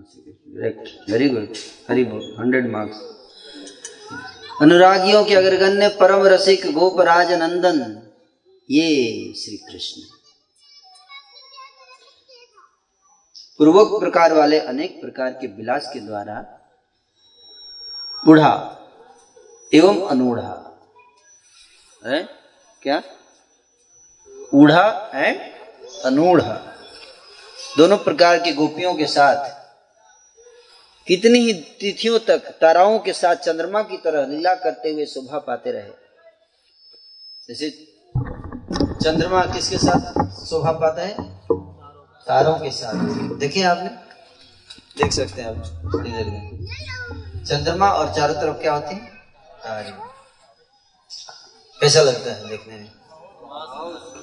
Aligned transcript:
Very 0.00 1.28
good 1.28 1.56
हरी 1.88 2.04
बोल 2.04 2.22
hundred 2.38 2.70
marks 2.70 3.00
अनुरागियों 4.62 5.24
के 5.24 5.34
अग्रगण्य 5.34 5.88
परम 6.00 6.26
रसिक 6.26 6.66
गोपराज 6.74 7.32
नंदन 7.42 7.80
ये 8.68 8.86
श्री 9.36 9.56
कृष्ण 9.68 10.02
पूर्वक 13.60 13.98
प्रकार 14.00 14.32
वाले 14.32 14.58
अनेक 14.72 15.00
प्रकार 15.00 15.32
के 15.40 15.46
विलास 15.56 15.90
के 15.92 16.00
द्वारा 16.00 16.40
बूढ़ा 18.22 18.52
एवं 19.72 20.00
अनूढ़ा 20.08 20.56
है 22.02 22.22
क्या 22.82 23.02
ऊढ़ा 24.54 24.86
एंड 25.14 25.40
अनूढ़ा 26.06 26.54
दोनों 27.78 27.96
प्रकार 28.04 28.38
के 28.38 28.52
गोपियों 28.52 28.94
के 28.94 29.06
साथ 29.08 29.59
कितनी 31.10 31.38
ही 31.38 31.52
तिथियों 31.52 32.18
तक 32.18 32.38
ताराओं 32.38 32.98
के 32.98 33.12
साथ 33.12 33.36
चंद्रमा 33.36 33.82
की 33.82 33.96
तरह 33.96 34.26
लीला 34.26 34.54
करते 34.54 34.92
हुए 34.92 35.06
शोभा 35.06 35.38
पाते 35.38 35.72
रहे। 35.72 35.90
जैसे 37.48 37.70
चंद्रमा 39.04 39.42
किसके 39.42 39.78
साथ 39.78 40.24
शोभा 40.46 40.72
पाता 40.72 41.02
है? 41.02 41.14
तारों 42.26 42.54
के 42.54 42.70
साथ। 42.70 42.94
देखिए 43.38 43.64
आपने। 43.64 43.88
देख 45.02 45.12
सकते 45.12 45.42
हैं 45.42 45.48
आप। 45.48 45.56
में 45.94 46.66
चंद्रमा 47.44 47.92
और 47.92 48.14
चारों 48.14 48.34
तरफ़ 48.34 48.56
क्या 48.56 48.74
होती 48.74 48.94
है? 48.94 49.06
तारे। 49.64 49.92
कैसा 51.80 52.00
लगता 52.00 52.32
है 52.32 52.48
देखने 52.48 52.76
में? 52.76 52.90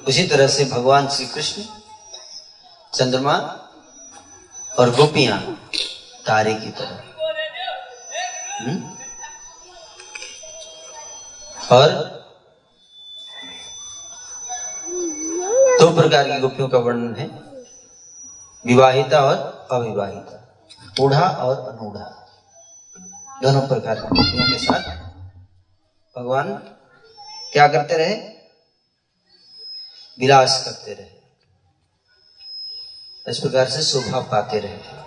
उसी 0.08 0.26
तरह 0.26 0.48
से 0.48 0.64
भगवान 0.64 1.08
श्री 1.08 1.26
कृष्ण, 1.26 1.62
चंद्रमा 2.94 3.36
और 4.78 4.90
गोपियाँ 4.90 5.70
तारे 6.28 6.54
की 6.54 6.70
तरह। 6.70 7.02
हम्म? 8.60 8.98
और? 11.76 12.18
दो 15.80 16.00
प्रकार 16.00 16.30
की 16.30 16.40
गोपियों 16.40 16.68
का 16.68 16.78
वर्णन 16.78 17.14
है। 17.14 17.26
विवाहिता 18.66 19.20
और 19.20 19.68
अविवाहिता। 19.70 20.64
ऊढ़ा 21.00 21.28
और 21.28 21.56
अनूढ़ा। 21.56 22.28
दोनों 23.42 23.68
प्रकार 23.68 23.94
की 23.94 24.02
गोपियों 24.02 24.50
के 24.50 24.58
साथ। 24.58 24.96
भगवान 26.18 26.54
क्या 27.52 27.68
करते 27.68 27.94
रहे? 27.94 28.14
विलास 30.18 30.64
करते 30.64 30.94
रहे। 30.94 31.18
इस 33.30 33.38
प्रकार 33.38 33.68
से 33.68 33.82
शोभा 33.82 34.20
पाते 34.20 34.58
रहे। 34.58 34.98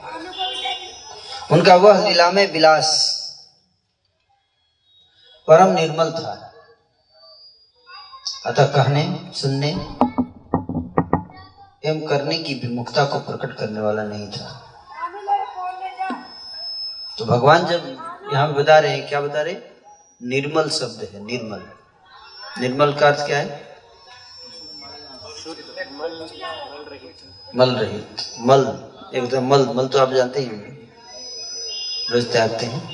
उनका 1.52 1.76
वह 1.76 2.08
लीला 2.08 2.32
में 2.32 2.54
विलास 2.54 3.12
परम 5.48 5.72
निर्मल 5.72 6.12
था। 6.12 6.54
अतः 8.46 8.66
कहने, 8.66 9.32
सुनने 9.36 9.68
एवं 11.90 12.08
करने 12.08 12.38
की 12.38 12.54
विमुखता 12.54 13.06
को 13.06 13.20
प्रकट 13.20 13.58
करने 13.58 13.80
वाला 13.80 14.04
नहीं 14.04 14.32
था। 14.32 14.74
तो 17.18 17.26
भगवान 17.26 17.66
जब 17.66 17.86
यहाँ 18.34 18.54
बता 18.54 18.80
रहे 18.80 18.98
हैं, 18.98 19.10
क्या 19.10 19.22
बता 19.22 19.42
रहे? 19.42 19.54
निर्मल 20.24 20.70
शब्द 20.70 21.10
है, 21.14 21.24
निर्मल। 21.24 21.64
निर्मल 22.62 22.94
का 22.94 23.08
अर्थ 23.08 23.26
क्या 23.26 23.38
है? 23.38 23.78
मल 27.56 27.76
रहित। 27.76 28.16
मल, 28.40 28.92
एकदम 29.14 29.48
मल। 29.48 29.66
मल 29.66 29.88
तो 29.88 30.00
आप 30.00 30.10
जानते 30.10 30.40
ही 30.40 30.46
होंगे। 30.46 30.81
रोज 32.12 32.32
त्यागते 32.32 32.66
हैं। 32.66 32.92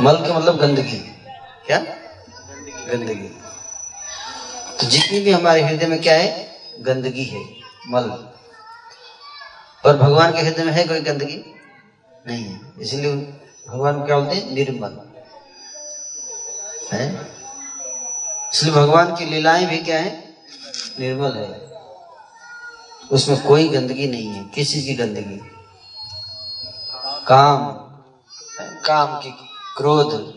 मल 0.00 0.16
का 0.16 0.38
मतलब 0.38 0.56
गंदगी। 0.56 0.98
क्या? 1.66 1.78
गंदगी। 2.88 3.28
तो 4.80 4.86
जितनी 4.86 5.20
भी 5.20 5.32
हमारे 5.32 5.62
हृदय 5.62 5.86
में 5.86 6.02
क्या 6.02 6.14
है? 6.14 6.58
गंदगी 6.80 7.24
है, 7.24 7.44
मल। 7.88 8.28
और 9.84 9.96
भगवान 9.96 10.32
के 10.32 10.38
हृदय 10.38 10.64
में 10.64 10.72
है 10.72 10.84
कोई 10.84 11.00
गंदगी? 11.00 11.54
नहीं 12.26 12.44
है। 12.44 12.60
इसलिए 12.80 13.14
भगवान 13.68 14.06
क्या 14.06 14.18
बोलते 14.18 14.36
हैं? 14.36 14.50
निर्मल। 14.50 15.00
है? 16.92 17.30
इसलिए 18.54 18.72
भगवान 18.72 19.16
की 19.16 19.24
लीलाएँ 19.24 19.66
भी 19.66 19.78
क्या 19.78 19.98
है? 19.98 20.34
निर्मल 21.00 21.32
है। 21.32 21.67
उसमें 23.12 23.46
कोई 23.46 23.68
गंदगी 23.68 24.08
नहीं 24.08 24.26
है। 24.26 24.44
किस 24.44 24.72
चीज़ 24.72 24.86
की 24.86 24.94
गंदगी? 24.94 25.40
काम। 27.26 27.72
काम 28.86 29.20
की 29.20 29.30
क्रोध 29.76 30.34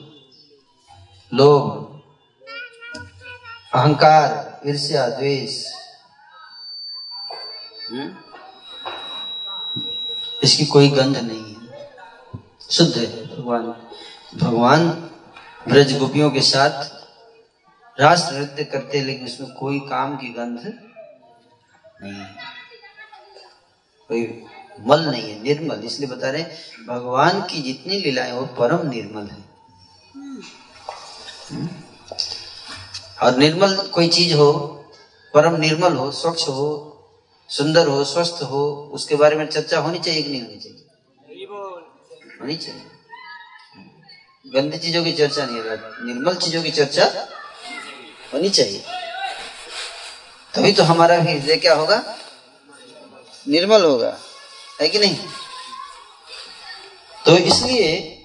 लोभ 1.33 1.87
अहंकार 3.73 4.61
ईर्ष्या 4.67 5.07
द्वेष? 5.07 5.65
इसकी 10.43 10.65
कोई 10.65 10.89
गंध 10.89 11.17
नहीं 11.17 11.55
है। 11.55 11.89
शुद्ध 12.71 12.97
है 12.97 13.27
भगवान। 13.37 13.75
भगवान 14.37 14.89
ब्रज 15.67 15.97
गोपियों 15.97 16.31
के 16.31 16.41
साथ 16.41 16.83
राष्ट्र 17.99 18.33
नृत्य 18.33 18.63
करते 18.63 19.01
लेकिन 19.01 19.25
उसमें 19.25 19.53
कोई 19.53 19.79
काम 19.79 20.17
की 20.17 20.27
गंध 20.27 20.59
नहीं 22.03 22.13
है। 22.13 22.60
कोई 24.11 24.45
मल 24.79 24.99
नहीं 24.99 25.31
है, 25.31 25.43
निर्मल। 25.43 25.83
इसलिए 25.85 26.09
बता 26.09 26.29
रहे 26.29 26.43
भगवान 26.87 27.41
की 27.41 27.61
जितनी 27.61 27.97
लीलाएँ 27.99 28.31
वो 28.31 28.45
परम 28.45 28.89
निर्मल 28.89 29.27
है? 29.27 29.51
और 33.23 33.37
निर्मल 33.37 33.77
कोई 33.87 34.07
चीज़ 34.07 34.33
हो, 34.33 34.51
परम 35.33 35.55
निर्मल 35.55 35.93
हो, 35.93 36.11
स्वच्छ 36.11 36.47
हो, 36.47 36.87
सुंदर 37.49 37.87
हो, 37.87 38.03
स्वस्थ 38.03 38.43
हो, 38.43 38.89
उसके 38.93 39.15
बारे 39.15 39.35
में 39.35 39.47
चर्चा 39.47 39.79
होनी 39.79 39.99
चाहिए 39.99 40.23
कि 40.23 40.29
नहीं 40.29 40.41
होनी 40.41 40.57
चाहिए? 40.57 41.45
होनी 42.41 42.55
चाहिए। 42.55 42.81
गंदी 44.53 44.77
चीज़ों 44.77 45.03
की 45.03 45.11
चर्चा 45.11 45.45
नहीं 45.45 45.57
है 45.57 45.77
निर्मल 46.05 46.35
चीज़ों 46.35 46.63
की 46.63 46.71
चर्चा 46.71 47.27
होनी 48.33 48.49
चाहिए। 48.49 48.83
तभी 50.55 50.73
तो 50.73 50.83
हमारा 50.83 51.15
हृदय 51.21 51.57
क्या 51.57 51.75
होगा? 51.75 52.17
निर्मल 53.47 53.83
होगा, 53.83 54.17
है 54.81 54.89
कि 54.89 54.99
नहीं? 54.99 55.17
तो 57.25 57.37
इसलिए 57.37 58.17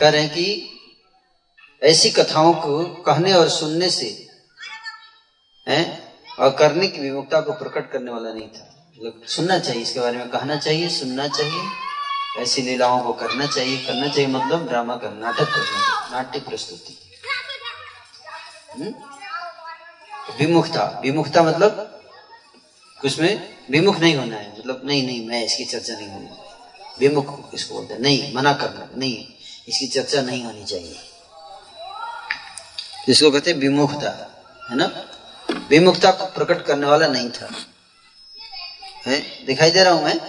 कह 0.00 0.08
रहे 0.08 0.20
हैं 0.20 0.30
कि 0.30 0.72
ऐसी 1.82 2.10
कथाओं 2.10 2.54
को 2.54 2.84
कहने 2.84 3.32
और 3.32 3.48
सुनने 3.48 3.90
से, 3.90 4.28
हैं, 5.68 6.14
और 6.38 6.50
करने 6.50 6.88
की 6.88 7.00
विमुक्ता 7.00 7.40
को 7.40 7.52
प्रकट 7.52 7.92
करने 7.92 8.10
वाला 8.10 8.32
नहीं 8.32 8.48
था। 8.48 8.92
मतलब 8.98 9.22
सुनना 9.26 9.58
चाहिए, 9.58 9.82
इसके 9.82 10.00
बारे 10.00 10.16
में 10.16 10.28
कहना 10.28 10.56
चाहिए, 10.56 10.88
सुनना 10.88 11.28
चाहिए, 11.28 11.62
ऐसी 12.38 12.62
लीलाओं 12.62 13.00
को 13.00 13.12
करना 13.12 13.46
चाहिए 13.46 13.86
करना 13.86 14.08
चाहिए 14.08 14.26
मतलब 14.26 14.68
ड्रामा 14.68 14.96
का 14.96 15.10
नाटक 15.10 15.44
करना 15.44 16.08
नाट्य 16.12 16.40
प्रस्तुति। 16.40 16.98
हम्म? 18.72 18.94
विमुखता 20.38 21.00
विमुखता 21.02 21.42
मतलब 21.42 22.00
उसमें 23.04 23.55
विमुख 23.70 23.98
नहीं 23.98 24.16
होना 24.16 24.36
है। 24.36 24.58
मतलब 24.58 24.80
नहीं 24.84 25.06
नहीं, 25.06 25.28
मैं 25.28 25.44
इसकी 25.44 25.64
चर्चा 25.64 25.94
नहीं 25.94 26.08
होनी। 26.08 26.28
विमुख 26.98 27.50
इसको 27.54 27.74
बोलते 27.74 27.94
हैं? 27.94 28.00
नहीं, 28.00 28.34
मना 28.34 28.52
करना। 28.52 28.88
नहीं, 28.96 29.26
इसकी 29.68 29.86
चर्चा 29.86 30.22
नहीं 30.22 30.44
होनी 30.44 30.64
चाहिए। 30.64 30.98
जिसको 33.06 33.30
कहते 33.30 33.50
हैं 33.50 33.58
विमुखता, 33.58 34.30
है 34.70 34.76
ना? 34.76 35.08
विमुखता 35.68 36.10
को 36.10 36.26
प्रकट 36.26 36.64
करने 36.66 36.86
वाला 36.86 37.06
नहीं 37.06 37.30
था। 37.30 37.48
है? 39.06 39.46
दिखाई 39.46 39.70
दे 39.70 39.84
रहा 39.84 39.92
हूँ 39.92 40.04
मैं? 40.04 40.20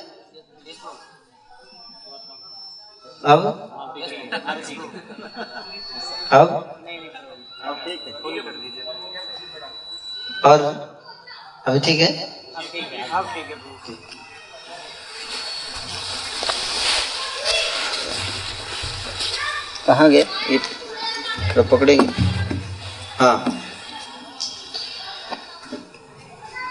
अब? 3.26 3.64
अब? 6.32 6.74
और? 10.46 10.62
अभी 11.68 11.80
ठीक 11.80 12.00
है? 12.00 12.38
कहाँ 19.86 20.10
गए? 20.10 20.24
थोड़ा 20.24 21.64
पकड़ेंगे। 21.70 22.08
हाँ। 23.20 23.38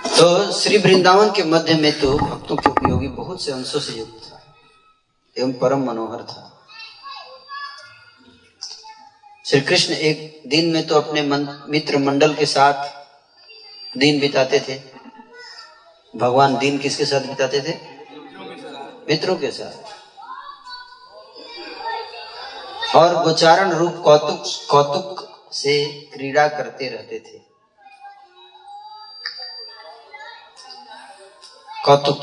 तो 0.08 0.52
श्री 0.52 0.78
वृंदावन 0.78 1.30
के 1.36 1.42
मध्य 1.44 1.74
में 1.74 1.92
तो 2.00 2.12
भक्तों 2.18 2.56
के 2.56 2.70
उपयोगी 2.70 3.08
बहुत 3.08 3.44
से 3.44 3.52
अंशों 3.52 3.80
से 3.80 3.92
युक्त 3.92 4.26
था, 4.26 4.42
एवं 5.36 5.52
परम 5.52 5.86
मनोहर 5.86 6.22
था। 6.22 6.42
श्री 9.44 9.60
कृष्ण 9.60 9.94
एक 9.94 10.42
दिन 10.48 10.72
में 10.72 10.86
तो 10.86 11.00
अपने 11.00 11.22
मित्र 11.72 11.98
मंडल 11.98 12.34
के 12.34 12.46
साथ 12.46 12.86
दिन 13.94 14.20
बिताते 14.20 14.60
थे। 14.68 14.95
भगवान 16.16 16.58
दिन 16.58 16.78
किसके 16.78 17.04
साथ 17.04 17.20
बिताते 17.20 17.60
थे? 17.60 17.96
मित्रों 19.08 19.36
के 19.36 19.50
साथ। 19.50 19.96
और 22.96 23.24
गोचारण 23.24 23.72
रूप 23.72 24.02
कौतुक 24.04 24.44
कौतुक 24.70 25.40
से 25.52 26.00
क्रीड़ा 26.14 26.48
करते 26.48 26.88
रहते 26.88 27.18
थे। 27.18 27.38
कौतुक 31.84 32.18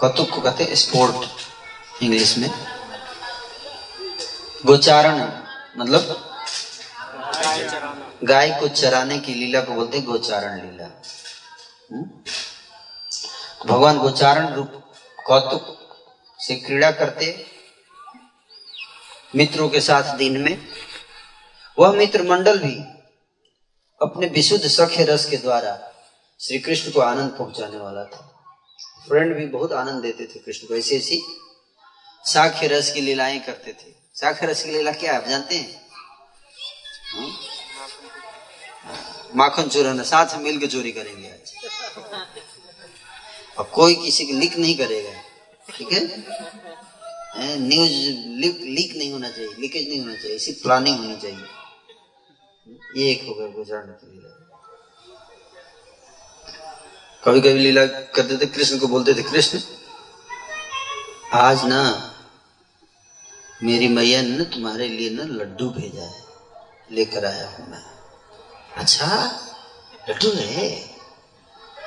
कौतुक 0.00 0.30
को 0.30 0.40
कहते 0.40 0.76
स्पोर्ट 0.76 1.28
इंग्लिश 2.02 2.38
में। 2.38 2.50
गोचारण 4.66 5.40
मतलब 5.78 6.30
गाय 8.24 8.50
को 8.60 8.68
चराने 8.68 9.18
की 9.18 9.34
लीला 9.34 9.60
को 9.60 9.72
बोलते 9.72 10.00
गोचारण 10.00 10.60
लीला। 10.60 11.02
हम्म? 11.92 12.10
भगवान 13.66 13.98
गोचारण 13.98 14.54
रूप 14.54 14.92
कौतुक 15.26 15.78
से 16.38 16.56
क्रीड़ा 16.56 16.90
करते 16.90 17.46
मित्रों 19.36 19.68
के 19.68 19.80
साथ 19.80 20.16
दिन 20.16 20.36
में। 20.40 20.68
वह 21.78 21.92
मित्र 21.92 22.22
मंडल 22.22 22.58
भी 22.58 22.74
अपने 24.02 24.26
विशुद्ध 24.26 24.68
सख्य 24.68 25.04
रस 25.04 25.24
के 25.30 25.36
द्वारा 25.36 25.92
श्री 26.40 26.58
कृष्ण 26.58 26.90
को 26.90 27.00
आनंद 27.00 27.30
पहुँचाने 27.30 27.76
वाला 27.76 28.04
था। 28.04 28.30
फ्रेंड 29.08 29.36
भी 29.36 29.46
बहुत 29.46 29.72
आनंद 29.72 30.02
देते 30.02 30.26
थे 30.26 30.38
कृष्ण 30.38 30.68
को। 30.68 30.74
ऐसी 30.74 30.96
ऐसी 30.96 31.22
साख्य 32.24 32.66
रस 32.66 32.92
की 32.92 33.00
लीलाएँ 33.00 33.40
करते 33.40 33.72
थे। 33.72 33.94
साख्य 34.14 34.46
रस 34.46 34.62
की 34.62 34.70
लीला 34.70 34.92
क्या 34.92 35.16
आप 35.16 35.24
जानते 35.24 35.56
हैं? 35.56 35.86
हाँ? 37.14 37.28
माखन 39.36 39.68
चोराना 39.68 40.02
साथ 40.02 40.38
मिल 40.38 40.58
के 40.58 40.66
चोरी 40.66 40.92
करेंगे 40.92 41.28
आज। 41.28 41.54
और 43.58 43.64
कोई 43.74 43.94
किसी 43.96 44.24
को 44.26 44.32
लीक 44.38 44.56
नहीं 44.58 44.76
करेगा, 44.76 45.12
ठीक 45.68 45.92
है? 45.92 46.00
न्यूज़ 47.60 47.92
लीक 48.40 48.60
लीक 48.68 48.96
नहीं 48.96 49.10
होना 49.12 49.28
चाहिए 49.28 49.50
लीकेज 49.60 49.88
नहीं 49.88 50.00
होना 50.00 50.14
चाहिए 50.14 50.36
इसी 50.36 50.52
प्लानिंग 50.62 50.98
होनी 50.98 51.16
चाहिए। 51.16 51.46
ये 52.96 53.10
एक 53.10 53.24
होगा 53.28 53.46
गुजराने 53.48 53.92
की 53.92 54.06
लीला 54.06 54.30
कभी 57.22 57.40
कभी 57.40 57.58
लीला 57.58 57.84
करते 57.86 58.36
थे, 58.36 58.46
कृष्ण 58.46 58.78
को 58.78 58.86
बोलते 58.88 59.14
थे, 59.14 59.22
कृष्ण, 59.22 59.58
आज 61.34 61.64
ना 61.64 61.80
मेरी 63.62 63.88
मैया 63.88 64.20
ने 64.22 64.44
तुम्हारे 64.46 64.88
लिए 64.88 65.10
ना 65.10 65.24
लड्डू 65.24 65.68
भेजा 65.70 66.02
है, 66.02 66.22
लेकर 66.90 67.24
आया 67.24 67.48
हूँ 67.48 67.70
मैं। 67.70 67.82
अच्छा 68.76 69.06
लड्डू 70.08 70.30
है? 70.32 70.68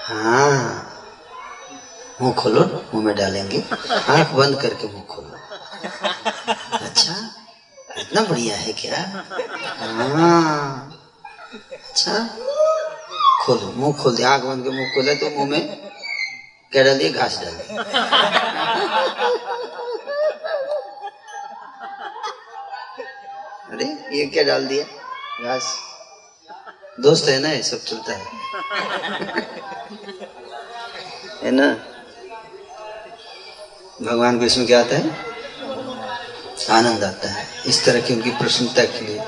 हाँ। 0.02 0.87
मुँह 2.22 2.34
खोलो, 2.34 2.62
मुँह 2.94 3.04
में 3.06 3.16
डालेंगे। 3.16 3.60
आँख 4.14 4.32
बंद 4.36 4.62
करके 4.62 4.88
मुँह 4.94 5.04
खोलो। 5.10 5.38
अच्छा 6.78 7.16
इतना 8.02 8.22
बढ़िया 8.30 8.56
है 8.58 8.74
क्या? 8.82 9.02
हाँ। 9.82 10.92
अच्छा 11.54 12.18
खोलो, 13.46 13.72
मुँह 13.76 13.94
खोल 14.02 14.16
दिया 14.16 14.30
आँख 14.30 14.44
बंद 14.44 14.64
के 14.64 14.70
मुँह 14.78 14.90
खोले 14.96 15.16
तो 15.16 15.30
मुँह 15.38 15.50
में 15.50 15.62
क्या 16.72 16.84
डाल 16.84 16.98
दिए 16.98 17.12
घास 17.12 17.40
डाल 17.44 17.54
दिए 17.54 17.78
अरे, 23.72 23.86
ये 24.18 24.26
क्या 24.34 24.44
डाल 24.44 24.66
दिया? 24.68 24.84
घास। 25.44 25.66
दोस्त 27.00 27.28
है 27.30 27.40
ना 27.40 27.50
ये, 27.50 27.62
सब 27.64 27.84
चलता 27.84 28.14
है। 28.14 28.26
है 31.44 31.52
ना? 31.52 31.68
भगवान 34.02 34.40
को 34.40 34.46
इसमें 34.46 34.68
क्या 34.68 34.80
आता 34.80 34.96
है? 34.96 35.10
आनंद 36.70 37.04
आता 37.04 37.30
है। 37.30 37.64
इस 37.66 37.86
तरह 37.86 38.02
की 38.02 38.14
उनकी 38.14 38.30
प्रसन्नता 38.30 38.84
के 38.86 39.00
लिए, 39.02 39.20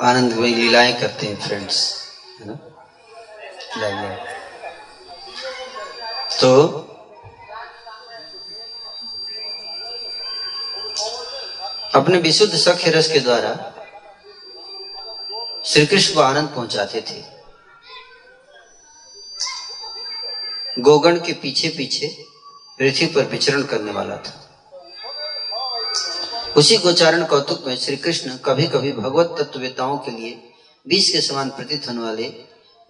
आनंद 0.00 0.32
में 0.32 0.48
लीलाएँ 0.48 0.92
करते 1.00 1.26
हैं 1.26 1.46
फ्रेंड्स 1.46 1.94
है 2.40 2.46
ना? 2.46 2.54
तो 6.40 6.78
अपने 11.94 12.18
विशुद्ध 12.18 12.54
सख्य 12.54 12.90
रस 12.90 13.12
के 13.12 13.20
द्वारा 13.20 13.52
श्री 15.64 15.86
कृष्ण 15.86 16.14
को 16.14 16.20
आनंद 16.20 16.48
पहुंचाते 16.48 17.00
थे। 17.00 17.22
गोगण 20.78 21.16
के 21.16 21.32
पीछे 21.32 21.68
पीछे 21.68 22.27
पृथ्वी 22.78 23.06
पर 23.06 23.24
विचरण 23.24 23.62
करने 23.62 23.90
वाला 23.90 24.16
था। 24.16 24.44
उसी 26.56 26.76
गोचारण 26.76 27.24
कौतुक 27.24 27.66
में 27.66 27.76
श्री 27.76 27.96
कृष्ण 27.96 28.36
कभी 28.36 28.66
कभी 28.66 28.92
भगवत 28.92 29.42
तत्ववेताओं 29.42 29.98
के 29.98 30.10
लिए 30.10 30.52
बीस 30.88 31.12
के 31.12 31.20
समान 31.20 31.50
प्रतीत 31.50 31.88
होने 31.88 32.00
वाले 32.00 32.28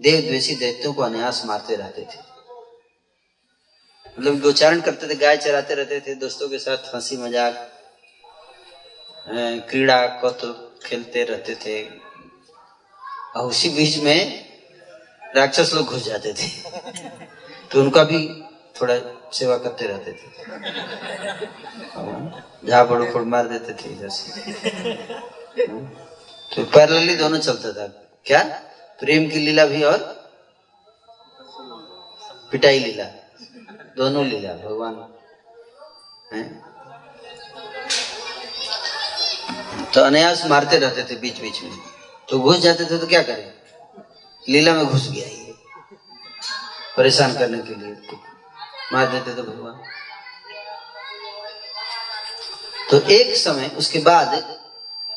देव 0.00 0.20
द्वेषी 0.20 0.54
दैत्यों 0.54 0.94
को 0.94 1.02
अनायास 1.02 1.42
मारते 1.46 1.76
रहते 1.76 2.02
थे। 2.02 2.28
मतलब 4.18 4.40
गोचारण 4.40 4.80
करते 4.80 5.08
थे, 5.08 5.14
गाय 5.14 5.36
चराते 5.36 5.74
रहते 5.74 6.00
थे, 6.00 6.14
दोस्तों 6.14 6.48
के 6.48 6.58
साथ 6.58 6.94
हँसी 6.94 7.16
मज़ाक 7.16 7.72
क्रीड़ा, 9.68 10.06
कौतुक 10.06 10.80
खेलते 10.84 11.24
रहते 11.24 11.54
थे। 11.54 11.88
और 13.36 13.46
उसी 13.46 13.68
बीच 13.68 13.98
में 13.98 14.48
राक्षस 15.36 15.74
लोग 15.74 15.86
घुस 15.86 16.04
जाते 16.04 16.32
थे। 16.32 16.48
तो 17.70 17.80
उनका 17.80 18.04
भी 18.04 18.42
थोड़ा 18.80 18.94
सेवा 19.32 19.56
करते 19.56 19.86
रहते 19.86 20.12
थे। 20.12 20.28
बड़ो 22.84 23.12
फोड़ 23.12 23.22
मार 23.22 23.48
देते 23.48 23.72
थे 23.72 23.92
इधर 23.92 24.08
से। 24.08 24.52
तो 26.56 26.64
पैरली 26.64 27.16
दोनों 27.16 27.38
चलता 27.38 27.72
था। 27.72 27.86
क्या? 28.26 28.42
प्रेम 29.00 29.30
की 29.30 29.38
लीला 29.38 29.66
भी 29.66 29.82
और 29.82 29.98
पिटाई 32.52 32.78
लीला। 32.78 33.04
दोनों 33.96 34.26
लीला, 34.26 34.52
भगवान। 34.52 35.14
है? 36.32 36.62
तो 39.94 40.00
अनायास 40.00 40.46
मारते 40.46 40.78
रहते 40.78 41.04
थे 41.04 41.16
बीच 41.16 41.40
बीच 41.40 41.62
में। 41.62 41.78
तो 42.30 42.38
घुस 42.38 42.58
जाते 42.58 42.84
थे 42.84 42.98
तो 42.98 43.06
क्या 43.06 43.22
करें? 43.22 43.52
लीला 44.48 44.74
में 44.74 44.86
घुस 44.86 45.10
गया 45.10 45.26
ये। 45.26 45.54
परेशान 46.96 47.34
करने 47.34 47.58
के 47.58 47.74
लिए। 47.74 48.27
मार 48.92 49.06
देते 49.12 49.30
थे 49.30 49.42
भगवान। 49.42 49.80
तो 52.90 53.00
एक 53.12 53.36
समय, 53.36 53.70
उसके 53.78 53.98
बाद 54.00 54.34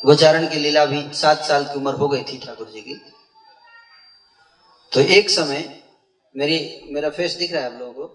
गोचारण 0.02 0.46
की 0.48 0.58
लीला 0.58 0.84
भी 0.86 1.02
सात 1.16 1.44
साल 1.44 1.64
की 1.64 1.74
उम्र 1.74 1.92
हो 1.94 2.08
गई 2.08 2.22
थी 2.22 2.38
ठाकुर 2.38 2.68
जी 2.68 2.80
की। 2.80 2.94
तो 4.92 5.00
एक 5.00 5.30
समय 5.30 5.62
मेरी, 6.34 6.58
मेरा 6.92 7.10
फेस 7.10 7.34
दिख 7.34 7.52
रहा 7.52 7.62
है 7.62 7.66
आप 7.66 7.78
लोगों 7.80 7.92
को? 7.94 8.06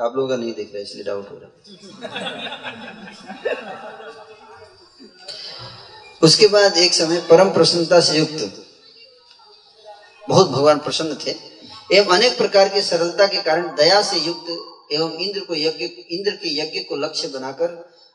आप 0.00 0.12
लोगों 0.16 0.28
का 0.28 0.36
नहीं 0.36 0.52
दिख 0.54 0.72
रहा, 0.74 0.82
इसलिए 0.82 1.04
डाउट 1.04 1.30
हो 1.30 1.36
रहा 1.36 1.48
उसके 6.22 6.46
बाद 6.46 6.76
एक 6.76 6.94
समय 6.94 7.20
परम 7.30 7.50
प्रसन्नता 7.52 8.00
से 8.00 8.18
युक्त, 8.18 8.64
बहुत 10.24 10.48
भगवान 10.48 10.78
प्रसन्न 10.78 11.16
थे। 11.16 11.32
एवं 11.90 12.14
अनेक 12.14 12.36
प्रकार 12.38 12.68
की 12.68 12.80
सरलता 12.82 13.26
के 13.26 13.40
कारण 13.42 13.68
दया 13.76 14.00
से 14.02 14.18
युक्त 14.20 14.48
एवं 14.92 15.12
इंद्र 15.18 15.40
को 15.40 15.54
यज्ञ, 15.54 15.84
इंद्र 16.10 16.30
के 16.32 16.48
यज्ञ 16.58 16.80
को 16.80 16.96
लक्ष्य 16.96 17.28
बनाकर 17.28 17.70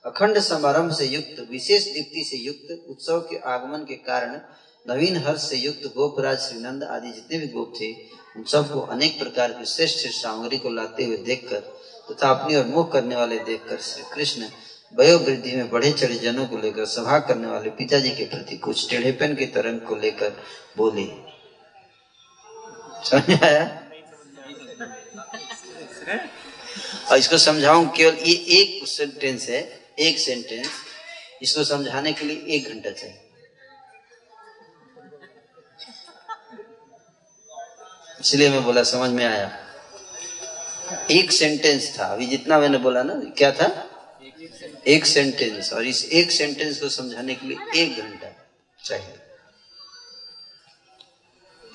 अखंड 0.05 0.39
समारंभ 0.39 0.91
से 0.91 1.05
युक्त, 1.05 1.39
विशेष 1.51 1.85
दीप्ति 1.85 2.23
से 2.23 2.37
युक्त, 2.37 2.85
उत्सव 2.89 3.19
के 3.29 3.37
आगमन 3.49 3.85
के 3.85 3.95
कारण 3.95 4.39
नवीन 4.85 5.17
हर्ष 5.17 5.49
से 5.49 5.57
युक्त 5.57 5.85
गोपराज 5.95 6.37
श्रीनंद 6.39 6.83
आदि 6.83 7.11
जितने 7.11 7.37
भी 7.37 7.47
गोप 7.47 7.73
थे, 7.79 7.91
उन 8.37 8.43
सबको 8.43 8.79
अनेक 8.91 9.19
प्रकार 9.19 9.51
की 9.51 9.65
श्रेष्ठ 9.65 10.07
सामग्री 10.11 10.57
को 10.57 10.69
लाते 10.69 11.05
हुए 11.05 11.17
देखकर 11.25 11.59
तथा 12.11 12.29
अपनी 12.29 12.55
और 12.55 12.65
मुख 12.67 12.91
करने 12.93 13.15
वाले 13.15 13.39
देखकर 13.39 13.77
श्री 13.81 14.03
कृष्ण 14.13 14.49
वयोवृद्धि 14.93 15.55
में 15.55 15.69
बढ़े 15.69 15.91
चढ़े 15.91 16.15
जनों 16.19 16.45
को 16.47 16.57
लेकर 16.57 16.85
सभा 16.87 17.19
करने 17.19 17.47
वाले 17.47 17.69
पिताजी 17.77 18.09
के 18.09 18.25
प्रति 18.25 18.57
कुछ 18.57 18.89
टेढ़ेपन 18.89 19.35
के 19.35 19.45
तरंग 19.55 19.79
को 19.79 19.95
लेकर 19.95 20.35
बोले 20.77 21.07
और 27.11 27.17
इसको 27.17 27.37
समझाऊं 27.37 27.85
केवल 27.87 28.15
ये 28.15 28.35
एक 28.61 28.87
सेंटेंस 28.87 29.49
है, 29.49 29.79
एक 29.99 30.19
सेंटेंस 30.19 30.69
इसको 31.41 31.63
समझाने 31.63 32.13
के 32.13 32.25
लिए 32.25 32.55
एक 32.55 32.69
घंटा 32.69 32.91
चाहिए। 32.91 33.19
इसलिए 38.21 38.49
मैं 38.49 38.63
बोला, 38.63 38.83
समझ 38.83 39.09
में 39.09 39.25
आया। 39.25 39.59
एक 41.11 41.31
सेंटेंस 41.31 41.99
था। 41.99 42.05
अभी 42.05 42.25
जितना 42.25 42.59
मैंने 42.59 42.77
बोला 42.77 43.03
ना, 43.03 43.13
क्या 43.37 43.51
था? 43.51 43.89
एक 44.87 45.05
सेंटेंस 45.05 45.73
और 45.73 45.85
इस 45.85 46.05
एक 46.05 46.31
सेंटेंस 46.31 46.79
को 46.79 46.89
समझाने 46.89 47.35
के 47.35 47.47
लिए 47.47 47.83
एक 47.83 47.97
घंटा 47.97 48.27
चाहिए। 48.85 49.22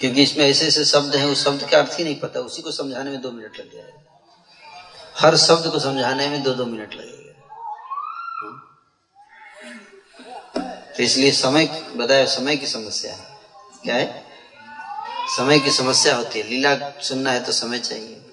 क्योंकि 0.00 0.22
इसमें 0.22 0.50
ऐसे 0.50 0.66
ऐसे 0.66 0.84
शब्द 0.84 1.16
हैं, 1.16 1.26
उस 1.26 1.44
शब्द 1.44 1.68
का 1.70 1.78
अर्थ 1.78 1.98
ही 1.98 2.04
नहीं 2.04 2.20
पता। 2.20 2.40
उसी 2.40 2.62
को 2.62 2.72
समझाने 2.72 3.10
में 3.10 3.20
दो 3.20 3.30
मिनट 3.30 3.58
लग 3.60 3.72
जाएगा। 3.74 4.22
हर 5.18 5.36
शब्द 5.36 5.70
को 5.70 5.78
समझाने 5.78 6.28
में 6.28 6.42
दो 6.42 6.54
दो 6.54 6.66
मिनट 6.66 6.94
लगेगा। 6.94 7.28
तो 10.96 11.02
इसलिए 11.02 11.30
समय, 11.30 11.92
बताया, 11.96 12.26
समय 12.26 12.56
की 12.56 12.66
समस्या 12.66 13.14
है। 13.14 13.38
क्या 13.82 13.94
है? 13.94 14.24
समय 15.36 15.58
की 15.58 15.70
समस्या 15.70 16.16
होती 16.16 16.40
है। 16.40 16.48
लीला 16.48 17.00
सुनना 17.00 17.30
है 17.30 17.44
तो 17.44 17.52
समय 17.52 17.78
चाहिए। 17.78 18.24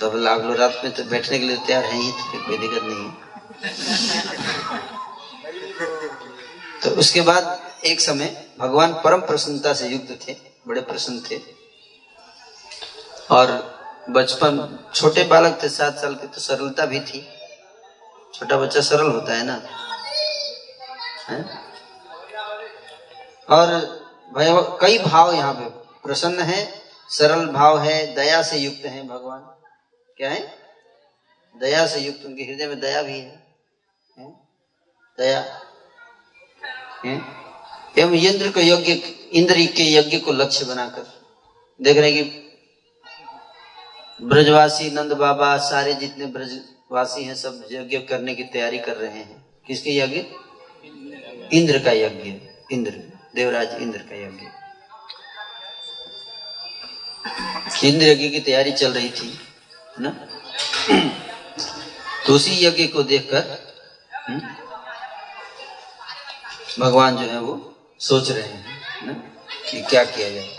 तो 0.00 0.10
अब 0.10 0.26
आप 0.26 0.42
लोग 0.42 0.56
रात 0.56 0.80
में 0.84 0.92
तो 0.92 1.04
बैठने 1.04 1.38
के 1.38 1.44
लिए 1.44 1.56
तैयार 1.56 1.84
है 1.84 2.02
ही 2.02 2.12
तो 2.12 2.46
कोई 2.46 2.58
दिक्कत 2.58 2.80
नहीं 2.82 3.10
तो 6.82 6.90
उसके 6.90 7.20
बाद 7.20 7.72
एक 7.84 8.00
समय 8.00 8.49
भगवान 8.60 8.92
परम 8.92 9.20
प्रसन्नता 9.20 9.72
से 9.74 9.88
युक्त 9.88 10.28
थे 10.28 10.36
बड़े 10.68 10.80
प्रसन्न 10.80 11.20
थे। 11.20 11.38
और 13.30 13.52
बचपन 14.10 14.78
छोटे 14.94 15.24
बालक 15.24 15.62
थे 15.62 15.68
सात 15.68 15.98
साल 15.98 16.14
के 16.14 16.26
तो 16.26 16.40
सरलता 16.40 16.86
भी 16.86 17.00
थी। 17.00 17.20
छोटा 18.34 18.56
बच्चा 18.56 18.80
सरल 18.80 19.10
होता 19.10 19.34
है 19.34 19.42
ना। 19.44 19.54
है? 21.28 21.38
और 23.48 23.66
भय 24.34 24.78
कई 24.80 24.98
भाव 24.98 25.32
यहाँ 25.32 25.54
पे। 25.54 25.68
प्रसन्न 26.02 26.40
है 26.40 26.82
सरल 27.08 27.46
भाव 27.46 27.78
है 27.78 28.14
दया 28.14 28.42
से 28.42 28.58
युक्त 28.58 28.84
है 28.86 29.08
भगवान। 29.08 29.40
क्या 30.16 30.30
है? 30.30 30.58
दया 31.54 31.86
से 31.86 32.00
युक्त 32.00 32.26
उनके 32.26 32.42
हृदय 32.42 32.66
में 32.66 32.80
दया 32.80 33.02
भी 33.02 33.18
है, 33.20 33.42
है? 34.18 34.32
दया। 35.18 35.40
एवं 37.98 38.12
इंद्र 38.14 38.50
को 38.50 38.60
यज्ञ 38.60 38.92
इंद्र 39.32 39.54
के 39.54 39.92
यज्ञ 39.92 40.18
को 40.18 40.32
लक्ष्य 40.32 40.64
बनाकर। 40.64 41.06
देख 41.82 41.96
रहे 41.96 42.12
कि 42.12 42.22
ब्रजवासी 44.22 44.90
नंद 44.90 45.12
बाबा 45.12 45.56
सारे 45.56 45.94
जितने 45.94 46.26
ब्रजवासी 46.26 47.24
हैं 47.24 47.34
सब 47.34 47.68
यज्ञ 47.72 47.98
करने 47.98 48.34
की 48.34 48.44
तैयारी 48.44 48.78
कर 48.78 48.96
रहे 48.96 49.10
हैं। 49.10 49.44
किसके 49.66 49.96
यज्ञ? 49.96 50.20
इंद्र 51.52 51.78
का 51.78 51.92
यज्ञ 51.92 52.30
इंद्र 52.72 52.90
देवराज 53.34 53.74
इंद्र 53.74 53.98
का 53.98 54.16
यज्ञ। 54.16 54.46
इंद्र 57.88 58.06
यज्ञ 58.06 58.28
की 58.28 58.40
तैयारी 58.40 58.72
चल 58.72 58.92
रही 58.92 59.10
थी 59.10 59.38
ना? 60.00 60.10
तो 62.26 62.32
उसी 62.32 62.66
यज्ञ 62.66 62.86
को 62.86 63.02
देखकर 63.02 63.42
हम्म, 64.28 64.40
भगवान 66.78 67.16
जो 67.16 67.22
है 67.22 67.40
वो 67.40 67.69
सोच 68.00 68.30
रहे 68.30 68.42
हैं 68.42 69.06
ना, 69.06 69.12
कि 69.70 69.80
क्या 69.82 70.04
किया 70.04 70.28
जाए? 70.30 70.56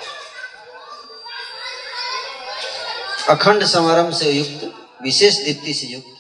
अखंड 3.30 3.64
समारंभ 3.66 4.14
से 4.14 4.32
युक्त, 4.32 4.74
विशेष 5.04 5.38
दीप्ति 5.46 5.74
से 5.74 5.88
युक्त, 5.88 6.18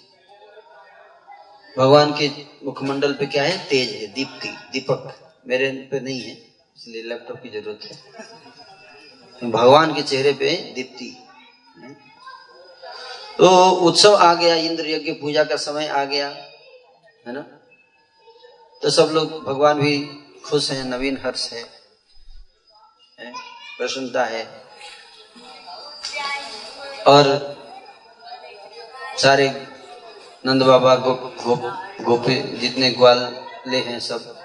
भगवान 1.75 2.13
के 2.13 2.29
मुखमंडल 2.65 3.13
पे 3.13 3.25
क्या 3.25 3.43
है? 3.43 3.57
तेज 3.67 3.91
है, 3.91 4.07
दीप्ति, 4.07 4.47
दीपक। 4.71 5.13
मेरे 5.47 5.69
पे 5.91 5.99
नहीं 5.99 6.21
है, 6.21 6.33
इसलिए 6.77 7.03
लैपटॉप 7.03 7.41
की 7.43 7.49
ज़रूरत 7.49 7.85
है। 7.85 9.51
भगवान 9.51 9.93
के 9.93 10.01
चेहरे 10.01 10.33
पे 10.33 10.55
दीप्ति। 10.75 11.09
तो 13.37 13.69
उत्सव 13.81 14.15
आ 14.15 14.33
गया, 14.33 14.55
इंद्र 14.55 14.89
यज्ञ, 14.89 15.11
पूजा 15.11 15.43
का 15.43 15.55
समय 15.57 15.87
आ 15.87 16.03
गया, 16.05 16.27
है 17.27 17.33
ना? 17.33 17.41
तो 18.81 18.89
सब 18.89 19.11
लोग, 19.13 19.43
भगवान 19.43 19.79
भी 19.81 19.97
खुश 20.45 20.69
हैं 20.71 20.83
नवीन 20.83 21.17
हर्ष 21.25 21.51
है, 21.53 21.63
प्रसन्नता 23.77 24.25
है। 24.25 24.43
और 27.07 27.25
सारे 29.17 29.47
नंद 30.45 30.63
बाबा 30.63 30.95
गो, 30.95 31.13
गो, 31.13 31.55
गोपी 32.03 32.35
जितने 32.57 32.91
ग्वाल 32.91 33.19
हैं 33.67 33.99
सब 33.99 34.37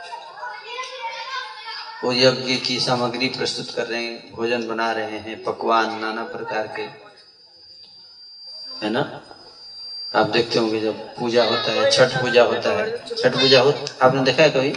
वो 2.04 2.12
यज्ञ 2.12 2.56
की 2.56 2.78
सामग्री 2.80 3.28
प्रस्तुत 3.28 3.74
कर 3.76 3.86
रहे 3.86 4.04
हैं 4.04 4.32
भोजन 4.32 4.66
बना 4.68 4.90
रहे 4.92 5.18
हैं 5.18 5.42
पकवान 5.44 5.98
नाना 5.98 6.24
प्रकार 6.24 6.66
के 6.76 6.82
है 8.82 8.90
ना? 8.90 9.02
आप 10.14 10.26
देखते 10.30 10.58
होंगे 10.58 10.80
जब 10.80 10.98
पूजा 11.16 11.44
होता 11.44 11.72
है, 11.72 11.90
छठ 11.90 12.20
पूजा 12.22 12.42
होता 12.42 12.70
है। 12.70 13.16
छठ 13.16 13.34
पूजा 13.34 13.60
हो, 13.60 13.72
आपने 14.02 14.22
देखा 14.22 14.42
है 14.42 14.50
कभी? 14.50 14.70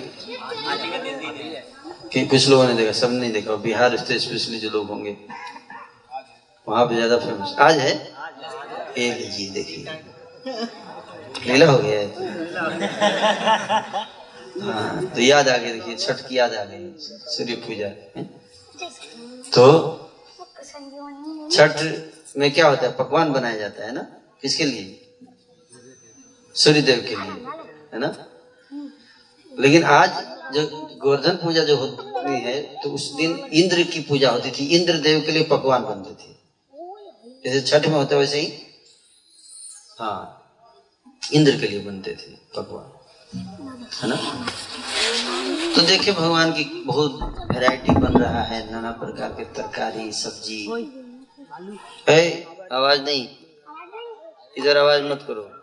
कि 2.13 2.25
कुछ 2.25 2.47
लोगों 2.49 2.67
ने 2.67 2.73
देखा, 2.73 2.91
सब 2.91 3.11
नहीं 3.11 3.31
देखा। 3.31 3.55
बिहार 3.65 3.97
स्टेट 3.97 4.19
स्पेशली 4.21 4.59
जो 4.59 4.69
लोग 4.69 4.87
होंगे, 4.87 5.15
वहाँ 6.67 6.85
पे 6.85 6.95
ज़्यादा 6.95 7.17
फ़ेमस 7.17 7.55
आज 7.59 7.77
है? 7.77 7.93
एक 8.97 9.17
लीजिए 9.17 9.49
देखिए। 9.49 9.85
लीला 11.47 11.71
हो 11.71 11.77
गया 11.77 11.99
है। 11.99 12.07
हाँ 14.61 15.05
तो 15.05 15.21
याद 15.21 15.47
आ 15.49 15.57
गई, 15.57 15.71
देखिए, 15.71 15.95
छठ 15.95 16.27
की 16.27 16.37
याद 16.37 16.53
आ 16.53 16.63
गई, 16.63 16.93
सूर्य 17.35 17.55
पूजा। 17.65 17.89
तो 19.53 19.65
छठ 21.51 21.81
में 22.37 22.51
क्या 22.51 22.67
होता 22.67 22.85
है? 22.85 22.91
पकवान 22.97 23.31
बनाया 23.33 23.57
जाता 23.57 23.85
है 23.85 23.93
ना? 23.93 24.01
किसके 24.41 24.65
लिए? 24.65 25.05
सूर्य 26.55 26.81
देव 26.81 26.99
के 26.99 27.15
लिए, 27.15 27.31
है 27.93 27.99
ना? 27.99 28.13
लेकिन 29.59 29.83
आज 29.83 30.09
जो 30.53 30.65
गोवर्धन 31.01 31.35
पूजा 31.35 31.63
जो 31.63 31.75
होती 31.77 32.39
है 32.41 32.61
तो 32.83 32.89
उस 32.89 33.11
दिन 33.13 33.35
इंद्र 33.53 33.83
की 33.83 33.99
पूजा 33.99 34.29
होती 34.31 34.51
थी। 34.51 34.65
इंद्र 34.77 34.93
देव 34.99 35.21
के 35.21 35.31
लिए 35.31 35.43
पकवान 35.43 35.83
बनते 35.83 36.11
थे। 36.11 36.33
जैसे 37.45 37.61
छठ 37.61 37.87
में 37.87 37.95
होता 37.95 38.17
वैसे 38.17 38.39
ही। 38.39 38.47
हाँ 39.99 40.35
इंद्र 41.33 41.59
के 41.59 41.67
लिए 41.67 41.79
बनते 41.79 42.11
थे 42.11 42.31
पकवान, 42.55 42.87
है 43.93 44.09
ना? 44.09 44.15
तो 45.75 45.81
देखिए, 45.81 46.13
भगवान 46.13 46.51
की 46.51 46.63
बहुत 46.85 47.19
वैरायटी 47.51 47.91
बन 47.91 48.21
रहा 48.21 48.41
है। 48.43 48.71
नाना 48.71 48.91
प्रकार 48.91 49.29
के 49.29 49.45
तरकारी, 49.45 50.11
सब्ज़ी। 50.11 50.65
आवाज़ 52.73 53.01
नहीं। 53.01 53.27
इधर 54.57 54.77
आवाज़ 54.77 55.03
मत 55.03 55.23
करो। 55.27 55.58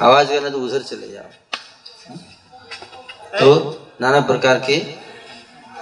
आवाज़ 0.00 0.28
करना 0.28 0.48
तो 0.48 0.58
उधर 0.58 0.82
चले 0.82 1.08
जाओ। 1.08 1.24
तो 3.40 3.78
नाना 4.00 4.20
प्रकार 4.20 4.58
के 4.58 4.78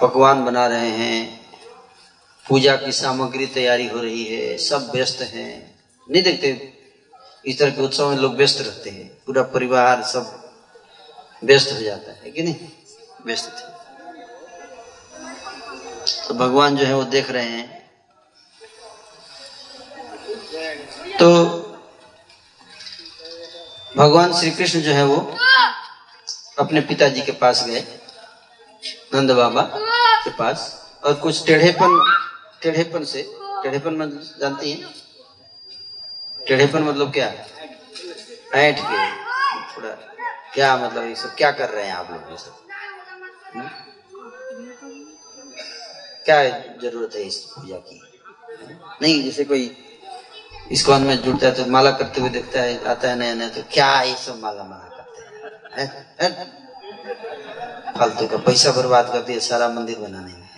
पकवान 0.01 0.45
बना 0.45 0.67
रहे 0.67 0.89
हैं। 0.89 1.41
पूजा 2.49 2.75
की 2.75 2.91
सामग्री 2.91 3.45
तैयारी 3.45 3.87
हो 3.87 3.99
रही 3.99 4.25
है, 4.25 4.57
सब 4.57 4.91
व्यस्त 4.95 5.21
हैं। 5.21 5.79
नहीं 6.11 6.23
देखते, 6.23 6.73
इस 7.45 7.59
तरह 7.59 7.71
के 7.71 7.81
उत्सव 7.81 8.09
में 8.09 8.17
लोग 8.17 8.35
व्यस्त 8.35 8.61
रहते 8.61 8.89
हैं। 8.89 9.07
पूरा 9.25 9.43
परिवार 9.43 10.03
सब 10.03 10.53
व्यस्त 11.43 11.73
हो 11.73 11.79
जाता 11.79 12.11
है, 12.11 12.31
कि 12.31 12.43
नहीं? 12.43 12.55
व्यस्त 13.25 13.49
थे। 13.49 13.81
तो 16.27 16.33
भगवान 16.33 16.77
जो 16.77 16.85
है 16.85 16.95
वो 16.95 17.03
देख 17.03 17.29
रहे 17.29 17.45
हैं। 17.45 17.91
तो 21.19 21.60
भगवान 23.97 24.33
श्री 24.33 24.51
कृष्ण 24.51 24.79
जो 24.81 24.91
है 24.91 25.05
वो 25.05 25.15
अपने 26.59 26.81
पिताजी 26.81 27.21
के 27.21 27.31
पास 27.31 27.65
गए, 27.67 27.79
नंद 29.15 29.31
बाबा 29.31 29.61
के 30.23 30.29
पास। 30.29 30.65
और 31.05 31.13
कुछ 31.13 31.45
टेढ़ेपन 31.45 31.99
टेढ़ेपन 32.61 33.03
से, 33.03 33.21
टेढ़ेपन 33.63 33.93
मतलब 33.93 34.21
जानती 34.41 34.71
हैं? 34.71 34.93
टेढ़ेपन 36.47 36.83
मतलब 36.83 37.11
क्या? 37.13 37.27
ऐठ 38.55 38.79
के, 38.79 39.05
थोड़ा 39.75 39.89
क्या 40.53 40.75
मतलब 40.77 41.03
ये 41.03 41.15
सब, 41.15 41.35
क्या 41.35 41.51
कर 41.51 41.69
रहे 41.69 41.85
हैं 41.85 41.93
आप 41.93 42.11
लोग 42.11 42.31
ये 42.31 42.37
सब? 42.37 42.55
हम्म? 43.55 43.69
क्या 46.25 46.43
ज़रूरत 46.81 47.15
है 47.15 47.21
इस 47.21 47.35
पूजा 47.35 47.77
की? 47.77 48.01
नहीं, 49.01 49.23
जैसे 49.23 49.43
कोई 49.43 49.65
इसको 50.71 50.97
में 50.99 51.17
जुड़ता 51.23 51.45
है 51.47 51.53
तो 51.53 51.65
माला 51.71 51.91
करते 51.91 52.21
हुए 52.21 52.29
देखता 52.29 52.61
है, 52.61 52.83
आता 52.85 53.09
है 53.09 53.15
नया 53.19 53.33
नया 53.33 53.49
तो 53.49 53.61
क्या 53.71 54.01
ये 54.01 54.15
सब 54.15 54.39
माला 54.41 54.63
माला 54.63 54.87
करते 54.97 55.81
हैं? 55.81 56.45
फालतू 57.97 58.27
का 58.27 58.37
पैसा 58.37 58.71
बर्बाद 58.71 59.09
कर 59.13 59.21
दिया, 59.21 59.39
सारा 59.41 59.67
मंदिर 59.69 59.97
बनाने 59.99 60.33
में। 60.33 60.49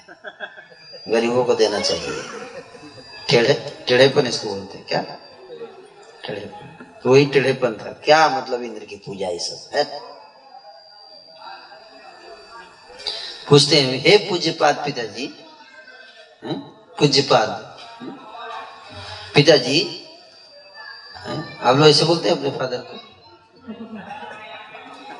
गरीबों 1.10 1.43
को 1.46 1.55
देना 1.55 1.79
चाहिए। 1.79 2.22
टेढ़े, 3.29 3.53
टेढ़ेपन 3.88 4.27
इसको 4.27 4.50
बोलते 4.50 4.77
हैं, 4.77 4.86
क्या? 4.88 5.01
तो 7.01 7.10
वही 7.10 7.25
टेढ़ेपन 7.25 7.74
था। 7.75 7.91
क्या 8.05 8.27
मतलब 8.29 8.63
इंद्र 8.63 8.86
की 8.86 8.96
पूजा 9.05 9.27
ये 9.27 9.39
सब, 9.39 9.75
है? 9.75 9.84
पूछते 13.50 13.79
हैं, 13.82 14.00
हे 14.01 14.17
पूज्यपाद 14.29 14.75
पिताजी 14.86 15.27
पूज्यपाद 17.00 17.50
पिताजी 19.36 19.79
आप 21.27 21.77
लोग 21.77 21.88
ऐसे 21.88 22.06
बोलते 22.06 22.30
हैं 22.30 22.38
अपने 22.38 22.50
फादर 22.50 22.77
को? 22.77 22.96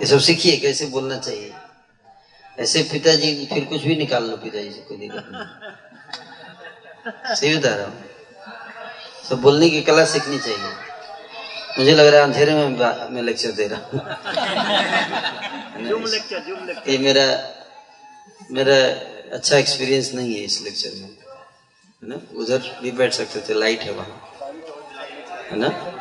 ये 0.01 0.05
सब 0.05 0.19
सीखिए 0.19 0.57
कैसे 0.57 0.86
बोलना 0.86 1.17
चाहिए। 1.17 1.53
ऐसे 2.60 2.83
पिताजी 2.83 3.45
फिर 3.45 3.65
कुछ 3.65 3.83
भी 3.83 3.95
निकाल 3.95 4.24
लो 4.29 4.38
पिताजी 4.38 4.72
से 4.72 4.79
कोई 4.79 4.98
दिक्कत 4.98 5.25
नहीं। 5.31 5.45
सही 7.36 7.57
बता 7.57 7.75
रहा 7.75 7.86
हूँ। 7.86 8.03
सब 9.29 9.41
बोलने 9.41 9.69
की 9.69 9.81
कला 9.81 10.05
सीखनी 10.05 10.39
चाहिए। 10.39 10.57
मुझे 11.79 11.91
लग 11.91 12.05
रहा 12.07 12.17
है 12.19 12.24
अंधेरे 12.24 12.53
में 12.53 12.67
मैं 13.12 13.22
लेक्चर 13.22 13.51
दे 13.51 13.67
रहा 13.67 13.79
हूँ। 13.79 14.00
ये 16.88 16.98
मेरा 16.98 17.25
मेरा 18.51 18.75
अच्छा 19.36 19.57
एक्सपीरियंस 19.57 20.13
नहीं 20.13 20.33
है 20.36 20.39
इस 20.39 20.62
लेक्चर 20.62 20.89
में। 20.95 21.10
है 21.10 22.10
ना? 22.10 22.15
उधर 22.36 22.79
भी 22.81 22.91
बैठ 22.91 23.13
सकते 23.13 23.39
थे 23.50 23.53
लाइट 23.60 23.81
है 23.81 23.91
वहाँ। 23.91 24.29
है 25.51 25.57
ना? 25.60 25.92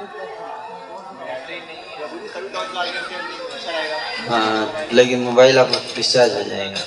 हाँ 4.29 4.87
लेकिन 4.93 5.21
मोबाइल 5.21 5.59
आपका 5.59 5.79
डिस्चार्ज 5.97 6.33
हो 6.33 6.43
जाएगा। 6.43 6.81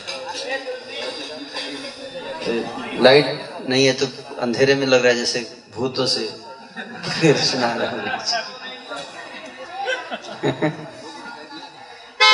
तो 2.46 3.04
लाइट 3.04 3.28
नहीं 3.70 3.86
है 3.86 3.94
तो 3.94 4.06
अंधेरे 4.42 4.76
में 4.76 4.86
लग 4.88 5.02
रहा 5.04 5.12
है 5.12 5.18
जैसे 5.18 5.46
भूतों 5.76 6.06
से 6.08 6.28
सुना 7.46 7.74
रहा 7.76 8.18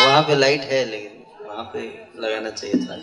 वहाँ 0.01 0.21
पे 0.27 0.35
लाइट 0.35 0.63
है, 0.65 0.83
लेकिन 0.85 1.47
वहाँ 1.47 1.63
पे 1.73 1.81
लगाना 2.19 2.49
चाहिए 2.49 2.85
था। 2.85 2.93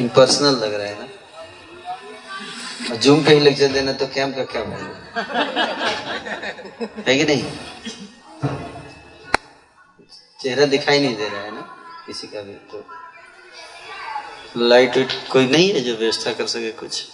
इम्पर्सनल 0.00 0.54
लग 0.64 0.74
रहा 0.74 0.86
है 0.86 0.98
ना? 0.98 1.08
और 2.90 2.96
जूम 2.96 3.24
पे 3.24 3.34
ही 3.34 3.40
लेक्चर 3.40 3.72
देना 3.72 3.92
तो 3.92 4.06
कैम 4.06 4.32
का 4.32 4.44
क्या 4.44 4.62
है? 4.62 4.84
कि 7.18 7.24
नहीं? 7.24 7.42
चेहरा 10.40 10.66
दिखाई 10.66 11.00
नहीं 11.00 11.16
दे 11.16 11.28
रहा 11.28 11.40
है 11.42 11.50
ना 11.50 11.60
किसी 12.06 12.26
का 12.26 12.42
भी 12.42 12.52
तो 12.72 12.84
लाइट 14.56 14.94
कोई 15.32 15.46
नहीं 15.50 15.72
है 15.72 15.80
जो 15.80 15.96
व्यवस्था 15.96 16.32
कर 16.32 16.46
सके 16.46 16.70
कुछ? 16.72 17.04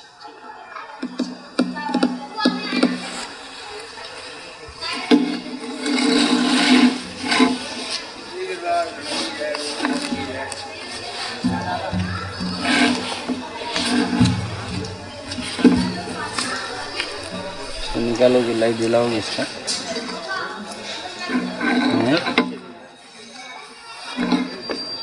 निकालोगे 18.13 18.55
लाइट 18.55 18.77
जलाओगे 18.77 19.19
इसका। 19.19 19.45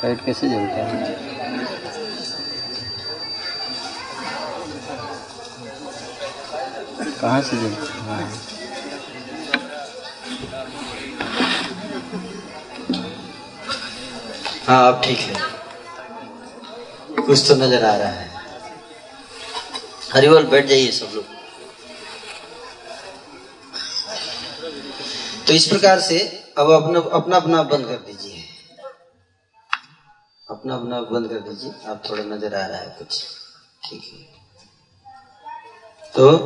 लाइट 0.02 0.24
कैसे 0.26 0.48
जलता 0.48 0.84
है? 0.86 0.98
कहाँ 7.20 7.40
से 7.42 7.56
जलता 7.56 8.14
है? 8.14 8.28
हाँ। 14.66 14.86
अब 14.86 15.00
ठीक 15.04 15.18
है। 15.18 15.34
कुछ 17.26 17.48
तो 17.48 17.54
नज़र 17.56 17.84
आ 17.84 17.96
रहा 17.96 18.08
है। 18.10 18.28
हरिवल 20.12 20.46
बैठ 20.46 20.66
जाइए 20.66 20.90
सब 20.92 21.12
लोग। 21.14 21.39
तो 25.50 25.54
इस 25.54 25.66
प्रकार 25.66 26.00
से 26.00 26.18
अब 26.58 26.70
अपना 26.70 27.00
अपना 27.00 27.36
अपना 27.36 27.62
बंद 27.62 27.86
कर 27.86 27.96
दीजिए। 27.96 28.44
अपना 30.50 30.74
अपना 30.74 31.00
बंद 31.00 31.28
कर 31.28 31.38
दीजिए। 31.38 31.72
आप 31.86 32.02
थोड़ा 32.10 32.24
नज़र 32.24 32.54
आ 32.54 32.66
रहा 32.66 32.78
है 32.78 32.96
कुछ। 32.98 33.24
ठीक 33.84 34.02
है। 34.04 34.18
तो 36.12 36.38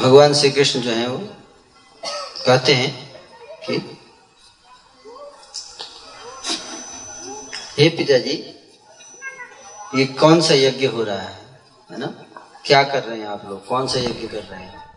भगवान 0.00 0.34
श्री 0.34 0.50
कृष्ण 0.50 0.80
जो 0.80 0.90
है 0.90 1.08
वो 1.08 1.18
कहते 2.46 2.74
हैं 2.74 3.14
कि, 3.70 3.76
हे 7.78 7.88
पिताजी, 7.88 8.54
ये 9.94 10.06
कौन 10.06 10.40
सा 10.40 10.54
यज्ञ 10.54 10.86
हो 10.86 11.02
रहा 11.02 11.20
है? 11.20 11.60
है 11.90 11.98
ना? 11.98 12.29
क्या 12.70 12.82
कर 12.82 13.02
रहे 13.02 13.18
हैं 13.18 13.26
आप 13.26 13.48
लोग? 13.48 13.66
कौन 13.66 13.86
सा 13.86 14.00
यज्ञ 14.00 14.26
कर 14.26 14.42
रहे 14.42 14.62
हैं? 14.62 14.90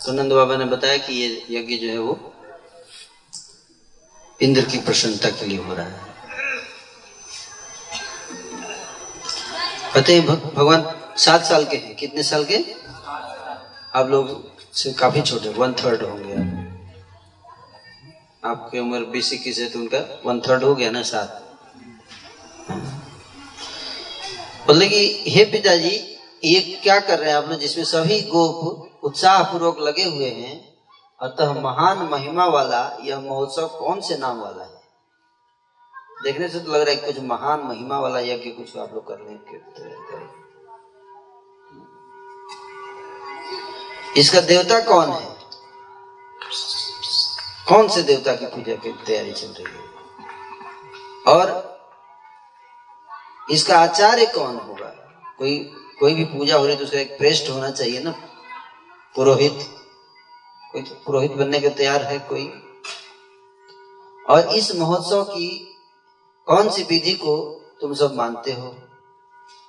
सुनंद 0.00 0.32
बाबा 0.32 0.56
ने 0.56 0.64
बताया 0.64 0.96
कि 0.96 1.12
ये 1.12 1.46
यज्ञ 1.50 1.76
जो 1.76 1.88
है 1.88 1.98
वो 1.98 2.34
इंद्र 4.40 4.64
की 4.64 4.78
प्रसन्नता 4.78 5.30
के 5.30 5.46
लिए 5.46 5.58
हो 5.58 5.74
रहा 5.74 5.86
है। 5.86 6.00
पता 9.94 10.12
है 10.12 10.20
भगवान 10.54 11.14
सात 11.16 11.44
साल 11.44 11.64
के 11.64 11.76
हैं। 11.76 11.96
कितने 11.96 12.22
साल 12.22 12.44
के? 12.44 12.58
आप 13.94 14.06
लोग 14.08 14.52
से 14.74 14.92
काफ़ी 14.92 15.22
छोटे 15.22 15.48
वन 15.48 15.72
थर्ड 15.72 16.02
होंगे 16.02 16.32
आप। 16.32 16.94
आपकी 18.44 18.78
उम्र 18.78 19.04
बीस 19.04 19.32
इक्कीस 19.32 19.58
है 19.58 19.68
तो 19.68 19.78
उनका 19.78 20.22
वन 20.26 20.40
थर्ड 20.40 20.64
हो 20.64 20.74
गया 20.74 20.90
ना, 20.90 21.02
सात। 21.02 21.58
बोले 24.66 24.88
कि, 24.88 25.24
हे 25.26 25.44
पिताजी 25.44 26.11
ये 26.44 26.60
क्या 26.82 27.00
कर 27.00 27.18
रहे 27.18 27.30
हैं 27.30 27.36
आप 27.36 27.48
लोग 27.48 27.58
जिसमें 27.58 27.84
सभी 27.84 28.20
गोप 28.20 29.04
उत्साह 29.04 29.42
पूर्वक 29.42 29.78
लगे 29.78 30.04
हुए 30.04 30.30
हैं, 30.30 30.76
अतः 31.22 31.60
महान 31.60 31.98
महिमा 31.98 32.46
वाला 32.46 32.98
यह 33.00 33.20
महोत्सव 33.20 33.66
कौन 33.68 34.00
से 34.00 34.18
नाम 34.18 34.40
वाला 34.40 34.64
है? 34.64 34.82
देखने 36.22 36.48
से 36.48 36.60
तो 36.60 36.72
लग 36.72 36.80
रहा 36.80 36.94
है 36.94 36.96
कुछ 36.96 37.20
महान 37.24 37.60
महिमा 37.60 38.00
वाला 38.00 38.20
यज्ञ 38.20 38.50
कुछ 38.50 38.76
आप 38.76 38.94
लोग 38.94 39.08
कर 39.08 39.14
रहे 39.14 39.32
इसका 44.20 44.40
देवता 44.40 44.80
कौन 44.80 45.10
है? 45.10 45.36
कौन 47.68 47.88
से 47.88 48.02
देवता 48.02 48.34
की 48.34 48.46
पूजा 48.46 48.74
की 48.74 48.92
तैयारी 49.06 49.32
चल 49.32 49.46
रही 49.46 49.74
है? 49.74 49.92
और 51.26 51.78
इसका 53.50 53.78
आचार्य 53.78 54.26
कौन 54.26 54.56
होगा? 54.56 54.88
कोई 55.38 55.76
कोई 56.02 56.14
भी 56.14 56.24
पूजा 56.24 56.56
हो 56.56 56.66
रही 56.66 56.76
तो 56.76 56.84
उसका 56.84 56.98
एक 56.98 57.18
प्रेस्ट 57.18 57.50
होना 57.50 57.70
चाहिए 57.70 58.00
ना? 58.00 58.10
पुरोहित। 59.16 59.58
कोई 60.72 60.82
तो 60.82 60.94
पुरोहित 60.94 61.32
बनने 61.32 61.60
के 61.60 61.68
तैयार 61.68 62.02
है 62.02 62.18
कोई? 62.18 62.48
और 64.30 64.54
इस 64.54 64.74
महोत्सव 64.74 65.24
की 65.24 65.76
कौन 66.46 66.70
सी 66.70 66.82
विधि 66.82 67.12
को 67.12 67.60
तुम 67.80 67.94
सब 67.94 68.14
मानते 68.14 68.52
हो? 68.52 68.76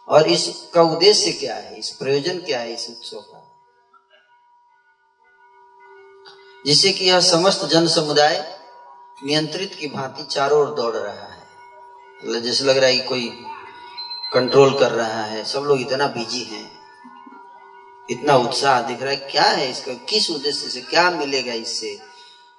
और 0.07 0.27
इसका 0.27 0.81
उद्देश्य 0.81 1.31
क्या 1.31 1.55
है? 1.55 1.79
इस 1.79 1.89
प्रयोजन 1.89 2.39
क्या 2.39 2.59
है 2.59 2.73
इस 2.73 2.89
उत्सव 2.89 3.19
का? 3.19 3.55
जिससे 6.65 6.91
कि 6.91 7.05
यह 7.05 7.19
समस्त 7.19 7.65
जन 7.65 7.87
समुदाय 7.87 8.59
नियंत्रित 9.23 9.75
की 9.75 9.87
भांति 9.87 10.23
चारों 10.23 10.59
ओर 10.59 10.75
दौड़ 10.75 10.95
रहा 10.95 11.33
है। 11.33 11.47
मतलब 12.23 12.41
जैसे 12.41 12.65
लग 12.65 12.77
रहा 12.77 12.85
है 12.85 12.97
कि 12.97 13.07
कोई 13.07 13.45
कंट्रोल 14.33 14.79
कर 14.79 14.91
रहा 14.91 15.23
है। 15.23 15.43
सब 15.43 15.59
लोग 15.59 15.81
इतना 15.81 16.07
बिज़ी 16.07 16.43
हैं। 16.43 16.79
इतना 18.09 18.35
उत्साह 18.35 18.81
दिख 18.81 19.01
रहा 19.01 19.09
है। 19.09 19.15
क्या 19.15 19.43
है 19.43 19.71
इसका? 19.71 19.93
किस 19.93 20.31
उद्देश्य 20.31 20.69
से? 20.69 20.81
क्या 20.81 21.11
मिलेगा 21.11 21.53
इससे? 21.53 21.99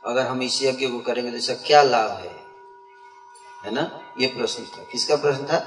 अगर 0.07 0.27
हम 0.27 0.43
इस 0.43 0.63
यज्ञ 0.63 0.87
को 0.87 0.99
करेंगे 0.99 1.31
तो 1.31 1.37
इसका 1.37 1.55
क्या 1.55 1.83
लाभ 1.83 2.11
है? 2.11 2.45
है 3.65 3.75
ना? 3.75 4.01
ये 4.21 4.27
प्रश्न 4.27 4.65
था। 4.65 4.85
किसका 4.93 5.17
प्रश्न 5.17 5.47
था? 5.47 5.59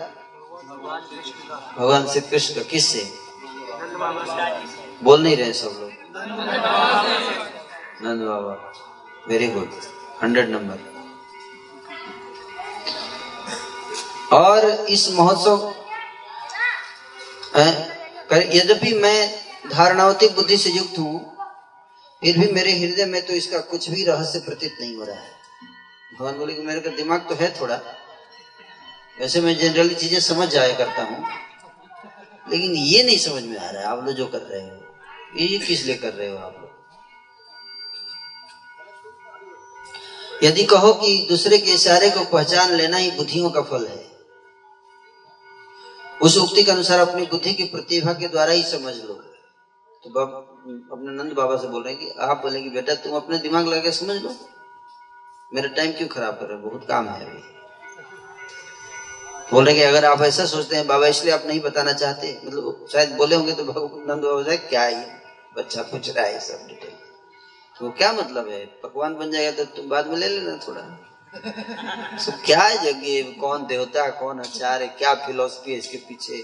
भगवान 1.78 2.08
श्री 2.08 2.22
कृष्ण 2.22 2.56
का। 2.56 2.62
किस 2.62 2.88
से 2.88 3.14
बोल 5.04 5.24
नहीं 5.24 5.38
रहे 5.38 5.54
सब 5.54 5.68
लोग। 5.68 5.92
Nand 8.02 8.22
Baba. 8.22 8.74
Very 9.28 9.48
good 9.48 9.72
hundred 10.24 10.50
number. 10.50 10.98
और 14.36 14.66
इस 14.70 15.12
महोत्सव 15.12 15.87
यद्यपि 17.56 18.94
मैं 18.96 19.20
धारणावती 19.72 20.28
बुद्धि 20.30 20.58
से 20.58 20.70
युक्त 20.72 20.98
हूँ, 21.00 21.20
फिर 22.22 22.38
भी 22.38 22.52
मेरे 22.54 22.72
हृदय 22.74 23.06
में 23.06 23.22
तो 23.26 23.34
इसका 23.34 23.60
कुछ 23.72 23.90
भी 23.90 24.04
रहस्य 24.06 24.40
प्रतीत 24.40 24.78
नहीं 24.82 24.96
हो 24.96 25.04
रहा 25.04 25.16
है। 25.16 25.32
भगवान 26.12 26.38
बोले 26.38 26.54
कि 26.54 26.62
मेरे 26.64 26.80
का 26.80 26.90
दिमाग 26.96 27.28
तो 27.30 27.36
है 27.36 27.50
थोड़ा। 27.60 27.76
वैसे 29.20 29.42
मैं 29.42 29.58
जनरली 29.58 29.96
चीज़ें 29.96 30.20
समझ 30.22 30.48
जाया 30.50 30.74
करता 30.76 31.04
हूँ, 31.04 31.26
लेकिन 32.52 32.74
ये 32.74 33.04
नहीं 33.04 33.18
समझ 33.20 33.44
में 33.44 33.58
आ 33.58 33.70
रहा 33.70 33.82
है। 33.82 33.88
आप 33.88 34.04
लोग 34.06 34.16
जो 34.16 34.28
कर 34.28 34.42
रहे 34.44 34.62
हो 34.62 34.86
ये 35.38 35.58
किस 35.60 35.86
लिए 35.86 35.96
कर 35.98 36.14
रहे 36.14 36.30
हो 36.30 36.38
आप 36.38 36.56
लोग? 36.56 36.66
यदि 40.44 40.64
कहो 40.66 40.94
कि 40.96 41.26
दूसरे 41.30 41.58
के 41.58 41.72
इशारे 41.74 42.10
को 42.10 42.24
पहचान 42.28 42.74
लेना 42.74 42.98
ही 42.98 43.12
बुद्धियों 43.12 43.50
का 43.50 43.62
फल 43.64 43.86
है 43.88 44.06
उस 46.22 46.38
उक्ति 46.38 46.64
के 46.64 46.72
अनुसार 46.72 47.00
अपनी 47.00 47.26
बुद्धि 47.26 47.54
की 47.54 47.64
प्रतिभा 47.64 48.14
के 48.14 48.28
द्वारा 48.28 48.52
ही 48.52 48.64
समझ 48.64 48.96
लो। 48.96 49.14
तो 50.04 50.10
बाब 50.10 50.30
अपने 50.92 51.24
नंद 51.24 51.34
बाबा 51.34 51.58
से 51.58 51.68
बोल 51.68 51.84
रहे 51.84 51.96
कि, 51.96 52.12
आप 52.20 52.42
बोले 52.42 52.62
कि, 52.62 52.70
बेटा, 52.70 52.94
तुम 52.94 53.16
अपने 53.16 53.38
दिमाग 53.38 53.68
लगा 53.68 53.92
समझ 53.92 54.22
लो। 54.22 54.36
मेरा 55.54 55.68
टाइम 55.68 55.92
क्यों 55.92 56.08
खराब 56.08 56.34
कर 56.34 56.46
रहे 56.46 56.62
हो? 56.62 56.70
बहुत 56.70 56.88
काम 56.88 57.08
है 57.08 57.26
अभी। 57.26 57.42
बोल 59.52 59.66
रहे 59.66 59.76
कि, 59.76 59.82
अगर 59.82 60.06
आप 60.06 60.22
ऐसा 60.22 60.46
सोचते 60.46 60.76
हैं, 60.76 60.88
बाबा 60.88 61.08
इसलिए 61.08 61.34
आप 61.34 61.44
नहीं 61.46 61.60
बताना 61.60 61.94
चाहते। 61.94 62.42
मतलब 62.46 62.86
शायद 62.92 63.12
बोले 63.12 63.36
होंगे 63.36 63.54
तो 63.54 63.64
नंद 64.08 64.24
बाबा 64.24 64.44
साहब 64.44 64.70
क्या 64.70 64.84
है 64.84 65.22
बच्चा 65.58 65.82
पूछ 65.82 66.10
रहा 66.10 66.26
है 66.26 66.40
सब 66.40 66.68
डिटेल 66.68 66.92
तो 67.80 67.92
क्या 67.92 68.14
मतलब 68.14 68.50
है? 68.50 68.66
पकवान 68.66 69.16
बन 69.16 69.32
जाएगा 69.32 69.52
तो 69.52 69.66
तुम 69.66 69.90
बाद 69.90 70.08
में 70.08 70.18
ले 70.18 70.30
लेना 70.30 70.60
थोड़ा। 70.68 70.82
तो 71.36 72.32
क्या 72.46 72.62
है 72.62 72.78
जगह 72.84 73.32
कौन 73.42 73.66
देवता 73.68 74.10
कौन 74.20 74.40
आचार्य 74.40 74.88
क्या 74.88 75.14
फिलोसफी 75.16 75.72
है 75.72 75.78
इसके 75.78 75.98
पीछे? 75.98 76.44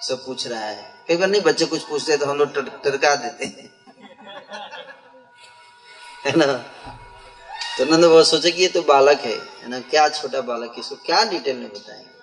सब 0.00 0.24
पूछ 0.26 0.46
रहा 0.46 0.60
है। 0.60 1.04
कई 1.08 1.16
बार 1.16 1.28
नहीं, 1.28 1.40
बच्चे 1.42 1.64
कुछ 1.66 1.82
पूछते 1.82 2.16
तो 2.16 2.26
हम 2.26 2.38
लोग 2.38 2.54
टरका 2.84 3.14
देते 3.14 3.44
हैं। 3.44 3.70
है 6.26 6.32
ना? 6.36 6.46
तो 7.78 7.84
नंद 7.84 8.04
बाबा 8.04 8.22
सोचे 8.22 8.50
कि 8.50 8.62
ये 8.62 8.68
तो 8.68 8.82
बालक 8.82 9.20
है 9.20 9.36
है 9.62 9.68
ना? 9.68 9.80
क्या 9.80 10.08
छोटा 10.08 10.40
बालक 10.40 10.72
है? 10.72 10.80
इसको 10.80 10.96
क्या 11.06 11.24
डिटेल 11.30 11.56
में 11.56 11.68
बताएँगे 11.68 12.16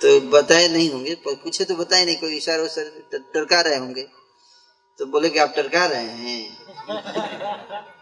तो 0.00 0.20
बताए 0.30 0.68
नहीं 0.68 0.90
होंगे 0.90 1.14
पूछे 1.26 1.64
तो 1.64 1.74
बताए 1.76 2.04
नहीं, 2.04 2.16
कोई 2.16 2.36
इशारा 2.36 2.62
उशारा 2.62 3.18
टरका 3.34 3.60
रहे 3.60 3.76
होंगे। 3.76 4.02
तो 4.98 5.06
बोले 5.06 5.28
कि 5.30 5.38
आप 5.38 5.52
टरका 5.56 5.86
रहे 5.86 6.02
हैं। 6.02 6.42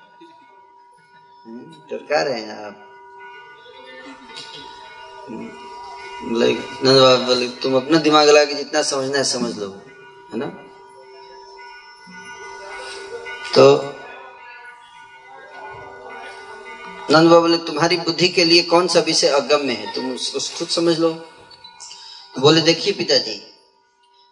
टरका 1.45 2.23
रहे 2.23 2.41
हैं 2.41 2.57
आप। 2.65 2.87
बोले, 6.23 7.49
तुम 7.63 7.77
अपना 7.77 7.99
दिमाग 7.99 8.29
लगा 8.29 8.45
के 8.45 8.55
जितना 8.55 8.83
समझना 8.83 9.19
है 9.19 9.25
समझ 9.25 9.57
लो, 9.59 9.69
है 10.33 10.39
ना? 10.39 10.47
तो 13.55 13.65
नंद 17.11 17.29
बाबा 17.31 17.41
बोले, 17.41 17.57
तुम्हारी 17.59 17.97
बुद्धि 17.99 18.29
के 18.29 18.45
लिए 18.45 18.63
कौन 18.63 18.89
सा 18.89 19.01
विषय 19.01 19.29
अगम्य 19.29 19.73
है? 19.73 19.95
तुम 19.95 20.13
उसको 20.13 20.39
खुद 20.59 20.69
समझ 20.69 20.99
लो। 20.99 21.11
तो 22.35 22.41
बोले, 22.41 22.61
देखिए 22.61 22.93
पिताजी 22.93 23.41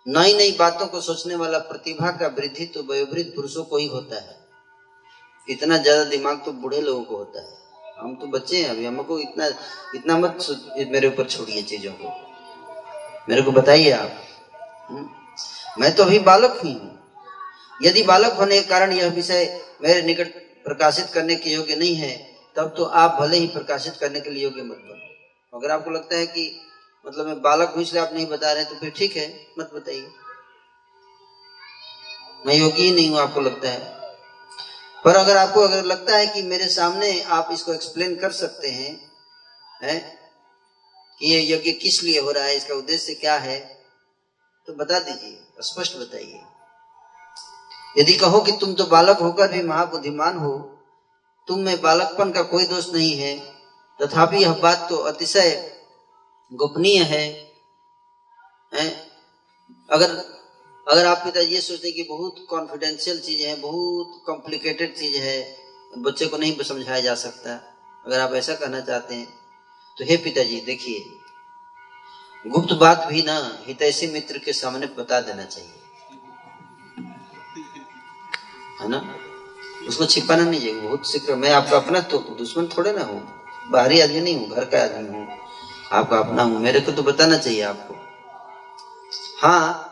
नई 0.06 0.34
नई 0.34 0.52
बातों 0.52 0.86
को 0.86 1.00
सोचने 1.00 1.34
वाला 1.36 1.58
प्रतिभा 1.70 2.10
का 2.10 2.26
वृद्धि 2.36 2.66
तो 2.66 2.82
वयोवृद्ध 2.82 3.30
पुरुषों 3.30 3.64
को 3.64 3.76
ही 3.76 3.86
होता 3.86 4.16
है। 4.16 4.47
इतना 5.48 5.76
ज़्यादा 5.76 6.04
दिमाग 6.04 6.40
तो 6.44 6.52
बूढ़े 6.52 6.80
लोगों 6.80 7.02
को 7.02 7.16
होता 7.16 7.40
है। 7.40 7.56
हम 7.98 8.14
तो 8.14 8.26
बच्चे 8.26 8.62
हैं, 8.62 8.70
अभी 8.70 8.84
हमको 8.86 9.18
इतना 9.18 9.46
इतना 9.94 10.16
मत 10.16 10.36
मेरे 10.90 11.08
ऊपर 11.08 11.26
छोड़िए 11.26 11.62
चीज़ों 11.62 11.92
को। 11.92 12.12
मेरे 13.28 13.42
को 13.42 13.52
बताइए 13.52 13.90
आप। 13.90 14.12
हुँ? 14.90 15.08
मैं 15.78 15.94
तो 15.94 16.02
अभी 16.02 16.18
बालक 16.18 16.58
ही 16.64 16.72
हूँ। 16.72 16.94
यदि 17.82 18.02
बालक 18.02 18.32
होने 18.32 18.60
के 18.60 18.68
कारण 18.68 18.92
यह 18.92 19.08
विषय 19.08 19.50
मेरे 19.82 20.02
निकट 20.02 20.28
प्रकाशित 20.64 21.10
करने 21.10 21.36
के 21.36 21.50
योग्य 21.50 21.74
नहीं 21.74 21.94
है, 21.94 22.16
तब 22.56 22.72
तो 22.76 22.84
आप 22.84 23.16
भले 23.20 23.36
ही 23.36 23.46
प्रकाशित 23.46 23.96
करने 23.96 24.20
के 24.20 24.30
लिए 24.30 24.42
योग्य 24.44 24.62
मत 24.62 24.78
बनो। 24.88 25.58
अगर 25.58 25.70
आपको 25.70 25.90
लगता 25.90 26.16
है 26.16 26.26
कि 26.26 26.50
मतलब 27.04 27.26
मैं 27.26 27.40
बालक 27.42 27.72
हूँ 27.74 27.82
इसलिए 27.82 28.02
आप 28.02 28.10
नहीं 28.14 28.26
बता 28.26 28.52
रहे 28.52 28.64
तो 28.64 28.76
फिर 28.76 28.90
ठीक 28.90 29.16
है, 29.16 29.28
मत 29.58 29.70
बताइए। 29.74 30.08
मैं 32.46 32.54
योगी 32.54 32.82
ही 32.82 32.90
नहीं 32.92 33.08
हूँ, 33.10 33.18
आपको 33.18 33.40
लगता 33.40 33.68
है। 33.68 33.97
पर 35.04 35.16
अगर 35.16 35.36
आपको 35.36 35.60
अगर 35.60 35.84
लगता 35.84 36.16
है 36.16 36.26
कि 36.26 36.42
मेरे 36.42 36.68
सामने 36.68 37.20
आप 37.20 37.48
इसको 37.52 37.74
एक्सप्लेन 37.74 38.16
कर 38.16 38.30
सकते 38.30 38.68
हैं 38.68 39.10
है? 39.82 39.98
कि 41.18 41.26
ये 41.26 41.54
यज्ञ 41.54 41.72
किस 41.72 42.02
लिए 42.02 42.20
हो 42.20 42.30
रहा 42.30 42.44
है 42.44 42.56
इसका 42.56 42.74
उद्देश्य 42.74 43.14
क्या 43.14 43.36
है 43.38 43.58
तो 44.66 44.72
बता 44.72 44.98
दीजिए 44.98 45.62
स्पष्ट 45.62 45.96
बताइए 45.96 46.40
यदि 47.98 48.12
कहो 48.12 48.40
कि 48.40 48.52
तुम 48.52 48.74
तो 48.74 48.84
बालक 48.84 49.18
होकर 49.18 49.52
भी 49.52 49.62
महाबुद्धिमान 49.62 50.38
हो 50.38 50.58
तुम 51.48 51.60
में 51.60 51.80
बालकपन 51.80 52.32
का 52.32 52.42
कोई 52.42 52.64
दोष 52.64 52.88
नहीं 52.92 53.16
है 53.16 53.36
तथापि 54.00 54.36
यह 54.36 54.52
बात 54.52 54.86
तो 54.90 54.96
अतिशय 54.96 55.50
गोपनीय 56.52 57.02
है, 57.02 57.24
है? 58.74 58.88
अगर 59.90 60.37
अगर 60.88 61.06
आप 61.06 61.20
पिता 61.24 61.40
ये 61.40 61.60
सोचते 61.60 61.90
कि 61.90 62.02
बहुत 62.02 62.36
कॉन्फिडेंशियल 62.48 63.18
चीज़ 63.18 63.46
है, 63.46 63.54
बहुत 63.56 64.22
कॉम्प्लिकेटेड 64.26 64.94
चीज़ 64.94 65.16
है, 65.16 65.38
बच्चे 65.92 66.26
को 66.26 66.36
नहीं 66.36 66.62
समझाया 66.64 67.00
जा 67.00 67.14
सकता। 67.14 67.54
अगर 68.04 68.20
आप 68.20 68.32
ऐसा 68.34 68.54
कहना 68.54 68.80
चाहते 68.80 69.14
हैं 69.14 69.26
तो 69.96 70.04
हे 70.04 70.16
पिताजी, 70.16 70.60
देखिए, 70.60 71.04
गुप्त 72.44 72.72
बात 72.72 73.06
भी 73.08 73.22
ना 73.22 73.36
हितैषी 73.66 74.06
मित्र 74.06 74.38
के 74.38 74.52
सामने 74.52 74.86
बता 74.98 75.20
देना 75.20 75.44
चाहिए। 75.44 75.74
है 78.80 78.88
ना? 78.88 79.02
उसको 79.88 80.06
छिपाना 80.06 80.44
नहीं 80.44 80.60
चाहिए, 80.60 80.80
बहुत 80.80 81.10
शीघ्र 81.12 81.34
मैं 81.34 81.50
आपका 81.52 81.76
अपना 81.76 82.00
तो 82.00 82.18
दुश्मन 82.38 82.66
थोड़े 82.66 82.92
ना 82.92 83.02
हूँ, 83.02 83.20
बाहरी 83.70 84.00
आदमी 84.00 84.20
नहीं 84.20 84.36
हूँ, 84.36 84.48
घर 84.50 84.64
का 84.64 84.82
आदमी 84.82 85.08
हूँ। 85.08 85.26
आपका 85.92 86.18
अपना 86.18 86.42
हूँ, 86.42 86.60
मेरे 86.60 86.80
को 86.80 86.92
तो 86.92 87.02
बताना 87.02 87.38
चाहिए 87.38 87.62
आपको। 87.62 87.94
हाँ 89.38 89.87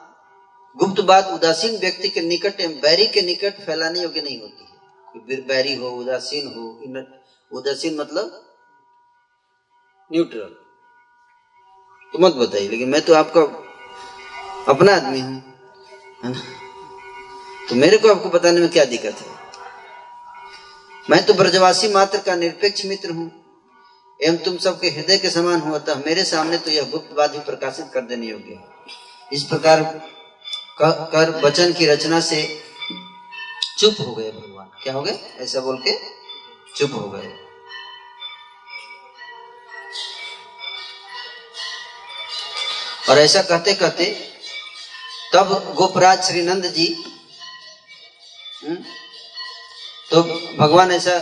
गुप्त 0.76 1.00
बात 1.02 1.28
उदासीन 1.34 1.76
व्यक्ति 1.80 2.08
के 2.08 2.20
निकट 2.22 2.60
बैरी 2.82 3.06
के 3.08 3.22
निकट 3.22 3.60
फैलाने 3.66 4.00
योग्य 4.00 4.20
नहीं 4.22 4.40
होती 4.40 4.64
है। 4.64 5.40
बैरी 5.42 5.74
हो, 5.74 5.90
उदासीन 5.90 6.46
हो 6.48 6.62
उदासीन 7.50 7.96
मतलब 7.96 8.42
न्यूट्रल। 10.10 10.54
तो 12.12 12.18
मत 12.18 12.34
बताइए, 12.34 12.68
लेकिन 12.68 12.88
मैं 12.88 13.00
तो 13.02 13.14
आपका 13.14 13.40
अपना 14.68 14.94
आदमी 14.94 15.20
हूँ, 15.20 15.42
है 16.24 16.30
ना? 16.30 16.40
तो 17.68 17.74
मेरे 17.76 17.98
को 17.98 18.08
आपको 18.08 18.28
बताने 18.30 18.60
में 18.60 18.68
क्या 18.68 18.84
दिक्कत 18.86 19.14
है? 19.16 19.34
मैं 21.04 21.24
तो 21.26 21.34
ब्रजवासी 21.34 21.88
मात्र 21.88 22.18
का 22.20 22.34
निरपेक्ष 22.36 22.84
मित्र 22.86 23.10
हूँ, 23.10 23.30
एवं 24.20 24.36
तुम 24.44 24.56
सबके 24.58 24.90
हृदय 24.90 25.18
के 25.18 25.30
समान 25.30 25.60
हुआ 25.60 25.78
अतः 25.78 26.02
मेरे 26.06 26.24
सामने 26.24 26.58
तो 26.58 26.70
यह 26.70 26.90
गुप्त 26.90 27.16
बात 27.16 27.30
भी 27.30 27.38
प्रकाशित 27.46 27.90
कर 27.94 28.00
देने 28.02 28.26
योग्य 28.26 28.54
है। 28.54 28.64
इस 29.30 29.42
प्रकार 29.44 29.82
कर 30.78 31.30
वचन 31.44 31.72
की 31.72 31.86
रचना 31.86 32.20
से 32.20 32.42
चुप 33.78 33.96
हो 34.00 34.12
गए 34.14 34.30
भगवान। 34.30 34.66
क्या 34.82 34.92
हो 34.94 35.02
गए? 35.02 35.18
ऐसा 35.40 35.60
बोल 35.60 35.82
के 35.86 35.92
चुप 36.76 36.92
हो 36.94 37.08
गए। 37.10 37.28
और 43.10 43.18
ऐसा 43.18 43.42
कहते 43.42 43.74
कहते 43.74 44.04
तब 45.34 45.74
गोपराज 45.76 46.22
श्रीनंद 46.24 46.66
जी? 46.72 46.86
हम्म, 48.62 48.76
तो 50.10 50.22
भगवान 50.58 50.92
ऐसा 50.92 51.18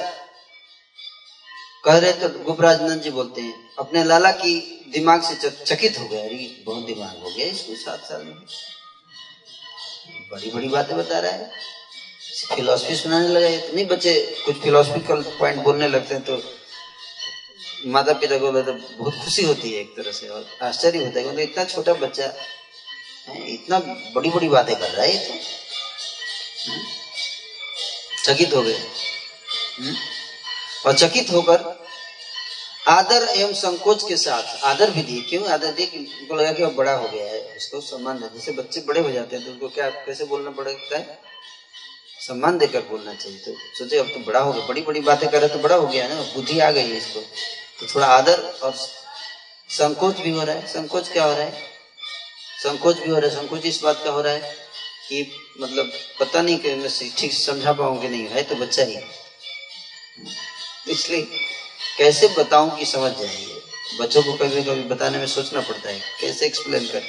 कह 1.85 1.99
रहे 1.99 2.12
तो 2.12 2.29
गुपराज 2.45 2.83
नंद 2.83 3.03
जी 3.03 3.11
बोलते 3.11 3.40
हैं 3.40 3.55
अपने 3.79 4.05
लाला 4.05 4.31
की 4.43 4.55
दिमाग 4.95 5.23
से 5.23 5.51
चकित 5.51 5.99
हो 5.99 6.07
गया 6.09 6.21
अरे 6.21 6.62
बहुत 6.67 6.87
दिमाग 6.87 7.23
हो 7.23 7.31
गया 7.31 7.47
इसको 7.47 7.75
सात 7.77 8.05
साल 8.09 8.23
में। 8.25 8.35
बड़ी 10.31 10.51
बड़ी 10.51 10.69
बातें 10.69 10.97
बता 10.97 11.19
रहा 11.19 11.33
है। 11.33 11.51
फिलोसफी 12.55 12.95
सुनाने 12.97 13.29
लगा 13.29 13.49
इतने 13.49 13.85
बच्चे 13.85 14.15
कुछ 14.45 14.57
फिलोसफिकल 14.61 15.23
पॉइंट 15.39 15.63
बोलने 15.63 15.89
लगते 15.89 16.15
हैं 16.15 16.25
तो 16.25 16.43
माता 17.87 18.13
पिता 18.13 18.39
को 18.39 18.51
तो 18.63 18.73
बहुत 18.73 19.15
खुशी 19.25 19.43
होती 19.43 19.73
है 19.73 19.81
एक 19.81 19.97
तरह 19.97 20.13
से 20.13 20.29
और 20.29 20.47
आश्चर्य 20.63 20.99
होता 20.99 21.19
है 21.19 21.23
क्योंकि 21.25 21.43
इतना 21.43 21.65
छोटा 21.65 21.93
बच्चा 21.93 22.33
इतना 23.47 23.79
बड़ी 24.15 24.31
बड़ी 24.31 24.49
बातें 24.49 24.75
कर 24.77 24.91
रहा 24.91 25.07
है 25.07 25.19
तो। 25.29 25.35
चकित 28.25 28.55
हो 28.55 28.63
गए। 28.63 28.79
हम्म? 29.79 29.97
और 30.87 30.95
चकित 30.99 31.31
होकर 31.33 31.63
आदर 32.88 33.27
एवं 33.29 33.53
संकोच 33.55 34.03
के 34.09 34.16
साथ, 34.16 34.64
आदर 34.64 34.90
भी 34.90 35.03
दिए। 35.03 35.20
क्यों? 35.23 35.47
आदर 35.49 35.70
दिए 35.73 35.87
उनको 35.99 36.35
लगा 36.35 36.53
कि 36.53 36.64
वो 36.64 36.70
बड़ा 36.70 36.92
हो 36.92 37.09
गया 37.09 37.27
है। 37.27 37.57
उसको 37.57 37.81
सम्मान 37.81 38.18
दे। 38.18 38.29
जैसे 38.35 38.53
बच्चे 38.53 38.81
बड़े 38.81 39.01
हो 39.01 39.11
जाते 39.11 39.37
हैं 39.37 39.44
तो 39.44 39.53
उनको 39.53 39.68
क्या, 39.68 39.88
कैसे 39.90 40.25
बोलना 40.25 40.51
पड़ता 40.51 40.99
है? 40.99 41.18
सम्मान 42.20 42.59
देकर 42.59 42.81
बोलना 42.81 43.14
चाहिए। 43.14 43.38
तो 43.38 43.55
सोचे, 43.79 43.99
अब 43.99 44.07
तो 44.07 44.20
बड़ा 44.20 44.40
हो 44.40 44.53
गया। 44.53 44.66
बड़ी 44.66 44.83
बड़ी 44.83 45.01
बातें 45.01 45.29
कर 45.29 45.49
तो 45.49 45.59
बड़ा 45.59 45.77
हो 45.77 45.87
गया 45.87 46.09
ना। 46.09 46.14
बुद्धि 46.14 46.59
आ 46.61 46.70
गई 46.70 46.90
है 46.90 46.97
इसको। 46.97 47.20
तो 47.81 47.94
थोड़ा 47.94 48.07
आदर 48.07 48.42
और 48.62 48.75
संकोच 49.68 50.16
भी 50.16 50.31
हो 50.31 50.42
रहा 50.44 50.55
है। 50.55 50.66
संकोच 50.66 51.09
क्या 51.09 51.25
हो 51.25 51.33
रहा 51.33 51.42
है? 51.42 51.62
संकोच 52.62 52.99
भी 52.99 53.11
हो 53.11 53.18
रहा 53.18 53.31
है। 53.31 53.37
संकोच 53.37 53.66
इस 53.66 53.81
बात 53.83 54.05
का 54.05 54.11
हो 54.11 54.20
रहा 54.20 54.33
है 54.33 54.55
कि 55.09 55.31
मतलब 55.61 55.92
पता 56.20 56.42
नहीं 56.42 56.59
कि 56.59 56.75
मैं 56.75 56.90
ठीक 57.18 57.33
समझा 57.33 57.73
पाऊँगी 57.73 58.09
नहीं। 58.09 58.27
है 58.29 58.42
तो 58.42 58.55
बच्चा 58.55 58.83
ही। 58.83 58.99
इसलिए 60.88 61.27
कैसे 61.99 62.29
बताऊँ 62.39 62.77
कि 62.79 62.85
समझ 62.85 63.11
जाएँगे 63.13 63.99
बच्चों 63.99 64.23
को 64.23 64.33
कभी 64.33 64.63
कभी 64.63 64.83
बताने 64.83 65.19
में 65.19 65.27
सोचना 65.27 65.61
पड़ता 65.61 65.89
है, 65.89 66.01
कैसे 66.21 66.47
एक्सप्लेन 66.47 66.87
कर? 66.87 67.03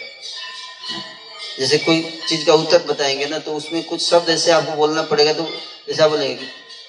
जैसे 1.60 1.78
कोई 1.78 2.02
चीज़ 2.30 2.46
का 2.46 2.54
उत्तर 2.54 2.84
बताएँगे 2.84 3.26
ना 3.26 3.38
तो 3.38 3.54
उसमें 3.54 3.84
कुछ 3.84 4.06
शब्द 4.10 4.30
ऐसे 4.30 4.52
आपको 4.52 4.72
बोलना 4.72 5.02
पड़ेगा 5.02 5.34
तो 5.34 5.44
जैसा 5.88 6.08
बोलेंगे 6.08 6.48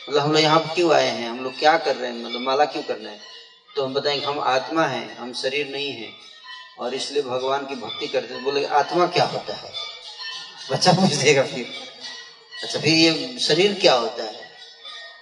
मतलब 0.09 0.23
हम 0.23 0.33
लोग 0.33 0.43
यहाँ 0.43 0.61
क्यों 0.75 0.93
आए 0.95 1.09
हैं? 1.09 1.29
हम 1.31 1.39
लोग 1.45 1.59
क्या 1.59 1.77
कर 1.77 1.97
रहे 1.97 2.11
हैं? 2.11 2.25
मतलब 2.25 2.41
माला 2.41 2.65
क्यों 2.65 2.83
करना 2.83 3.09
है? 3.09 3.21
तो 3.77 3.85
हम 3.85 3.95
बताएँगे, 3.95 4.27
हम 4.27 4.39
आत्मा 4.41 4.85
हैं, 4.87 5.17
हम 5.17 5.33
शरीर 5.33 5.69
नहीं 5.69 5.93
है, 5.93 6.09
और 6.79 6.95
इसलिए 6.95 7.23
भगवान 7.23 7.67
की 7.67 7.75
भक्ति 7.75 8.07
करते 8.07 8.35
हैं। 8.35 8.45
बोले 8.45 8.65
आत्मा 8.65 9.07
क्या 9.07 9.25
होता 9.25 9.55
है? 9.55 9.73
बच्चा 10.73 10.93
पूछ 10.93 11.15
देगा 11.15 11.43
फिर। 11.43 11.67
अच्छा 12.63 12.81
फिर 12.81 12.93
ये 12.93 13.39
शरीर 13.39 13.75
क्या 13.75 13.95
होता 13.95 14.25
है? 14.25 14.51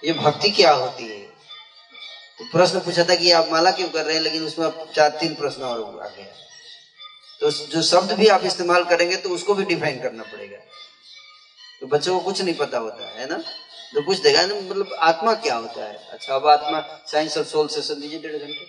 ये 0.05 0.13
भक्ति 0.13 0.49
क्या 0.49 0.71
होती 0.71 1.03
है? 1.03 1.14
तो 2.39 2.45
प्रश्न 2.51 2.79
पूछा 2.79 3.03
था 3.03 3.15
कि 3.15 3.31
आप 3.31 3.49
माला 3.51 3.71
क्यों 3.71 3.87
कर 3.89 4.05
रहे 4.05 4.15
हैं 4.15 4.21
लेकिन 4.23 4.43
उसमें 4.43 4.65
आप 4.65 4.87
चार 4.95 5.09
तीन 5.19 5.35
प्रश्न 5.35 5.63
और 5.63 5.79
आ 6.03 6.07
गया 6.07 6.25
तो 7.41 7.51
जो 7.51 7.81
शब्द 7.81 8.11
भी 8.11 8.27
आप 8.27 8.45
इस्तेमाल 8.45 8.83
करेंगे 8.85 9.15
तो 9.15 9.29
उसको 9.29 9.53
भी 9.53 9.63
डिफाइन 9.65 9.99
करना 10.01 10.23
पड़ेगा। 10.23 10.57
तो 11.81 11.87
बच्चों 11.87 12.17
को 12.19 12.23
कुछ 12.25 12.41
नहीं 12.41 12.53
पता 12.55 12.77
होता 12.77 13.07
है 13.15 13.27
ना? 13.29 13.37
तो 13.93 14.01
कुछ 14.01 14.19
देगा 14.21 14.45
ना 14.45 14.55
मतलब 14.55 14.93
आत्मा 14.99 15.33
क्या 15.45 15.55
होता 15.55 15.85
है? 15.85 15.99
अच्छा 16.11 16.35
अब 16.35 16.47
आत्मा 16.47 16.79
साइंस 17.07 17.37
और 17.37 17.43
सोल 17.43 17.67
सेशन 17.67 17.99
दीजिए 18.01 18.19
डेढ़ 18.19 18.37
घंटे। 18.37 18.65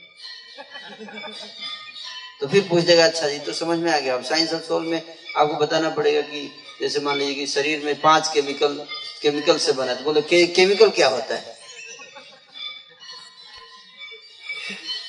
तो 2.41 2.47
फिर 2.49 2.67
पूछ 2.69 2.85
देगा 2.85 3.05
अच्छा 3.05 3.29
जी 3.29 3.39
तो 3.39 3.53
समझ 3.53 3.79
में 3.79 3.93
आ 3.93 3.99
गया। 3.99 4.15
अब 4.15 4.25
साइंस 4.25 4.53
और 4.55 4.61
सोल 4.61 4.87
में 4.87 5.03
आपको 5.37 5.55
बताना 5.57 5.91
पड़ेगा 5.91 6.21
कि 6.23 6.49
जैसे 6.81 7.01
मान 7.01 7.19
लीजिए 7.19 7.35
कि 7.35 7.47
शरीर 7.47 7.85
में 7.85 8.01
पाँच 8.01 8.29
केमिकल 8.35 8.75
केमिकल 9.23 9.59
से 9.59 9.73
बना 9.73 9.95
तो 9.95 10.05
बोले 10.05 10.23
के, 10.23 10.47
केमिकल 10.47 10.91
क्या 10.91 11.09
होता 11.09 11.35
है? 11.35 11.56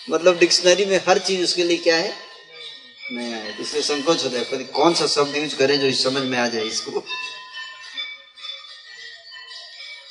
मतलब 0.09 0.37
डिक्शनरी 0.39 0.85
में 0.85 0.97
हर 1.07 1.19
चीज़ 1.19 1.43
उसके 1.43 1.63
लिए 1.63 1.77
क्या 1.77 1.95
है? 1.95 2.13
नया 3.11 3.37
है 3.37 3.61
इसलिए 3.61 3.83
संकोच 3.83 4.23
होता 4.23 4.37
है 4.37 4.63
कौन 4.63 4.93
सा 4.93 5.07
शब्द 5.07 5.35
यूज़ 5.35 5.55
करें 5.55 5.79
जो 5.79 5.87
इस 5.87 6.03
समझ 6.03 6.23
में 6.23 6.37
आ 6.39 6.47
जाए 6.47 6.63
इसको? 6.63 6.91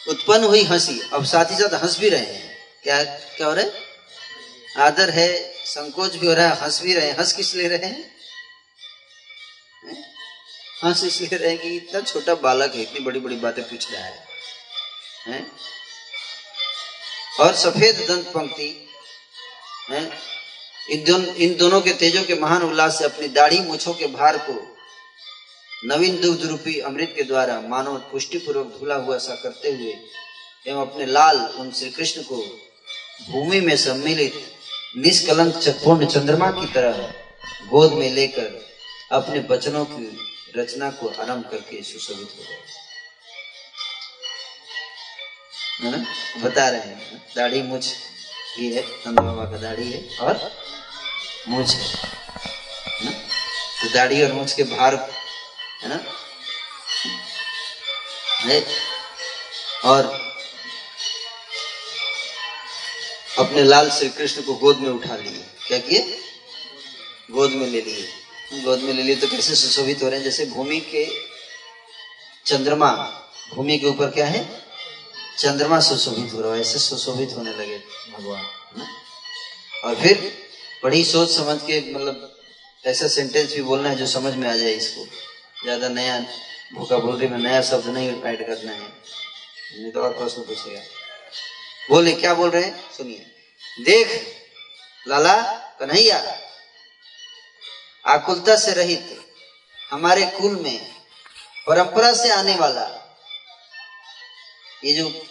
उत्पन्न 0.09 0.45
हुई 0.45 0.63
हँसी। 0.63 1.01
अब 1.13 1.25
साथ 1.25 1.51
ही 1.51 1.57
साथ 1.57 1.83
हंस 1.83 1.99
भी 2.01 2.09
रहे 2.09 2.21
हैं। 2.21 2.57
क्या 2.83 3.05
क्या 3.05 3.47
हो 3.47 3.55
रहा 3.55 3.65
है? 3.65 3.73
आदर 4.77 5.11
है 5.11 5.55
संकोच 5.67 6.17
भी 6.17 6.27
हो 6.27 6.35
रहा 6.35 6.49
है 6.49 6.61
हंस 6.61 6.83
भी 6.83 6.95
रहे 6.95 7.07
हैं। 7.07 7.19
हंस 7.19 7.33
किस 7.33 7.55
ले 7.55 7.69
रहे 7.69 7.87
हैं? 7.87 8.17
हंस 10.85 11.05
इसलिए 11.05 11.37
रहे 11.39 11.57
कि 11.57 11.77
इतना 11.77 12.01
छोटा 12.01 12.35
बालक 12.35 12.75
है 12.75 12.83
इतनी 12.83 13.01
बड़ी 13.01 13.21
बड़ी 13.21 13.37
बातें 13.37 13.65
पूछ 13.65 13.93
रहा 13.93 14.05
है, 14.05 14.27
है? 15.27 15.47
और 17.41 17.55
सफ़ेद 17.55 17.97
दंत 18.09 18.27
पंक्ति 18.27 18.86
है? 19.91 20.11
इन 20.91 21.05
दोनों 21.05 21.35
इन 21.35 21.57
दोनों 21.57 21.81
के 21.81 21.93
तेजों 21.93 22.25
के 22.25 22.35
महान 22.35 22.63
उल्लास 22.63 22.99
से 22.99 23.05
अपनी 23.05 23.29
दाढ़ी 23.29 23.61
मुछों 23.61 23.95
के 23.95 24.07
भार 24.07 24.39
को 24.39 24.77
नवीन 25.85 26.21
दुग्ध 26.21 26.45
रूपी 26.45 26.79
अमृत 26.81 27.13
के 27.17 27.23
द्वारा 27.23 27.61
मानव 27.61 27.97
पुष्टि 28.13 28.39
पूर्वक 28.39 28.67
धुला 28.67 28.95
हुआ 28.95 29.19
सा 29.19 29.35
करते 29.35 29.73
हुए 29.73 29.95
एवं 30.67 30.81
अपने 30.81 31.07
लाल 31.07 31.37
उन 31.37 31.73
श्री 31.73 31.91
कृष्ण 31.91 32.23
को 32.23 32.37
भूमि 33.31 33.61
में 33.61 33.77
सम्मिलित 33.77 34.35
निष्कलंक 34.97 35.55
पूर्ण 35.85 36.07
चंद्रमा 36.07 36.51
की 36.51 36.67
तरह 36.73 36.93
गोद 37.69 37.93
में 37.93 38.11
लेकर 38.11 38.49
अपने 39.13 39.39
वचनों 39.51 39.85
की 39.85 40.19
रचना 40.57 40.91
को 40.91 41.09
आरंभ 41.09 41.49
करके 41.51 41.83
सुशोभित 41.83 42.31
हो 42.39 42.45
गए। 42.45 42.61
बता 46.41 46.69
रहे 46.69 46.81
हैं। 46.81 47.27
दाढ़ी 47.37 47.63
मुझ 47.63 47.85
ही 48.59 48.73
है 48.73 48.83
नंद 48.83 49.19
बाबा 49.21 49.45
का 49.45 49.57
दाढ़ी 49.57 49.93
है 49.93 50.19
और 50.19 50.53
मुझ 51.49 51.75
है 51.75 51.93
ना? 53.05 53.11
तो 53.83 53.95
दाढ़ी 53.95 54.23
और 54.23 54.33
मुझ 54.33 54.53
के 54.53 54.63
भार, 54.63 54.95
है 55.83 55.89
ना? 55.89 56.01
है? 58.39 58.67
और 59.85 60.27
अपने 63.39 63.63
लाल 63.63 63.91
श्री 63.91 64.09
कृष्ण 64.09 64.43
को 64.43 64.55
गोद 64.55 64.79
में 64.79 64.91
उठा 64.91 65.17
लिए। 65.17 65.45
क्या 65.69 65.79
किए? 65.79 66.23
गोद 67.31 67.51
में 67.51 67.67
ले 67.67 67.81
लिए। 67.81 68.09
गोद 68.63 68.79
में 68.79 68.93
ले 68.93 69.03
लिए 69.03 69.17
तो 69.17 69.29
कैसे 69.29 69.55
सुशोभित 69.55 70.03
हो 70.03 70.09
रहे 70.09 70.19
हैं? 70.19 70.25
जैसे 70.25 70.47
भूमि 70.47 70.81
के 70.81 71.07
चंद्रमा, 72.47 72.93
भूमि 73.55 73.79
के 73.79 73.87
ऊपर 73.87 74.11
क्या 74.11 74.27
है? 74.27 74.66
चंद्रमा 75.39 75.79
सुशोभित 75.81 76.33
हो 76.33 76.41
रहा 76.41 76.55
है, 76.55 76.61
ऐसे 76.61 76.79
सुशोभित 76.79 77.33
होने 77.37 77.53
लगे 77.53 77.79
भगवान 78.13 78.87
और 79.85 79.95
फिर 79.97 80.33
बड़ी 80.83 81.05
सोच 81.05 81.31
समझ 81.31 81.61
के 81.63 81.81
मतलब 81.93 82.33
ऐसा 82.85 83.09
सेंटेंस 83.09 83.55
भी 83.55 83.63
बोलना 83.63 83.89
है 83.89 83.97
जो 83.97 84.07
समझ 84.07 84.35
में 84.35 84.49
आ 84.49 84.55
जाए 84.55 84.73
इसको। 84.73 85.05
ज़्यादा 85.63 85.89
नया 85.89 86.19
भूखा 86.75 86.97
बोलने 86.99 87.29
में 87.29 87.39
नया 87.39 87.61
शब्द 87.63 87.87
नहीं 87.89 88.09
ऐड 88.23 88.47
करना 88.47 88.73
है। 88.73 88.79
नहीं 88.79 89.91
तो 89.93 90.01
और 90.01 90.13
प्रश्न 90.19 90.43
पूछेगा। 90.43 90.81
बोले, 91.91 92.13
क्या 92.13 92.35
बोल 92.35 92.51
रहे 92.51 92.63
हैं? 92.63 92.75
सुनिए। 92.97 93.27
देख, 93.85 94.09
लाला 95.07 95.35
कन्हैया, 95.81 96.19
आकुलता 98.05 98.57
से 98.57 98.73
रहित 98.73 99.17
हमारे 99.81 100.27
कुल 100.33 100.57
में 100.57 100.79
परंपरा 101.67 102.13
से 102.15 102.31
आने 102.33 102.55
वाला 102.57 102.85
ये 104.87 104.95
जो 104.95 105.27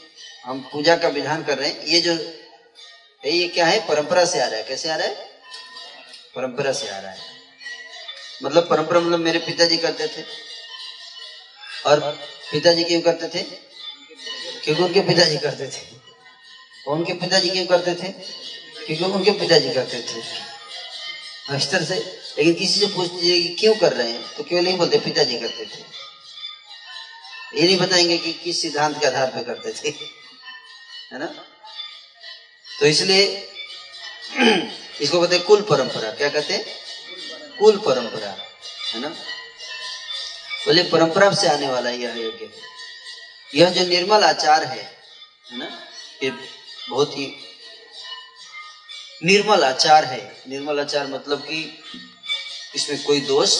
हम 0.46 0.70
पूजा 0.72 0.98
का 0.98 1.08
विधान 1.08 1.44
कर 1.44 1.58
रहे 1.58 1.70
हैं, 1.70 1.86
ये 1.86 2.02
जो, 2.02 2.13
ये 3.26 3.48
क्या 3.48 3.65
है? 3.65 3.88
परंपरा 3.88 4.26
से 4.26 4.41
आ 4.41 4.46
रहा 4.46 4.56
है। 4.56 4.63
कैसे 4.63 4.89
आ 4.89 4.96
रहा 4.96 5.08
है? 5.08 5.15
परंपरा 6.36 6.72
से 6.72 6.89
आ 6.89 7.00
रहा 7.00 7.12
है। 7.12 7.20
मतलब 8.44 8.70
परंपरा 8.70 9.00
मतलब 9.00 9.20
मेरे 9.20 9.39
पिताजी 9.39 9.78
करते 9.78 10.08
थे। 10.08 10.24
और 11.86 12.00
पिताजी 12.52 12.84
क्यों 12.84 13.02
करते 13.02 13.28
थे? 13.28 13.44
क्योंकि 14.63 14.84
उनके 14.84 15.02
पिताजी 15.02 15.38
करते 15.38 15.68
थे। 15.68 15.82
उनके 16.88 17.13
पिताजी 17.13 17.50
क्यों 17.50 17.65
करते 17.65 17.96
थे? 17.96 18.08
क्योंकि 18.86 19.04
उनके 19.04 19.32
पिताजी 19.32 19.74
करते 19.74 19.98
थे। 19.98 20.20
इस 21.58 21.72
तरह 21.72 21.86
से, 21.86 21.96
लेकिन 22.38 22.54
किसी 22.54 22.80
से 22.80 22.88
पूछ 22.88 23.13
लीजिए 23.13 23.56
क्यों 23.56 23.76
कर 23.76 23.94
रहे 23.94 24.12
हैं? 24.12 24.36
तो 24.36 24.44
क्यों 24.44 24.62
नहीं 24.62 24.78
बोलते 24.78 25.00
पिताजी 25.00 25.39
करते 25.39 25.65
थे। 25.65 26.05
ये 27.56 27.63
नहीं 27.63 27.78
बताएँगे 27.78 28.18
कि 28.18 28.34
किस 28.34 28.62
सिद्धांत 28.62 29.00
के 29.00 29.08
आधार 29.08 29.32
पर 29.32 29.44
करते 29.44 29.72
थे। 29.72 29.94
है 31.12 31.20
ना? 31.20 31.26
तो 32.80 32.86
इसलिए 32.86 33.48
इसको 35.02 35.22
कहते 35.22 35.39
कुल 35.39 35.62
परंपरा। 35.62 36.12
क्या 36.12 36.30
कहते 36.30 36.58
कुल 37.60 37.78
परंपरा। 37.78 38.38
है 38.94 39.00
ना? 39.00 39.08
बोले 40.65 40.84
परंपरा 40.84 41.34
से 41.34 41.48
आने 41.48 41.68
वाला 41.68 41.89
यह 41.89 42.15
योग्य 42.15 42.50
यह 43.56 43.70
जो 43.70 43.88
निर्मल 43.88 44.24
आचार 44.24 44.63
है 44.63 44.98
है 45.52 45.58
ना, 45.58 45.88
ये 46.24 46.32
बहुत 46.89 47.18
ही 47.18 47.36
निर्मल 49.24 49.63
आचार 49.63 50.06
है। 50.06 50.44
निर्मल 50.48 50.80
आचार 50.80 51.08
मतलब 51.08 51.39
कि 51.39 51.84
इसमें 52.76 53.04
कोई 53.04 53.20
दोष 53.20 53.58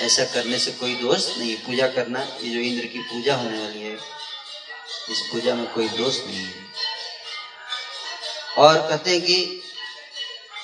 ऐसा 0.00 0.24
करने 0.24 0.58
से 0.58 0.70
कोई 0.70 0.94
दोष 0.94 1.38
नहीं। 1.38 1.56
पूजा 1.56 1.88
करना, 1.88 2.20
ये 2.20 2.50
जो 2.50 2.60
इंद्र 2.60 2.86
की 2.86 2.98
पूजा 2.98 3.34
होने 3.34 3.62
वाली 3.62 3.82
है, 3.82 3.98
इस 5.10 5.20
पूजा 5.32 5.54
में 5.54 5.72
कोई 5.72 5.88
दोष 5.88 6.20
नहीं 6.20 6.44
है। 6.44 6.64
और 8.58 8.88
कहते 8.88 9.10
हैं 9.10 9.20
कि 9.20 9.62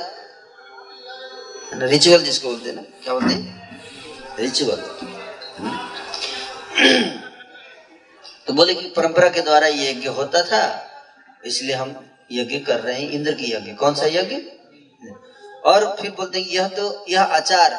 ना 1.75 1.87
रिचुअल 1.87 2.23
जिसको 2.23 2.49
बोलते 2.49 2.69
हैं 2.69 2.77
ना, 2.77 2.83
क्या 3.05 3.15
बोलते 3.15 3.35
हैं? 3.35 4.37
रिचुअल 4.39 4.81
तो 8.47 8.53
बोले 8.53 8.75
कि 8.75 8.93
परंपरा 8.97 9.29
के 9.29 9.41
द्वारा 9.41 9.67
ये 9.67 9.91
यज्ञ 9.91 10.09
होता 10.11 10.43
था, 10.43 10.63
इसलिए 11.45 11.75
हम 11.75 11.97
यज्ञ 12.33 12.59
कर 12.61 12.81
रहे 12.81 13.01
हैं, 13.01 13.11
इंद्र 13.11 13.33
की 13.33 13.53
यज्ञ। 13.55 13.73
कौन 13.75 13.95
सा 13.95 14.07
यज्ञ? 14.13 14.37
और 15.65 15.95
फिर 16.01 16.11
बोलते 16.11 16.41
हैं, 16.41 16.49
यह 16.49 16.69
तो 16.71 17.05
यह 17.09 17.23
आचार 17.23 17.73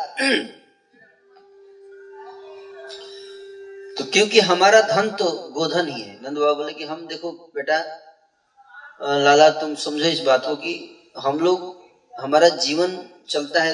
तो 3.97 4.03
क्योंकि 4.03 4.39
हमारा 4.39 4.79
धन 4.81 5.09
तो 5.09 5.31
गोधन 5.51 5.87
ही 5.87 5.99
है। 6.01 6.15
नंद 6.23 6.37
बाबा 6.37 6.53
बोले 6.53 6.73
कि 6.73 6.83
हम 6.83 7.05
देखो 7.07 7.31
बेटा 7.55 7.77
लाला, 9.01 9.49
तुम 9.49 9.73
समझो 9.75 10.05
इस 10.05 10.19
बात 10.19 10.45
को 10.45 10.55
कि 10.55 10.73
हम 11.15 11.39
लोग, 11.39 11.63
हमारा 12.13 12.47
जीवन 12.65 12.97
चलता 13.29 13.61
है 13.61 13.73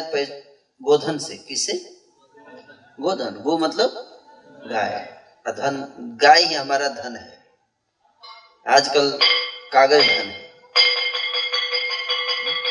गोधन 0.81 1.17
से। 1.17 1.35
किससे? 1.37 1.73
गोधन। 2.99 3.39
गो 3.43 3.57
मतलब 3.57 3.89
गाय। 4.71 4.99
धन, 5.47 5.75
गाय 6.21 6.41
ही 6.41 6.53
हमारा 6.53 6.87
धन 6.87 7.15
है। 7.15 7.37
आजकल 8.65 9.09
कागज़ 9.73 10.01
धन 10.01 10.29
है। 10.29 10.41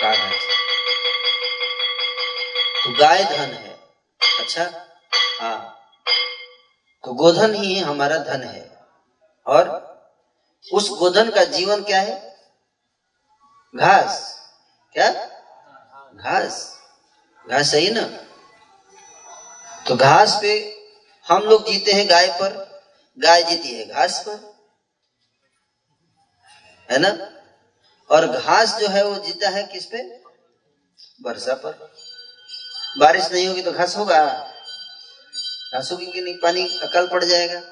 कागज़। 0.03 0.47
तो 2.85 2.99
गाय 2.99 3.25
धन 3.25 3.53
है। 3.55 3.77
अच्छा? 4.41 4.71
हाँ। 5.41 5.80
तो 7.05 7.15
गोधन 7.15 7.55
ही 7.55 7.79
हमारा 7.79 8.17
धन 8.17 8.43
है। 8.43 8.87
और 9.47 9.91
उस 10.73 10.91
गोधन 10.91 11.31
का 11.31 11.45
जीवन 11.45 11.83
क्या 11.83 12.01
है? 12.01 12.37
घास। 13.77 14.41
क्या? 14.93 15.13
घास। 16.15 16.79
घास 17.51 17.71
सही 17.71 17.91
ना? 17.91 18.03
तो 19.89 19.97
घास 19.97 20.39
पे 20.41 20.81
हम 21.29 21.43
लोग 21.43 21.67
जीते 21.67 21.93
हैं 21.93 22.11
गाय 22.11 22.27
पर। 22.27 22.83
गाय 23.19 23.43
जीती 23.43 23.75
है 23.75 23.87
घास 23.87 24.25
पर। 24.29 24.61
है 26.91 26.99
ना? 26.99 27.31
और 28.11 28.27
घास 28.27 28.79
जो 28.79 28.89
है 28.89 29.05
वो 29.05 29.15
जीता 29.15 29.49
है 29.49 29.63
किस 29.63 29.85
पे? 29.87 30.23
वर्षा 31.23 31.55
पर। 31.55 31.93
बारिश 32.99 33.33
नहीं 33.33 33.49
होगी 33.49 33.63
तो 33.63 33.73
घास 33.73 33.97
होगा। 33.97 34.53
सूखेंगे 35.75 36.21
नहीं, 36.21 36.35
पानी 36.35 36.79
अकल 36.79 37.09
पड़ 37.09 37.25
जाएगा। 37.25 37.63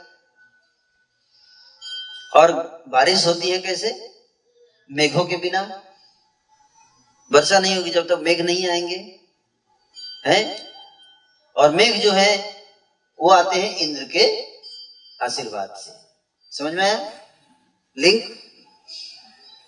और 2.37 2.52
बारिश 2.88 3.26
होती 3.26 3.50
है 3.50 3.58
कैसे? 3.58 4.14
मेघों 4.90 5.24
के 5.24 5.37
बिना। 5.37 5.82
वर्षा 7.32 7.58
नहीं 7.58 7.76
होगी 7.76 7.90
जब 7.90 8.02
तक 8.02 8.08
तो 8.08 8.16
मेघ 8.16 8.40
नहीं 8.40 8.68
आएँगे। 8.68 9.20
हैं? 10.26 10.68
और 11.56 11.70
मेघ 11.70 12.02
जो 12.02 12.12
है, 12.12 12.62
वो 13.20 13.30
आते 13.30 13.56
हैं 13.56 13.76
इंद्र 13.76 14.04
के 14.04 14.46
आशीर्वाद 15.24 15.74
से। 15.76 15.92
समझ 16.56 16.72
में 16.72 16.84
आया? 16.84 17.12
लिंक? 17.98 18.38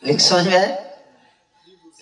लिंक 0.04 0.20
समझ 0.20 0.46
में 0.46 0.58
आया? 0.58 0.89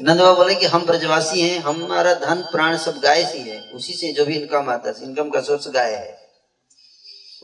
नंद 0.00 0.20
बाबा 0.20 0.32
बोले 0.32 0.54
कि 0.54 0.66
हम 0.66 0.86
ब्रजवासी 0.86 1.40
हैं, 1.40 1.58
हमारा 1.58 2.14
धन 2.14 2.48
प्राण 2.52 2.78
सब 2.78 2.98
गाय 2.98 3.24
से 3.24 3.38
है 3.38 3.60
उसी 3.62 3.92
से 3.92 4.12
जो 4.12 4.24
भी 4.24 4.36
इनकम 4.38 4.70
आता 4.70 4.90
है 4.90 5.02
इनकम 5.02 5.30
का 5.30 5.40
सोर्स 5.40 5.68
गाय 5.68 5.94
है। 5.94 6.28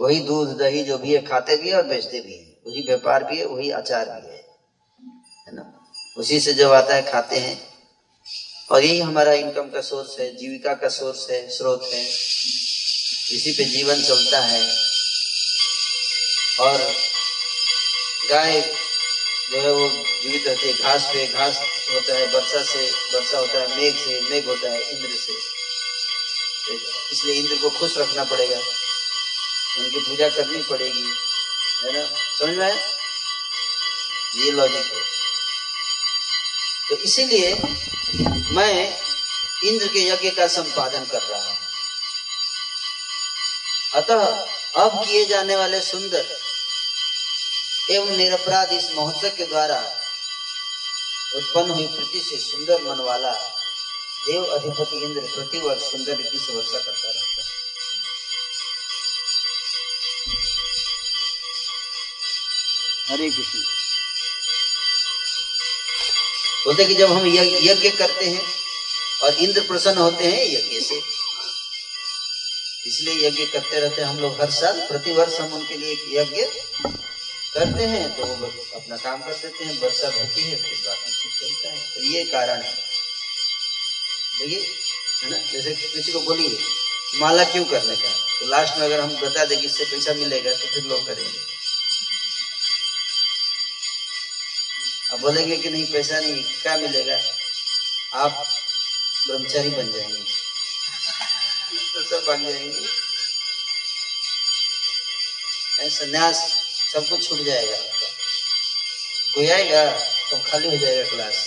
वही 0.01 0.21
दूध, 0.21 0.59
दही 0.59 0.85
जो 0.85 0.99
भी 0.99 1.15
है, 1.15 1.23
खाते 1.23 1.57
भी 1.57 1.69
है 1.69 1.77
और 1.77 1.83
बेचते 1.83 2.21
भी 2.21 2.35
है। 2.35 2.45
वही 2.67 2.83
व्यापार 2.83 3.25
भी 3.25 3.39
है, 3.39 3.47
वही 3.47 3.71
आचार 3.71 4.05
भी 4.05 4.33
है। 4.33 4.47
ना? 5.55 5.87
उसी 6.19 6.41
से 6.41 6.53
जब 6.53 6.73
आता 6.73 6.95
है, 6.95 7.03
खाते 7.03 7.37
हैं। 7.37 7.69
और 8.71 8.85
यही 8.85 9.01
हमारा 9.01 9.33
इनकम 9.33 9.71
का 9.71 9.81
सोर्स 9.81 10.21
है, 10.21 10.37
जीविका 10.37 10.75
का 10.75 10.89
सोर्स 10.89 11.31
है, 11.31 11.49
स्रोत 11.49 11.91
है। 11.93 12.03
इसी 13.33 13.53
पे 13.59 13.65
जीवन 13.65 14.03
चलता 14.03 14.41
है। 14.41 14.77
और 16.61 16.93
गाय 18.31 18.84
जो 19.51 19.61
है 19.61 19.73
वो 19.73 19.89
जीवित 20.23 20.47
रहते 20.49 20.67
है। 20.67 20.73
घास 20.73 21.03
पे 21.03 21.27
घास 21.27 21.59
होता 21.91 22.15
है, 22.15 22.27
वर्षा 22.27 22.63
से 22.63 22.91
वर्षा 23.15 23.39
होता 23.39 23.59
है, 23.61 23.77
मेघ 23.77 23.95
से 23.97 24.21
मेघ 24.21 24.47
होता 24.47 24.71
है, 24.71 24.91
इंद्र 24.91 25.17
से। 25.17 25.33
इसलिए 27.13 27.35
इंद्र 27.35 27.57
को 27.57 27.71
खुश 27.71 27.99
रखना 27.99 28.25
पड़ेगा। 28.25 28.57
उनकी 29.79 30.01
पूजा 30.01 30.29
करनी 30.29 30.63
पड़ेगी, 30.63 31.05
है 31.85 31.93
ना? 31.93 32.05
समझ 32.39 32.57
में 32.57 32.95
ये 34.35 34.51
लॉजिक 34.51 34.87
है। 34.95 35.03
तो 36.89 36.97
इसीलिए 36.97 37.55
मैं 38.55 39.01
इंद्र 39.65 39.89
के 39.89 40.09
यज्ञ 40.09 40.31
का 40.31 40.47
संपादन 40.47 41.05
कर 41.05 41.23
रहा 41.23 41.49
हूँ। 41.49 41.59
अतः 43.95 44.25
अब 44.77 45.07
किए 45.07 45.25
जाने 45.25 45.57
वाले 45.57 45.81
सुंदर 45.81 46.44
एवं 47.91 48.17
निरपराध 48.17 48.73
इस 48.73 48.91
महोत्सव 48.95 49.29
के 49.29 49.47
द्वारा 49.47 49.79
उत्पन्न 51.37 51.71
हुई 51.71 51.87
प्रति 51.87 52.21
से 52.21 52.37
सुंदर 52.37 52.83
मन 52.83 53.01
वाला 53.01 53.33
देव 54.27 54.45
अधिपति 54.45 54.97
इंद्र 54.97 55.21
प्रतिवर्ष 55.35 55.83
सुंदर 55.83 56.17
रीति 56.17 56.39
से 56.39 56.53
वर्षा 56.53 56.79
करता 56.79 57.09
रहता 57.09 57.43
है। 57.43 57.49
हरे 63.09 63.31
कृष्ण। 63.31 63.61
बोलते 66.65 66.85
कि 66.85 66.95
जब 66.95 67.13
हम 67.13 67.27
यज्ञ 67.27 67.91
करते 67.91 68.25
हैं 68.25 68.45
और 69.23 69.35
इंद्र 69.35 69.61
प्रसन्न 69.61 69.99
होते 69.99 70.25
हैं 70.25 70.45
यज्ञ 70.49 70.81
से, 70.81 71.03
इसलिए 72.87 73.29
यज्ञ 73.29 73.47
करते 73.47 73.81
रहते 73.81 74.03
हैं 74.03 74.09
हम 74.09 74.19
लोग 74.19 74.41
हर 74.41 74.51
साल। 74.51 74.81
प्रतिवर्ष 74.81 75.41
हम 75.41 75.53
उनके 75.53 75.75
लिए 75.75 75.93
एक 75.93 76.05
यज्ञ 76.11 76.43
करते 77.55 77.85
हैं 77.85 78.17
तो 78.17 78.27
वो 78.27 78.47
अपना 78.75 78.97
काम 78.97 79.23
कर 79.23 79.35
देते 79.35 79.65
हैं, 79.65 79.81
वर्षा 79.81 80.07
होती 80.07 80.43
है, 80.43 80.63
फिर 80.63 80.89
बाकी 80.89 81.13
चलता 81.13 81.69
है। 81.69 81.91
तो 81.95 82.01
ये 82.01 82.25
कारण 82.25 82.63
है। 82.63 82.75
देखिए, 84.39 84.75
है 85.23 85.31
ना, 85.31 85.53
जैसे 85.53 85.75
किसी 85.75 86.13
को 86.13 86.21
बोलिए, 86.21 86.59
माला 87.15 87.45
क्यों 87.45 87.65
करने 87.65 87.97
का? 87.97 88.11
तो 88.41 88.47
लास्ट 88.47 88.75
में 88.75 88.83
अगर 88.83 89.01
हम 89.01 89.17
बता 89.17 89.45
दें 89.45 89.61
कि 89.61 89.67
इससे 89.67 89.85
पैसा 89.85 90.13
मिलेगा 90.13 90.53
तो 90.53 90.67
फिर 90.67 90.85
लोग 90.85 91.07
करेंगे। 91.07 91.39
अब 95.11 95.21
बोलेंगे 95.21 95.57
कि 95.57 95.71
नहीं, 95.71 95.93
पैसा 95.93 96.21
नहीं, 96.21 96.45
क्या 96.45 96.77
मिलेगा? 96.77 97.21
आप 98.15 98.49
ब्रह्मचारी 99.27 99.69
बन 99.69 99.93
जाएँगे। 99.93 100.25
तो 101.95 102.03
सब 102.03 102.25
बन 102.27 102.43
जाएँगे। 102.43 103.05
संन्यास 105.91 106.64
सब 106.95 107.09
कुछ 107.09 107.29
छूट 107.29 107.39
जाएगा। 107.45 107.77
कोई 109.35 109.49
आएगा 109.51 109.85
तो 110.31 110.39
खाली 110.51 110.69
हो 110.69 110.77
जाएगा 110.77 111.09
क्लास 111.11 111.39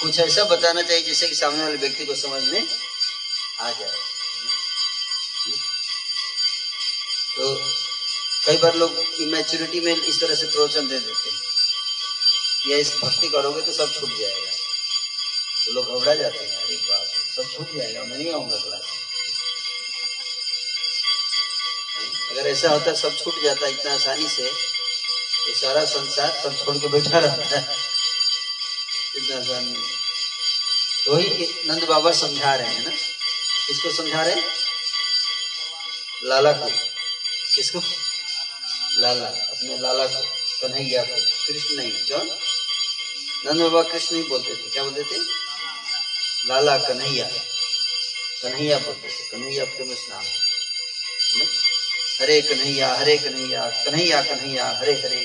कुछ 0.00 0.18
ऐसा 0.20 0.44
बताना 0.44 0.82
चाहिए 0.82 1.02
जिससे 1.02 1.28
कि 1.28 1.34
सामने 1.34 1.62
वाले 1.62 1.76
व्यक्ति 1.76 2.04
को 2.04 2.14
समझ 2.14 2.42
में 2.42 2.66
आ 3.60 3.70
जाए। 3.70 3.92
तो 7.36 7.54
कई 8.46 8.56
बार 8.58 8.74
लोग 8.74 8.98
इमेच्योरिटी 9.20 9.80
में 9.80 9.94
इस 9.94 10.20
तरह 10.20 10.34
से 10.34 10.46
प्रवचन 10.46 10.88
दे 10.88 10.98
देते 10.98 11.30
हैं। 11.30 11.40
या 12.70 12.76
इस 12.78 12.92
भक्ति 13.02 13.28
करोगे 13.28 13.62
तो 13.62 13.72
सब 13.72 13.94
छूट 13.94 14.18
जाएगा। 14.18 14.50
तो 15.66 15.72
लोग 15.72 15.96
घबरा 15.96 16.14
जाते 16.14 16.38
हैं, 16.38 16.56
अरे 16.56 16.76
बात 16.76 17.06
सब 17.36 17.56
छूट 17.56 17.76
जाएगा, 17.76 18.02
मैं 18.02 18.18
नहीं 18.18 18.32
आऊँगा 18.32 18.56
क्लास 18.56 18.95
अगर 22.36 22.48
ऐसा 22.48 22.70
होता 22.70 22.94
सब 22.94 23.18
छूट 23.18 23.42
जाता 23.42 23.66
इतना 23.66 23.94
आसानी 23.94 24.28
से 24.28 24.50
तो 25.46 25.54
सारा 25.54 25.84
संसार 25.84 26.40
सब 26.42 26.64
छोड़ 26.64 26.76
के 26.76 26.86
बैठा 26.86 27.18
रहता 27.18 27.58
है। 27.58 27.76
इतना 29.16 29.36
आसानी 29.36 29.72
तो 31.04 31.16
वही 31.16 31.28
नंद 31.66 31.84
बाबा 31.84 32.12
समझा 32.12 32.54
रहे 32.54 32.74
हैं 32.74 32.84
ना? 32.84 32.90
किसको 33.66 33.92
समझा 33.92 34.22
रहे 34.22 34.42
लाला 36.24 36.52
को। 36.52 36.70
किसको? 37.54 37.82
लाला, 39.02 39.26
अपने 39.26 39.78
लाला 39.78 40.06
को, 40.06 40.20
कन्हैया 40.62 41.02
को। 41.02 41.46
कृष्ण 41.46 41.76
नहीं 41.76 41.92
कौन 41.92 42.38
नंद 43.46 43.62
बाबा 43.62 43.82
कृष्ण 43.82 44.16
ही 44.16 44.22
बोलते 44.22 44.50
थे। 44.50 44.70
क्या 44.70 44.84
बोलते 44.84 45.02
थे? 45.02 45.20
लाला 46.48 46.78
कन्हैया। 46.78 47.26
कन्हैया 48.42 48.78
बोलते 48.78 49.08
थे। 49.08 49.24
कन्हैया 49.24 49.64
फ़ेमस 49.64 50.06
नाम 50.08 50.22
है। 50.22 51.75
हरे 52.20 52.40
कन्हैया 52.42 52.88
हरे 52.94 53.16
कन्हैया 53.18 53.62
कन्हैया 53.84 54.20
कन्हैया, 54.22 54.66
हरे 54.80 54.92
हरे। 55.00 55.20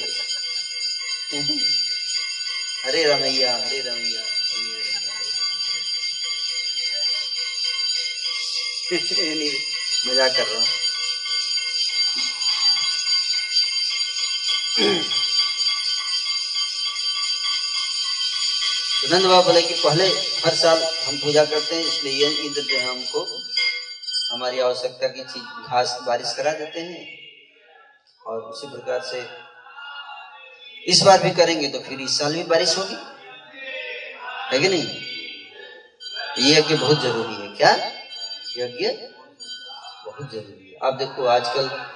हरे 2.86 3.04
रमैया 3.06 3.52
हरे 3.56 3.80
रमैया 3.82 4.24
मज़ाक 10.08 10.32
कर 10.36 10.48
रहा 10.48 10.60
हूँ। 10.60 10.68
तो 19.02 19.08
नंद 19.08 19.26
बाबा 19.26 19.42
बोले 19.42 19.62
कि 19.62 19.74
पहले 19.74 20.08
हर 20.46 20.56
साल 20.56 20.84
हम 21.06 21.18
पूजा 21.18 21.44
करते 21.46 21.76
हैं, 21.76 21.84
इसलिए 21.84 22.14
ये 22.14 22.30
इंद्र 22.46 22.62
जो 22.62 22.78
है 22.78 22.88
हमको 22.88 23.22
हमारी 24.32 24.60
आवश्यकता 24.60 25.08
की 25.08 25.24
चीज़ 25.24 25.68
घास 25.68 26.00
बारिश 26.08 26.34
करा 26.38 26.52
देते 26.52 26.80
हैं। 26.80 27.22
और 28.26 28.42
उसी 28.42 28.68
प्रकार 28.68 29.02
से 29.02 29.30
इस 30.92 31.02
बार 31.02 31.24
भी 31.24 31.32
करेंगे 31.32 31.68
तो 31.68 31.80
फिर 31.80 32.02
इस 32.02 32.20
साल 32.20 32.34
भी 32.34 32.44
बारिश 32.44 32.78
होगी। 32.78 32.96
है 34.52 34.60
कि 34.60 34.70
नहीं? 34.70 35.02
यज्ञ 36.40 36.76
बहुत 36.76 37.02
ज़रूरी 37.02 37.50
है। 37.50 37.56
क्या? 37.56 37.72
यज्ञ 38.58 38.88
बहुत 40.06 40.32
ज़रूरी 40.32 40.72
है। 40.72 40.88
आप 40.88 40.94
देखो, 40.94 41.26
आजकल 41.26 41.92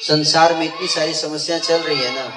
संसार 0.00 0.54
में 0.54 0.66
इतनी 0.66 0.88
सारी 0.88 1.14
समस्या 1.14 1.58
चल 1.58 1.76
रही 1.76 2.02
है 2.02 2.14
ना। 2.14 2.34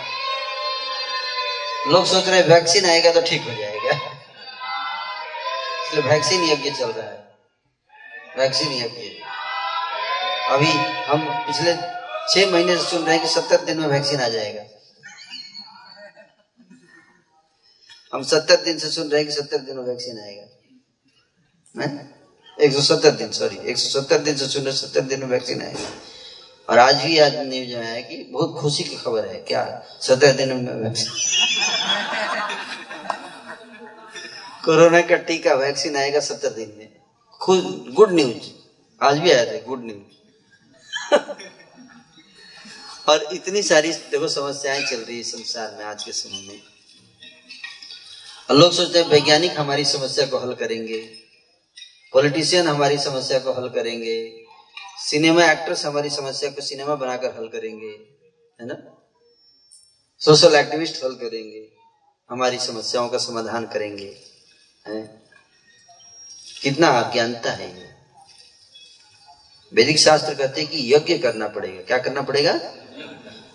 लोग 1.87 2.05
सोच 2.05 2.27
रहे 2.27 2.41
वैक्सीन 2.41 2.85
आएगा 2.85 3.11
तो 3.11 3.21
ठीक 3.21 3.41
हो 3.41 3.55
जाएगा। 3.55 3.91
इसलिए 5.87 6.03
वैक्सीन 6.03 6.43
यज्ञ 6.43 6.71
चल 6.71 6.91
रहा 6.91 7.09
है। 7.09 7.34
वैक्सीन 8.37 8.71
यज्ञ 8.73 9.09
अभी 10.51 10.71
हम 11.07 11.21
पिछले 11.45 11.73
छह 11.73 12.51
महीने 12.51 12.75
से 12.77 12.83
सुन 12.83 13.03
रहे 13.03 13.15
हैं 13.15 13.21
कि 13.23 13.29
सत्तर 13.29 13.63
दिन 13.65 13.79
में 13.79 13.87
वैक्सीन 13.87 14.21
आ 14.21 14.27
जाएगा। 14.29 14.63
हम 18.13 18.23
सत्तर 18.23 18.61
दिन 18.63 18.77
से 18.79 18.89
सुन 18.89 19.09
रहे 19.09 19.21
हैं 19.21 19.29
कि 19.29 19.35
सत्तर 19.35 19.57
दिन 19.59 19.77
में 19.77 19.83
वैक्सीन 19.83 20.19
आएगा। 20.19 20.45
एक 22.57 22.73
सौ 22.73 22.81
सत्तर 22.81 23.11
दिन 23.11 23.31
सॉरी 23.31 23.57
एक 23.69 23.77
सौ 23.77 23.99
सत्तर 23.99 24.17
दिन 24.17 24.35
से 24.35 24.47
सुन 24.47 24.63
रहे 24.63 24.73
सत्तर 24.73 25.01
दिन 25.03 25.19
में 25.19 25.27
वैक्सीन 25.27 25.61
आएगा। 25.61 25.89
और 26.69 26.79
आज 26.79 26.95
भी 27.03 27.17
आज 27.19 27.35
न्यूज़ 27.37 27.75
में 27.77 27.87
आया 27.87 28.01
कि 28.01 28.17
बहुत 28.33 28.59
खुशी 28.61 28.83
की 28.83 28.95
खबर 28.95 29.25
है, 29.27 29.39
क्या 29.41 29.63
सत्तर 30.01 30.31
दिन 30.33 30.53
में 30.55 30.73
वैक्सीन? 30.73 31.09
कोरोना 34.65 35.01
का 35.01 35.15
टीका 35.27 35.53
वैक्सीन 35.55 35.97
आएगा 35.97 36.19
सत्तर 36.21 36.49
दिन 36.51 36.75
में। 36.77 36.94
खुद 37.45 37.85
गुड 37.89 38.11
न्यूज़ 38.11 38.51
आज 39.03 39.17
भी 39.17 39.31
आया 39.31 39.45
था 39.45 39.65
गुड 39.65 39.85
न्यूज़ 39.85 40.15
और 43.09 43.33
इतनी 43.33 43.63
सारी, 43.63 43.91
देखो, 43.91 44.27
समस्याएँ 44.27 44.85
चल 44.85 44.95
रही 44.95 45.17
है 45.17 45.23
संसार 45.23 45.75
में 45.77 45.85
आज 45.85 46.03
के 46.03 46.11
समय 46.11 46.47
में। 46.47 46.61
लोग 48.59 48.73
सोचते 48.73 48.99
हैं, 48.99 49.07
वैज्ञानिक 49.07 49.59
हमारी 49.59 49.85
समस्या 49.85 50.25
को 50.25 50.37
हल 50.37 50.53
करेंगे। 50.53 51.01
पॉलिटिशियन 52.13 52.67
हमारी 52.67 52.97
समस्या 52.97 53.39
को 53.39 53.53
हल 53.53 53.69
करेंगे। 53.69 54.45
सिनेमा 54.97 55.51
एक्टर्स 55.51 55.85
हमारी 55.85 56.09
समस्या 56.09 56.49
को 56.49 56.61
सिनेमा 56.61 56.95
बनाकर 56.95 57.37
हल 57.37 57.47
करेंगे, 57.47 58.07
है 58.61 58.67
ना? 58.67 59.07
सोशल 60.19 60.55
एक्टिविस्ट 60.55 61.03
हल 61.03 61.15
करेंगे। 61.15 61.71
हमारी 62.29 62.59
समस्याओं 62.59 63.09
का 63.09 63.17
समाधान 63.17 63.65
करेंगे, 63.65 64.17
है? 64.87 65.24
कितना 66.65 66.87
अज्ञानता 66.89 67.51
है 67.51 67.67
ये। 67.69 67.89
वैदिक 69.71 69.97
शास्त्र 69.99 70.33
कहते 70.33 70.61
हैं 70.61 70.69
कि 70.69 70.93
यज्ञ 70.93 71.17
करना 71.17 71.47
पड़ेगा। 71.47 71.81
क्या 71.81 71.97
करना 71.97 72.21
पड़ेगा? 72.21 72.59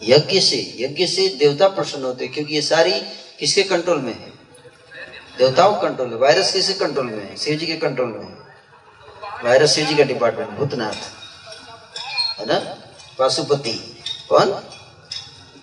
यज्ञ 0.03 0.41
से 0.41 0.59
यज्ञ 0.79 1.07
से 1.07 1.29
देवता 1.39 1.69
प्रसन्न 1.69 2.05
होते 2.05 2.25
हैं, 2.25 2.33
क्योंकि 2.35 2.55
ये 2.55 2.63
सारी 2.63 2.93
किसके 3.39 3.63
कंट्रोल 3.63 4.01
में 4.01 4.13
है? 4.13 4.29
देवताओं 5.39 5.75
कंट्रोल 5.83 6.09
में 6.09 6.17
वायरस 6.17 6.53
किसके 6.53 6.75
कंट्रोल 6.75 7.07
में 7.07 7.25
है? 7.25 7.37
शिव 7.37 7.57
जी 7.59 7.67
के 7.67 7.77
कंट्रोल 7.77 8.09
में 8.09 8.25
है। 8.25 9.45
वायरस 9.45 9.75
शिव 9.75 9.87
जी 9.87 9.95
का 9.95 10.05
डिपार्टमेंट 10.05 10.51
भूतनाथ, 10.51 10.95
है 12.41 12.47
ना? 12.47 12.59
पशुपति, 13.19 13.73
कौन? 14.29 14.53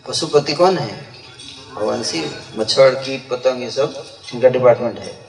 पशुपति 0.08 0.54
कौन 0.54 0.78
है? 0.78 1.06
भगवान 1.76 2.04
शिव, 2.04 2.44
मच्छर, 2.58 2.96
कीट, 2.96 3.30
पतंग, 3.30 3.64
ये 3.64 3.72
सब 3.72 4.06
इनका 4.34 4.50
डिपार्टमेंट 4.50 5.00
है। 5.00 5.27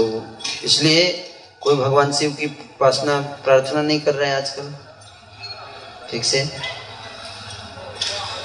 तो 0.00 0.22
इसलिए 0.64 1.30
कोई 1.60 1.76
भगवान 1.76 2.12
शिव 2.12 2.32
की 2.32 2.46
उपासना, 2.46 3.20
प्रार्थना 3.20 3.82
नहीं 3.82 4.00
कर 4.00 4.14
रहे 4.14 4.28
हैं 4.28 4.36
आजकल। 4.36 4.74
ठीक 6.10 6.24
से? 6.24 6.48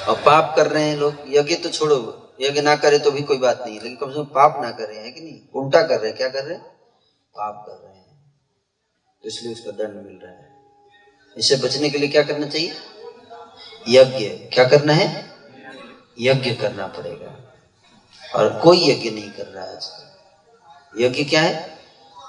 और 0.07 0.15
पाप 0.15 0.53
कर 0.55 0.67
रहे 0.67 0.83
हैं 0.83 0.97
लोग। 0.97 1.15
यज्ञ 1.27 1.55
तो 1.55 1.69
छोड़ो, 1.69 2.33
यज्ञ 2.41 2.61
ना 2.61 2.75
करे 2.75 2.99
तो 2.99 3.11
भी 3.11 3.21
कोई 3.21 3.37
बात 3.37 3.63
नहीं 3.65 3.75
लेकिन 3.75 3.95
कम 3.95 4.09
से 4.09 4.15
कम 4.15 4.23
पाप 4.23 4.59
ना 4.61 4.71
कर 4.71 4.83
रहे 4.83 4.99
हैं 4.99 5.13
कि 5.13 5.21
नहीं? 5.21 5.61
उल्टा 5.61 5.81
कर 5.81 5.99
रहे 5.99 6.07
हैं। 6.07 6.17
क्या 6.17 6.29
कर 6.29 6.43
रहे 6.43 6.57
हैं? 6.57 6.63
पाप 7.35 7.65
कर 7.69 7.87
रहे 7.87 7.97
हैं। 7.97 8.33
तो 9.23 9.27
इसलिए 9.27 9.53
उसका 9.53 9.71
दंड 9.71 10.05
मिल 10.05 10.19
रहा 10.23 10.31
है। 10.31 10.55
इससे 11.37 11.55
बचने 11.55 11.89
के 11.89 11.97
लिए 11.97 12.09
क्या 12.09 12.23
करना 12.23 12.47
चाहिए? 12.47 12.73
यज्ञ। 13.87 14.29
क्या 14.29 14.63
करना 14.63 14.93
है? 14.93 15.31
यज्ञ 16.19 16.51
करना 16.51 16.87
पड़ेगा। 16.87 17.53
और 18.35 18.59
कोई 18.59 18.89
यज्ञ 18.89 19.09
नहीं 19.09 19.31
कर 19.31 19.45
रहा 19.45 19.65
है 19.65 19.75
आजकल। 19.75 20.12
यज्ञ 20.99 21.23
क्या 21.23 21.41
है? 21.41 21.79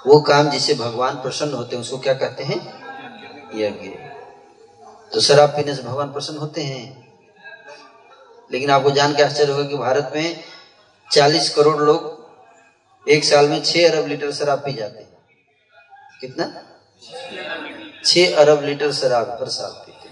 वो 0.07 0.21
काम 0.21 0.49
जिसे 0.49 0.73
भगवान 0.73 1.15
प्रसन्न 1.15 1.53
होते 1.53 1.75
हैं, 1.75 1.83
उसको 1.83 1.97
क्या 1.97 2.13
कहते 2.13 2.43
हैं? 2.43 2.85
यज्ञ। 3.55 3.87
तो 5.13 5.21
शराब 5.21 5.49
पीने 5.49 5.75
से 5.75 5.83
भगवान 5.83 6.13
प्रसन्न 6.13 6.37
होते 6.37 6.63
हैं। 6.63 7.05
लेकिन 8.51 8.71
आपको 8.71 8.91
जान 8.91 9.15
के 9.15 9.23
आश्चर्य 9.23 9.51
होगा 9.51 9.63
कि 9.63 9.77
भारत 9.77 10.11
में 10.15 10.43
40 11.11 11.49
करोड़ 11.49 11.77
लोग 11.77 12.25
एक 13.09 13.23
साल 13.23 13.49
में 13.49 13.63
6 13.63 13.91
अरब 13.91 14.07
लीटर 14.07 14.31
शराब 14.31 14.59
पी 14.59 14.73
जाते 14.73 14.99
हैं। 14.99 15.17
कितना? 16.21 16.63
6 18.05 18.35
अरब 18.35 18.63
लीटर 18.63 18.91
शराब 18.91 19.37
हर 19.41 19.49
साल 19.49 19.71
पीते 19.71 20.09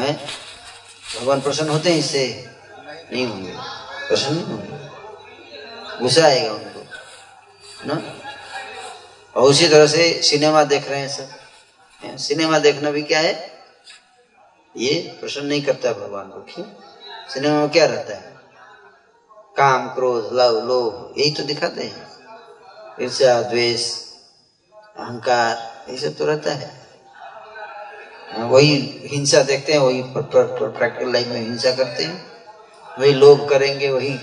हैं। 0.00 0.26
भगवान 1.20 1.40
प्रसन्न 1.40 1.68
होते 1.68 1.90
हैं 1.90 1.98
इससे? 1.98 2.50
नहीं 3.12 3.26
होंगे। 3.26 3.54
प्रसन्न 4.08 4.34
नहीं 4.34 4.44
होंगे। 4.44 4.84
गुस्सा 6.00 6.24
आएगा 6.24 6.52
उनको 6.52 6.73
ना? 7.86 8.02
और 9.36 9.42
उसी 9.42 9.68
तरह 9.68 9.86
से 9.86 10.12
सिनेमा 10.22 10.64
देख 10.64 10.88
रहे 10.88 11.00
हैं 11.00 11.08
सब 11.08 12.16
सिनेमा 12.18 12.58
देखना 12.58 12.90
भी 12.90 13.02
क्या 13.02 13.20
है? 13.20 13.32
ये 14.76 14.94
प्रसन्न 15.20 15.46
नहीं 15.46 15.62
करता 15.62 15.88
है 15.88 15.94
भगवान 15.94 16.28
को 16.28 16.40
क्यों 16.44 16.66
सिनेमा 17.28 17.54
में 17.54 17.68
क्या 17.68 17.84
रहता 17.86 18.14
है? 18.14 18.34
काम, 19.56 19.88
क्रोध, 19.88 20.30
लव, 20.32 20.58
लोभ, 20.68 21.14
यही 21.18 21.30
तो 21.30 21.42
दिखाते 21.42 21.82
हैं। 21.82 22.06
ईर्ष्या, 23.02 23.40
द्वेष, 23.42 23.90
अहंकार 24.96 25.92
ये 25.92 25.98
सब 25.98 26.16
तो 26.16 26.24
रहता 26.24 26.52
है। 26.52 26.84
वही 28.44 28.74
हिंसा 29.12 29.42
देखते 29.42 29.72
हैं, 29.72 29.80
वही 29.80 30.02
प्रैक्टिकल 30.06 31.12
लाइफ 31.12 31.26
में 31.26 31.40
हिंसा 31.40 31.74
करते 31.74 32.04
हैं। 32.04 32.32
वही 32.98 33.12
लोभ 33.12 33.48
करेंगे, 33.48 33.90
वही 33.90 34.18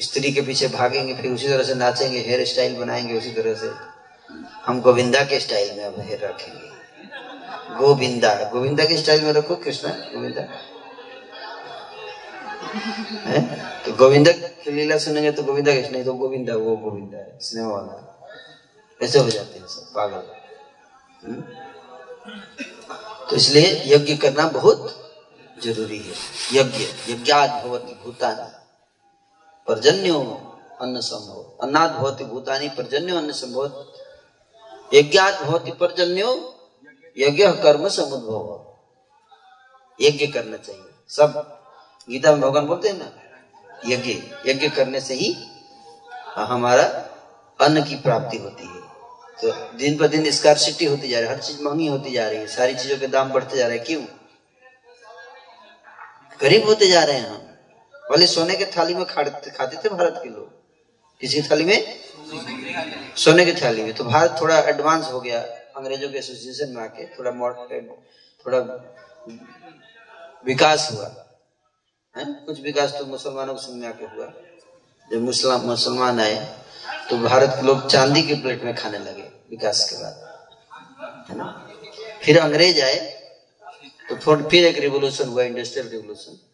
स्त्री 0.00 0.32
के 0.32 0.40
पीछे 0.40 0.68
भागेंगे, 0.68 1.14
फिर 1.14 1.30
उसी 1.30 1.48
तरह 1.48 1.64
से 1.64 1.74
नाचेंगे 1.74 2.18
हेयर 2.18 2.46
स्टाइल 2.46 2.76
बनाएँगे 2.76 3.18
उसी 3.18 3.30
तरह 3.30 3.54
से। 3.54 3.70
हम 4.66 4.80
गोविंदा 4.80 5.24
के 5.24 5.40
स्टाइल 5.40 5.76
में 5.76 5.84
अब 5.84 6.00
हेयर 6.00 6.24
रखेंगे। 6.24 6.70
गोविंदा 7.78 8.34
गोविंदा 8.34 8.84
के 8.84 8.96
स्टाइल 8.96 9.22
में 9.22 9.32
रखो 9.32 9.56
कृष्णा, 9.56 9.90
गोविंदा। 9.90 10.40
तो 13.78 13.92
गोविंदा 13.92 14.32
की 14.32 14.70
लीला 14.70 14.98
सुनेंगे 14.98 15.32
तो 15.32 15.42
गोविंदा 15.42 15.74
कृष्ण 15.74 15.92
नहीं 15.92 16.04
तो 16.04 16.14
गोविंदा, 16.14 16.54
वो 16.54 16.76
गोविंदा 16.76 17.18
है, 17.18 17.38
सिनेमा 17.40 17.70
वाला। 17.70 18.28
ऐसे 19.02 19.18
हो 19.18 19.30
जाते 19.30 19.58
हैं 19.58 19.66
सब, 19.66 19.82
पागल। 19.82 20.22
हम्म? 21.26 21.44
तो 23.30 23.36
इसलिए 23.36 23.82
यज्ञ 23.86 24.16
करना 24.16 24.48
बहुत 24.48 25.12
ज़रूरी 25.64 25.98
है। 25.98 26.14
यज्ञ 26.52 27.12
यज्ञात 27.12 27.50
भवती 27.50 28.00
भूतानी। 28.04 28.59
पर्जन्यो 29.70 30.20
अन्न 30.80 31.00
संभव। 31.00 31.66
अन्नाद 31.66 31.90
भवती, 31.90 32.24
भूतानी 32.24 32.68
पर्जन्यो 32.68 33.16
अन्न 33.16 33.32
संभव 33.32 33.86
यज्ञात 34.94 35.42
भवती, 35.42 35.70
पर्जन्यो, 35.70 36.54
यज्ञ 37.18 37.46
कर्म 37.46 37.88
समुद्भव। 37.88 38.66
यज्ञ 40.00 40.26
करना 40.26 40.56
चाहिए। 40.56 40.82
सब। 41.08 41.60
गीता 42.10 42.30
में 42.32 42.40
भगवान 42.40 42.66
बोलते 42.66 42.88
हैं 42.88 42.98
ना, 42.98 43.12
यज्ञ। 43.86 44.10
यज्ञ 44.50 44.68
करने 44.68 45.00
से 45.00 45.14
ही 45.14 45.36
हमारा 46.34 46.82
अन्न 47.60 47.84
की 47.84 47.94
प्राप्ति 47.94 48.36
होती 48.36 48.64
है। 48.64 48.80
तो 49.42 49.78
दिन 49.78 49.98
पर 49.98 50.08
दिन 50.08 50.30
स्कारसिटी 50.30 50.84
होती 50.84 51.08
जा 51.08 51.18
रही 51.20 51.28
है, 51.28 51.34
हर 51.34 51.42
चीज़ 51.42 51.62
महँगी 51.62 51.86
होती 51.86 52.10
जा 52.10 52.28
रही 52.28 52.38
है, 52.38 52.46
सारी 52.46 52.74
चीज़ों 52.74 52.98
के 52.98 53.06
दाम 53.06 53.32
बढ़ते 53.32 53.56
जा 53.56 53.66
रहे 53.66 53.76
हैं। 53.76 53.86
क्यों? 53.86 54.02
गरीब 56.40 56.64
होते 56.64 56.88
जा 56.88 57.04
रहे 57.04 57.16
हैं 57.16 57.30
हम। 57.30 57.49
पहले 58.10 58.26
सोने 58.26 58.54
के 58.56 58.64
थाली 58.66 58.94
में 58.94 59.04
खाते 59.06 59.76
थे 59.76 59.88
भारत 59.88 60.20
के 60.22 60.28
लोग। 60.28 60.48
किसी 61.20 61.42
थाली 61.42 61.64
में? 61.64 61.78
सोने 63.16 63.44
की 63.44 63.52
थाली 63.52 63.82
में। 63.82 63.92
तो 63.94 64.04
भारत 64.04 64.36
थोड़ा 64.40 64.58
एडवांस 64.58 65.06
हो 65.06 65.20
गया 65.20 65.40
अंग्रेज़ों 65.76 66.08
के 66.10 66.18
एसोसिएशन 66.18 66.74
में 66.76 66.82
आके। 66.82 67.06
थोड़ा 67.06 67.30
थोड़ा 68.42 68.58
विकास 70.46 70.88
हुआ। 70.92 71.06
है? 72.16 72.24
कुछ 72.46 72.60
विकास 72.60 72.94
तो 72.98 73.06
मुसलमानों 73.06 73.54
के 73.54 73.62
समय 73.62 73.86
आके 73.86 74.04
हुआ। 74.06 74.26
जब 75.12 75.22
मुसलमान 75.22 75.66
मुसलमान 75.66 76.20
आए 76.20 76.36
तो 77.10 77.18
भारत 77.18 77.52
के 77.56 77.62
लोग 77.62 77.88
चांदी 77.88 78.22
के 78.22 78.34
प्लेट 78.34 78.62
में 78.64 78.74
खाने 78.76 78.98
लगे 78.98 79.22
विकास 79.50 79.88
के 79.90 79.96
बाद। 80.02 80.14
है 81.30 81.36
ना? 81.36 81.46
फिर 82.22 82.38
अंग्रेज़ 82.38 82.82
आए 82.82 82.98
तो 84.08 84.16
फिर 84.42 84.66
एक 84.66 84.78
रिवोल्यूशन 84.78 85.28
हुआ 85.28 85.42
इंडस्ट्रियल 85.42 85.88
रिवोल्यूशन 85.88 86.46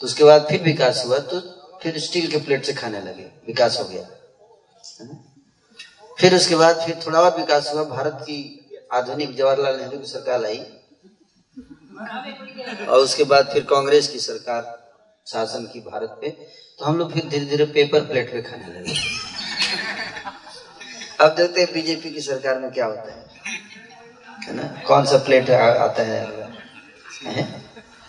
तो 0.00 0.06
उसके 0.06 0.24
बाद 0.24 0.46
फिर 0.48 0.62
विकास 0.62 1.02
हुआ 1.06 1.18
तो 1.18 1.40
फिर 1.82 1.98
स्टील 1.98 2.30
के 2.30 2.36
प्लेट 2.36 2.64
से 2.64 2.72
खाने 2.72 3.00
लगे 3.00 3.30
विकास 3.46 3.78
हो 3.78 3.84
गया 3.84 4.02
फिर 6.18 6.34
उसके 6.34 6.56
बाद 6.56 6.80
फिर 6.86 7.00
थोड़ा 7.06 7.20
और 7.20 7.38
विकास 7.38 7.70
हुआ 7.74 7.84
भारत 7.84 8.18
की 8.22 8.38
आधुनिक 8.92 9.36
जवाहरलाल 9.36 9.76
नेहरू 9.76 9.98
की 9.98 10.06
सरकार 10.06 10.44
आई 10.44 10.58
और 12.88 12.98
उसके 12.98 13.24
बाद 13.24 13.50
फिर 13.52 13.64
कांग्रेस 13.64 14.08
की 14.08 14.18
सरकार 14.18 14.76
शासन 15.26 15.64
की 15.64 15.80
भारत 15.80 16.18
पे 16.20 16.28
तो 16.78 16.84
हम 16.84 16.98
लोग 16.98 17.12
फिर 17.12 17.28
धीरे 17.28 17.44
धीरे 17.46 17.64
पेपर 17.64 18.00
प्लेट 18.00 18.32
पे 18.32 18.42
खाने 18.42 18.66
लगे। 18.66 18.94
अब 21.20 21.34
देखते 21.34 21.60
हैं 21.60 21.72
बीजेपी 21.74 22.10
की 22.10 22.20
सरकार 22.20 22.58
में 22.58 22.70
क्या 22.70 22.86
होता 22.86 23.12
है 23.12 24.54
ना? 24.54 24.62
कौन 24.86 25.04
सा 25.06 25.16
प्लेट 25.16 25.50
आता 25.50 26.02
है, 26.02 26.20
है? 27.24 27.62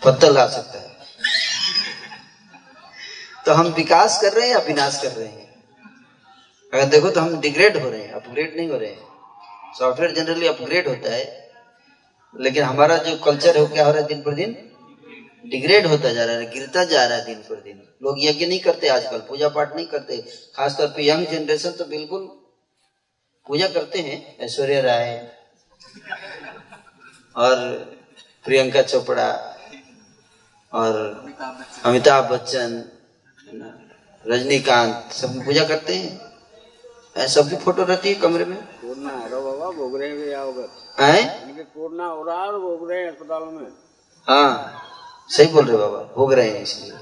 पत्तल 0.06 0.38
आ 0.38 0.48
सकता 0.48 0.80
है। 0.80 0.91
तो 3.46 3.54
हम 3.54 3.68
विकास 3.74 4.22
कर 4.22 4.34
रहे 4.34 4.48
हैं 4.48 4.54
या 4.54 4.60
विनाश 4.60 5.02
कर 5.04 5.12
रहे 5.12 5.28
हैं? 5.28 5.50
अगर 6.74 6.86
देखो 6.86 7.10
तो 7.10 7.22
हम 7.22 7.40
डिग्रेड 7.42 7.78
हो 7.78 7.90
रहे 7.90 8.02
हैं 8.02 8.12
अपग्रेड 8.14 8.56
नहीं 8.58 8.70
हो 8.70 8.78
रहे 8.78 8.90
हैं। 8.90 9.10
सॉफ्टवेयर 9.80 10.12
जनरली 10.14 10.48
अपग्रेड 10.48 10.88
होता 10.88 11.14
है, 11.14 11.24
लेकिन 12.34 12.64
हमारा 12.64 12.98
जो 12.98 13.16
कल्चर 13.18 13.56
है 13.56 13.62
वो 13.62 13.68
क्या 13.68 13.86
हो 13.86 13.92
रहा 13.92 14.02
है 14.02 14.08
दिन 14.08 14.22
पर 14.22 14.34
दिन? 14.34 14.56
डिग्रेड 15.46 15.86
होता 15.88 16.12
जा 16.14 16.24
रहा 16.26 16.36
है, 16.36 16.46
गिरता 16.52 16.84
जा 16.84 17.06
रहा 17.06 17.18
है 17.18 17.26
दिन 17.26 17.42
पर 17.42 17.62
दिन। 17.62 17.82
लोग 18.04 18.18
यज्ञ 18.20 18.46
नहीं 18.46 18.60
करते 18.60 18.88
आजकल 18.88 19.20
पूजा 19.20 19.50
पाठ 19.50 19.76
नहीं 19.76 19.86
करते। 19.88 20.18
खासतौर 20.56 20.88
पे 20.88 21.08
यंग 21.08 21.26
जनरेशन 21.28 21.72
तो 21.72 21.86
बिल्कुल 21.86 22.28
पूजा 23.48 23.68
करते 23.68 24.00
हैं, 24.00 24.38
ऐश्वर्या 24.40 24.82
राय 24.82 25.32
और 27.36 27.56
प्रियंका 28.46 28.82
चोपड़ा 28.84 29.30
और 30.72 30.94
अमिताभ 31.86 32.32
बच्चन। 32.32 32.84
रजनीकांत 34.28 35.10
सब 35.12 35.46
पूजा 35.46 35.64
करते 35.64 35.96
हैं? 35.96 36.32
सबकी 37.28 37.56
फ़ोटो 37.56 37.84
रहती 37.84 38.10
है 38.10 38.16
कमरे 38.16 38.46
में? 38.46 38.58
अस्पताल 43.08 43.44
में। 43.44 43.68
हाँ 44.28 44.82
सही 45.30 45.48
बोल 45.48 45.66
रहे 45.66 45.78
बाबा 45.78 45.98
भोग 45.98 46.34
रहे 46.34 46.50
हैं 46.50 46.64
इसलिए। 46.64 46.94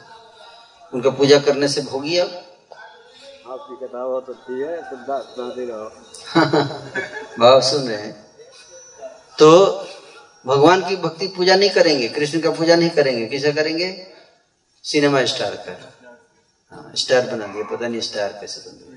उनका 0.94 1.10
पूजा 1.10 1.40
करने 1.40 1.68
से 1.68 1.82
भोगी 1.82 2.18
अब 2.18 2.28
आपकी 3.52 3.86
कथा 3.86 4.08
बहुत 4.08 4.30
अच्छी 4.30 4.60
है 4.60 4.82
सुनते 5.36 5.66
रहो। 5.66 5.90
भाव 7.40 7.62
सुन 7.62 7.88
रहे 7.88 7.98
हैं। 7.98 8.28
तो 9.40 9.78
भगवान 10.46 10.90
की 10.90 10.96
भक्ति 10.96 11.28
पूजा 11.28 11.56
नहीं 11.56 11.70
करेंगे 11.70 12.08
कृष्ण 12.08 12.40
का 12.40 12.52
पूजा 12.52 12.76
नहीं 12.76 12.90
करेंगे 12.90 13.26
किसे 13.26 13.54
करेंगे? 13.54 14.08
सिनेमा 14.84 15.26
स्टार 15.26 15.56
का। 15.56 15.99
स्टार 16.74 17.30
बना 17.30 17.48
दिया 17.48 17.64
पता 17.64 17.88
नहीं 17.88 18.02
स्टार 18.02 18.34
कैसे 18.34 18.70
बन 18.70 18.78
गया 18.78 18.90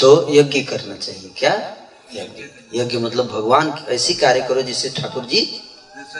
तो 0.00 0.34
यज्ञ 0.34 0.60
करना 0.60 0.96
चाहिए, 0.96 1.30
क्या? 1.30 1.76
यज्ञ। 2.12 2.44
यज्ञ 2.80 2.98
मतलब 2.98 3.26
भगवान 3.26 3.84
ऐसी 3.88 4.14
कार्य 4.14 4.40
करो 4.48 4.62
जिससे 4.62 4.90
ठाकुर 4.90 5.24
जी 5.24 5.40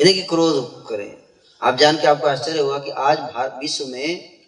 यानी 0.00 0.14
कि 0.14 0.22
क्रोध 0.22 0.88
करें। 0.88 1.16
आप 1.62 1.76
जान 1.76 1.96
के 1.96 2.06
आपको 2.06 2.26
आश्चर्य 2.26 2.60
हुआ 2.60 2.78
कि 2.78 2.90
आज 2.90 3.18
भारत 3.18 3.56
विश्व 3.60 3.86
में 3.86 4.38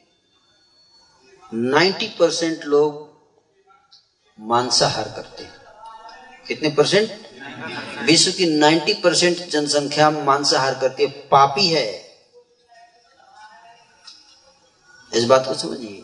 90 1.54 2.08
परसेंट 2.18 2.64
लोग 2.64 3.14
मांसाहार 4.40 5.12
करते 5.16 5.44
हैं। 5.44 5.56
कितने 6.48 6.68
परसेंट? 6.68 7.23
विश्व 8.02 8.30
की 8.32 8.46
90 8.58 8.94
परसेंट 8.94 9.38
जनसंख्या 9.48 10.10
मांसाहार 10.10 10.74
करती 10.74 11.02
है 11.02 11.08
पापी 11.08 11.66
है। 11.68 12.04
इस 15.14 15.24
बात 15.24 15.46
को 15.46 15.54
समझिए 15.54 16.02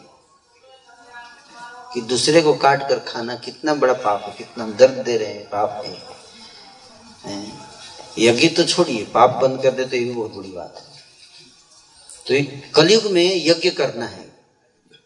कि 1.94 2.00
दूसरे 2.00 2.42
को 2.42 2.54
काट 2.54 2.88
कर 2.88 2.98
खाना 2.98 3.34
कितना 3.36 3.74
बड़ा 3.74 3.92
पाप 3.92 4.22
है, 4.22 4.32
कितना 4.32 4.66
दर्द 4.66 4.98
दे 5.04 5.16
रहे 5.16 5.28
हैं, 5.28 5.48
पाप 5.48 5.82
है। 5.86 6.10
यज्ञ 8.18 8.48
तो 8.48 8.64
छोड़िए, 8.64 9.04
पाप 9.04 9.30
बंद 9.30 9.62
कर 9.62 9.70
दे 9.70 9.84
तो 9.84 9.96
ये 9.96 10.04
बहुत 10.04 10.34
बड़ी 10.34 10.50
बात 10.50 10.76
है। 10.76 10.90
तो 12.26 12.72
कलयुग 12.74 13.04
में 13.04 13.46
यज्ञ 13.46 13.70
करना 13.70 14.06
है। 14.06 14.32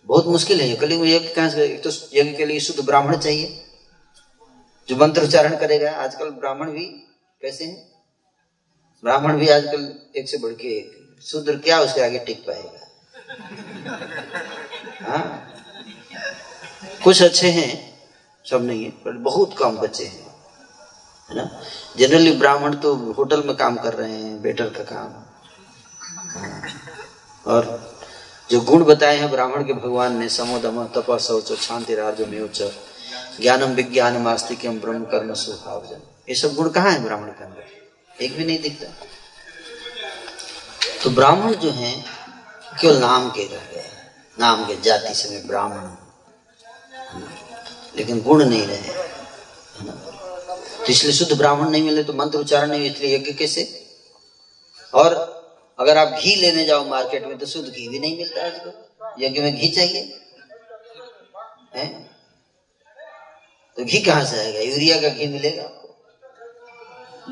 बहुत 0.07 0.27
मुश्किल 0.27 0.61
है, 0.61 0.77
कलयुग 0.77 1.03
में 1.03 1.09
यज्ञ 1.09 1.29
कहाँ 1.29 1.51
से, 1.51 1.65
एक 1.65 1.83
तो 1.85 1.91
यज्ञ 1.91 2.37
के 2.37 2.47
लिए 2.47 2.61
शुद्ध 2.61 2.81
ब्राह्मण 2.81 3.17
चाहिए। 3.17 3.64
जो 4.89 4.97
मंत्र 4.97 5.23
उच्चारण 5.23 5.57
करेगा, 5.57 5.91
आजकल 5.91 6.31
ब्राह्मण 6.31 6.71
भी 6.71 6.85
कैसे 7.43 7.65
हैं? 7.65 7.93
ब्राह्मण 9.03 9.39
भी 9.39 9.49
आजकल 9.49 9.95
एक 10.17 10.29
से 10.29 10.39
बढ़ 10.39 10.53
के 10.53 10.69
एक। 10.69 11.17
शूद्र 11.23 11.57
क्या 11.57 11.81
उसके 11.81 12.01
आगे 12.01 12.19
टिक 12.19 12.47
पाएगा? 12.51 12.81
हाँ? 15.13 15.51
कुछ 17.05 17.23
अच्छे 17.23 17.51
हैं, 17.51 17.99
सब 18.51 18.63
नहीं 18.63 18.85
है, 18.85 18.91
पर 18.91 19.13
बहुत 19.13 19.57
कम 19.59 19.77
बच्चे 19.77 20.05
हैं। 20.05 20.27
है 21.31 21.37
ना? 21.37 21.63
जनरली 21.97 22.33
ब्राह्मण 22.33 22.75
तो 22.75 22.95
होटल 22.95 23.43
में 23.43 23.57
काम 23.57 23.77
कर 23.77 23.95
रहे 23.95 24.13
हैं 24.13 24.43
बेटर 24.43 24.69
का 24.71 24.85
काम। 24.85 25.13
हाँ। 26.29 26.63
और 27.47 27.95
जो 28.51 28.61
गुण 28.61 28.85
बताए 28.85 29.17
हैं 29.17 29.31
ब्राह्मण 29.31 29.65
के 29.65 29.73
भगवान 29.73 30.17
ने, 30.17 30.29
समोदम 30.29 30.87
तप 30.87 31.19
शौच 31.19 31.53
शांति 31.53 31.95
राज 31.95 32.21
में 32.21 32.49
ज्ञानम 33.41 33.75
विज्ञान 33.75 34.17
मास्तिकम 34.23 34.79
ब्रह्म 34.81 35.05
कर्म 35.13 35.33
स्वभावजन 35.35 36.01
ये 36.29 36.35
सब 36.35 36.55
गुण 36.55 36.69
कहाँ 36.71 36.93
है 36.93 37.03
ब्राह्मण 37.05 37.29
के 37.29 37.45
अंदर? 37.45 37.65
एक 38.25 38.37
भी 38.37 38.45
नहीं 38.45 38.59
दिखता। 38.63 38.87
तो 41.03 41.11
ब्राह्मण 41.11 41.55
जो 41.55 41.71
है, 41.71 41.93
केवल 42.81 42.97
नाम 42.99 43.29
के 43.31 43.45
रह 43.45 43.65
गए 43.73 43.91
नाम 44.37 44.65
के 44.67 44.77
जाति 44.83 45.15
से 45.15 45.29
मैं 45.31 45.47
ब्राह्मण 45.47 45.85
लेकिन 47.97 48.21
गुण 48.23 48.45
नहीं 48.45 48.67
रहे 48.67 48.93
तो 50.79 50.87
इसलिए 50.93 51.13
शुद्ध 51.13 51.37
ब्राह्मण 51.39 51.71
नहीं 51.71 51.83
मिले 51.83 52.03
तो 52.05 52.13
मंत्र 52.13 52.39
उच्चारण 52.39 52.71
नहीं 52.71 52.91
इसलिए 52.91 53.15
यज्ञ 53.17 53.33
कैसे? 53.33 53.63
और 54.93 55.15
अगर 55.79 55.97
आप 55.99 56.19
घी 56.21 56.35
लेने 56.37 56.65
जाओ 56.65 56.85
मार्केट 56.89 57.27
में 57.27 57.37
तो 57.39 57.47
शुद्ध 57.47 57.69
घी 57.69 57.89
भी 57.89 57.99
नहीं 57.99 58.17
मिलता 58.19 58.47
आजकल 58.47 59.23
यज्ञ 59.25 59.41
में 59.43 59.55
घी 59.55 59.69
चाहिए? 59.69 60.03
है? 61.77 62.14
तो 63.77 63.85
घी 63.85 64.01
कहाँ 64.01 64.25
से 64.25 64.39
आएगा? 64.39 64.61
यूरिया 64.61 65.01
का 65.01 65.09
घी 65.09 65.27
मिलेगा 65.27 65.63
आपको? 65.63 66.07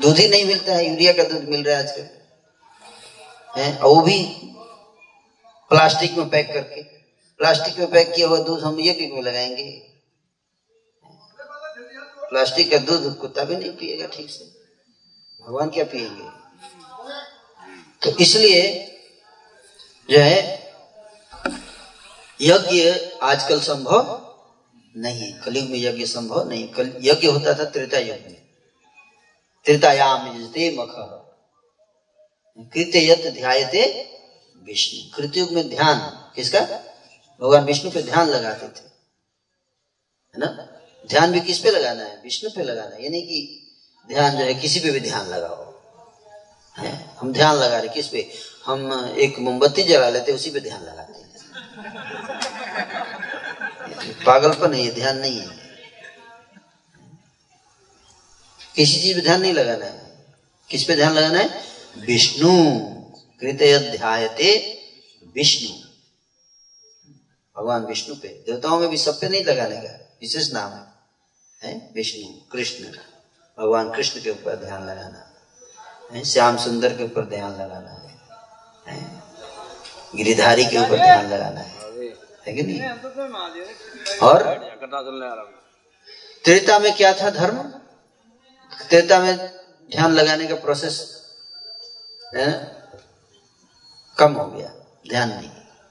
दूध 0.01 0.17
ही 0.17 0.27
नहीं 0.27 0.45
मिलता 0.45 0.73
है, 0.73 0.89
यूरिया 0.89 1.13
का 1.13 1.23
दूध 1.23 1.43
मिल 1.43 1.63
रहा 1.63 1.77
है 1.77 1.83
आजकल। 1.83 2.09
है? 3.61 3.77
और 3.77 3.95
वो 3.95 4.01
भी 4.01 4.23
प्लास्टिक 5.69 6.13
में 6.13 6.29
पैक 6.29 6.47
करके। 6.47 6.83
प्लास्टिक 7.37 7.79
में 7.79 7.91
पैक 7.91 8.13
किया 8.15 8.27
हुआ 8.27 8.39
दूध 8.39 8.63
हम 8.63 8.79
ये 8.79 9.11
में 9.13 9.21
लगाएँगे? 9.21 9.79
प्लास्टिक 12.29 12.71
का 12.71 12.77
दूध 12.77 13.17
कुत्ता 13.17 13.43
भी 13.43 13.55
नहीं 13.55 13.71
पिएगा 13.71 14.07
ठीक 14.07 14.29
से। 14.29 14.45
भगवान 15.47 15.69
क्या 15.69 15.83
पिएँगे? 15.83 16.43
तो 18.01 18.17
इसलिए 18.17 18.89
जो 20.11 20.19
है, 20.19 20.63
यज्ञ 22.41 22.91
आजकल 23.23 23.59
संभव 23.59 24.22
नहीं, 24.97 25.33
कलयुग 25.33 25.69
में 25.69 25.79
यज्ञ 25.79 26.05
संभव 26.05 26.49
नहीं। 26.49 26.67
कल, 26.67 26.93
यज्ञ 27.01 27.27
होता 27.27 27.59
था 27.59 27.65
त्रेता 27.65 27.97
युग 27.97 28.17
में 28.17 28.43
त्रेतायाम 29.65 30.25
मख। 30.73 31.19
कृत्य 32.73 33.31
ध्यायते 33.31 34.09
विष्णु। 34.63 35.17
कृतयुग 35.17 35.51
में 35.51 35.69
ध्यान, 35.69 35.99
किसका? 36.35 36.59
भगवान 37.41 37.63
विष्णु 37.63 37.91
पे 37.91 38.03
ध्यान 38.03 38.27
लगाते 38.27 38.67
थे। 38.67 38.85
है 40.33 40.37
ना? 40.37 40.67
ध्यान 41.07 41.31
भी 41.31 41.41
किस 41.41 41.59
पे 41.59 41.71
लगाना 41.71 42.03
है? 42.03 42.21
विष्णु 42.21 42.49
पे 42.49 42.63
लगाना 42.63 42.95
है। 42.95 43.03
यानी 43.03 43.21
कि 43.21 43.67
ध्यान 44.07 44.37
जो 44.37 44.45
है, 44.45 44.53
किसी 44.53 44.79
पे 44.79 44.91
भी 44.91 44.99
ध्यान 44.99 45.27
लगाओ। 45.27 45.81
है? 46.77 47.15
हम 47.19 47.33
ध्यान 47.33 47.55
लगा 47.55 47.79
रहे 47.79 47.93
किस 47.93 48.07
पे? 48.07 48.31
हम 48.65 49.09
एक 49.19 49.39
मोमबत्ती 49.39 49.83
जला 49.83 50.09
लेते, 50.09 50.31
उसी 50.31 50.49
पे 50.49 50.59
ध्यान 50.59 50.81
लगा 50.83 51.12
पागलपन 54.11 54.73
है 54.73 54.91
ध्यान 54.91 55.17
नहीं 55.17 55.39
है। 55.39 55.63
किसी 58.75 59.01
चीज़ 59.01 59.17
पे 59.17 59.21
ध्यान 59.21 59.41
नहीं 59.41 59.53
लगाना 59.53 59.85
है। 59.85 60.25
किस 60.69 60.83
पे 60.83 60.95
ध्यान 60.95 61.13
लगाना 61.13 61.39
है? 61.39 61.61
विष्णु। 61.97 62.79
कृतयध्यायते 63.39 64.79
विष्णु। 65.35 65.69
भगवान 67.57 67.85
विष्णु 67.85 68.15
पे। 68.15 68.27
देवताओं 68.27 68.79
में 68.79 68.89
भी 68.89 68.97
सब 68.97 69.19
पे 69.19 69.29
नहीं 69.29 69.45
लगाने 69.45 69.75
का। 69.75 70.17
विशेष 70.21 70.53
नाम 70.53 70.73
है, 70.73 70.87
है? 71.63 71.89
विष्णु 71.95 72.49
कृष्ण 72.51 72.83
भगवान 73.59 73.91
कृष्ण 73.93 74.23
के 74.23 74.29
ऊपर 74.29 74.55
ध्यान 74.55 74.83
लगाना। 74.83 75.33
है? 76.13 76.23
श्याम 76.23 76.57
सुंदर 76.57 76.97
के 76.97 77.03
ऊपर 77.03 77.25
ध्यान 77.25 77.51
लगाना 77.51 77.91
है, 77.91 78.19
है? 78.87 79.23
गिरिधारी 80.15 80.65
के 80.65 80.77
ऊपर 80.77 80.95
ध्यान 80.95 81.29
लगाना 81.33 81.59
है। 81.59 81.82
है 82.47 82.53
कि 82.53 82.63
नहीं? 82.63 82.81
और? 84.17 84.43
त्रेता 86.45 86.79
में 86.79 86.97
क्या 86.97 87.13
था 87.13 87.29
धर्म? 87.29 87.57
त्रेता 88.89 89.19
में 89.19 89.37
ध्यान 89.91 90.11
लगाने 90.11 90.47
का 90.47 90.55
प्रोसेस 90.55 91.23
है? 92.35 92.77
कम 94.17 94.33
हो 94.33 94.51
गया 94.51 94.73
ध्यान 95.09 95.29
नहीं। 95.29 95.49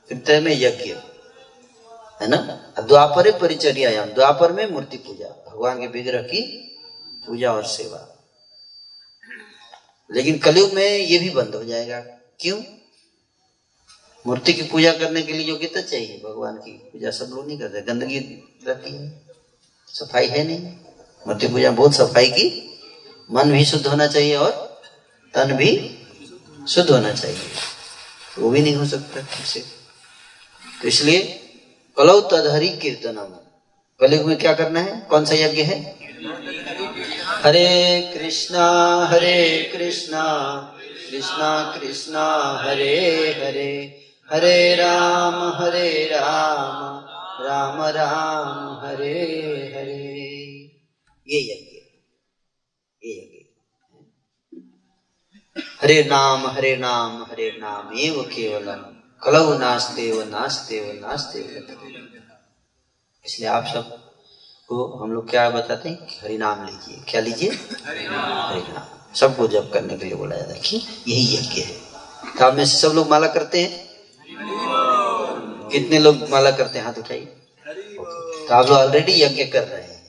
फिर 0.08 0.40
में 0.40 0.52
यज्ञ 0.52 0.92
है 2.22 2.28
ना? 2.28 2.38
द्वापर 2.82 3.38
परिचर्या 3.38 4.04
द्वापर 4.04 4.52
में 4.52 4.66
मूर्ति 4.66 4.96
पूजा 4.96 5.28
भगवान 5.28 5.80
के 5.80 5.86
विग्रह 5.86 6.22
की 6.22 6.68
पूजा 7.26 7.52
और 7.52 7.64
सेवा। 7.64 8.08
लेकिन 10.10 10.38
कलयुग 10.38 10.72
में 10.72 10.98
ये 10.98 11.18
भी 11.18 11.30
बंद 11.30 11.54
हो 11.54 11.64
जाएगा। 11.64 12.00
क्यों? 12.40 12.62
मूर्ति 14.24 14.52
की 14.52 14.62
पूजा 14.62 14.92
करने 14.92 15.22
के 15.22 15.32
लिए 15.32 15.46
योग्यता 15.46 15.80
चाहिए, 15.80 16.20
भगवान 16.24 16.56
की 16.56 16.70
पूजा 16.92 17.10
सब 17.10 17.30
लोग 17.34 17.46
नहीं 17.46 17.58
करते, 17.58 17.80
गंदगी 17.82 18.18
रहती 18.66 18.90
है, 18.90 19.08
सफ़ाई 19.88 20.26
है 20.26 20.44
नहीं। 20.46 20.58
मूर्ति 21.26 21.48
पूजा 21.48 21.70
बहुत 21.70 21.94
सफ़ाई 21.94 22.28
की, 22.30 22.46
मन 23.28 23.52
भी 23.52 23.64
शुद्ध 23.64 23.86
होना 23.86 24.06
चाहिए 24.06 24.36
और 24.36 24.50
तन 25.34 25.52
भी 25.56 25.70
शुद्ध 26.68 26.90
होना 26.90 27.12
चाहिए। 27.12 27.50
वो 28.38 28.50
भी 28.50 28.60
नहीं 28.62 28.74
हो 28.74 28.86
सकता 28.86 29.20
ठीक 29.22 29.46
से 29.46 29.60
तो 30.64 30.88
इसलिए 30.88 31.20
कलौ 31.96 32.20
तदहरी 32.20 32.68
कीर्तनम। 32.78 33.34
कलयुग 34.00 34.26
में 34.26 34.36
क्या 34.38 34.52
करना 34.54 34.80
है? 34.80 35.00
कौन 35.10 35.24
सा 35.24 35.34
यज्ञ 35.34 35.62
है? 35.62 35.78
हरे 37.44 37.68
कृष्णा 38.14 38.66
हरे 39.06 39.70
कृष्णा 39.72 40.22
कृष्णा 41.10 41.50
कृष्णा, 41.72 42.24
हरे 42.62 42.96
हरे। 43.40 44.01
हरे 44.32 44.74
राम 44.74 45.34
हरे 45.62 46.08
राम 46.12 47.04
राम 47.44 47.82
राम 47.82 48.86
हरे 48.86 49.16
हरे। 49.74 49.96
ये 51.28 51.40
यज्ञ 51.40 51.76
ये 53.08 53.16
यज्ञ। 53.18 53.40
हरे 55.82 56.04
नाम 56.04 56.46
हरे 56.46 56.76
नाम 56.76 57.22
हरे 57.22 57.58
नाम 57.60 57.98
एव 57.98 58.22
केवलम। 58.22 58.82
कलव 59.22 59.58
नास्ते 59.58 60.12
व 60.12 60.22
नास्ते 60.22 60.80
व 60.80 61.06
नास्ते 61.06 61.38
इसलिए 63.26 63.48
आप 63.48 63.64
सबको 63.64 65.04
हम 65.04 65.12
लोग 65.12 65.30
क्या 65.30 65.50
बताते 65.50 65.88
हैं 65.88 66.08
हरि 66.22 66.38
नाम 66.38 66.66
लीजिए। 66.66 67.04
क्या 67.08 67.20
लीजिए? 67.20 67.50
हरि 67.50 68.08
नाम। 68.08 69.14
सबको 69.14 69.48
जब 69.48 69.72
करने 69.72 69.98
के 69.98 70.04
लिए 70.04 70.14
बोला 70.14 70.36
जाता 70.36 70.52
है 70.54 70.60
कि 70.60 70.76
यही 71.08 71.36
यज्ञ 71.36 71.60
है। 71.60 71.76
तो 72.38 72.44
आप 72.44 72.54
में 72.54 72.64
से 72.64 72.76
सब 72.78 72.94
लोग 72.94 73.10
माला 73.10 73.26
करते 73.26 73.62
हैं। 73.62 73.91
कितने 75.72 75.98
लोग 75.98 76.30
माला 76.30 76.50
करते 76.50 76.78
हैं? 76.78 76.86
हाथ 76.86 76.94
उठाइए। 76.94 77.24
तो 78.48 78.54
आप 78.54 78.66
लोग 78.66 78.78
ऑलरेडी 78.78 79.22
यज्ञ 79.22 79.44
कर 79.44 79.68
रहे 79.68 79.82
हैं। 79.82 80.02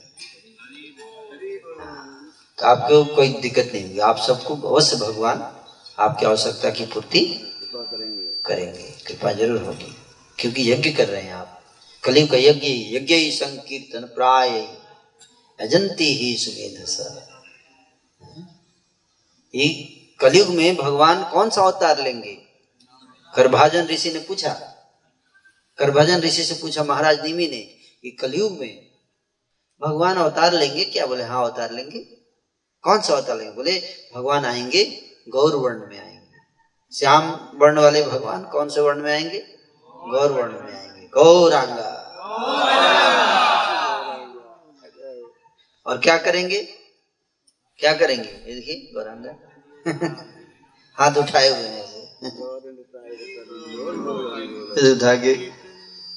तो 2.57 2.65
आपको 2.65 3.15
कोई 3.15 3.29
दिक्कत 3.29 3.71
नहीं 3.73 3.83
होगी। 3.83 3.99
आप 3.99 4.17
सबको 4.17 4.55
अवश्य 4.55 4.95
भगवान 4.95 5.57
आपकी 5.99 6.25
आवश्यकता 6.25 6.69
की 6.69 6.85
पूर्ति 6.85 7.21
करेंगे। 8.45 8.93
कृपा 9.07 9.31
ज़रूर 9.31 9.61
होगी। 9.61 9.95
क्योंकि 10.39 10.71
यज्ञ 10.71 10.91
कर 10.91 11.07
रहे 11.07 11.21
हैं 11.21 11.33
आप। 11.33 11.61
कलियुग 12.03 12.29
का 12.29 12.37
यज्ञ 12.37 12.97
यज्ञ 12.97 13.15
ही 13.15 13.31
संकीर्तन 13.31 14.01
प्राय 14.01 14.77
अजंती 15.59 16.13
ही 16.13 16.37
सुमेध 16.37 16.85
ये 19.55 19.67
कलयुग 20.19 20.47
में 20.47 20.75
भगवान 20.75 21.23
कौन 21.23 21.49
सा 21.49 21.61
अवतार 21.61 22.03
लेंगे? 22.03 22.37
करभाजन 23.35 23.87
ऋषि 23.87 24.11
ने 24.11 24.19
पूछा। 24.19 24.72
करभाजन 25.79 26.21
ऋषि 26.21 26.43
से 26.43 26.53
पूछा 26.53 26.83
महाराज 26.83 27.21
निमी 27.21 27.47
ने 27.47 27.75
कि 28.01 28.11
कलयुग 28.11 28.59
में 28.59 28.89
भगवान 29.81 30.17
अवतार 30.17 30.53
लेंगे 30.53 30.85
क्या? 30.85 31.05
बोले 31.05 31.23
हाँ 31.23 31.45
अवतार 31.45 31.71
लेंगे। 31.71 31.99
कौन 32.83 33.01
सा 33.01 33.13
अवतार 33.13 33.37
लेंगे? 33.37 33.51
बोले 33.51 33.83
भगवान 34.15 34.45
आएँगे 34.45 35.01
गौर 35.29 35.55
वर्ण 35.55 35.89
में 35.89 35.99
आएँगे। 35.99 36.37
श्याम 36.91 37.49
वर्ण 37.55 37.79
वाले 37.79 38.03
भगवान 38.03 38.43
कौन 38.43 38.69
से 38.69 38.81
वर्ण 38.81 39.01
में 39.01 39.11
आएँगे? 39.11 39.45
गौर 40.11 40.31
वर्ण 40.31 40.51
में 40.51 40.73
आएँगे। 40.73 41.07
गौरांगा। 41.07 41.99
और 45.85 45.97
क्या 45.97 46.17
करेंगे? 46.17 46.67
क्या 47.79 47.93
करेंगे? 47.93 48.29
ये 48.29 48.55
देखिए 48.55 48.91
गौरांगा। 48.93 49.35
हाथ 50.97 51.17
उठाए 51.17 51.49
हुए 51.49 51.57
हैं। 51.57 51.83
उठा 54.93 55.15
के 55.15 55.62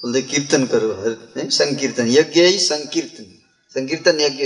बोलते, 0.06 0.22
कीर्तन 0.22 0.64
करो, 0.64 0.88
हर 0.88 1.16
संकीर्तन, 1.50 2.06
यज्ञ 2.08 2.42
ही 2.42 2.58
संकीर्तन। 2.58 3.24
संकीर्तन 3.70 4.20
यज्ञ 4.20 4.44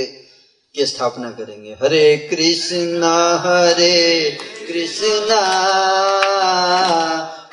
की 0.75 0.87
स्थापना 0.87 1.31
करेंगे। 1.31 1.73
हरे 1.73 2.29
कृष्णा 2.31 3.43
हरे 3.47 4.31
कृष्णा 4.69 5.43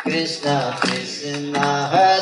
कृष्णा 0.03 0.79
कृष्णा, 0.83 1.91
हरे 1.93 2.16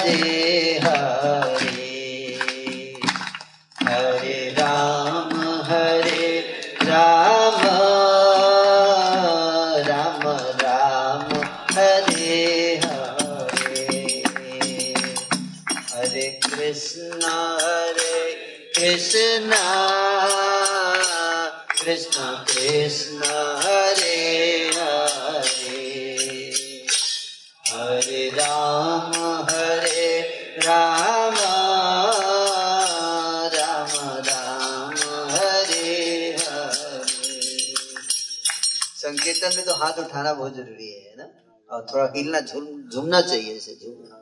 में 39.56 39.66
तो 39.66 39.74
हाथ 39.76 40.00
उठाना 40.00 40.34
बहुत 40.34 40.56
ज़रूरी 40.56 40.92
है 40.92 41.16
ना 41.18 41.28
और 41.70 41.86
थोड़ा 41.92 42.12
हिलना 42.16 42.40
झूम 42.42 42.66
झूमना 42.90 43.22
चाहिए 43.22 43.56
ऐसे 43.56 43.76
झूमना 43.76 44.16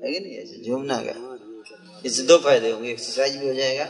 है 0.00 0.12
कि 0.12 0.20
नहीं 0.20 0.36
ऐसे 0.38 0.62
झूमना 0.64 1.00
का 1.02 1.14
इससे 2.04 2.22
दो 2.26 2.38
फ़ायदे 2.38 2.70
होंगे 2.70 2.90
एक्सरसाइज 2.90 3.36
भी 3.36 3.48
हो 3.48 3.54
जाएगा 3.54 3.88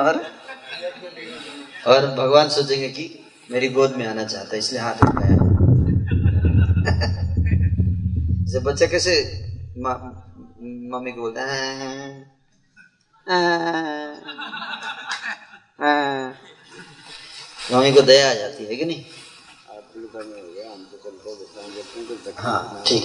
और 0.00 0.24
और 1.86 2.06
भगवान 2.16 2.48
सोचेंगे 2.50 2.88
कि 2.90 3.08
मेरी 3.50 3.68
गोद 3.70 3.96
में 3.96 4.06
आना 4.06 4.24
चाहता 4.24 4.52
है 4.52 4.58
इसलिए 4.58 4.80
हाथ 4.80 5.02
उठाया 5.04 5.36
जैसे 8.44 8.60
बच्चा 8.62 8.86
कैसे 8.86 9.14
मम्मी 9.78 11.12
को 11.12 11.20
बोलता 11.20 11.44
है 11.44 12.32
मम्मी 17.72 17.92
को 17.92 18.02
दया 18.02 18.30
आ 18.30 18.34
जाती 18.34 18.64
है 18.64 18.76
कि 18.76 18.84
नहीं 18.84 19.04
हाँ 22.38 22.82
ठीक। 22.86 23.02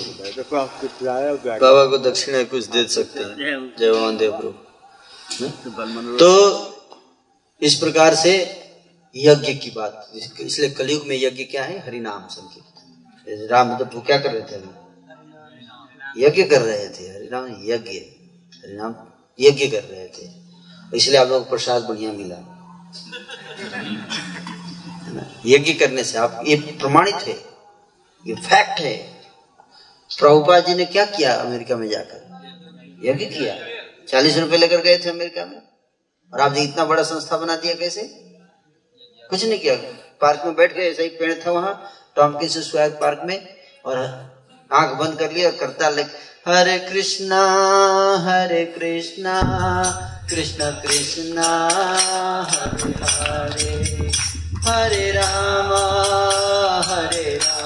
बाबा 1.62 1.86
को 1.86 1.98
दक्षिणा 1.98 2.44
कुछ 2.44 2.66
दे 2.66 2.88
सकते 2.88 3.20
हैं। 3.20 3.38
जय 3.80 3.92
भगवान 3.92 4.18
देव 4.18 4.32
प्रभु। 4.32 4.54
तो 6.18 6.30
इस 7.62 7.76
प्रकार 7.76 8.16
से 8.16 8.64
यज्ञ 9.16 9.54
की 9.54 9.72
बात 9.72 10.12
इसलिए 10.40 10.70
कलयुग 10.70 11.08
में 11.08 11.16
यज्ञ 11.24 11.44
क्या 11.44 11.64
है? 11.64 11.80
हरिनाम 11.80 12.28
संकीर्तन। 12.28 13.48
राम 13.52 13.74
मतलब 13.74 13.92
वो 13.94 14.02
क्या 14.02 14.18
कर 14.18 14.34
रहे 14.34 14.42
थे? 14.42 14.56
यज्ञ 16.18 16.44
कर 16.44 16.62
रहे 16.62 16.90
थे। 16.90 17.10
हरिनाम 17.14 17.46
यज्ञ 17.46 18.00
हरिनाम 18.58 18.96
यज्ञ 19.40 19.68
कर 19.68 19.84
रहे 19.84 20.08
थे। 20.08 20.30
इसलिए 20.98 21.18
आप 21.18 21.28
लोग 21.28 21.50
प्रसाद 21.50 21.84
बढ़िया 21.84 22.12
मिला। 22.12 22.56
यज्ञ 25.46 25.74
करने 25.74 26.04
से 26.04 26.18
आप 26.18 26.44
ये 26.48 26.56
प्रमाणित 26.56 27.16
है। 27.16 27.49
ये 28.28 28.36
फैक्ट 28.36 28.80
है। 28.80 28.97
प्रभुपा 30.20 30.59
जी 30.59 30.76
ने 30.76 30.86
क्या 30.86 31.05
किया 31.05 31.34
अमेरिका 31.34 31.76
में 31.76 31.89
जाकर? 31.89 32.30
यज्ञ 33.03 33.26
किया। 33.26 33.55
चालीस 34.09 34.38
रुपए 34.38 34.57
लेकर 34.57 34.78
गए 34.78 34.97
थे 34.97 35.09
अमेरिका 35.09 35.45
में। 35.45 35.61
और 36.34 36.41
आपने 36.41 36.61
इतना 36.61 36.86
बड़ा 36.86 37.03
संस्था 37.03 37.38
बना 37.38 37.55
दिया 37.55 37.74
कैसे? 37.74 38.01
कुछ 39.30 39.45
नहीं 39.45 39.59
किया। 39.59 39.76
पार्क 40.22 40.41
में 40.45 40.55
बैठ 40.55 40.74
गए, 40.74 40.91
ऐसा 40.91 41.03
ही 41.03 41.09
पेड़ 41.09 41.34
था 41.47 41.51
वहाँ 41.51 41.91
टॉमकिंस 42.15 42.57
स्क्वायर 42.57 42.89
पार्क 42.89 43.22
में, 43.26 43.55
और 43.86 43.97
आँख 44.74 44.97
बंद 44.97 45.20
कर 45.20 45.32
लिया 45.32 45.49
और 45.49 45.55
करता 45.55 45.89
ले 45.89 46.01
हरे 46.47 46.80
कृष्णा 46.80 47.41
हरे 48.17 48.65
कृष्णा, 48.65 49.41
कृष्ण 50.30 50.72
कृष्णा, 50.72 51.70
हरे 52.51 53.05
हरे 53.05 54.11
हरे 54.70 55.11
राम 55.11 55.74
हरे 56.91 57.36
राम। 57.36 57.59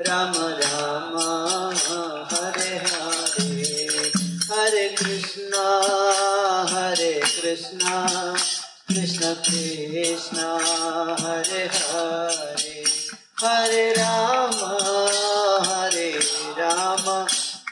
राम 0.00 0.32
राम, 0.36 1.16
हरे 2.32 2.76
हरे 2.76 4.00
हरे 4.52 4.88
कृष्णा 4.88 5.64
हरे 6.70 7.20
कृष्णा, 7.20 8.06
कृष्ण 8.88 9.34
कृष्ण, 9.34 10.36
हरे 11.20 11.64
हरे 11.64 12.84
हरे 13.40 13.92
राम 13.92 14.54
हरे 15.66 16.12
राम 16.58 17.26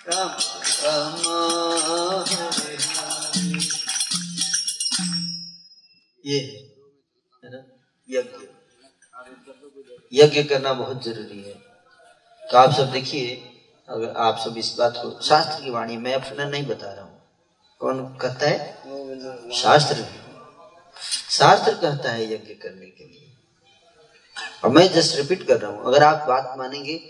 राम 0.08 0.30
राम, 0.84 1.14
हरे 2.34 2.78
हरे। 2.84 3.68
ये 6.26 6.40
यज्ञ। 8.10 8.46
यज्ञ 10.12 10.42
करना 10.42 10.72
बहुत 10.72 11.04
ज़रूरी 11.04 11.42
है। 11.42 11.65
तो 12.50 12.58
आप 12.58 12.72
सब 12.72 12.90
देखिए, 12.90 13.52
अगर 13.88 14.14
आप 14.16 14.38
सब 14.38 14.56
इस 14.56 14.76
बात 14.78 14.94
को, 14.96 15.20
शास्त्र 15.22 15.64
की 15.64 15.70
वाणी 15.70 15.96
मैं 15.96 16.14
अपना 16.14 16.44
नहीं 16.44 16.66
बता 16.66 16.92
रहा 16.92 17.04
हूँ। 17.04 17.22
कौन 17.80 18.18
कहता 18.22 18.48
है? 18.48 18.78
शास्त्र। 19.52 20.06
शास्त्र 21.30 21.74
कहता 21.74 22.10
है 22.10 22.24
यज्ञ 22.24 22.54
करने 22.54 22.86
के 22.86 23.04
लिए। 23.04 23.32
और 24.64 24.70
मैं 24.70 24.92
जस्ट 24.92 25.16
रिपीट 25.16 25.46
कर 25.46 25.60
रहा 25.60 25.70
हूँ, 25.70 25.84
अगर 25.84 26.02
आप 26.02 26.28
बात 26.28 26.54
मानेंगे, 26.58 27.00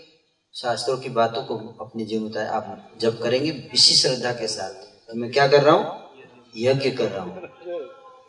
शास्त्रों 0.55 0.97
की 0.97 1.09
बातों 1.09 1.43
को 1.43 1.57
अपने 1.81 2.05
जीवन 2.05 2.31
में 2.35 2.47
आप 2.47 2.91
जब 2.99 3.21
करेंगे, 3.21 3.49
इसी 3.73 3.95
श्रद्धा 3.95 4.31
के 4.31 4.47
साथ। 4.47 4.69
तो 4.69 5.15
मैं 5.15 5.31
क्या 5.31 5.47
कर 5.47 5.63
रहा 5.63 5.75
हूँ? 5.75 6.09
यज्ञ 6.57 6.91
कर 6.91 7.11
रहा 7.11 7.23
हूँ। 7.23 7.49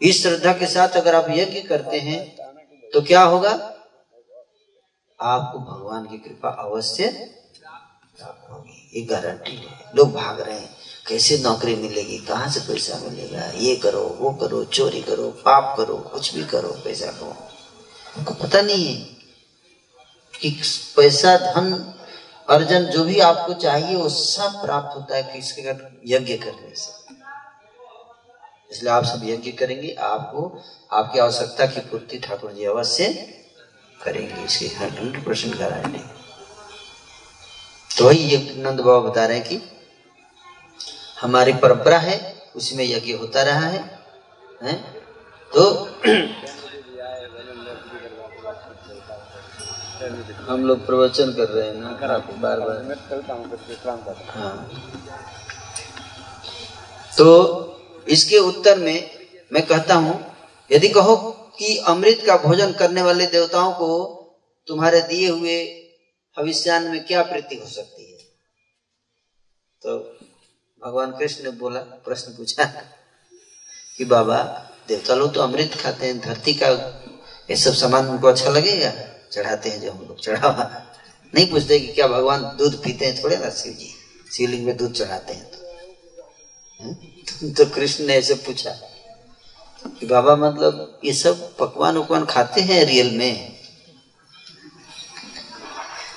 इस 0.02 0.22
श्रद्धा 0.22 0.52
के 0.52 0.66
साथ 0.66 0.88
अगर 0.88 1.14
आप 1.14 1.26
यज्ञ 1.30 1.60
करते 1.60 2.00
हैं 2.00 2.36
तो 2.90 3.02
क्या 3.02 3.22
होगा? 3.22 3.74
आपको 5.20 5.58
भगवान 5.58 6.06
की 6.06 6.18
कृपा 6.18 6.48
अवश्य 6.48 7.08
प्राप्त 8.18 8.50
होगी। 8.50 8.90
ये 8.94 9.02
गारंटी 9.02 9.56
है। 9.56 9.92
लोग 9.96 10.12
भाग 10.12 10.40
रहे 10.40 10.58
हैं। 10.58 10.76
कैसे 11.06 11.38
नौकरी 11.38 11.76
मिलेगी? 11.76 12.18
कहाँ 12.18 12.48
से 12.48 12.60
पैसा 12.60 12.98
मिलेगा? 12.98 13.42
ये 13.42 13.76
करो, 13.76 14.00
वो 14.00 14.30
करो, 14.30 14.64
चोरी 14.64 15.02
करो, 15.02 15.30
पाप 15.30 15.76
करो, 15.76 15.96
कुछ 15.96 16.34
भी 16.34 16.44
करो, 16.44 16.68
पैसा 16.68 17.06
करो 17.06 17.36
उनको 18.18 18.34
पता 18.34 18.62
नहीं 18.62 18.94
है 18.94 19.00
कि 20.40 20.62
पैसा, 20.96 21.36
धन, 21.36 21.94
अर्जन 22.48 22.84
जो 22.84 23.04
भी 23.04 23.20
आपको 23.20 23.54
चाहिए, 23.54 23.96
वो 23.96 24.08
सब 24.08 24.62
प्राप्त 24.62 24.96
होता 24.96 25.16
है 25.16 25.22
किसके 25.22 25.62
कर 25.62 26.00
यज्ञ 26.06 26.36
करने 26.36 26.74
से। 26.74 27.14
इसलिए 28.72 28.92
आप 28.92 29.04
सब 29.04 29.20
यज्ञ 29.24 29.52
करेंगे। 29.52 29.92
आपको, 29.92 30.62
आपकी 30.92 31.18
आवश्यकता 31.18 31.66
की 31.66 31.80
पूर्ति 31.80 32.18
ठाकुर 32.18 32.52
जी 32.52 32.64
अवश्य 32.64 33.37
करेंगे 34.04 34.44
इसकी 34.44 34.66
हंड्रेड 34.76 35.24
परसेंट 35.24 35.56
गारंटी 35.56 36.02
तो 37.90 38.04
वही 38.04 38.18
ये 38.18 38.38
नंद 38.58 38.80
बाबा 38.80 39.08
बता 39.08 39.26
रहे 39.26 39.38
हैं 39.38 39.46
कि 39.48 39.60
हमारी 41.20 41.52
परंपरा 41.52 41.98
है 41.98 42.16
उसमें 42.56 42.84
यज्ञ 42.84 43.12
होता 43.12 43.42
रहा 43.42 43.66
है, 43.66 43.82
है? 44.62 44.74
तो 45.52 45.64
हम 50.48 50.64
लोग 50.64 50.86
प्रवचन 50.86 51.32
कर 51.32 51.48
रहे 51.48 51.66
हैं 51.66 51.74
ना 51.74 51.92
बार 52.38 52.60
बार 52.60 52.76
हाँ। 54.28 54.68
तो 57.18 57.26
इसके 58.08 58.38
उत्तर 58.38 58.78
में 58.78 59.10
मैं 59.52 59.66
कहता 59.66 59.94
हूँ 59.94 60.14
यदि 60.70 60.88
कहो 60.88 61.16
कि 61.58 61.76
अमृत 61.86 62.22
का 62.26 62.36
भोजन 62.36 62.72
करने 62.72 63.02
वाले 63.02 63.26
देवताओं 63.26 63.72
को 63.72 63.90
तुम्हारे 64.68 65.00
दिए 65.00 65.28
हुए 65.28 65.56
भविष्यान 66.36 66.88
में 66.88 67.04
क्या 67.06 67.22
प्रीति 67.22 67.56
हो 67.56 67.66
सकती 67.66 68.10
है? 68.12 68.18
तो 69.82 69.98
भगवान 70.82 71.10
कृष्ण 71.10 71.44
ने 71.44 71.50
बोला 71.50 71.80
प्रश्न 71.80 72.32
पूछा 72.32 72.64
कि 73.98 74.04
बाबा 74.04 74.42
देवता 74.88 75.14
लोग 75.14 75.34
तो 75.34 75.40
अमृत 75.40 75.74
खाते 75.74 76.06
हैं 76.06 76.18
धरती 76.20 76.54
का 76.54 76.68
ये 77.50 77.56
सब 77.56 77.74
सामान 77.74 78.08
उनको 78.08 78.28
अच्छा 78.28 78.50
लगेगा? 78.50 78.92
चढ़ाते 79.32 79.70
हैं 79.70 79.80
जो 79.80 79.90
हम 79.92 80.06
लोग 80.08 80.20
चढ़ावा। 80.20 80.64
नहीं 81.34 81.50
पूछते 81.50 81.78
कि 81.80 81.86
क्या 81.86 82.06
भगवान 82.08 82.42
दूध 82.58 82.82
पीते 82.84 83.06
हैं? 83.06 83.22
थोड़े 83.22 83.36
ना 83.36 83.50
शिव 83.50 83.72
जी 83.72 83.94
शिवलिंग 84.36 84.64
में 84.66 84.76
दूध 84.76 84.92
चढ़ाते 84.92 85.32
हैं 85.32 85.50
तो, 85.50 85.58
तो 87.54 87.74
कृष्ण 87.74 88.04
ने 88.06 88.14
ऐसे 88.14 88.34
पूछा। 88.34 88.70
कि 89.86 90.06
बाबा 90.06 90.36
मतलब 90.36 91.00
ये 91.04 91.12
सब 91.12 91.56
पकवान 91.56 91.96
उकवान 91.96 92.24
खाते 92.24 92.60
हैं 92.60 92.84
रियल 92.84 93.18
में? 93.18 93.56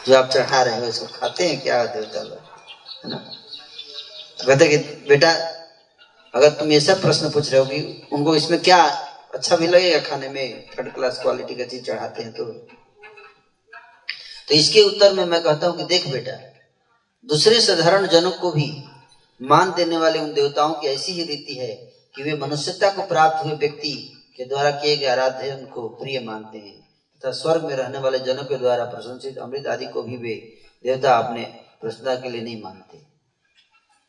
जो 0.08 0.16
आप 0.16 0.30
चढ़ा 0.30 0.62
रहे 0.62 0.86
हो 0.86 0.92
सब 0.92 1.12
खाते 1.12 1.48
हैं 1.48 1.62
क्या, 1.62 1.86
देवता 1.86 2.22
लोग? 2.22 2.38
है 3.06 3.10
ना? 3.10 3.18
तो 4.40 4.48
कहते 4.48 4.68
कि, 4.68 4.78
बेटा, 4.78 5.32
अगर 6.36 6.50
तुम 6.50 6.72
ऐसा 6.72 6.94
प्रश्न 6.94 7.30
पूछ 7.30 7.50
रहे 7.50 7.60
हो 7.60 7.66
कि 7.66 8.08
उनको 8.14 8.36
इसमें 8.36 8.62
क्या 8.62 8.86
अच्छा 9.34 9.56
भी 9.56 9.68
लगेगा 9.68 10.00
खाने 10.00 10.30
में? 10.30 10.66
थर्ड 10.70 10.94
क्लास 10.94 11.20
क्वालिटी 11.22 11.56
का 11.56 11.64
चीज़ 11.64 11.84
चढ़ाते 11.84 12.24
हैं 12.24 12.32
तो। 12.32 12.46
तो 14.48 14.54
इसके 14.54 14.82
उत्तर 14.82 15.14
में 15.14 15.26
मैं 15.26 15.44
कहता 15.44 15.68
हूँ 15.68 15.78
कि 15.78 15.84
देख 15.84 16.08
बेटा, 16.08 16.32
दूसरे 17.26 17.62
साधारण 17.62 18.08
जनों 18.08 18.32
को 18.32 18.52
भी 18.52 18.84
मान 19.42 19.74
देने 19.74 19.98
वाले 19.98 20.20
उन 20.20 20.34
देवताओं 20.34 20.74
की 20.74 20.88
ऐसी 20.88 21.12
ही 21.12 21.24
रीति 21.24 21.54
है 21.56 22.01
कि 22.16 22.24
वे 22.24 22.34
मनुष्यता 22.38 22.92
को 22.92 23.02
प्राप्त 23.02 23.46
हुए 23.46 23.54
व्यक्ति 23.54 24.24
के 24.38 24.46
द्वारा 24.46 24.72
किए 24.72 24.98
गए 24.98 25.06
आराध्य 25.06 25.68
को 25.74 25.90
प्रिय 25.90 26.20
मानते 26.20 26.58
हैं। 26.58 26.82
तथा 27.20 27.32
स्वर्ग 27.32 27.64
में 27.64 27.76
रहने 27.76 27.98
वाले 27.98 28.20
जनों 28.20 28.44
के 28.44 28.58
द्वारा 28.58 28.86
प्रशंसित 28.86 29.38
अमृत 29.38 29.68
आदि 29.68 29.86
को 29.86 30.04
भी 30.04 30.18
वे 30.18 30.58
देवता 30.84 31.18
अपने 31.18 31.44
प्रसन्नता 31.82 32.16
के 32.16 32.30
लिए 32.30 32.42
नहीं 32.42 32.62
मानते। 32.62 32.98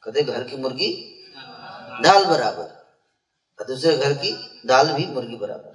कहते 0.02 0.22
घर 0.22 0.44
की 0.44 0.56
मुर्गी, 0.56 1.24
दाल 2.02 2.24
बराबर। 2.24 2.82
और 3.60 3.66
दूसरे, 3.66 3.96
घर 3.96 4.12
की 4.12 4.60
दाल 4.66 4.92
भी 4.92 5.06
मुर्गी 5.06 5.36
बराबर। 5.36 5.72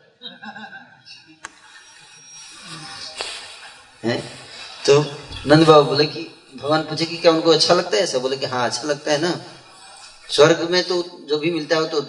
है? 4.03 4.21
तो 4.85 5.05
नंद 5.47 5.67
बाबू 5.67 5.89
बोले 5.89 6.05
कि, 6.05 6.27
भगवान 6.55 6.81
पूछे 6.81 7.05
कि 7.05 7.17
क्या 7.17 7.31
उनको 7.31 7.51
अच्छा 7.51 7.73
लगता 7.73 7.97
है? 7.97 8.03
ऐसा 8.03 8.17
बोले 8.17 8.37
कि 8.37 8.45
हाँ 8.45 8.65
अच्छा 8.65 8.83
लगता 8.83 9.11
है 9.11 9.17
ना। 9.17 9.41
स्वर्ग 10.29 10.69
में 10.71 10.83
तो 10.83 11.01
जो 11.29 11.37
भी 11.39 11.51
मिलता 11.51 11.75
है 11.75 11.89
तो 11.89 12.01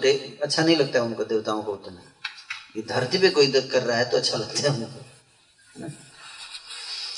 अच्छा 0.43 0.63
नहीं 0.63 0.75
लगता 0.75 1.03
उनको, 1.03 1.23
देवताओं 1.25 1.61
को 1.63 1.73
उतना। 1.73 2.01
ये 2.77 2.81
धरती 2.89 3.17
पे 3.17 3.29
कोई 3.29 3.51
कर 3.51 3.83
रहा 3.83 3.97
है 3.97 4.09
तो 4.09 4.17
अच्छा 4.17 4.37
लगता 4.37 4.61
है 4.61 4.75
उनको 4.75 5.87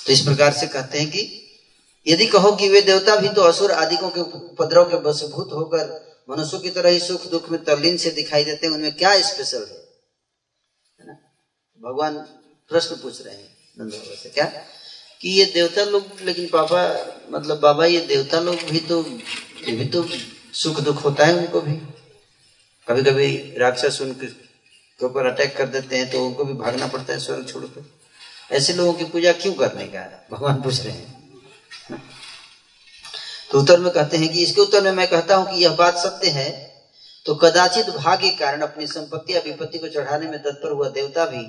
तो 0.06 0.14
इस 0.14 0.22
प्रकार 0.22 0.54
से 0.54 0.68
कहते 0.68 1.00
हैं 1.00 1.10
कि 1.12 1.24
यदि 2.08 2.26
कहो 2.26 2.52
कि 2.56 2.70
वे 2.70 2.82
देवता 2.82 3.16
भी 3.16 3.30
तो 3.30 3.42
असुर 3.44 3.72
आदिकों 3.72 4.10
के 4.10 4.22
उपद्रव 4.22 4.90
के 4.90 4.98
बसभूत 5.02 5.52
होकर 5.54 5.90
मनुष्यों 6.30 6.60
की 6.62 6.70
तरह 6.70 6.90
ही 6.90 7.00
सुख 7.00 7.26
दुख 7.32 7.50
में 7.52 7.64
तल्लीन 7.64 7.98
से 7.98 8.10
दिखाई 8.12 8.44
देते 8.44 8.68
हैं, 8.68 8.74
उनमें 8.74 8.94
क्या 8.98 9.12
स्पेशल 9.22 9.66
है? 9.70 9.80
भगवान 11.82 12.18
प्रश्न 12.72 12.96
पूछ 12.96 13.22
रहे 13.22 13.36
हैं 13.36 13.50
नंद 13.80 13.92
से, 13.92 14.30
क्या? 14.30 14.46
कि 15.22 15.30
ये 15.30 15.46
देवता 15.54 15.84
लोग, 15.86 16.04
लेकिन 16.22 16.48
पापा 16.48 16.82
मतलब 17.30 17.60
बाबा, 17.60 17.86
ये 17.86 18.00
देवता 18.08 18.40
लोग 18.40 18.64
भी 18.70 18.80
तो 18.90 19.04
ये 19.68 19.76
भी 19.76 19.86
तो 19.86 20.04
सुख 20.54 20.80
दुख 20.80 21.04
होता 21.06 21.26
है 21.26 21.38
उनको 21.38 21.62
भी। 21.62 21.74
कभी 22.88 23.04
कभी 23.04 23.58
राक्षस 23.58 24.02
उनके 24.02 24.28
ऊपर 25.00 25.26
अटैक 25.26 25.56
कर 25.58 25.66
देते 25.68 25.98
हैं 25.98 26.10
तो 26.12 26.26
उनको 26.26 26.44
भी 26.46 26.54
भागना 26.56 26.88
पड़ता 26.88 27.14
है 27.14 27.20
स्वर्ग 27.20 27.48
छोड़कर 27.48 28.56
ऐसे 28.56 28.74
लोगों 28.74 28.94
की 28.94 29.06
पूजा 29.06 29.32
क्यों 29.34 29.54
करने 29.54 29.86
का 29.88 30.02
भगवान 30.32 30.62
पूछ 30.62 30.82
रहे 30.86 30.94
हैं। 30.94 32.02
तो 33.52 33.60
उत्तर 33.60 33.80
में 33.80 33.92
कहते 33.94 34.18
हैं 34.18 34.30
कि 34.30 34.44
इसके 34.44 34.62
उत्तर 34.62 34.84
में 34.84 34.92
मैं 34.92 35.08
कहता 35.08 35.36
हूँ 35.36 35.52
कि 35.52 35.64
यह 35.64 35.76
बात 35.76 35.98
सत्य 35.98 36.30
है। 36.30 36.50
तो 37.26 37.36
कदाचित 37.36 37.90
भाग्य 37.90 38.30
के 38.30 38.36
कारण 38.38 38.62
अपनी 38.62 38.88
संपत्ति 38.88 39.36
या 39.36 39.40
विपत्ति 39.46 39.78
को 39.78 39.88
चढ़ाने 39.88 40.28
में 40.28 40.38
तत्पर 40.40 40.72
हुआ 40.72 40.90
देवता 40.90 41.26
भी 41.26 41.46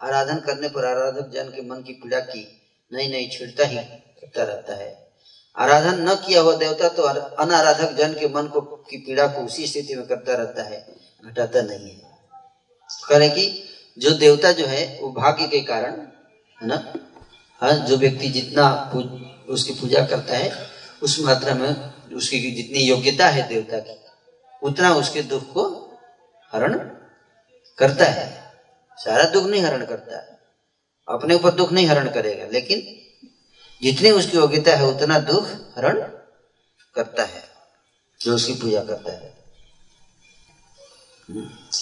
आराधन 0.00 0.40
करने 0.46 0.68
पर 0.68 0.84
आराधक 0.86 1.30
जन 1.34 1.48
के 1.48 1.62
मन 1.62 1.82
की 1.82 1.92
पीड़ा 1.92 2.20
की 2.22 2.46
नई 2.92 3.08
नई 3.08 3.28
छिड़ता 3.28 3.66
ही 3.66 3.76
करता 3.76 4.42
रहता 4.44 4.74
है। 4.74 4.90
आराधन 5.60 6.08
न 6.08 6.14
किया 6.16 6.40
हुआ 6.40 6.54
देवता 6.56 6.88
तो 6.88 7.02
अनाराधक 7.02 7.92
जन 7.92 8.12
के 8.12 8.28
मन 8.28 8.46
को 8.46 8.60
की 8.60 8.96
पीड़ा 8.96 9.26
को 9.26 9.40
उसी 9.40 9.66
स्थिति 9.66 9.94
में 9.94 10.06
करता 10.06 10.34
रहता 10.34 10.62
है, 10.62 10.86
घटाता 11.24 11.62
नहीं 11.62 11.90
है। 11.90 12.10
करें 13.08 13.30
कि 13.30 13.44
जो 13.98 14.10
देवता 14.10 14.52
जो 14.52 14.66
है, 14.66 14.98
वो 15.02 15.10
भाग्य 15.12 15.48
के 15.48 15.60
कारण 15.60 15.90
है 16.56 16.66
ना? 16.66 16.92
हाँ 17.62 17.72
जो 17.86 17.96
व्यक्ति 17.96 18.28
जितना 18.28 18.92
उसकी 19.48 19.72
पूजा 19.72 20.04
करता 20.06 20.36
है, 20.36 20.50
उस 21.02 21.20
मात्रा 21.20 21.54
में 21.54 21.70
उसकी 22.14 22.40
जितनी 22.52 22.78
योग्यता 22.80 23.28
है 23.28 23.48
देवता 23.48 23.78
की, 23.78 23.94
उतना 24.62 24.94
उसके 24.94 25.22
दुख 25.22 25.52
को 25.52 25.64
हरण 26.52 26.78
करता 27.78 28.04
है। 28.04 28.26
सारा 28.98 29.24
दुख 29.24 29.44
नहीं 29.44 29.62
हरण 29.62 29.84
करता। 29.84 30.16
है 30.16 30.38
अपने 31.08 31.34
ऊपर 31.34 31.50
दुख 31.50 31.72
नहीं 31.72 31.86
हरण 31.86 32.08
करेगा, 32.08 32.46
लेकिन 32.46 32.99
जितनी 33.82 34.10
उसकी 34.10 34.36
योग्यता 34.36 34.76
है, 34.76 34.86
उतना 34.86 35.18
दुख 35.18 35.48
हरण 35.78 36.00
करता 36.94 37.24
है, 37.24 37.44
जो 38.20 38.34
उसकी 38.34 38.54
पूजा 38.54 38.82
करता 38.82 39.12
है। 39.12 39.40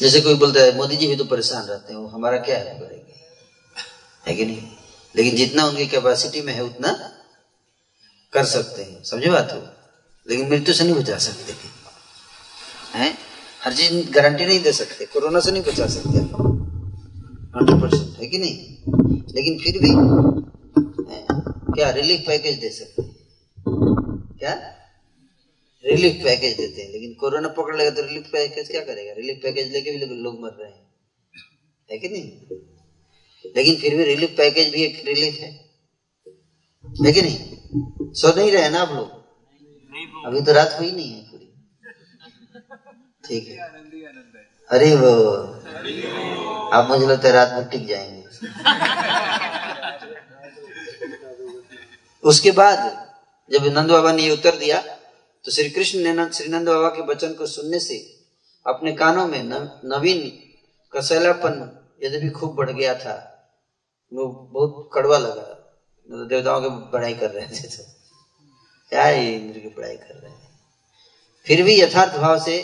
जैसे 0.00 0.20
कोई 0.20 0.34
बोलता 0.34 0.60
है, 0.60 0.76
मोदी 0.76 0.96
जी 0.96 1.06
भी 1.06 1.16
तो 1.16 1.24
परेशान 1.24 1.62
रहते 1.62 1.92
हैं, 1.92 2.00
वो 2.00 2.08
हमारा 2.08 2.38
क्या 2.38 2.58
हेल्प 2.58 2.80
करेंगे? 2.80 3.14
है 4.26 4.34
कि 4.34 4.44
नहीं? 4.44 4.62
लेकिन 5.16 5.36
जितना 5.36 5.64
उनकी 5.64 5.86
कैपेसिटी 5.86 6.40
में 6.40 6.54
है, 6.54 6.64
उतना 6.64 7.12
कर 8.32 8.44
सकते 8.44 8.82
हैं। 8.82 9.02
समझे 9.04 9.30
बात 9.30 9.52
हो? 9.52 9.68
लेकिन 10.30 10.48
मृत्यु 10.48 10.74
से 10.74 10.84
नहीं 10.84 10.94
बचा 10.94 11.18
सकते। 11.18 11.54
हैं? 12.98 13.18
हर 13.64 13.72
चीज़ 13.72 14.10
गारंटी 14.10 14.46
नहीं 14.46 14.62
दे 14.62 14.72
सकते। 14.72 15.06
कोरोना 15.06 15.40
से 15.40 15.50
नहीं 15.52 15.62
बचा 15.62 15.86
सकते। 15.86 16.18
हंड्रेड 16.18 17.80
परसेंट 17.82 18.18
है 18.18 18.26
कि 18.26 18.38
नहीं? 18.38 18.58
लेकिन 19.34 19.58
फिर 19.58 19.78
भी 19.78 19.88
क्या 21.78 21.90
रिलीफ 21.90 22.20
पैकेज 22.26 22.58
दे 22.58 22.70
सकते 22.70 23.02
हैं? 23.02 23.16
क्या? 24.38 24.54
रिलीफ 25.84 26.24
पैकेज 26.24 26.56
देते 26.56 26.82
हैं, 26.82 26.92
लेकिन 26.92 27.14
कोरोना 27.14 27.48
पकड़ 27.48 27.76
लेगा 27.76 27.90
तो 27.90 28.02
रिलीफ 28.02 28.30
पैकेज 28.32 28.68
क्या 28.68 28.80
करेगा? 28.80 29.12
रिलीफ 29.12 29.40
पैकेज 29.42 29.72
लेके 29.72 29.90
भी 29.90 29.98
लोग 29.98 30.40
मर 30.40 30.50
रहे 30.50 30.70
हैं। 30.72 30.86
है 31.90 31.98
कि 31.98 32.08
नहीं? 32.08 32.30
लेकिन 33.56 33.76
फिर 33.76 33.96
भी 33.96 34.04
रिलीफ 34.04 34.30
पैकेज 34.30 34.72
भी 34.72 34.82
एक 34.82 35.02
रिलीफ 35.06 35.34
है। 35.34 35.50
है 37.06 37.12
कि 37.12 37.22
नहीं? 37.22 37.38
सो 38.12 38.36
नहीं 38.36 38.52
रहे 38.52 38.68
ना 38.68 38.80
आप 38.80 38.92
लोग? 38.92 39.10
अभी 40.26 40.40
तो 40.40 40.52
रात 40.52 40.76
हुई 40.78 40.92
नहीं 40.92 41.10
है 41.10 41.30
पूरी। 41.30 41.52
ठीक 43.28 43.48
है। 43.48 43.56
अरे 44.70 44.94
वो। 44.94 45.42
आप 46.70 46.88
मुझे 46.90 47.06
लगता 47.06 47.28
है 47.28 47.34
रात 47.34 47.52
में 47.52 47.68
टिक 47.68 47.86
जाएँगे। 47.86 48.18
उसके 52.24 52.50
बाद 52.50 52.78
जब 53.50 53.64
नंद 53.68 53.90
बाबा 53.90 54.12
ने 54.12 54.22
ये 54.22 54.30
उत्तर 54.30 54.56
दिया 54.56 54.80
तो 55.44 55.50
श्री 55.52 55.70
कृष्ण 55.70 55.98
ने 55.98 56.28
श्री 56.32 56.48
नंद 56.48 56.68
बाबा 56.68 56.88
के 56.88 57.02
वचन 57.02 57.32
को 57.34 57.46
सुनने 57.46 57.78
से 57.80 57.98
अपने 58.66 58.92
कानों 58.92 59.26
में 59.28 59.42
नवीन 59.42 60.20
कसैलापन 60.92 61.54
यद्यपि 62.02 62.28
खूब 62.30 62.54
बढ़ 62.54 62.70
गया 62.70 62.94
था, 62.94 63.14
वो 64.12 64.26
बहुत 64.52 64.90
कड़वा 64.94 65.18
लगा। 65.18 65.54
मतलब 66.08 66.28
देवताओं 66.28 66.60
की 66.60 66.68
पढ़ाई 66.90 67.14
कर 67.14 67.30
रहे 67.30 67.46
थे 67.46 67.68
तो। 67.68 67.84
क्या 68.92 69.04
है 69.04 69.34
इंद्र 69.34 69.58
की 69.58 69.68
पढ़ाई 69.68 69.96
कर 69.96 70.14
रहे 70.14 70.30
हैं? 70.30 70.48
फिर 71.46 71.62
भी 71.62 71.80
यथार्थ 71.80 72.16
भाव 72.16 72.38
से 72.40 72.56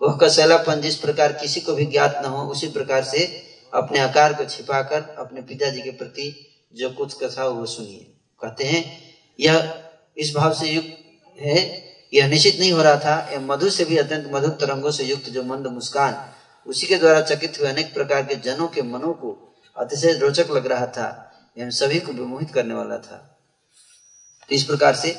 वह 0.00 0.16
कसैलापन 0.16 0.80
जिस 0.80 0.96
प्रकार 0.96 1.32
किसी 1.32 1.60
को 1.60 1.74
भी 1.74 1.86
ज्ञात 1.86 2.20
न 2.24 2.28
हो, 2.28 2.46
उसी 2.46 2.68
प्रकार 2.68 3.04
से 3.04 3.26
अपने 3.74 3.98
आकार 3.98 4.34
को 4.34 4.44
छिपाकर 4.44 5.14
अपने 5.18 5.42
पिताजी 5.42 5.82
के 5.82 5.90
प्रति 5.90 6.26
जो 6.74 6.90
कुछ 6.90 7.14
कथा 7.22 7.46
वो 7.46 7.66
सुनिए। 7.66 8.13
कहते 8.42 8.64
हैं 8.64 8.82
यह 9.40 9.84
इस 10.16 10.34
भाव 10.36 10.54
से 10.54 10.70
युक्त 10.70 10.98
है 11.40 11.84
यह 12.14 12.26
निश्चित 12.28 12.58
नहीं 12.60 12.72
हो 12.72 12.82
रहा 12.82 12.96
था 12.96 13.30
यह 13.32 13.40
मधु 13.40 13.70
से 13.70 13.84
भी 13.84 13.96
अत्यंत 13.96 14.30
मधुर 14.32 14.50
तरंगों 14.50 14.90
से 14.90 15.04
युक्त 15.04 15.28
जो 15.28 15.42
मंद 15.42 15.66
मुस्कान 15.66 16.34
उसी 16.66 16.86
के 16.86 16.96
द्वारा 16.96 17.20
चकित 17.20 17.60
हुए 17.60 17.68
अनेक 17.68 17.94
प्रकार 17.94 18.22
के 18.22 18.34
जनों 18.34 18.68
के 18.68 18.82
मनों 18.82 19.12
को 19.12 19.54
अतिशय 19.76 20.12
रोचक 20.12 20.50
लग 20.50 20.66
रहा 20.66 20.86
था 20.86 21.08
यह 21.58 21.70
सभी 21.70 22.00
को 22.00 22.12
विमोहित 22.12 22.50
करने 22.50 22.74
वाला 22.74 22.98
था। 22.98 23.16
तो 24.48 24.54
इस 24.54 24.64
प्रकार 24.64 24.94
से 24.94 25.10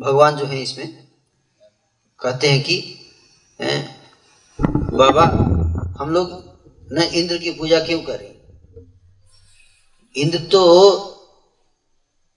भगवान 0.00 0.36
जो 0.36 0.46
है 0.46 0.62
इसमें 0.62 1.06
कहते 2.20 2.48
हैं 2.48 2.62
कि 2.62 2.76
है, 3.60 3.96
बाबा 4.60 5.24
हम 6.00 6.10
लोग 6.10 6.30
न 6.92 7.02
इंद्र 7.02 7.38
की 7.38 7.50
पूजा 7.50 7.80
क्यों 7.80 8.00
करें? 8.00 8.30
इंद्र 10.14 10.38
तो 10.38 10.62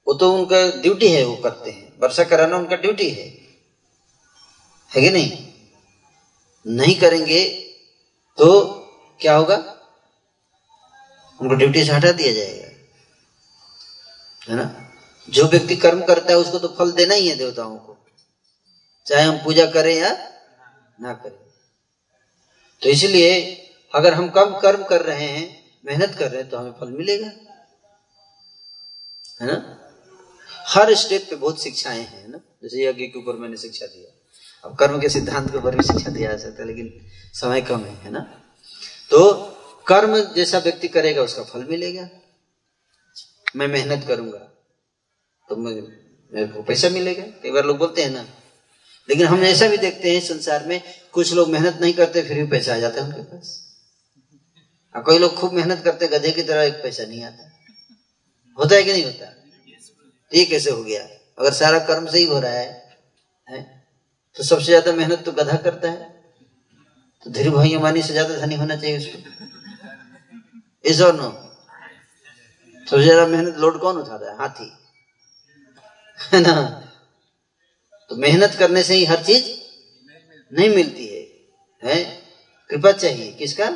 वो 0.10 0.14
तो 0.16 0.34
उनका 0.34 0.82
ड्यूटी 0.82 1.08
है, 1.08 1.24
वो 1.24 1.36
करते 1.36 1.72
हैं। 1.72 2.00
वर्षा 2.00 2.24
कराना 2.24 2.58
उनका 2.58 2.76
ड्यूटी 2.76 3.10
है। 3.10 3.28
है 4.96 5.02
कि 5.02 5.10
नहीं? 5.10 5.54
नहीं 6.68 7.00
करेंगे 7.00 7.50
तो 8.38 8.64
क्या 9.22 9.36
होगा? 9.36 9.56
उनको 11.42 11.56
ड्यूटी 11.56 11.86
से 11.86 11.92
हटा 11.92 12.12
दिया 12.12 12.34
जाएगा। 12.34 12.68
है 14.50 14.56
ना? 14.56 14.92
जो 15.30 15.48
व्यक्ति 15.48 15.76
कर्म 15.76 16.06
करता 16.06 16.32
है, 16.32 16.38
उसको 16.38 16.60
तो 16.60 16.68
फल 16.68 16.92
देना 16.92 17.14
ही 17.14 17.30
है 17.30 17.36
देवताओं 17.36 17.78
को। 17.78 17.98
चाहे 19.08 19.24
हम 19.24 19.38
पूजा 19.38 19.66
करें 19.66 19.96
या 19.96 20.32
ना 21.02 21.14
करें। 21.14 21.52
तो 22.82 22.90
इसलिए 22.90 23.56
अगर 23.96 24.14
हम 24.14 24.30
कम 24.30 24.60
कर्म 24.60 24.84
कर 24.84 25.02
रहे 25.02 25.28
हैं, 25.28 25.72
मेहनत 25.86 26.16
कर 26.16 26.32
रहे 26.32 26.42
हैं 26.42 26.50
तो 26.50 26.58
हमें 26.58 26.72
फल 26.72 26.88
मिलेगा। 26.88 27.28
है 29.42 29.48
ना? 29.48 29.86
हर 30.70 30.94
स्टेप 30.96 31.28
पे 31.30 31.36
बहुत 31.36 31.64
शिक्षाएँ 31.64 32.02
हैं 32.02 32.28
ना? 32.28 32.38
जैसे 32.64 32.86
यज्ञ 32.86 33.06
के 33.06 33.20
ऊपर 33.20 33.34
मैंने 33.34 33.58
शिक्षा 33.58 33.86
दिया। 33.86 34.10
अब 34.64 34.76
कर्म 34.76 35.00
के 35.02 35.10
सिद्धांत 35.10 35.52
के 35.52 35.58
ऊपर 35.58 35.76
भी 35.76 35.84
शिक्षा 35.84 36.12
दिया 36.12 36.32
जा 36.32 36.38
सकता 36.38 36.62
है, 36.62 36.68
लेकिन 36.68 37.06
समय 37.34 37.62
कम 37.62 37.80
है 37.80 37.96
है 37.96 38.12
ना? 38.12 38.20
तो 39.10 39.34
कर्म 39.88 40.34
जैसा 40.34 40.58
व्यक्ति 40.58 40.88
करेगा, 40.88 41.22
उसका 41.22 41.44
फल 41.44 41.64
मिलेगा। 41.64 42.10
मैं 43.56 43.68
मेहनत 43.68 44.08
करूँगा 44.08 44.40
तो 45.50 45.56
मेरे 45.56 46.48
को 46.48 46.64
पैसा 46.64 46.90
मिलेगा। 46.90 47.24
कई 47.24 47.52
बार 47.52 47.66
लोग 47.66 47.78
बोलते 47.78 48.04
हैं 48.04 48.10
ना। 48.10 48.22
लेकिन 49.10 49.28
हम 49.28 49.44
ऐसा 49.44 49.68
भी 49.68 49.78
देखते 49.78 50.14
हैं 50.14 50.22
संसार 50.22 50.66
में, 50.66 50.82
कुछ 51.12 51.34
लोग 51.34 51.50
मेहनत 51.50 51.78
नहीं 51.82 51.94
करते, 51.94 52.22
फिर 52.24 52.38
भी 52.38 52.50
पैसा 52.50 52.76
आ 52.76 52.78
जाता 52.78 53.02
है 53.02 53.08
उनके 53.08 53.22
पास। 53.22 53.60
और 54.96 55.02
कोई 55.02 55.20
लोग 55.20 55.36
खूब 55.36 55.54
मेहनत 55.54 55.84
करते 55.84 56.08
गधे 56.08 56.32
की 56.32 56.44
तरह 56.44 56.64
एक 56.64 56.74
पैसा 56.74 57.04
नहीं 57.04 57.24
आता। 57.24 57.52
होता 58.60 58.76
है 58.76 58.84
कि 58.84 58.92
नहीं 58.94 59.06
होता? 59.06 59.39
तो 60.32 60.38
ये 60.38 60.46
कैसे 60.46 60.70
हो 60.70 60.84
गया? 60.84 61.08
अगर 61.40 61.52
सारा 61.52 61.80
कर्म 61.80 62.06
से 62.06 62.18
ही 62.18 62.40
रहा 62.40 62.52
है, 62.52 62.96
है 63.48 63.62
तो 64.36 64.44
सबसे 64.44 64.66
ज़्यादा 64.66 64.92
मेहनत 64.92 65.24
तो 65.26 65.32
गधा 65.32 65.56
करता 65.56 65.90
है। 65.90 66.20
तो 67.26 67.32
धीरे 67.32 67.50
भाई 67.50 67.74
अमानी 67.74 68.02
से 68.02 68.14
ज़्यादा 68.14 68.38
धनी 68.38 68.56
होना 68.56 68.76
चाहिए 68.76 68.98
उसको। 68.98 69.18
इस 70.86 71.02
और 71.02 71.16
नो। 71.16 71.30
सबसे 72.88 73.04
ज़्यादा 73.04 73.26
मेहनत 73.26 73.58
लोड 73.58 73.80
कौन 73.82 73.98
उठाता 73.98 74.32
है? 74.32 74.38
हाथी। 74.38 74.72
है 76.34 76.40
ना? 76.40 76.62
तो 78.10 78.16
मेहनत 78.16 78.56
करने 78.60 78.84
से 78.84 78.94
ही 78.94 79.06
हर 79.06 79.20
चीज़ 79.20 79.50
नहीं 80.54 80.70
मिलती 80.70 81.08
है 81.08 81.28
है? 81.84 82.04
कृपा 82.70 82.92
चाहिए। 82.92 83.32
किसका? 83.32 83.70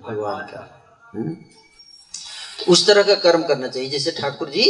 भगवान 0.00 0.46
का। 0.46 0.90
हुँ? 1.14 1.34
तो 2.58 2.72
उस 2.72 2.86
तरह 2.86 3.02
का 3.02 3.14
कर्म 3.14 3.42
करना 3.42 3.68
चाहिए 3.68 3.88
जैसे 3.88 4.10
ठाकुर 4.10 4.48
जी 4.48 4.62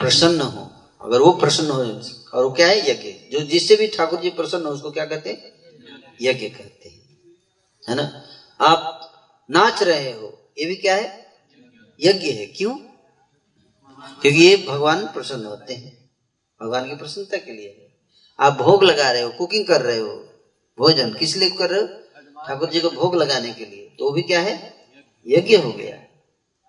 प्रसन्न 0.00 0.40
हो। 0.40 0.70
अगर 1.00 1.20
वो 1.20 1.32
प्रसन्न 1.32 1.70
हो, 1.70 1.82
और 2.34 2.44
वो 2.44 2.50
क्या 2.50 2.66
है? 2.66 2.90
यज्ञ। 2.90 3.38
जो 3.38 3.44
जिससे 3.44 3.76
भी 3.76 3.86
ठाकुर 3.86 4.20
जी 4.20 4.30
प्रसन्न 4.30 4.66
हो, 4.66 4.72
उसको 4.72 4.90
क्या 4.90 5.06
कहते 5.06 5.30
हैं? 5.30 5.52
यज्ञ 6.22 6.48
कहते 6.48 6.88
हैं। 6.88 7.00
है 7.88 7.94
ना? 7.94 8.24
आप 8.60 9.12
नाच 9.50 9.82
रहे 9.82 10.12
हो, 10.12 10.52
ये 10.58 10.64
भी 10.64 10.76
क्या 10.76 10.96
है? 10.96 11.26
यज्ञ 12.00 12.30
है। 12.30 12.46
क्यों? 12.46 12.74
क्योंकि 14.22 14.38
ये 14.38 14.66
भगवान 14.68 15.06
प्रसन्न 15.06 15.44
होते 15.44 15.74
हैं। 15.74 16.10
भगवान 16.62 16.88
की 16.88 16.96
प्रसन्नता 16.96 17.36
के 17.36 17.52
लिए। 17.52 17.90
आप 18.40 18.52
भोग 18.52 18.84
लगा 18.84 19.10
रहे 19.10 19.22
हो 19.22 19.30
कुकिंग 19.30 19.66
कर 19.66 19.80
रहे 19.80 19.98
हो, 19.98 20.28
भोजन 20.78 21.14
किस 21.14 21.36
लिए 21.36 21.50
कर 21.50 21.70
रहे 21.70 21.80
हो? 21.80 21.86
ठाकुर 22.48 22.70
जी 22.70 22.80
को 22.80 22.90
भोग 22.90 23.16
लगाने 23.16 23.52
के 23.52 23.64
लिए। 23.64 23.96
तो 23.98 24.10
भी 24.10 24.22
क्या 24.22 24.40
है? 24.40 24.74
यज्ञ 25.26 25.56
हो 25.56 25.72
गया। 25.72 26.04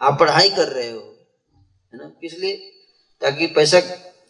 आप 0.01 0.19
पढ़ाई 0.19 0.49
कर 0.49 0.67
रहे 0.67 0.91
हो, 0.91 1.17
है 1.93 1.99
ना? 1.99 2.09
किस 2.21 2.39
लिए? 2.39 2.70
ताकि 3.22 3.47
पैसा 3.47 3.82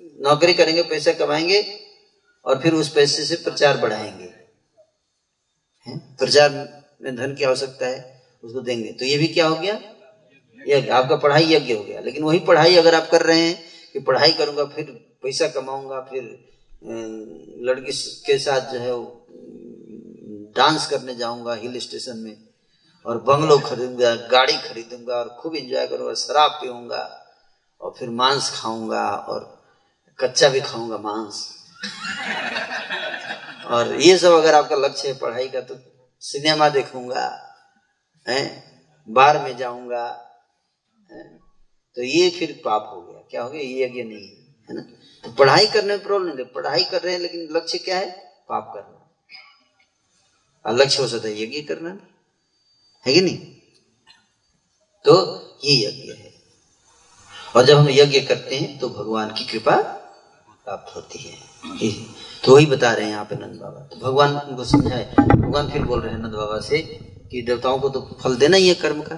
नौकरी 0.02 0.54
करेंगे, 0.54 0.84
पैसा 0.84 1.12
कमाएँगे 1.12 1.80
और 2.46 2.62
फिर 2.62 2.74
उस 2.74 2.94
पैसे 2.94 3.26
से 3.26 3.36
प्रचार 3.36 3.78
बढ़ाएँगे। 3.78 4.34
है? 5.88 5.98
प्रचार 5.98 6.50
में 7.02 7.16
धन 7.16 7.36
की 7.36 7.44
आवश्यकता 7.44 7.88
है, 7.88 8.22
उसको 8.44 8.62
देंगे। 8.62 8.92
तो 8.92 9.06
ये 9.06 9.18
भी 9.18 9.28
क्या 9.28 9.48
हो 9.48 9.56
गया? 9.56 9.82
यज्ञ 10.68 10.89
आपका 10.89 11.16
पढ़ाई 11.16 11.44
यज्ञ 11.44 11.74
हो 11.74 11.84
गया। 11.84 12.00
लेकिन 12.00 12.24
वही 12.24 12.39
पढ़ाई 12.39 12.76
अगर 12.76 12.96
आप 12.96 13.10
कर 13.12 13.22
रहे 13.22 13.39
हैं 13.39 13.64
कि 13.94 14.00
पढ़ाई 14.00 14.32
करूँगा, 14.32 14.66
फिर 14.66 14.86
पैसा 15.24 15.48
कमाऊँगा, 15.48 16.00
फिर 16.00 16.24
लड़की 17.60 17.92
के 18.26 18.38
साथ 18.38 18.74
जो 18.74 18.80
है 18.80 19.22
डांस 20.56 20.88
करने 20.88 21.16
जाऊँगा 21.16 21.54
हिल 21.54 21.80
स्टेशन 21.80 22.18
में 22.18 22.38
और 23.06 23.18
बंगलो 23.18 23.58
खरीदूँगा, 23.60 24.16
गाड़ी 24.16 24.54
खरीदूँगा 24.54 25.16
और 25.16 25.30
खूब 25.39 25.56
एंजॉय 25.56 25.88
करूँगा, 25.88 26.14
शराब 26.14 26.52
पीऊँगा। 26.52 27.21
और 27.82 27.94
फिर 28.00 28.10
मांस 28.12 28.50
खाऊँगा 28.56 29.06
और 29.30 29.46
कच्चा 30.20 30.50
भी 30.50 30.60
खाऊँगा 30.62 30.98
मांस। 31.00 31.48
और 33.68 33.94
ये 34.02 34.18
सब 34.18 34.32
अगर 34.34 34.54
आपका 34.54 34.76
लक्ष्य 34.78 35.08
है 35.08 35.18
पढ़ाई 35.20 35.48
का 35.50 35.62
तो 35.62 35.76
सिनेमा 36.24 36.70
देखूँगा, 36.70 37.26
है 38.26 38.42
बार 39.08 39.42
में 39.44 39.56
जाऊँगा 39.58 40.08
तो 41.98 42.04
ये 42.04 42.30
फिर 42.30 42.52
पाप 42.66 42.90
हो 42.94 43.02
गया। 43.02 43.22
क्या 43.32 43.42
हो 43.44 43.50
गया? 43.50 43.62
ये 43.62 43.86
यज्ञ 43.86 44.04
नहीं 44.04 44.28
है 44.70 44.76
ना? 44.76 44.82
तो 45.24 45.32
पढ़ाई 45.34 45.68
करने 45.68 45.88
में 45.88 46.04
प्रॉब्लम 46.04 46.36
नहीं 46.36 46.46
पढ़ाई 46.46 46.84
कर 46.84 47.02
रहे 47.02 47.14
हैं, 47.14 47.20
लेकिन 47.20 47.48
लक्ष्य 47.52 47.78
क्या 47.78 47.98
है? 47.98 48.10
पाप 48.50 48.72
करना। 48.76 48.98
और 50.66 50.74
लक्ष्य 50.76 51.02
हो 51.02 51.08
सकता 51.08 51.28
है 51.28 51.42
यज्ञ 51.42 51.62
करना 51.68 51.90
है 53.06 53.14
कि 53.14 53.22
नहीं? 53.22 53.38
तो 55.06 55.14
ये 55.64 55.76
यज्ञ 55.80 56.12
है। 56.14 56.31
और 57.56 57.66
जब 57.66 57.78
हम 57.78 57.89
यज्ञ 57.89 58.20
करते 58.20 58.56
हैं 58.56 58.78
तो 58.80 58.89
भगवान 58.89 59.30
की 59.30 59.45
कृपा 59.45 59.76
प्राप्त 60.66 60.95
होती 60.95 61.20
है। 61.20 61.91
तो 62.45 62.56
वही 62.56 62.66
बता 62.66 62.93
रहे 62.93 63.06
हैं 63.06 63.12
यहाँ 63.12 63.26
पे 63.26 63.36
नंद 63.36 63.56
बाबा। 63.56 63.80
तो 63.82 63.97
भगवान 63.97 64.36
उनको 64.38 64.64
समझाए। 64.64 65.16
भगवान 65.20 65.70
फिर 65.70 65.82
बोल 65.82 66.02
रहे 66.02 66.14
हैं 66.14 66.20
नंद 66.20 66.34
बाबा 66.34 66.60
से 66.60 66.78
कि 67.32 67.41
देवताओं 67.41 67.80
को 67.80 67.89
तो 67.89 68.18
फल 68.22 68.36
देना 68.36 68.58
ही 68.58 68.68
है 68.68 68.74
कर्म 68.74 69.02
का। 69.02 69.16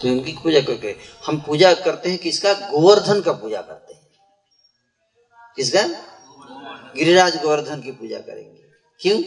तो 0.00 0.08
उनकी 0.08 0.32
पूजा 0.32 0.60
करके 0.60 0.94
हम 1.26 1.40
पूजा 1.40 1.74
करते 1.74 2.10
हैं 2.10 2.18
किसका 2.18 2.52
गोवर्धन 2.52 3.20
का 3.20 3.32
पूजा 3.32 3.60
करते 3.60 3.94
हैं। 3.94 4.02
किसका? 5.56 5.82
गिरिराज 6.96 7.36
गोवर्धन 7.42 7.80
की 7.80 7.90
पूजा 7.90 8.18
करेंगे। 8.18 8.60
क्यों? 9.00 9.18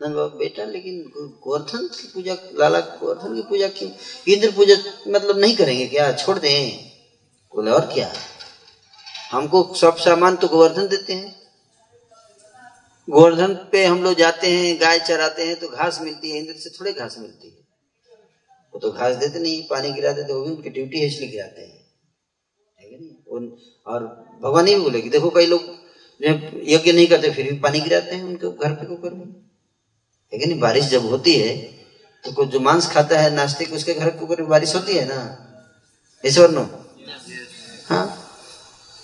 नंद 0.00 0.14
बाबा, 0.16 0.36
बेटा, 0.36 0.64
लेकिन 0.64 1.12
गोवर्धन 1.16 1.86
की 1.86 2.08
पूजा, 2.14 2.36
लाला 2.54 2.80
गोवर्धन 2.80 3.34
की 3.34 3.42
पूजा 3.42 3.68
क्यों? 3.68 3.90
इंद्र 4.28 4.50
पूजा 4.50 4.74
मतलब 5.08 5.38
नहीं 5.38 5.56
करेंगे 5.56 5.86
क्या? 5.86 6.12
छोड़ 6.12 6.38
दें। 6.38 6.91
बोले, 7.54 7.70
और 7.70 7.86
क्या? 7.86 8.12
हमको 9.32 9.62
सब 9.74 9.96
सामान 9.96 10.36
तो 10.36 10.48
गोवर्धन 10.48 10.86
देते 10.88 11.12
हैं। 11.12 11.34
गोवर्धन 13.08 13.54
पे 13.72 13.84
हम 13.84 14.02
लोग 14.02 14.14
जाते 14.14 14.50
हैं, 14.50 14.80
गाय 14.80 14.98
चराते 14.98 15.46
हैं 15.46 15.58
तो 15.60 15.68
घास 15.68 16.00
मिलती 16.02 16.30
है, 16.30 16.38
इंद्र 16.38 16.54
से 16.54 16.70
थोड़े 16.70 16.92
घास 16.92 17.16
मिलती 17.18 17.48
है। 17.48 17.54
वो 18.74 18.78
तो 18.78 18.90
घास 18.90 19.16
देते 19.16 19.38
नहीं, 19.38 19.62
पानी 19.62 19.92
गिरा 19.92 20.12
देते, 20.12 20.32
वो 20.32 20.42
भी 20.42 20.50
उनकी 20.50 20.70
ड्यूटी 20.70 21.00
है, 21.00 21.06
इसलिए 21.06 21.28
गिराते 21.28 21.62
हैं। 21.62 21.80
और 23.86 24.02
भगवान 24.42 24.66
ही 24.66 24.74
बोले 24.76 25.00
कि 25.00 25.08
देखो 25.08 25.30
कई 25.30 25.46
लोग 25.46 25.62
यज्ञ 26.20 26.92
नहीं 26.92 27.06
करते, 27.06 27.30
फिर 27.30 27.50
भी 27.50 27.58
पानी 27.58 27.80
गिराते 27.80 28.14
हैं 28.14 28.24
उनके 28.24 28.50
घर 28.58 28.72
पे, 28.72 28.92
ऊपर 28.92 29.14
में। 29.14 29.26
लेकिन 30.32 30.58
बारिश 30.60 30.84
जब 30.86 31.06
होती 31.06 31.34
है 31.34 31.56
तो 32.24 32.32
कोई 32.32 32.46
जो 32.46 32.60
मांस 32.60 32.86
खाता 32.86 33.18
है 33.18 33.30
नास्तिक 33.34 33.72
उसके 33.72 33.94
घर 33.94 34.10
के 34.10 34.24
ऊपर 34.24 34.42
बारिश 34.44 34.74
होती 34.74 34.92
है 34.92 35.04
ना? 35.04 35.18
ईश्वर 36.24 36.50
नो। 36.50 36.81
हाँ। 37.88 38.06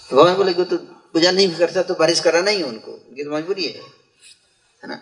तो 0.09 0.17
भगवान 0.17 0.37
बोले 0.37 0.53
कि 0.55 0.65
तो 0.65 0.77
पूजा 1.13 1.31
नहीं 1.31 1.49
भी 1.49 1.57
करता 1.57 1.83
तो 1.83 1.95
बारिश 1.95 2.21
कराना 2.21 2.51
ही 2.51 2.59
है 2.59 2.65
उनको। 2.65 2.93
उनकी 2.93 3.25
तो 3.25 3.31
मजबूरी 3.31 3.65
है। 3.65 3.81
है 4.83 4.89
ना? 4.89 4.97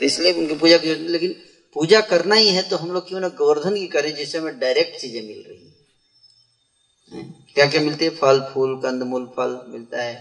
तो 0.00 0.04
इसलिए 0.04 0.32
उनकी 0.32 0.54
पूजा 0.54 0.78
की 0.78 0.94
लेकिन 1.08 1.34
पूजा 1.76 2.00
करना 2.00 2.34
ही 2.34 2.48
है 2.48 2.62
तो 2.68 2.76
हम 2.76 2.90
लोग 2.92 3.08
क्यों 3.08 3.20
ना 3.20 3.28
गोवर्धन 3.28 3.74
की 3.74 3.86
करें 3.86 4.14
जिससे 4.16 4.38
हमें 4.38 4.58
डायरेक्ट 4.58 5.00
चीज़ें 5.00 5.22
मिल 5.22 5.44
रही 5.48 5.56
है। 5.56 7.22
क्या 7.54 7.66
क्या 7.66 7.80
मिलते 7.80 8.04
हैं? 8.04 8.14
फल 8.16 8.40
फूल 8.54 8.76
कंदमूल 8.76 9.26
फल 9.36 9.60
मिलता 9.68 10.02
है। 10.02 10.16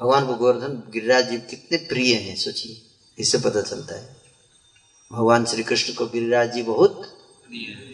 भगवान 0.00 0.26
को 0.26 0.34
गोवर्धन 0.34 0.82
गिरिराज 0.92 1.30
जी 1.30 1.36
कितने 1.50 1.78
प्रिय 1.88 2.14
हैं 2.14 2.36
सोचिए। 2.36 2.80
इससे 3.18 3.38
पता 3.38 3.62
चलता 3.62 3.94
है। 3.94 4.16
भगवान 5.10 5.44
श्री 5.44 5.62
कृष्ण 5.62 5.94
को 5.94 6.06
गिरिराज 6.06 6.52
जी 6.52 6.62
बहुत 6.62 7.02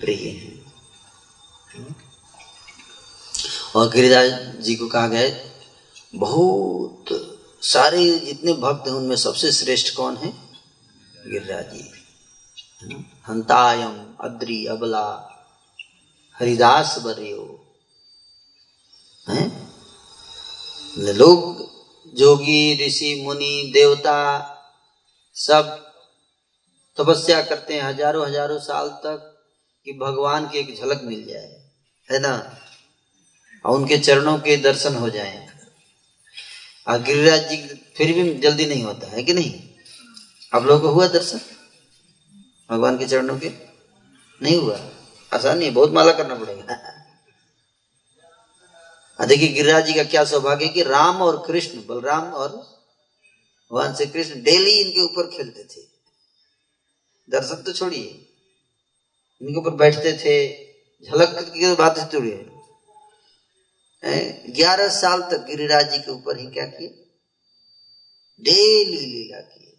प्रिय 0.01 0.29
हैं। 0.29 0.67
और 3.77 3.91
गिरिराज 3.91 4.57
जी 4.61 4.75
को 4.75 4.87
कहा 4.89 5.07
गया 5.07 5.49
बहुत 6.15 7.05
सारे 7.63 8.19
जितने 8.19 8.53
भक्त 8.53 8.89
हैं, 8.89 8.95
उनमें 8.95 9.17
सबसे 9.17 9.53
श्रेष्ठ 9.53 9.97
कौन 9.97 10.17
है? 10.17 10.33
गिरिराज 11.27 11.65
जी 11.65 11.91
हंतायम, 13.29 14.15
अद्री, 14.21 14.67
अबला, 14.67 15.35
हरिदास 16.41 16.99
बरियो। 16.99 17.73
हैं? 19.29 19.73
लोग, 20.99 21.71
जोगी, 22.15 22.87
ऋषि, 22.87 23.23
मुनि, 23.25 23.71
देवता, 23.75 24.55
सब 25.35 25.93
तपस्या 26.97 27.43
करते 27.43 27.75
हैं 27.75 27.83
हज़ारों 27.83 28.27
हज़ारों 28.27 28.59
साल 28.59 28.89
तक 28.89 29.45
कि 29.85 29.93
भगवान 29.93 30.49
की 30.49 30.59
एक 30.59 30.81
झलक 30.81 31.01
मिल 31.05 31.27
जाए। 31.27 31.71
है 32.11 32.19
ना? 32.19 32.57
और 33.65 33.81
उनके 33.81 33.99
चरणों 33.99 34.39
के 34.39 34.57
दर्शन 34.57 34.95
हो 34.95 35.11
जाए। 35.11 35.49
और 36.89 37.03
गिरिराज 37.03 37.49
जी 37.49 37.57
फिर 37.97 38.13
भी 38.13 38.35
जल्दी 38.35 38.67
नहीं 38.67 38.83
होता, 38.83 39.07
है 39.07 39.23
कि 39.23 39.33
नहीं? 39.33 39.69
आप 40.55 40.63
लोगों 40.63 40.81
को 40.81 40.89
हुआ 40.89 41.09
दर्शन? 41.09 41.41
भगवान 42.71 42.99
के 42.99 43.07
चरणों 43.07 43.39
के? 43.39 43.51
नहीं 44.43 44.57
हुआ। 44.57 44.91
आसान 45.33 45.59
नहीं, 45.59 45.73
बहुत 45.73 45.91
माला 45.91 46.13
करना 46.13 46.35
पड़ेगा। 46.35 46.95
देखिए, 49.27 49.49
गिरिराज 49.49 49.87
जी 49.87 49.95
का 49.95 50.05
क्या 50.05 50.25
सौभाग्य 50.25 50.69
कि 50.69 50.83
राम 50.83 51.23
और 51.23 51.47
कृष्ण, 51.47 51.87
बलराम 51.87 52.25
और 52.25 52.49
भगवान 53.73 53.95
श्री 53.95 54.07
कृष्ण 54.07 54.43
डेली 54.43 54.71
इनके 54.71 55.05
ऊपर 55.05 55.37
खेलते 55.37 55.65
थे। 55.65 55.81
दर्शन 57.31 57.63
तो 57.63 57.73
छोड़िए। 57.73 58.29
इनके 59.43 59.59
ऊपर 59.59 59.71
बैठते 59.71 60.13
थे। 60.13 60.65
झलक 61.05 61.29
की 61.29 61.75
बात 61.75 62.13
छोड़िए 62.13 62.51
ग्यारह 64.51 64.89
साल 64.89 65.23
तक 65.23 65.45
गिरिराज 65.47 65.93
जी 65.93 65.99
के 65.99 66.11
ऊपर 66.11 66.39
ही 66.39 66.47
क्या 66.47 66.65
किए? 66.65 66.89
डेली 68.41 69.07
लीला 69.07 69.41
किए। 69.41 69.73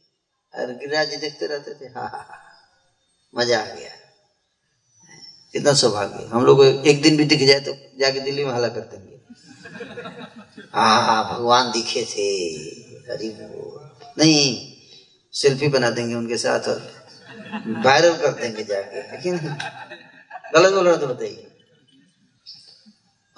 और 0.53 0.71
गिरिराज 0.71 1.09
जी 1.09 1.17
देखते 1.17 1.47
रहते 1.47 1.73
थे? 1.73 1.85
हा 1.85 2.01
हा 2.01 2.17
हा। 2.17 2.39
मज़ा 3.35 3.59
आ 3.59 3.65
गया। 3.65 3.89
कितना 5.53 5.73
सौभाग्य। 5.73 6.25
हम 6.25 6.45
लोग 6.45 6.65
एक 6.65 7.01
दिन 7.01 7.17
भी 7.17 7.25
दिख 7.25 7.47
जाए 7.47 7.59
तो 7.59 7.73
जाके 7.99 8.19
दिल्ली 8.19 8.45
में 8.45 8.51
हला 8.53 8.67
कर 8.67 8.79
देंगे। 8.79 9.19
हाँ 10.73 11.33
भगवान 11.33 11.71
दिखे 11.71 12.03
थे। 12.03 12.29
अरे 13.11 13.35
नहीं, 14.17 14.73
सेल्फी 15.33 15.67
बना 15.67 15.89
देंगे 15.89 16.15
उनके 16.15 16.37
साथ 16.37 16.59
और 16.59 17.05
वायरल 17.85 18.17
कर 18.17 18.31
देंगे 18.31 18.63
जाके। 18.63 19.11
लेकिन 19.11 19.37
गलत 20.53 20.73
बोल 20.73 20.87
रहा 20.87 20.95
तो 20.95 21.07
बताइए। 21.07 21.48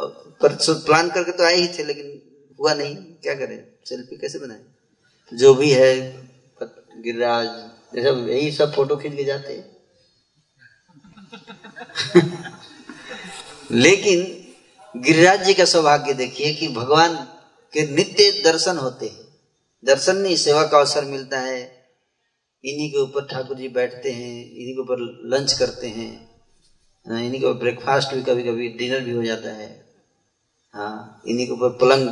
पर 0.10 0.58
प्लान 0.70 1.10
करके 1.10 1.32
तो 1.32 1.44
आए 1.44 1.56
ही 1.56 1.68
थे, 1.68 1.84
लेकिन 1.84 2.22
हुआ 2.60 2.74
नहीं। 2.74 2.96
क्या 2.96 3.36
करें? 3.36 3.68
सेल्फी 3.86 4.18
कैसे 4.18 4.40
बनाए? 4.40 4.62
जो 5.34 5.54
भी 5.54 5.72
है 5.72 6.22
गिरिराज 6.98 7.48
जैसे 7.96 8.10
यही 8.10 8.52
सब 8.52 8.76
फ़ोटो 8.76 8.98
खींच 8.98 9.16
के 9.16 9.24
जाते 9.24 9.54
हैं। 9.54 9.82
लेकिन 13.72 14.48
गिरिराज 15.02 15.44
जी 15.44 15.54
का 15.54 15.66
सौभाग्य 15.66 16.14
देखिए 16.14 16.54
कि 16.54 16.68
भगवान 16.68 17.16
के 17.74 17.92
नित्य 17.92 18.42
दर्शन 18.44 18.78
होते 18.78 19.08
हैं। 19.08 19.38
दर्शन 19.86 20.16
नहीं, 20.16 20.36
सेवा 20.36 20.68
का 20.68 20.78
अवसर 20.78 21.06
मिलता 21.06 21.40
है। 21.40 21.86
इन्हीं 22.66 22.92
के 22.92 22.98
ऊपर 22.98 23.28
ठाकुर 23.28 23.58
जी 23.58 23.68
बैठते 23.68 24.12
हैं, 24.12 24.46
इन्हीं 24.46 24.76
के 24.76 24.82
ऊपर 24.82 25.22
लंच 25.26 25.54
करते 25.54 25.88
हैं। 25.88 26.32
इन्हीं 27.08 27.42
के 27.42 27.48
ऊपर 27.48 27.60
ब्रेकफास्ट 27.60 28.14
भी 28.14 28.24
कभी 28.24 28.44
कभी 28.44 28.70
डिनर 28.70 29.00
भी 29.00 29.12
हो 29.12 29.24
जाता 29.24 29.50
है। 29.50 29.91
हाँ 30.74 31.22
इन्हीं 31.28 31.46
के 31.48 31.54
ऊपर 31.54 31.70
पलंग 31.78 32.08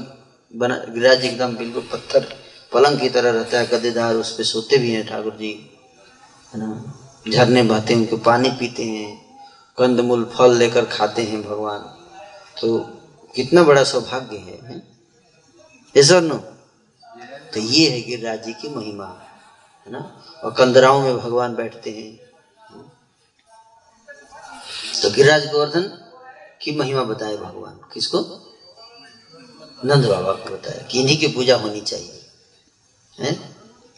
बना 0.51 0.75
गिरिराज 0.85 1.23
एकदम 1.25 1.55
बिल्कुल 1.57 1.83
पत्थर 1.91 2.25
पलंग 2.71 2.99
की 2.99 3.09
तरह 3.09 3.31
रहता 3.31 3.59
है 3.59 3.67
गदेदार 3.67 4.15
उस 4.15 4.31
पर 4.37 4.43
सोते 4.43 4.77
भी 4.77 4.91
हैं 4.91 5.05
ठाकुर 5.07 5.35
जी 5.35 5.51
है 6.53 6.59
ना? 6.59 6.67
झरने 7.29 7.63
बहते 7.63 7.93
हैं 7.93 8.01
उनके 8.01 8.15
पानी 8.23 8.49
पीते 8.59 8.83
हैं 8.83 9.09
कंदमूल 9.77 10.23
फल 10.33 10.55
लेकर 10.57 10.85
खाते 10.87 11.21
हैं 11.23 11.41
भगवान। 11.43 11.79
तो 12.61 12.77
कितना 13.35 13.63
बड़ा 13.63 13.83
सौभाग्य 13.83 14.37
है, 14.37 14.81
ऐसा 15.95 16.19
नो 16.19 16.37
तो 17.53 17.59
ये 17.59 17.89
है 17.89 18.01
गिरिराज 18.01 18.43
जी 18.45 18.53
की 18.53 18.69
महिमा 18.69 19.05
है 19.87 19.91
ना? 19.91 19.99
और 20.43 20.53
कंदराओं 20.53 21.01
में 21.01 21.17
भगवान 21.17 21.55
बैठते 21.55 21.91
हैं। 21.91 22.11
तो 25.01 25.09
गिरिराज 25.09 25.45
गोवर्धन 25.51 25.89
की 26.61 26.75
महिमा 26.77 27.03
बताए 27.03 27.37
भगवान 27.37 27.79
किसको? 27.93 28.19
नंद 29.85 30.05
बाबा 30.05 30.31
को 30.33 30.49
बताया 30.49 30.81
कि 30.81 31.01
इन्हीं 31.01 31.17
की 31.17 31.27
पूजा 31.27 31.55
होनी 31.55 31.81
चाहिए। 31.81 32.25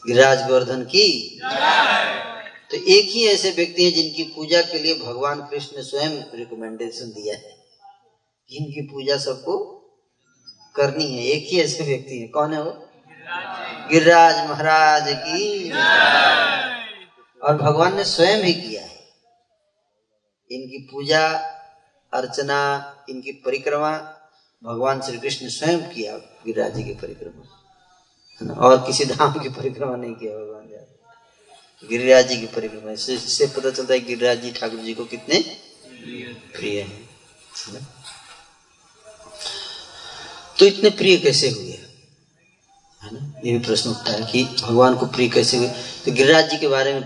गिरिराज 0.08 0.48
गोवर्धन 0.48 0.84
की? 0.84 1.40
तो 2.72 2.78
एक 2.78 3.10
ही 3.10 3.28
ऐसे 3.28 3.52
व्यक्ति 3.52 3.86
हैं 3.86 3.94
जिनकी 3.94 4.24
पूजा 4.24 4.62
के 4.62 4.80
लिए 4.80 4.96
भगवान 4.96 5.42
कृष्ण 5.42 5.78
ने 5.78 5.84
स्वयं 5.84 6.10
रिकमेंडेशन 6.10 7.06
दिया 7.06 7.36
है 7.36 7.58
इनकी 8.52 8.82
पूजा 8.82 9.18
सबको 9.18 9.58
करनी 10.76 11.18
है। 11.18 11.24
एक 11.24 11.48
ही 11.48 11.62
ऐसे 11.62 11.84
व्यक्ति 11.84 12.20
है। 12.20 12.28
कौन 12.28 12.54
है 12.54 12.64
वो? 12.64 12.88
गिरिराज 13.92 14.50
महाराज 14.50 15.04
की। 15.08 15.72
और 17.40 17.58
भगवान 17.58 17.96
ने 17.96 18.04
स्वयं 18.04 18.44
ही 18.44 18.54
किया 18.54 18.82
है। 18.82 19.00
इनकी 20.52 20.90
पूजा, 20.92 21.28
अर्चना, 22.14 22.60
इनकी 23.10 23.32
परिक्रमा 23.32 24.18
भगवान 24.64 25.01
श्री 25.01 25.18
कृष्ण 25.18 25.47
स्वयं 25.49 25.80
किया 25.89 26.18
गिरिराज 26.45 26.76
जी 26.76 26.84
की 26.84 26.93
परिक्रमा। 26.93 28.53
और 28.55 28.78
किसी 28.88 29.05
धाम 29.05 29.39
की 29.39 29.49
परिक्रमा 29.49 29.95
नहीं 29.95 30.14
किया 30.16 30.34
भगवान 30.34 30.68
गिरिराज 31.89 32.28
जी 32.28 32.38
की 32.38 32.45
परिक्रमा। 32.45 32.91
इससे 32.91 33.47
पता 33.47 33.70
चलता 33.72 33.93
है 33.93 33.99
गिरिराज 33.99 34.41
जी 34.41 34.51
ठाकुर 34.51 34.80
जी 34.80 34.93
को 34.93 35.05
कितने 35.05 35.39
प्रिय 36.55 36.82
है। 36.82 36.99
तो 40.59 40.66
इतने 40.66 40.89
प्रिय 40.89 41.18
कैसे 41.18 41.49
हुए? 41.49 41.72
है 43.01 43.14
ना? 43.14 43.20
ये 43.45 43.51
भी 43.51 43.59
प्रश्न 43.59 43.89
उठता 43.89 44.12
है 44.12 44.32
कि 44.32 44.43
भगवान 44.62 44.95
को 44.95 45.05
प्रिय 45.05 45.30
कैसे 45.30 45.57
हुए? 45.57 45.68
तो 46.05 46.12
गिरिराज 46.12 46.49
जी 46.49 46.57
के 46.57 46.68
बारे 46.68 46.93
में 46.93 47.03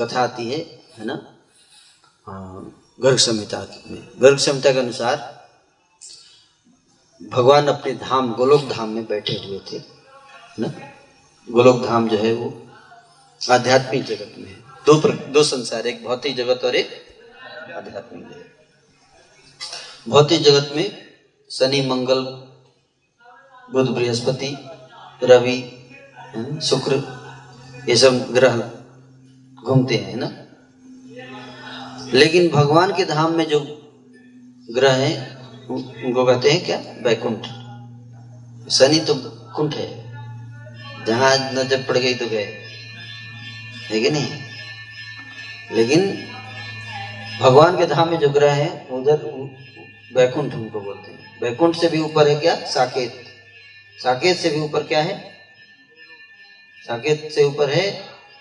कथा 0.00 0.22
आती 0.22 0.50
है 0.50 0.58
है 0.98 1.04
ना? 1.04 1.14
गर्ग 3.00 3.18
संहिता 3.18 3.60
में। 3.86 4.08
गर्ग 4.22 4.38
संहिता 4.38 4.72
के 4.72 4.78
अनुसार 4.78 5.35
भगवान 7.22 7.66
अपने 7.66 7.92
धाम 7.92 8.32
गोलोक 8.32 8.68
धाम 8.68 8.88
में 8.88 9.06
बैठे 9.06 9.32
हुए 9.32 9.60
थे 9.72 9.82
ना? 10.58 10.68
गोलोक 11.50 11.86
धाम 11.86 12.08
जो 12.08 12.16
है 12.16 12.32
वो 12.32 12.66
आध्यात्मिक 13.50 14.04
जगत 14.04 14.34
में 14.38 14.48
है। 14.48 14.56
दो 14.86 15.00
प्र, 15.00 15.10
दो 15.12 15.42
संसार 15.42 15.86
एक 15.86 16.04
भौतिक 16.04 16.36
जगत 16.36 16.64
और 16.64 16.74
एक 16.74 16.88
आध्यात्मिक 17.76 18.24
जगत। 18.24 18.46
भौतिक 20.08 20.42
जगत 20.42 20.70
में 20.76 21.02
शनि 21.50 21.80
मंगल 21.80 22.20
बुध 23.72 23.88
बृहस्पति 23.88 24.56
रवि 25.22 25.72
शुक्र 26.62 26.96
ये 27.88 27.96
सब 27.96 28.32
ग्रह 28.32 28.70
घूमते 29.64 29.94
हैं 29.94 30.16
ना? 30.16 30.30
लेकिन 32.12 32.48
भगवान 32.48 32.96
के 32.96 33.04
धाम 33.04 33.32
में 33.32 33.44
जो 33.44 33.60
ग्रह 34.70 34.92
हैं 34.92 35.35
उनको 35.70 36.24
कहते 36.24 36.50
हैं 36.50 36.64
क्या? 36.64 36.82
वैकुंठ। 37.02 37.46
शनि 38.70 38.98
तो 38.98 39.14
कुंठ 39.56 39.74
है। 39.74 40.06
जहाँ 41.04 41.52
नज़र 41.52 41.82
पड़ 41.88 41.98
गई 41.98 42.14
तो 42.14 42.26
गए। 42.26 42.62
है 43.90 44.00
कि 44.00 44.10
नहीं? 44.10 44.42
लेकिन 45.72 46.26
भगवान 47.40 47.78
के 47.78 47.86
धाम 47.86 48.08
में 48.08 48.18
जो 48.18 48.28
ग्रह 48.28 48.52
है, 48.52 48.88
उधर 48.90 49.16
वैकुंठ 50.14 50.54
उनको 50.54 50.80
बोलते 50.80 51.10
हैं। 51.10 51.40
वैकुंठ 51.42 51.76
से 51.76 51.88
भी 51.88 52.00
ऊपर 52.00 52.28
है 52.28 52.34
क्या? 52.34 52.56
साकेत। 52.56 53.24
साकेत 54.02 54.36
से 54.36 54.50
भी 54.50 54.60
ऊपर 54.60 54.82
क्या 54.82 55.02
है? 55.02 55.30
साकेत 56.88 57.32
से 57.32 57.44
ऊपर 57.44 57.70
है 57.70 57.90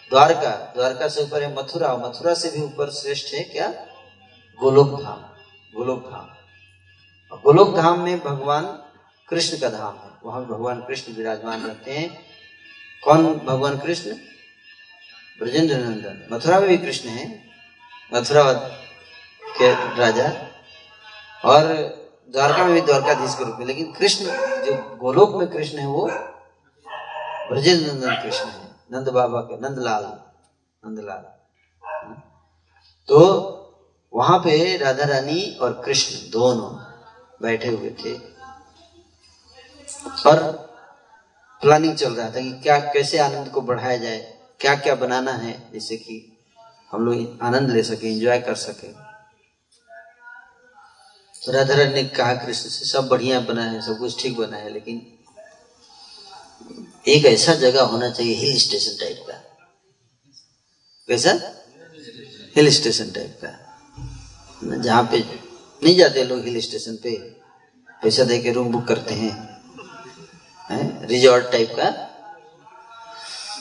द्वारका। 0.10 0.50
द्वारका 0.50 1.08
से 1.08 1.22
ऊपर 1.22 1.44
है 1.44 1.58
मथुरा। 1.58 1.96
मथुरा 1.96 2.34
से 2.34 2.50
भी 2.50 2.62
ऊपर 2.62 2.90
श्रेष्ठ 2.90 3.34
है 3.34 3.44
क्या? 3.44 3.68
गोलोक 4.60 5.04
धाम। 5.04 5.18
गोलोक 5.76 6.00
धाम। 6.06 6.35
गोलोक 7.34 7.76
धाम 7.76 8.00
में 8.02 8.20
भगवान 8.20 8.66
कृष्ण 9.30 9.58
का 9.58 9.70
धाम 9.70 9.96
है। 9.96 10.12
वहाँ 10.26 10.46
भगवान 10.46 10.82
कृष्ण 10.82 11.14
विराजमान 11.14 11.62
रहते 11.62 11.92
हैं। 11.92 12.20
कौन 13.04 13.36
भगवान 13.36 13.78
कृष्ण? 13.78 14.12
ब्रजेंद्र 15.40 15.78
नंदन 15.78 16.36
मथुरा 16.36 16.60
में 16.60 16.70
भी 16.70 16.78
कृष्ण 16.78 17.10
है। 17.10 17.50
मथुरा 18.14 18.54
के 19.58 19.96
राजा। 19.96 20.32
और 21.46 21.64
द्वारका 22.30 22.66
में 22.66 22.74
भी 22.74 22.82
द्वारकाधीश 22.82 23.36
के 23.36 23.46
रूप 23.46 23.56
में। 23.60 23.66
लेकिन 23.66 23.94
कृष्ण, 23.94 24.26
जो 24.66 24.98
गोलोक 24.98 25.36
में 25.36 25.48
कृष्ण 25.48 25.78
है 25.78 25.88
वो 25.88 26.10
ब्रजेंद्र 27.50 27.94
नंदन 27.94 28.16
कृष्ण 28.24 28.46
है। 28.46 28.76
नंद 28.92 29.10
बाबा 29.10 29.42
के, 29.42 29.70
नंदलाल 29.70 30.04
नंदलाल। 30.90 31.26
तो 33.08 33.18
वहाँ 34.14 34.40
पे 34.40 34.78
राधा 34.78 35.06
रानी 35.06 35.58
और 35.62 35.82
कृष्ण 35.86 36.32
दोनों 36.32 36.95
बैठे 37.42 37.68
हुए 37.68 37.90
थे। 37.90 38.14
और 40.30 40.66
प्लानिंग 41.62 41.98
चल 41.98 42.14
रहा 42.14 42.28
था 42.28 42.42
कि 42.42 42.52
क्या, 42.64 42.80
कैसे 42.80 43.18
आनंद 43.18 43.50
को 43.50 43.62
बढ़ाया 43.62 43.98
जाए 43.98 44.38
क्या 44.60 44.76
क्या 44.76 44.96
बनाना 44.96 45.32
है, 45.32 45.72
जिससे 45.72 45.98
कि 45.98 46.38
हम 46.92 47.06
लोग 47.06 47.40
आनंद 47.42 47.70
ले 47.70 47.84
सके 47.84 48.08
एंजॉय 48.08 48.40
कर 48.40 48.56
सके। 48.56 48.88
तो 51.46 51.52
राधा 51.52 51.76
ने 51.76 52.04
कहा, 52.04 52.34
कृष्ण 52.34 52.70
से 52.70 52.86
सब 52.86 53.08
बढ़िया 53.08 53.40
बना 53.40 53.64
है, 53.64 53.82
सब 53.82 53.98
कुछ 54.00 54.22
ठीक 54.22 54.38
बना 54.38 54.58
है, 54.58 54.70
लेकिन 54.70 55.12
एक 57.08 57.26
ऐसा 57.26 57.54
जगह 57.54 57.82
होना 57.82 58.10
चाहिए 58.10 58.36
हिल 58.36 58.60
स्टेशन 58.60 58.98
टाइप 59.00 59.26
का। 59.28 59.34
कैसा? 61.08 61.32
हिल 62.56 62.70
स्टेशन 62.70 63.12
टाइप 63.12 63.40
का। 63.44 64.78
जहाँ 64.78 65.04
पे 65.12 65.45
नहीं 65.84 65.96
जाते 65.96 66.24
लोग 66.24 66.44
हिल 66.46 66.62
स्टेशन 66.62 66.96
पे। 66.96 67.12
पैसा 68.04 68.24
दे 68.24 68.40
के 68.40 68.52
रूम 68.52 68.68
बुक 68.68 68.88
करते 68.88 69.14
हैं। 69.14 69.34
है? 70.70 71.06
रिजॉर्ट 71.06 71.52
टाइप 71.52 71.72
का। 71.72 71.90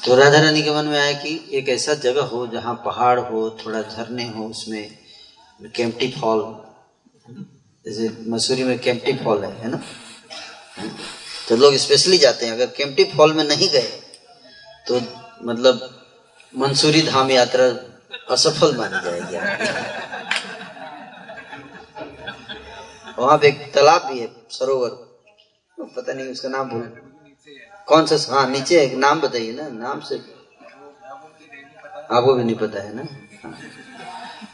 तो 0.05 0.15
राधा 0.17 0.41
रानी 0.41 0.63
के 0.63 0.71
मन 0.71 0.85
में 0.85 0.99
आया 1.01 1.13
कि 1.13 1.51
एक 1.53 1.69
ऐसा 1.69 1.95
जगह 1.95 2.23
हो 2.23 2.47
जहाँ 2.47 2.75
पहाड़ 2.75 3.19
हो, 3.21 3.51
थोड़ा 3.51 3.83
झरने 3.83 4.29
हो, 4.29 4.47
उसमें 4.47 4.99
कैंपटी 5.77 6.11
फॉल। 6.21 6.41
जैसे 7.87 8.31
मसूरी 8.31 8.65
में 8.65 8.79
कैंपटी 8.79 9.13
फॉल 9.13 9.45
है 9.45 9.53
है 9.53 9.69
ना? 9.69 9.81
तो 11.49 11.57
लोग 11.57 11.75
स्पेशली 11.75 12.19
जाते 12.19 12.47
हैं। 12.47 12.53
अगर 12.53 12.67
कैंपटी 12.67 13.05
फॉल 13.05 13.33
में 13.33 13.45
नहीं 13.45 13.69
गए 13.69 14.01
तो 14.89 15.01
मतलब 15.43 16.07
मंसूरी 16.57 17.03
धाम 17.03 17.31
यात्रा 17.31 17.65
असफल 18.31 18.77
मानी 18.77 19.05
जाएगी 19.05 19.37
वहाँ 23.19 23.39
पे 23.39 23.49
एक 23.49 23.73
तालाब 23.75 24.05
भी 24.05 24.21
है, 24.21 24.29
सरोवर। 24.51 24.89
तो 24.89 25.85
पता 25.85 26.13
नहीं 26.13 26.27
उसका 26.27 26.49
नाम 26.49 26.69
भूल 26.69 27.01
कौन 27.89 28.07
सा 28.07 28.33
हाँ 28.33 28.47
नीचे 28.47 28.83
एक 28.83 28.95
नाम 28.95 29.21
बताइए 29.21 29.53
ना, 29.53 29.69
नाम 29.69 30.01
से 30.01 30.17
आपको 32.11 32.35
भी 32.35 32.45
नहीं 32.45 32.57
पता 32.57 32.81
है 32.81 32.95
ना? 32.95 33.03
हाँ। 33.43 33.59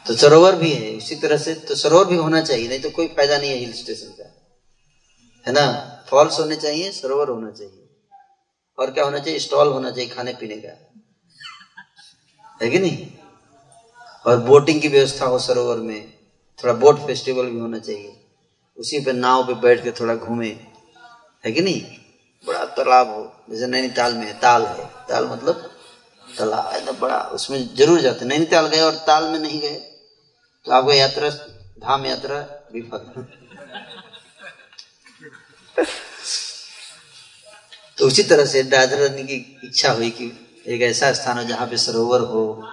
तो 0.07 0.13
सरोवर 0.13 0.55
भी 0.55 0.73
है 0.73 0.97
उसी 0.97 1.15
तरह 1.15 1.37
से 1.37 1.53
तो 1.53 1.75
सरोवर 1.75 2.05
भी 2.05 2.15
होना 2.15 2.41
चाहिए, 2.41 2.67
नहीं 2.67 2.79
तो 2.79 2.89
कोई 2.89 3.07
फ़ायदा 3.07 3.37
नहीं 3.37 3.49
है 3.49 3.57
हिल 3.57 3.73
स्टेशन 3.73 4.07
का। 4.07 4.23
है 5.47 5.53
ना? 5.53 5.97
फॉल्स 6.09 6.39
होने 6.39 6.55
चाहिए, 6.55 6.91
सरोवर 6.91 7.29
होना 7.29 7.51
चाहिए। 7.51 7.89
और 8.79 8.91
क्या 8.91 9.03
होना 9.03 9.19
चाहिए? 9.19 9.39
स्टॉल 9.39 9.67
होना 9.67 9.91
चाहिए 9.91 10.09
खाने 10.09 10.33
पीने 10.33 10.55
का। 10.55 10.91
है 12.61 12.69
कि 12.69 12.79
नहीं? 12.79 13.07
और 14.25 14.37
बोटिंग 14.37 14.81
की 14.81 14.87
व्यवस्था 14.87 15.25
हो 15.25 15.39
सरोवर 15.39 15.77
में, 15.77 16.13
थोड़ा 16.63 16.73
बोट 16.73 16.99
फेस्टिवल 16.99 17.45
भी 17.45 17.59
होना 17.59 17.79
चाहिए। 17.79 18.20
उसी 18.81 18.99
पे 18.99 19.13
नाव 19.13 19.47
पे 19.47 19.53
बैठ 19.53 19.83
के 19.83 19.91
थोड़ा 19.91 20.15
घूमे। 20.15 20.47
है 21.45 21.51
कि 21.51 21.61
नहीं? 21.61 21.81
बड़ा 22.47 22.65
तालाब 22.65 23.07
हो। 23.07 23.43
जैसे 23.49 23.67
नैनीताल 23.67 24.13
में 24.13 24.27
है 24.27 24.39
ताल 24.39 24.65
है। 24.65 24.85
ताल 25.09 25.25
मतलब 25.25 25.71
तालाब। 26.37 26.73
एकदम 26.75 26.97
बड़ा। 26.97 27.17
उसमें 27.17 27.75
ज़रूर 27.75 28.01
जाते। 28.01 28.25
नैनीताल 28.25 28.67
गए 28.67 28.81
और 28.81 28.95
ताल 28.95 29.23
में 29.23 29.39
नहीं 29.39 29.61
गए 29.61 29.75
तो 30.65 30.71
आपका 30.71 30.93
यात्रा, 30.93 31.29
धाम 31.79 32.05
यात्रा 32.05 32.63
विफल। 32.73 33.25
तो 37.97 38.07
उसी 38.07 38.23
तरह 38.23 38.45
से 38.45 38.61
राधा 38.61 38.95
रानी 38.95 39.23
की 39.23 39.59
इच्छा 39.63 39.91
हुई 39.91 40.09
कि 40.09 40.47
एक 40.67 40.81
ऐसा 40.81 41.13
स्थान 41.13 41.37
हो 41.37 41.43
जहाँ 41.43 41.67
पे 41.67 41.77
सरोवर 41.77 42.19
हो, 42.19 42.69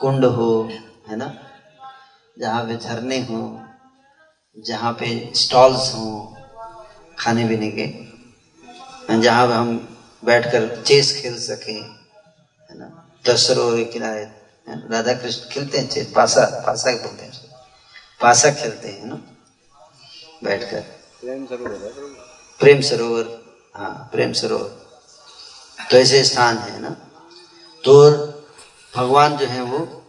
कुंड 0.00 0.24
हो, 0.24 0.68
है 1.08 1.16
ना? 1.16 1.38
जहाँ 2.38 2.64
पे 2.64 2.76
झरने 2.76 3.18
हो। 3.18 3.61
जहाँ 4.58 4.92
पे 4.92 5.32
स्टॉल्स 5.34 5.94
हो 5.94 6.36
खाने 7.18 7.48
पीने 7.48 7.70
के 7.70 7.86
जहाँ 9.20 9.46
पे 9.46 9.52
हम 9.52 9.98
बैठकर 10.24 10.82
चेस 10.82 11.22
खेल 11.22 11.38
सके 11.38 11.72
है 11.72 12.78
ना? 12.78 13.08
के 13.26 13.84
किनारे 13.84 14.24
राधा 14.68 15.12
कृष्ण 15.12 15.48
खेलते 15.48 15.78
हैं 15.78 15.88
चेस 15.88 16.12
पासा 16.16 16.62
पासा 16.66 16.90
बोलते 16.90 17.24
हैं 17.24 17.32
पासा 18.20 18.50
खेलते 18.50 18.88
हैं 18.88 19.04
ना? 19.04 19.14
बैठकर। 20.44 20.80
प्रेम 21.20 21.46
सरोवर 21.46 21.92
प्रेम 22.60 22.80
सरोवर 22.80 23.44
हाँ 23.76 24.08
प्रेम 24.12 24.32
सरोवर। 24.32 24.68
तो 25.90 25.96
ऐसे 25.96 26.24
स्थान 26.24 26.58
है 26.58 26.80
ना? 26.80 26.90
तो 27.84 28.16
भगवान 28.96 29.36
जो 29.36 29.46
है 29.46 29.62
वो 29.62 30.04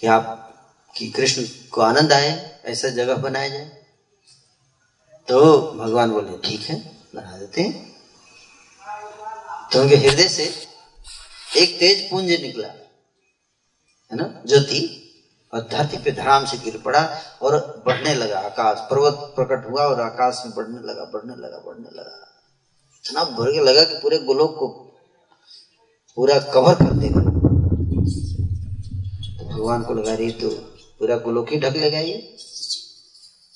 कि 0.00 0.06
आप 0.06 0.48
कि 0.94 1.10
कृष्ण 1.10 1.44
को 1.70 1.80
आनंद 1.80 2.12
आए, 2.12 2.60
ऐसा 2.64 2.88
जगह 2.88 3.16
बनाया 3.16 3.48
जाए। 3.48 3.70
तो 5.28 5.40
भगवान 5.72 6.10
बोले, 6.10 6.36
ठीक 6.38 6.60
है, 6.60 6.76
बना 7.14 7.36
देते 7.38 7.62
हैं। 7.62 7.90
तो 9.72 9.80
उनके 9.80 9.96
हृदय 9.96 10.28
से 10.28 10.44
एक 11.56 11.78
तेज 11.78 12.10
पुंज 12.10 12.30
निकला, 12.42 12.68
है 12.68 14.16
ना? 14.16 14.42
ज्योति 14.46 14.98
और 15.52 15.68
धरती 15.68 15.96
पे 15.96 16.12
धराम 16.12 16.44
से 16.46 16.56
गिर 16.58 16.76
पड़ा 16.78 17.02
और 17.42 17.82
बढ़ने 17.86 18.14
लगा, 18.14 18.38
आकाश, 18.40 18.78
पर्वत 18.90 19.14
प्रकट 19.36 19.70
हुआ 19.70 19.84
और 19.84 20.00
आकाश 20.00 20.42
में 20.46 20.54
बढ़ने 20.54 20.78
लगा 20.88 21.04
बढ़ने 21.04 21.34
लगा 21.36 21.58
बढ़ने 21.66 21.88
लगा। 21.92 22.28
इतना 23.04 23.24
भर 23.36 23.52
के 23.52 23.60
लगा 23.60 23.84
कि 23.84 23.94
पूरे 23.94 24.18
गोलोक 24.18 24.58
को 24.58 24.68
पूरा 26.18 26.38
कवर 26.54 26.74
कर 26.74 26.92
देगा 26.92 27.20
तो 29.38 29.44
भगवान 29.46 29.82
को 29.82 29.94
लगा 29.94 30.14
रही 30.14 30.30
तो 30.32 30.50
पूरा 31.02 31.16
गोलोक 31.18 31.48
ही 31.52 31.56
ढक 31.58 31.76
लेगा 31.76 31.98
ये 32.00 32.16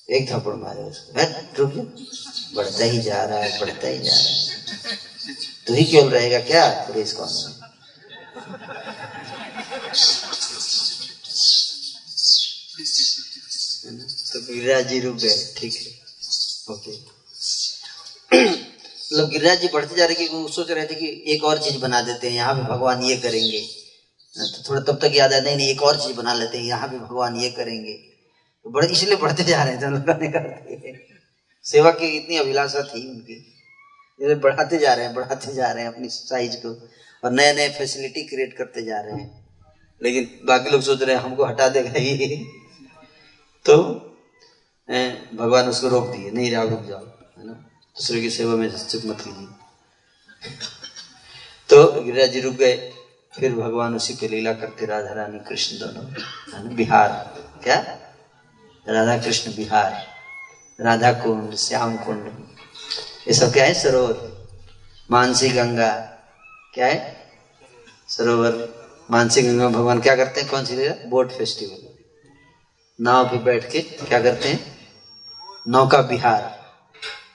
एक 0.08 0.24
थप्पड़ 0.30 0.54
मारे 0.54 0.82
उसको। 0.84 1.26
रुक 1.58 1.74
बढ़ता 2.54 2.84
ही 2.84 2.98
जा 3.02 3.22
रहा 3.24 3.38
है, 3.38 3.58
बढ़ता 3.60 3.88
ही 3.88 3.98
जा 3.98 4.14
रहा 4.14 4.22
है। 4.22 4.96
तो 5.66 5.74
ही 5.74 5.84
केवल 5.84 6.08
रहेगा 6.10 6.40
क्या? 6.40 6.64
पूरे 6.88 7.02
इसको 7.02 7.26
तो 14.32 14.40
गिरिराज 14.42 14.88
जी 14.88 15.00
रुक 15.00 15.16
गए, 15.16 15.38
ठीक 15.56 15.74
है। 15.76 16.74
ओके। 16.74 16.98
मतलब 19.06 19.30
गिरिराज 19.30 19.60
जी 19.60 19.68
बढ़ते 19.68 19.96
जा 19.96 20.04
रहे 20.04 20.14
कि 20.16 20.28
वो 20.28 20.46
सोच 20.48 20.70
रहे 20.70 20.86
थे 20.86 20.94
कि 20.94 21.08
एक 21.34 21.44
और 21.44 21.62
चीज़ 21.64 21.78
बना 21.78 22.00
देते 22.02 22.28
हैं, 22.28 22.36
यहाँ 22.36 22.56
भी 22.56 22.62
भगवान 22.74 23.02
ये 23.04 23.16
करेंगे। 23.16 23.66
तो 24.36 24.62
थोड़ा 24.68 24.80
तब 24.82 24.98
तक 25.02 25.12
याद 25.14 25.32
आया 25.32 25.42
नहीं 25.42 25.56
नहीं, 25.56 25.68
एक 25.68 25.82
और 25.82 25.96
चीज़ 25.96 26.16
बना 26.16 26.32
लेते 26.34 26.58
हैं, 26.58 26.64
यहाँ 26.64 26.88
भी 26.90 26.98
भगवान 26.98 27.36
ये 27.36 27.50
करेंगे। 27.50 27.92
तो 27.92 28.70
बड़े, 28.70 28.88
इसलिए 28.88 29.16
बढ़ते 29.16 29.44
जा 29.44 29.62
रहे 29.62 29.76
थे 29.76 30.30
करते 30.32 30.94
सेवा 31.64 31.90
की 31.90 32.06
इतनी 32.16 32.36
अभिलाषा 32.36 32.82
थी 32.84 33.08
उनकी। 33.10 33.34
जैसे 34.20 34.34
बढ़ाते 34.40 34.78
जा 34.78 34.92
रहे 34.94 35.04
हैं, 35.04 35.14
बढ़ाते 35.14 35.54
जा 35.54 35.70
रहे 35.70 35.84
हैं 35.84 35.92
अपनी 35.92 36.08
साइज़ 36.08 36.56
को, 36.56 36.68
और 37.22 37.32
नए 37.32 37.52
नए 37.52 37.68
फैसिलिटी 37.68 38.22
क्रिएट 38.24 38.56
करते 38.56 38.82
जा 38.82 39.00
रहे 39.00 39.14
हैं। 39.14 39.44
लेकिन 40.00 40.46
बाकी 40.46 40.70
लोग 40.70 40.82
सोच 40.82 41.02
रहे 41.02 41.16
हैं, 41.16 41.22
हमको 41.22 41.44
हटा 41.44 41.68
देगा 41.68 42.00
ये 42.00 42.36
तो 43.64 43.76
भगवान 45.34 45.68
उसको 45.68 45.88
रोक 45.88 46.06
दिए, 46.08 46.30
नहीं 46.30 46.50
जाओ 46.50 46.68
रुक 46.68 46.84
जाओ, 46.84 47.04
है 47.38 47.46
ना? 47.46 47.52
दूसरे 47.52 48.20
की 48.20 48.30
सेवा 48.30 48.56
में 48.56 48.68
चुप 48.70 49.02
मत 49.06 49.20
कीजिए। 49.20 49.48
तो 51.68 52.02
गिरिराज 52.02 52.30
जी 52.32 52.40
रुक 52.40 52.54
गए। 52.54 52.92
फिर 53.36 53.54
भगवान 53.54 53.94
उसी 53.94 54.14
पे 54.14 54.28
लीला 54.28 54.52
करते 54.52 54.86
राधा 54.86 55.12
रानी 55.12 55.38
कृष्ण 55.38 55.78
दोनों 55.78 56.76
बिहार 56.76 57.08
क्या? 57.64 57.98
राधा 58.88 59.16
कृष्ण 59.22 59.56
बिहार 59.56 60.06
राधा 60.80 61.12
कुंड 61.12 61.54
श्याम 61.54 61.96
कुंड 61.96 62.26
ये 63.28 63.32
सब 63.32 63.52
क्या 63.52 63.64
है? 63.64 63.74
सरोवर 63.74 64.46
मानसी 65.10 65.48
गंगा 65.48 65.90
क्या 66.74 66.86
है? 66.86 67.16
सरोवर 68.08 68.52
मानसी 69.10 69.42
गंगा 69.42 69.68
भगवान 69.68 70.00
क्या 70.00 70.16
करते 70.16 70.40
हैं? 70.40 70.50
कौन 70.50 70.64
सी 70.64 70.76
लीला 70.76 70.94
बोट 71.08 71.32
फेस्टिवल। 71.32 71.96
नाव 73.00 73.28
पे 73.28 73.38
बैठ 73.38 73.70
के 73.70 73.80
क्या 73.80 74.22
करते 74.22 74.48
हैं? 74.48 74.88
नौका 75.68 76.02
बिहार। 76.02 76.72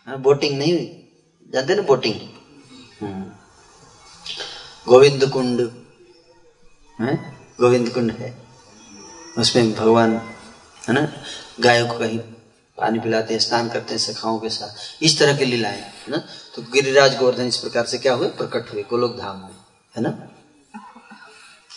हाँ, 0.08 0.18
बोटिंग 0.18 0.58
नहीं 0.58 0.74
हुई? 0.74 1.14
जानते 1.54 1.76
ना 1.76 1.82
बोटिंग? 1.82 2.16
हम्म। 3.02 3.32
गोविंद 4.88 5.30
कुंड 5.30 5.81
है? 7.02 7.16
गोविंद 7.60 7.90
कुंड 7.90 8.12
है। 8.12 8.36
उसमें 9.38 9.74
भगवान, 9.74 10.16
है 10.88 10.94
ना, 10.94 11.12
गायों 11.60 11.88
को 11.88 11.98
कहीं 12.00 12.20
पानी 12.78 13.00
पिलाते 13.00 13.34
हैं, 13.34 13.42
स्नान 13.42 13.70
करते 13.70 13.94
हैं, 13.94 14.00
सखाओं 14.00 14.40
के 14.40 14.50
साथ। 14.50 15.04
इस 15.04 15.18
तरह 15.20 15.38
की 15.38 15.46
लीलाएँ 15.46 15.82
है 15.82 16.10
ना? 16.10 16.18
तो 16.56 16.62
गिरिराज 16.62 17.18
गोवर्धन 17.18 17.48
इस 17.48 17.58
प्रकार 17.58 17.86
से 17.86 17.98
क्या 17.98 18.14
हुए? 18.14 18.28
प्रकट 18.30 18.74
हुए 18.74 18.84
गोलोक 18.84 19.18
धाम 19.18 19.38
में, 19.38 19.56
है 19.96 20.02
ना? 20.02 20.12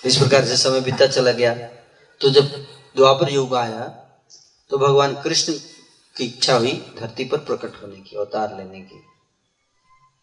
इस 0.05 0.17
प्रकार 0.17 0.45
से 0.45 0.57
समय 0.57 0.81
बीता 0.81 1.07
चला 1.07 1.33
गया। 1.33 1.55
तो 2.21 2.31
जब 2.31 2.53
द्वापर 2.97 3.31
युग 3.31 3.55
आया 3.55 3.81
तो 4.71 4.79
भगवान 4.79 5.15
कृष्ण 5.15 5.53
की 6.17 6.25
इच्छा 6.25 6.57
हुई 6.57 6.73
धरती 7.01 7.25
पर 7.25 7.39
प्रकट 7.39 7.83
होने 7.83 7.97
की, 7.97 8.17
अवतार 8.17 8.57
लेने 8.57 8.81
की। 8.81 9.01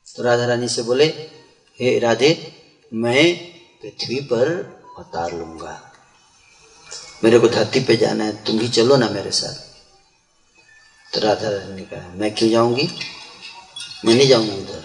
तो 0.07 0.23
राधा 0.23 0.45
रानी 0.45 0.67
से 0.67 0.81
बोले, 0.81 1.05
हे 1.79 1.97
राधे, 1.99 2.31
मैं 2.91 3.35
पृथ्वी 3.81 4.19
पर 4.23 4.80
अवतार 5.01 5.31
लूँगा। 5.31 5.91
मेरे 7.23 7.39
को 7.39 7.47
धरती 7.47 7.79
पे 7.79 7.95
जाना 7.97 8.23
है, 8.23 8.43
तुम 8.43 8.59
भी 8.59 8.67
चलो 8.69 8.95
ना 8.95 9.09
मेरे 9.09 9.31
साथ। 9.31 9.53
तो 11.13 11.19
राधा 11.19 11.49
रानी 11.49 11.73
ने 11.73 11.81
कहा, 11.81 12.09
मैं 12.09 12.35
क्यों 12.35 12.49
जाऊँगी? 12.49 12.89
मैं 14.05 14.15
नहीं 14.15 14.27
जाऊँगी 14.27 14.61
उधर। 14.61 14.83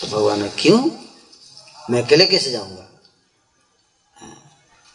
तो 0.00 0.06
भगवान 0.06 0.42
ने, 0.42 0.48
क्यों? 0.48 0.90
मैं 1.90 2.02
अकेले 2.02 2.26
कैसे 2.26 2.50
जाऊँगा? 2.50 2.84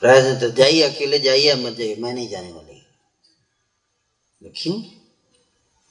राजा 0.03 0.40
तो 0.40 0.49
जाइए, 0.49 0.82
अकेले 0.82 1.20
जाइए 1.20 1.56
मत 1.56 1.74
जाइए, 1.74 1.95
मैं 1.95 2.14
नहीं 2.14 2.30
जाने 2.30 2.52
वाली। 2.52 2.80
क्यों? 4.57 4.82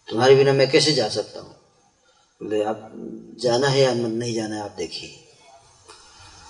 तुम्हारे 0.08 0.34
बिना 0.34 0.52
मैं 0.52 0.70
कैसे 0.70 0.92
जा 0.92 1.08
सकता 1.08 1.40
हूँ? 1.40 1.54
बोले, 2.42 2.64
आप 2.64 2.90
जाना 3.40 3.68
है 3.68 3.80
या 3.80 3.94
नहीं 3.94 4.34
जाना 4.34 4.56
है, 4.56 4.62
आप 4.62 4.70
देखिए। 4.70 5.21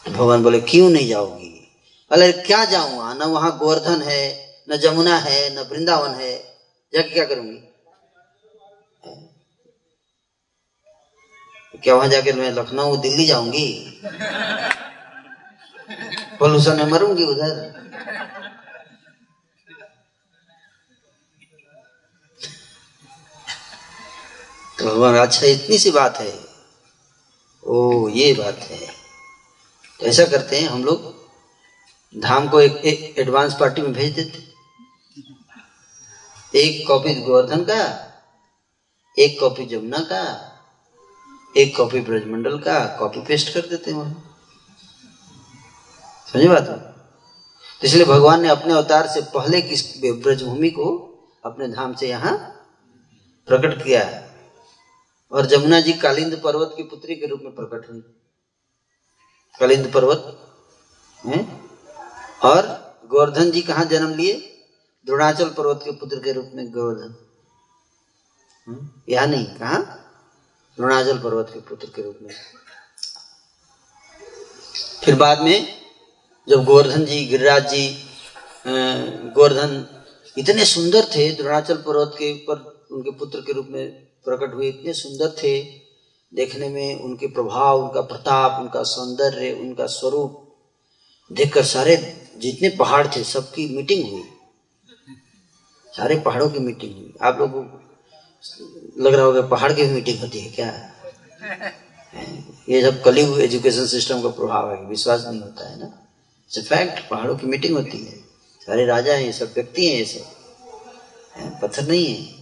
भगवान 0.08 0.42
बोले, 0.42 0.60
क्यों 0.60 0.90
नहीं 0.90 1.08
जाओगी? 1.08 1.70
अरे 2.10 2.32
क्या 2.32 2.64
जाऊँगा 2.64 2.96
वहाँ 2.96 3.14
न 3.14 3.22
वहाँ 3.22 3.58
गोवर्धन 3.58 4.02
है, 4.02 4.54
न 4.70 4.76
जमुना 4.76 5.16
है, 5.16 5.54
न 5.54 5.58
वृंदावन 5.58 6.10
है। 6.10 6.58
जाके 6.94 7.10
क्या 7.10 7.24
करूँगी? 7.24 7.68
क्या 11.82 11.94
वहाँ 11.94 12.08
जाकर 12.08 12.36
मैं 12.36 12.52
लखनऊ, 12.52 12.96
दिल्ली 12.96 13.26
जाऊँगी? 13.26 14.00
पोल्यूशन 16.38 16.76
में 16.76 16.84
मरूँगी 16.84 17.24
उधर। 17.24 17.82
तो 24.78 24.84
भगवान 24.84 25.14
अच्छा 25.14 25.46
इतनी 25.46 25.78
सी 25.78 25.90
बात 25.90 26.16
है। 26.16 26.44
ओ, 27.64 28.08
ये 28.08 28.34
बात 28.34 28.58
है। 28.58 29.01
तो 30.02 30.08
ऐसा 30.08 30.24
करते 30.24 30.60
हैं 30.60 30.68
हम 30.68 30.84
लोग 30.84 31.02
धाम 32.14 32.48
को 32.48 32.60
एक, 32.60 33.18
एडवांस 33.18 33.54
पार्टी 33.60 33.82
में 33.82 33.92
भेज 33.92 34.14
देते 34.14 34.38
एक 36.54 36.86
कॉपी 36.88 37.14
गोवर्धन 37.14 37.62
का 37.64 37.76
एक 39.16 39.38
कॉपी 39.40 39.66
जमुना 39.66 39.98
का 40.02 40.22
एक 41.56 41.76
कॉपी 41.76 42.00
ब्रजमंडल 42.00 42.58
का 42.58 42.78
कॉपी 42.98 43.20
पेस्ट 43.20 43.52
कर 43.54 43.66
देते 43.66 43.90
हैं 43.90 43.98
वहाँ। 43.98 44.14
समझे 46.32 46.48
बात 46.48 46.68
तो 46.68 47.86
इसलिए 47.86 48.04
भगवान 48.04 48.42
ने 48.42 48.48
अपने 48.48 48.72
अवतार 48.72 49.06
से 49.06 49.20
पहले 49.34 49.60
किस 49.62 49.84
ब्रजभूमि 50.02 50.70
को 50.70 50.86
अपने 51.44 51.68
धाम 51.68 51.94
से 51.94 52.08
यहाँ 52.08 52.34
प्रकट 53.48 53.82
किया 53.84 54.02
है? 54.04 54.20
और 55.32 55.46
जमुना 55.46 55.80
जी 55.80 55.92
कालिंद 55.92 56.40
पर्वत 56.44 56.74
की 56.76 56.82
पुत्री 56.82 57.14
के 57.14 57.26
रूप 57.26 57.40
में 57.44 57.54
प्रकट 57.54 57.90
हुई। 57.90 58.02
कालिंद 59.60 59.90
पर्वत 59.92 60.22
है 61.18 61.38
और 62.42 62.66
गोवर्धन 63.06 63.50
जी 63.50 63.60
कहा 63.62 63.84
जन्म 63.84 64.14
लिए? 64.14 64.32
द्रोणाचल 65.06 65.48
पर्वत 65.48 65.80
के 65.84 65.90
पुत्र 65.90 66.18
के 66.18 66.32
रूप 66.32 66.50
में 66.54 66.70
गोवर्धन। 66.72 67.14
यह 69.08 69.26
नहीं, 69.26 69.46
कहा? 69.46 69.78
द्रोणाचल 70.78 71.18
पर्वत 71.18 71.50
के 71.54 71.60
पुत्र 71.60 71.86
के 71.86 72.02
रूप 72.02 72.18
में। 72.22 72.34
फिर 75.04 75.14
बाद 75.16 75.40
में 75.40 75.82
जब 76.48 76.64
गोवर्धन 76.64 77.04
जी, 77.04 77.24
गिरिराज 77.26 77.70
जी 77.70 77.84
गोवर्धन 78.66 79.86
इतने 80.36 80.64
सुंदर 80.64 81.04
थे, 81.16 81.30
द्रोणाचल 81.32 81.76
पर्वत 81.76 82.14
के 82.18 82.32
ऊपर 82.32 82.86
उनके 82.92 83.10
पुत्र 83.10 83.40
के 83.40 83.52
रूप 83.52 83.66
में 83.70 83.90
प्रकट 84.26 84.54
हुए, 84.54 84.68
इतने 84.68 84.92
सुंदर 84.94 85.36
थे 85.42 85.81
देखने 86.34 86.68
में 86.68 87.00
उनके 87.00 87.26
प्रभाव, 87.26 87.82
उनका 87.82 88.00
प्रताप, 88.00 88.60
उनका 88.60 88.82
सौंदर्य, 88.82 89.52
उनका 89.52 89.86
स्वरूप 89.86 90.56
देखकर 91.32 91.64
सारे 91.64 92.26
जितने 92.36 92.68
पहाड़ 92.68 93.06
थे, 93.16 93.24
सबकी 93.24 93.76
मीटिंग 93.76 94.10
हुई। 94.10 94.24
सारे 95.96 96.18
पहाड़ों 96.18 96.50
की 96.50 96.58
मीटिंग 96.58 96.94
हुई। 96.94 97.14
आप 97.22 97.38
लोग 97.38 97.56
लग 99.00 99.14
रहा 99.14 99.24
होगा, 99.24 99.42
पहाड़ 99.42 99.72
की 99.72 99.82
मीटिंग 99.82 100.18
होती 100.18 100.40
है 100.40 100.52
क्या? 100.52 100.92
ये 102.68 102.82
सब 102.82 103.02
कलयुग 103.02 103.40
एजुकेशन 103.40 103.86
सिस्टम 103.86 104.22
का 104.22 104.28
प्रभाव 104.28 104.74
है, 104.74 104.84
विश्वास 104.84 105.24
नहीं 105.26 105.40
होता 105.40 105.70
है 105.70 105.80
ना? 105.80 105.98
फैक्ट 106.50 107.08
पहाड़ों 107.08 107.36
की 107.36 107.46
मीटिंग 107.46 107.76
होती 107.76 108.04
है। 108.04 108.16
सारे 108.60 108.86
राजा 108.86 109.14
हैं, 109.14 109.22
ये 109.22 109.32
सब 109.32 109.52
व्यक्ति 109.54 109.86
हैं, 109.86 109.96
ये 109.96 110.04
सब। 110.04 110.24
पत्थर 111.62 111.88
नहीं 111.88 112.06
है? 112.06 112.41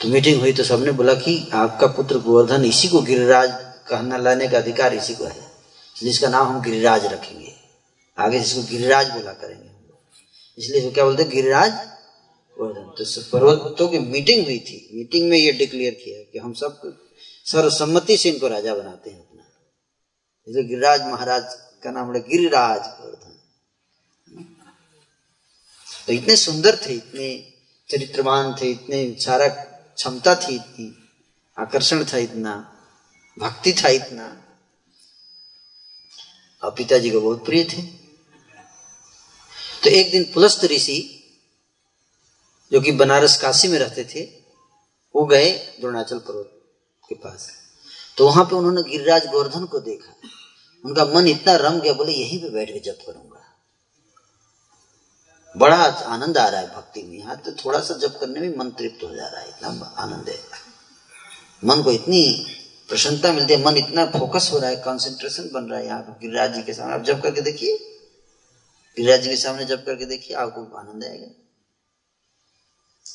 तो 0.00 0.08
मीटिंग 0.08 0.40
हुई 0.40 0.52
तो 0.52 0.64
सबने 0.64 0.92
बोला 0.92 1.14
कि 1.14 1.32
आपका 1.54 1.86
पुत्र 1.86 2.18
गोवर्धन 2.18 2.64
इसी 2.64 2.88
को 2.88 3.00
गिरिराज 3.02 3.50
कहना 3.88 4.16
लाने 4.16 4.48
का 4.48 4.58
अधिकार 4.58 4.94
इसी 4.94 5.14
को 5.14 5.24
है, 5.24 5.46
जिसका 5.96 6.28
नाम 6.28 6.46
हम 6.46 6.60
गिरिराज 6.62 7.06
रखेंगे। 7.06 7.54
आगे 8.18 8.38
जिसको 8.40 8.62
गिरिराज 8.62 9.10
बोला 9.10 9.32
करेंगे 9.32 9.68
हम 9.68 9.84
लोग। 9.88 9.98
इसलिए 10.58 10.90
क्या 10.90 11.04
बोलते 11.04 11.22
हैं? 11.22 11.30
गिरिराज 11.32 11.72
गोवर्धन। 12.56 12.90
तो 12.98 13.22
पर्वतों 13.32 13.88
की 13.88 13.98
मीटिंग 13.98 14.44
हुई 14.44 14.58
थी। 14.58 14.78
मीटिंग 14.94 15.28
में 15.30 15.38
ये 15.38 15.52
डिक्लेयर 15.52 15.94
किया 15.94 16.22
कि 16.22 16.38
हम 16.38 16.52
सब 16.52 16.80
सर्वसम्मति 17.46 18.16
से 18.16 18.28
इनको 18.28 18.48
राजा 18.48 18.74
बनाते 18.74 19.10
हैं 19.10 19.18
अपना। 19.18 19.42
जैसे 20.46 20.62
गिरिराज 20.64 21.02
महाराज 21.02 21.54
का 21.82 21.90
नाम 21.90 22.14
है 22.14 22.20
गिरिराज 22.20 22.80
गोवर्धन। 22.80 23.34
तो 26.06 26.12
इतने 26.12 26.36
सुंदर 26.36 26.76
थे, 26.76 26.92
इतने 26.92 27.28
चरित्रवान 27.88 28.54
थे, 28.60 28.70
इतने 28.70 29.16
सारा 29.20 29.46
क्षमता 29.98 30.34
थी 30.34 30.54
इतनी, 30.54 31.08
आकर्षण 31.58 32.04
था 32.04 32.16
इतना, 32.16 32.76
भक्ति 33.38 33.72
था 33.72 33.88
इतना। 33.88 34.42
और 36.64 36.70
पिताजी 36.70 37.10
को 37.10 37.20
बहुत 37.20 37.44
प्रिय 37.44 37.64
थे। 37.64 37.82
तो 39.82 39.90
एक 39.90 40.10
दिन 40.10 40.24
पुलस्त 40.24 40.64
ऋषि, 40.64 41.24
जो 42.72 42.80
कि 42.80 42.92
बनारस 42.92 43.40
काशी 43.40 43.68
में 43.68 43.78
रहते 43.78 44.04
थे, 44.04 44.20
वो 45.16 45.24
गए 45.24 45.50
द्रोणाचल 45.80 46.18
पर्वत 46.18 46.50
के 47.08 47.14
पास। 47.14 47.50
तो 48.16 48.26
वहाँ 48.26 48.44
पे 48.44 48.56
उन्होंने 48.56 48.90
गिरिराज 48.90 49.26
गोवर्धन 49.26 49.64
को 49.64 49.78
देखा। 49.78 50.28
उनका 50.84 51.04
मन 51.04 51.28
इतना 51.28 51.56
रम 51.56 51.80
गया, 51.80 51.92
बोले 51.92 52.12
यहीं 52.12 52.42
पे 52.42 52.48
बैठ 52.48 52.70
के 52.70 52.80
जप 52.80 52.98
करूँगा। 53.06 53.37
बड़ा 55.58 55.76
आनंद 55.76 56.38
आ 56.38 56.48
रहा 56.48 56.60
है 56.60 56.66
भक्ति 56.68 57.02
में। 57.02 57.18
यहाँ 57.18 57.36
तो 57.36 57.52
थोड़ा 57.54 57.80
सा 57.80 57.94
जप 57.98 58.18
करने 58.20 58.40
में 58.40 58.56
मन 58.56 58.70
तृप्त 58.78 59.02
हो 59.04 59.14
जा 59.14 59.26
रहा 59.26 59.40
है, 59.40 59.48
इतना 59.48 59.94
आनंद 59.98 60.28
है। 60.28 60.38
मन 61.62 61.82
को 61.82 61.92
इतनी 61.92 62.20
प्रसन्नता 62.88 63.32
मिलती 63.32 63.54
है, 63.54 63.64
मन 63.64 63.76
इतना 63.76 64.04
फोकस 64.08 64.50
हो 64.52 64.58
रहा 64.58 64.70
है 64.70 64.76
कंसंट्रेशन 64.76 65.50
बन 65.54 65.64
रहा 65.64 65.78
है 65.78 65.86
यहाँ 65.86 66.00
पर 66.02 66.18
गिरिराज 66.20 66.54
जी 66.54 66.62
के 66.62 66.72
सामने। 66.72 66.94
आप 66.94 67.02
जब 67.04 67.22
करके 67.22 67.40
देखिए। 67.40 67.76
गिरिराज 68.96 69.22
जी 69.22 69.30
के 69.30 69.36
सामने 69.36 69.64
जब 69.64 69.84
करके 69.86 70.04
देखिए, 70.06 70.36
आपको 70.36 70.76
आनंद 70.78 71.04
आएगा। 71.04 71.26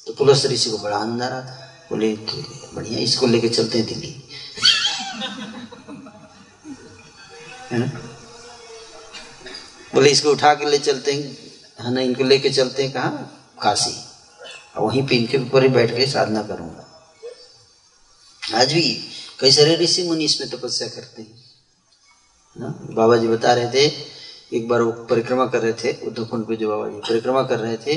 तो 0.08 0.14
पुलिस 0.14 0.46
ऋषि 0.46 0.70
को 0.70 0.78
बड़ा 0.78 0.98
आनंद 0.98 1.24
आ 1.24 1.28
रहा 1.28 1.42
था। 1.42 1.70
बोले 1.90 2.16
तो 2.18 2.44
बढ़िया, 2.76 3.00
इसको 3.00 3.28
लेके 3.28 3.50
चलते 3.50 3.78
हैं 3.78 3.88
दिल्ली। 3.88 4.12
है 7.72 7.80
ना? 7.80 7.86
बोले, 9.94 10.10
इसको 10.10 10.32
उठा 10.32 10.54
के 10.54 10.70
ले 10.70 10.78
चलते 10.80 11.14
हैं 11.14 11.53
है 11.78 11.94
ना 11.94 12.02
इनको 12.02 12.24
लेके 12.24 12.50
चलते 12.50 12.84
हैं 12.84 12.92
कहा? 12.94 13.10
काशी। 13.62 13.96
वहीं 14.78 15.06
पे 15.08 15.16
इनके 15.16 15.38
ऊपर 15.38 15.64
ही 15.64 15.70
बैठ 15.70 15.96
के 15.96 16.06
साधना 16.08 16.42
करूँगा। 16.44 16.90
आज 18.56 18.74
भी 18.74 18.82
कई 19.40 19.52
सारे 19.52 19.76
ऋषि 19.76 20.04
मुनि 20.04 20.26
इसमें 20.26 20.50
तपस्या 20.50 20.88
करते 20.88 21.22
हैं। 21.22 21.42
ना 22.56 22.68
बाबा 22.92 23.18
जी 23.18 23.28
बता 23.28 23.54
रहे 23.54 23.70
थे, 23.72 23.86
एक 24.54 24.68
बार 24.68 24.82
वो 24.82 24.92
परिक्रमा 25.06 25.46
कर 25.48 25.62
रहे 25.62 25.74
थे 25.74 25.94
उद्धव 26.08 26.26
कुंड 26.26 26.46
पे 26.48 26.56
जो 26.56 26.70
बाबा 26.70 26.90
जी 26.90 27.00
परिक्रमा 27.00 27.44
कर 27.44 27.60
रहे 27.60 27.78
थे 27.78 27.96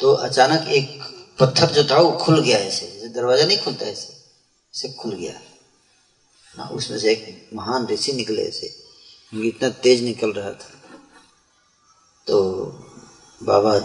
तो 0.00 0.12
अचानक 0.12 0.68
एक 0.70 1.02
पत्थर 1.38 1.70
जो 1.72 1.84
था, 1.84 1.98
वो 1.98 2.10
खुल 2.14 2.40
गया 2.40 2.58
ऐसे। 2.58 2.86
जैसे 2.88 3.08
दरवाज़ा 3.08 3.46
नहीं 3.46 3.58
खुलता 3.58 3.86
ऐसे 3.86 4.12
ऐसे 4.74 4.88
खुल 4.92 5.12
गया। 5.12 5.32
ना 6.54 6.64
उसमें 6.68 6.98
से 6.98 7.10
एक 7.12 7.50
महान 7.54 7.86
ऋषि 7.86 8.12
निकले 8.12 8.42
ऐसे। 8.42 8.74
इतना 9.32 9.68
तेज 9.82 10.02
निकल 10.02 10.32
रहा 10.32 10.50
था। 10.52 10.70
तो 12.26 12.36
बाबा 13.42 13.78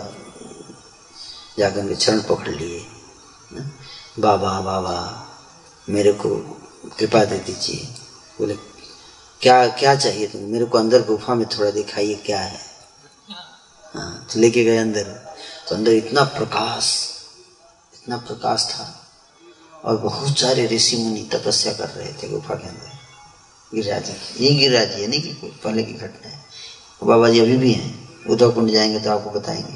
जाकर 1.59 1.87
के 1.87 1.95
चरण 1.95 2.21
पकड़ 2.21 2.49
लिए 2.49 2.85
बाबा 4.19 4.61
बाबा, 4.61 5.27
मेरे 5.89 6.13
को 6.13 6.29
कृपा 6.99 7.25
दे 7.25 7.39
दीजिए। 7.39 7.87
बोले, 8.39 8.55
क्या 9.41 9.67
क्या 9.67 9.95
चाहिए 9.95 10.27
तुम 10.27 10.41
मेरे 10.41 10.65
को 10.65 10.77
अंदर 10.77 11.01
गुफा 11.01 11.35
में 11.35 11.47
थोड़ा 11.47 11.71
दिखाइए, 11.71 12.15
क्या 12.15 12.39
है? 12.39 12.59
हाँ 13.93 14.27
तो 14.33 14.39
लेके 14.39 14.63
गए 14.63 14.77
अंदर। 14.77 15.03
तो 15.69 15.75
अंदर 15.75 15.91
इतना 15.91 16.23
प्रकाश 16.23 17.09
इतना 17.93 18.17
प्रकाश 18.17 18.65
था। 18.71 18.99
और 19.83 19.97
बहुत 19.97 20.39
सारे 20.39 20.67
ऋषि 20.67 20.97
मुनि 20.97 21.29
तपस्या 21.33 21.73
कर 21.73 21.89
रहे 21.89 22.13
थे 22.13 22.29
गुफा 22.29 22.55
के 22.55 22.67
अंदर। 22.67 22.91
गिरिराज 23.75 24.09
ये 24.41 24.55
गिरिराज 24.55 24.87
है 24.87 25.07
नहीं 25.07 25.21
कि 25.21 25.33
पहले 25.63 25.83
की 25.83 25.93
घटना 25.93 26.27
है। 26.27 26.45
बाबा 27.03 27.29
जी 27.29 27.39
अभी 27.39 27.57
भी 27.57 27.71
हैं। 27.71 28.02
उद्धव 28.29 28.51
कुंड 28.51 28.69
जाएँगे 28.69 28.99
तो 28.99 29.11
आपको 29.11 29.29
बताएँगे 29.29 29.73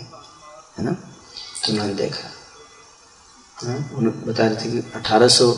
है 0.78 0.84
ना? 0.86 0.92
तो 0.92 1.72
उन्होंने 1.72 1.94
देखा। 1.94 2.30
हाँ, 3.58 3.78
उन्होंने 3.94 4.26
बता 4.26 4.48
रहे 4.48 4.56
थे 4.56 4.72
कि 4.72 4.92
अठारह 4.96 5.28
सौ 5.28 5.52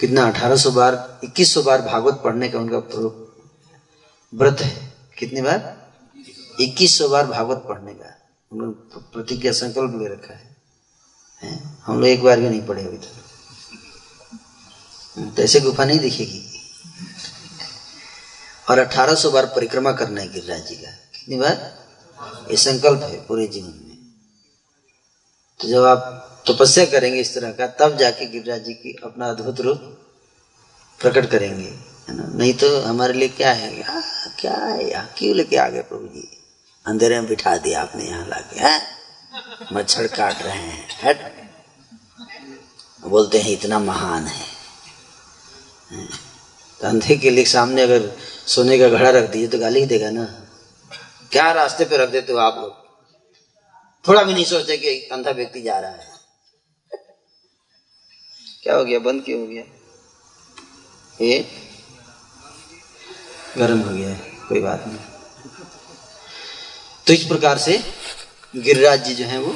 कितना? 0.00 0.26
अठारह 0.28 0.56
सौ 0.56 0.70
बार 0.70 1.20
इक्कीस 1.24 1.54
सौ 1.54 1.62
बार 1.62 1.82
भागवत 1.82 2.20
पढ़ने 2.24 2.48
का 2.48 2.58
उनका 2.58 2.78
व्रत 4.34 4.60
है। 4.60 4.92
कितनी 5.18 5.40
बार? 5.40 5.90
इक्कीस 6.60 6.98
सौ 6.98 7.08
बार 7.08 7.26
भागवत 7.26 7.64
पढ़ने 7.68 7.92
का। 7.92 8.12
उन्होंने 8.52 9.00
प्रतिज्ञा 9.12 9.52
संकल्प 9.52 9.94
ले 9.94 10.08
रखा 10.08 10.34
है, 10.34 10.56
है? 11.42 11.60
हम 11.86 11.98
लोग 12.00 12.08
एक 12.08 12.22
बार 12.22 12.40
भी 12.40 12.48
नहीं 12.48 12.66
पढ़े 12.66 12.84
अभी 12.84 12.96
तक। 12.96 13.22
तो 15.36 15.42
ऐसे 15.42 15.60
गुफा 15.60 15.84
नहीं 15.84 15.98
दिखेगी। 15.98 16.42
और 18.70 18.78
1800 18.78 19.30
बार 19.30 19.46
परिक्रमा 19.46 19.92
करना 19.92 20.20
है 20.20 20.32
गिरिराज 20.32 20.66
जी 20.68 20.74
का। 20.74 20.90
कितनी 20.90 21.36
बार? 21.36 21.75
ये 22.50 22.56
संकल्प 22.58 23.02
है 23.02 23.18
पूरे 23.26 23.46
जीवन 23.46 23.72
में। 23.78 23.96
तो 25.60 25.68
जब 25.68 25.84
आप 25.84 26.22
तपस्या 26.48 26.84
करेंगे 26.86 27.20
इस 27.20 27.34
तरह 27.34 27.52
का 27.52 27.66
तब 27.78 27.96
जाके 27.98 28.26
गिरिराज 28.26 28.64
जी 28.64 28.74
की 28.74 28.96
अपना 29.04 29.28
अद्भुत 29.30 29.60
रूप 29.60 29.78
प्रकट 31.00 31.30
करेंगे 31.30 31.72
नहीं 32.10 32.52
तो 32.54 32.68
हमारे 32.80 33.12
लिए 33.12 33.28
क्या 33.28 33.52
है? 33.52 33.82
आ, 33.82 34.00
क्या 34.40 34.54
है? 34.54 34.88
यहाँ 34.90 35.08
क्यों 35.18 35.34
लेके 35.36 35.56
आ 35.56 35.68
गए 35.68 35.82
प्रभु 35.82 36.06
जी? 36.08 36.28
अंधेरे 36.86 37.20
में 37.20 37.28
बिठा 37.28 37.56
दिया 37.58 37.80
आपने 37.82 38.04
यहाँ 38.04 38.26
लाके 38.28 38.60
है? 38.60 38.80
मच्छर 39.72 40.06
काट 40.08 40.42
रहे 40.42 40.58
हैं 40.58 40.88
हट 41.02 41.16
बोलते 43.02 43.38
हैं 43.38 43.50
इतना 43.52 43.78
महान 43.78 44.26
है। 44.26 44.44
तो 46.80 46.86
अंधे 46.88 47.16
के 47.16 47.30
लिए 47.30 47.44
सामने 47.46 47.82
अगर 47.82 48.10
सोने 48.46 48.78
का 48.78 48.88
घड़ा 48.88 49.10
रख 49.10 49.30
दीजिए 49.30 49.48
तो 49.48 49.58
गाली 49.58 49.80
ही 49.80 49.86
देगा 49.86 50.10
ना। 50.10 50.24
क्या 51.32 51.50
रास्ते 51.52 51.84
पे 51.84 51.96
रख 51.96 52.08
देते 52.08 52.32
हो 52.32 52.38
आप 52.38 52.58
लोग? 52.58 52.72
थोड़ा 54.08 54.22
भी 54.22 54.34
नहीं 54.34 54.44
सोचते 54.44 54.76
कि 54.76 55.00
अंधा 55.12 55.30
व्यक्ति 55.30 55.62
जा 55.62 55.78
रहा 55.78 55.90
है। 55.90 56.14
क्या 58.62 58.74
हो 58.76 58.84
गया? 58.84 58.98
बंद 58.98 59.24
क्यों 59.24 59.40
हो 59.40 59.46
गया? 59.46 59.62
ये 61.20 61.38
गर्म 63.58 63.80
हो 63.80 63.94
गया 63.94 64.08
है 64.08 64.32
कोई 64.48 64.60
बात 64.60 64.84
नहीं। 64.86 64.98
तो 67.06 67.12
इस 67.12 67.24
प्रकार 67.24 67.58
से 67.58 67.78
गिरिराज 68.56 69.04
जी 69.04 69.14
जो 69.14 69.24
है 69.24 69.38
वो 69.38 69.54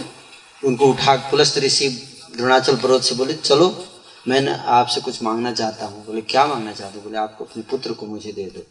उनको 0.63 0.87
उठा 0.87 1.17
पुलस्त 1.31 1.59
ऋषि 1.59 1.89
द्रोणाचल 2.37 2.77
पर्वत 2.77 3.03
से 3.03 3.15
बोले 3.15 3.35
चलो 3.35 3.87
मैं 4.29 4.47
आपसे 4.49 5.01
कुछ 5.01 5.23
मांगना 5.23 5.53
चाहता 5.53 5.87
हूँ। 5.87 6.05
बोले 6.07 6.21
क्या 6.21 6.47
मांगना 6.47 6.73
चाहते 6.73 6.99
हो? 6.99 7.05
बोले 7.05 7.19
आपको 7.19 7.45
अपने 7.45 7.63
पुत्र 7.63 7.93
को 7.93 8.07
मुझे 8.07 8.33
दे 8.33 8.45
दो। 8.45 8.67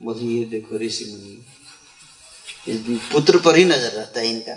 बोले 0.00 0.24
ये 0.26 0.44
देखो 0.46 0.78
ऋषि 0.78 1.04
मुनि। 1.10 1.34
पुत्र 3.12 3.38
पर 3.38 3.56
ही 3.56 3.64
नज़र 3.64 3.90
रहता 3.92 4.20
है 4.20 4.26
इनका। 4.28 4.54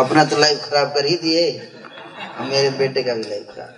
अपना 0.00 0.24
तो 0.24 0.36
लाइफ 0.38 0.64
खराब 0.64 0.88
कर 0.94 1.06
ही 1.06 1.16
दिए। 1.16 1.42
मेरे 2.40 2.70
बेटे 2.78 3.02
का 3.02 3.14
भी 3.14 3.22
लाइफ 3.22 3.46
खराब 3.50 3.76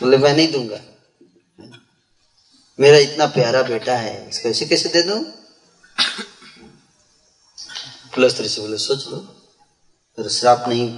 बोले, 0.00 0.16
मैं 0.18 0.34
नहीं 0.36 0.52
दूँगा। 0.52 0.80
मेरा 2.78 2.98
इतना 2.98 3.26
प्यारा 3.28 3.62
बेटा 3.62 3.96
है, 3.96 4.28
इसको 4.28 4.48
ऐसे 4.48 4.66
कैसे 4.66 4.88
दे 4.88 5.02
दू? 5.02 5.14
कुलस्त्री 8.14 8.48
से 8.48 8.60
बोले, 8.60 8.78
सोच 8.78 9.06
लो। 9.08 10.28
श्राप 10.30 10.64
नहीं 10.68 10.88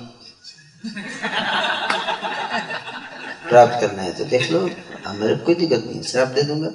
प्राप्त 3.49 3.81
करना 3.81 4.03
है 4.03 4.13
तो 4.19 4.25
देख 4.25 4.51
लो। 4.51 4.61
अब 5.07 5.15
मेरे 5.15 5.37
कोई 5.37 5.55
दिक्कत 5.55 5.85
नहीं 5.87 6.03
श्राप 6.03 6.29
दे 6.29 6.43
दूँगा। 6.43 6.71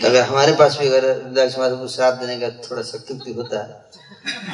तो 0.00 0.06
अगर 0.08 0.22
हमारे 0.22 0.52
पास 0.52 0.76
भी 0.78 0.86
अगर 0.88 1.04
रुद्राक्ष 1.16 1.58
महाराज 1.58 1.78
को 1.78 1.88
श्राप 1.88 2.14
देने 2.14 2.36
का 2.40 2.48
थोड़ा 2.60 2.82
शक्ति 2.82 3.32
होता 3.32 3.62
है 3.62 3.68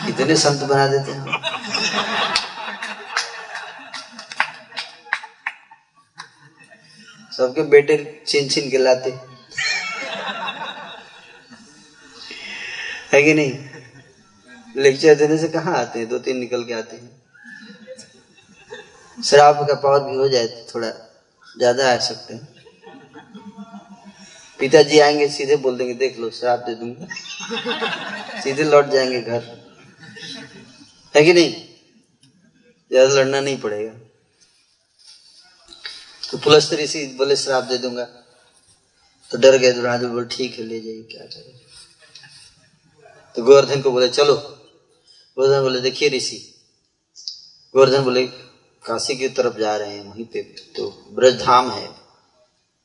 कितने 0.07 0.37
संत 0.37 0.63
बना 0.71 0.87
देते 0.87 1.13
हैं। 1.13 1.25
सबके 7.33 7.63
बेटे 7.71 7.97
छीन 8.27 8.49
छीन 8.49 8.71
के 8.71 8.79
लाते। 8.79 9.11
है 13.13 13.23
कि 13.23 13.35
नहीं? 13.35 13.53
लेक्चर 14.77 15.15
देने 15.15 15.39
से 15.39 15.49
कहा 15.49 15.73
आते 15.73 15.99
हैं? 15.99 16.09
दो 16.09 16.19
तीन 16.19 16.37
निकल 16.37 16.65
के 16.65 16.73
आते 16.73 16.97
हैं। 16.97 17.17
शराब 19.19 19.67
का 19.69 19.75
पावर 19.75 20.01
भी 20.01 20.17
हो 20.17 20.29
जाए 20.29 20.47
तो 20.47 20.75
थोड़ा 20.75 20.91
ज़्यादा 21.59 21.93
आ 21.93 21.97
सकते 21.99 22.35
हैं। 22.35 22.57
पिताजी 24.61 24.99
आएँगे, 24.99 25.29
सीधे 25.29 25.57
बोल 25.57 25.77
देंगे, 25.79 25.95
देख 25.95 26.19
लो, 26.19 26.31
शराब 26.31 26.61
दे 26.61 26.75
दूँगा। 26.75 27.07
सीधे 28.43 28.65
लौट 28.65 28.87
जाएँगे 28.87 29.21
घर। 29.23 29.43
है 31.15 31.25
कि 31.25 31.33
नहीं? 31.33 31.53
ज़्यादा 32.91 33.15
लड़ना 33.15 33.41
नहीं 33.41 33.59
पड़ेगा। 33.61 33.93
तो 36.23 36.39
पुलस्तर 36.39 36.81
इसी 36.81 37.07
बोले, 37.17 37.37
शराब 37.37 37.65
दे 37.65 37.79
दूँगा। 37.79 38.05
तो 39.31 39.39
डर 39.39 39.57
गए 39.57 39.73
तो 39.73 40.09
बोले, 40.09 40.27
ठीक 40.27 40.59
है, 40.59 40.65
ले 40.65 40.81
जाइए, 40.81 41.03
क्या 41.03 41.25
करें? 41.25 41.53
तो 43.37 43.43
गोवर्धन 43.43 43.83
को 43.83 43.91
बोले, 43.91 44.09
चलो 44.09 44.35
गोवर्धन 45.39 45.61
बोले, 45.61 45.81
देखिए 45.81 46.09
ऋषि, 46.09 46.55
गोवर्धन 47.75 48.03
बोले, 48.03 48.27
काशी 48.85 49.17
की 49.17 49.29
तरफ़ 49.29 49.59
जा 49.59 49.77
रहे 49.77 49.91
हैं, 49.91 50.11
वहीं 50.11 50.25
पे 50.25 50.43
तो 50.43 51.09
ब्रज 51.11 51.43
धाम 51.43 51.71
है। 51.71 51.91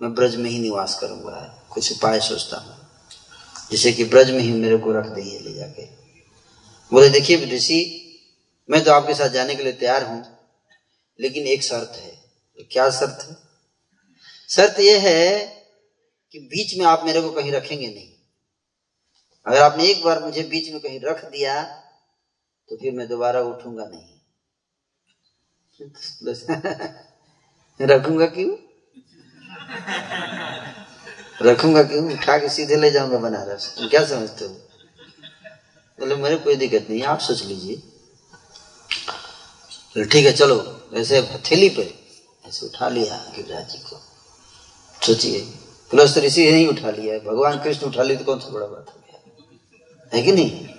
मैं 0.01 0.13
ब्रज 0.13 0.35
में 0.35 0.49
ही 0.49 0.59
निवास 0.59 0.99
करूँगा, 0.99 1.67
कुछ 1.73 1.91
उपाय 1.91 2.19
सोचता 2.19 2.57
हूँ। 2.57 2.87
जैसे 3.71 3.91
कि 3.91 4.03
ब्रज 4.03 4.31
में 4.31 4.39
ही 4.39 4.51
मेरे 4.51 4.77
को 4.77 4.91
रख 4.91 5.05
दिए 5.05 5.39
ले 5.39 5.53
जाके। 5.53 5.85
बोले, 6.91 7.09
देखिए 7.09 7.37
ऋषि, 7.37 7.99
मैं 8.69 8.83
तो 8.83 8.91
आपके 8.91 9.13
साथ 9.13 9.29
जाने 9.29 9.55
के 9.55 9.63
लिए 9.63 9.73
तैयार 9.73 10.03
हूँ, 10.03 10.47
लेकिन 11.19 11.47
एक 11.47 11.63
शर्त 11.63 11.91
है। 11.95 12.11
तो 12.57 12.63
क्या 12.71 12.89
शर्त 12.89 13.25
है? 13.29 13.37
शर्त 14.49 14.79
यह 14.79 15.01
है 15.01 15.39
कि 16.31 16.39
बीच 16.39 16.77
में 16.77 16.85
आप 16.85 17.03
मेरे 17.05 17.21
को 17.21 17.31
कहीं 17.31 17.51
रखेंगे 17.51 17.87
नहीं। 17.87 18.09
अगर 19.45 19.61
आपने 19.61 19.87
एक 19.87 20.03
बार 20.03 20.23
मुझे 20.23 20.43
बीच 20.43 20.71
में 20.71 20.79
कहीं 20.79 20.99
रख 20.99 21.25
दिया 21.25 21.82
तो 22.69 22.75
फिर 22.75 22.93
मैं 22.93 23.07
दोबारा 23.09 23.41
उठूँगा 23.41 23.85
नहीं। 23.85 24.09
रखूँगा 27.81 28.25
क्यों? 28.25 28.55
रखूँगा 31.41 31.83
क्यों? 31.83 32.13
उठा 32.13 32.37
के 32.37 32.49
सीधे 32.49 32.75
ले 32.75 32.91
जाऊँगा 32.91 33.17
बनारस। 33.17 33.75
तुम 33.77 33.87
क्या 33.87 34.05
समझते 34.05 34.45
हो? 34.45 34.51
बोले, 35.99 36.15
मेरे 36.15 36.35
कोई 36.35 36.55
दिक्कत 36.55 36.87
नहीं, 36.89 37.03
आप 37.03 37.19
सोच 37.19 37.43
लीजिए। 37.43 37.75
ठीक 40.05 40.25
है, 40.25 40.31
चलो, 40.31 40.81
ऐसे 40.93 41.19
हथेली 41.19 41.69
पे 41.69 41.99
ऐसे 42.45 42.65
उठा 42.65 42.89
लिया 42.89 43.31
गिरिराज 43.35 43.71
जी 43.71 43.77
को। 43.77 44.01
सोचिए 45.05 45.41
प्लस 45.91 46.17
ऋषि 46.17 46.51
नहीं 46.51 46.67
उठा 46.67 46.91
लिया 46.91 47.19
भगवान 47.19 47.63
कृष्ण 47.63 47.87
उठा 47.87 48.03
लिया 48.03 48.19
तो 48.19 48.25
कौन 48.25 48.39
सा 48.39 48.49
बड़ा 48.49 48.65
बात 48.65 48.89
हो 48.89 48.99
गया? 48.99 50.17
है 50.17 50.23
कि 50.23 50.31
नहीं? 50.31 50.72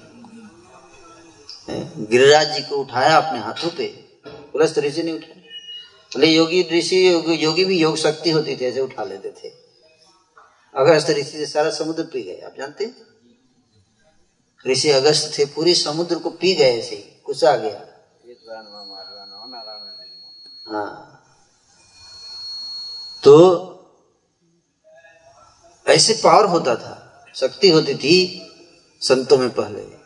गिरिराज 1.68 2.54
जी 2.56 2.62
को 2.62 2.76
उठाया 2.76 3.16
अपने 3.16 3.38
हाथों 3.38 3.70
पे। 3.70 3.86
प्लस 4.26 4.74
तो 4.74 4.80
ऋषि 4.80 5.02
नहीं 5.02 5.14
उठाया। 5.14 5.40
बोले 6.12 6.26
योगी 6.26 6.62
ऋषि, 6.72 7.14
योगी 7.44 7.64
भी 7.64 7.78
योग 7.78 7.96
शक्ति 7.96 8.30
होती 8.30 8.56
थी, 8.56 8.64
ऐसे 8.64 8.80
उठा 8.80 9.04
लेते 9.04 9.30
थे। 9.30 9.48
अगस्त 10.74 11.10
ऋषि 11.10 11.22
से 11.22 11.46
सारा 11.46 11.70
समुद्र 11.70 12.02
पी 12.02 12.22
गए, 12.22 12.40
आप 12.40 12.54
जानते 12.58 12.92
ऋषि 14.66 14.90
अगस्त 14.90 15.38
थे 15.38 15.44
पूरी 15.44 15.74
समुद्र 15.74 16.18
को 16.18 16.30
पी 16.30 16.54
गए 16.54 16.78
ऐसे 16.78 16.96
ही, 16.96 17.02
कुछ 17.02 17.44
आ 17.44 17.56
गया। 17.56 17.80
हाँ। 20.68 21.10
तो 23.22 23.34
ऐसे 25.86 26.14
पावर 26.14 26.44
होता 26.44 26.76
था, 26.76 27.26
शक्ति 27.34 27.68
होती 27.68 27.94
थी 27.94 28.16
संतों 29.00 29.38
में 29.38 29.50
पहले। 29.50 30.03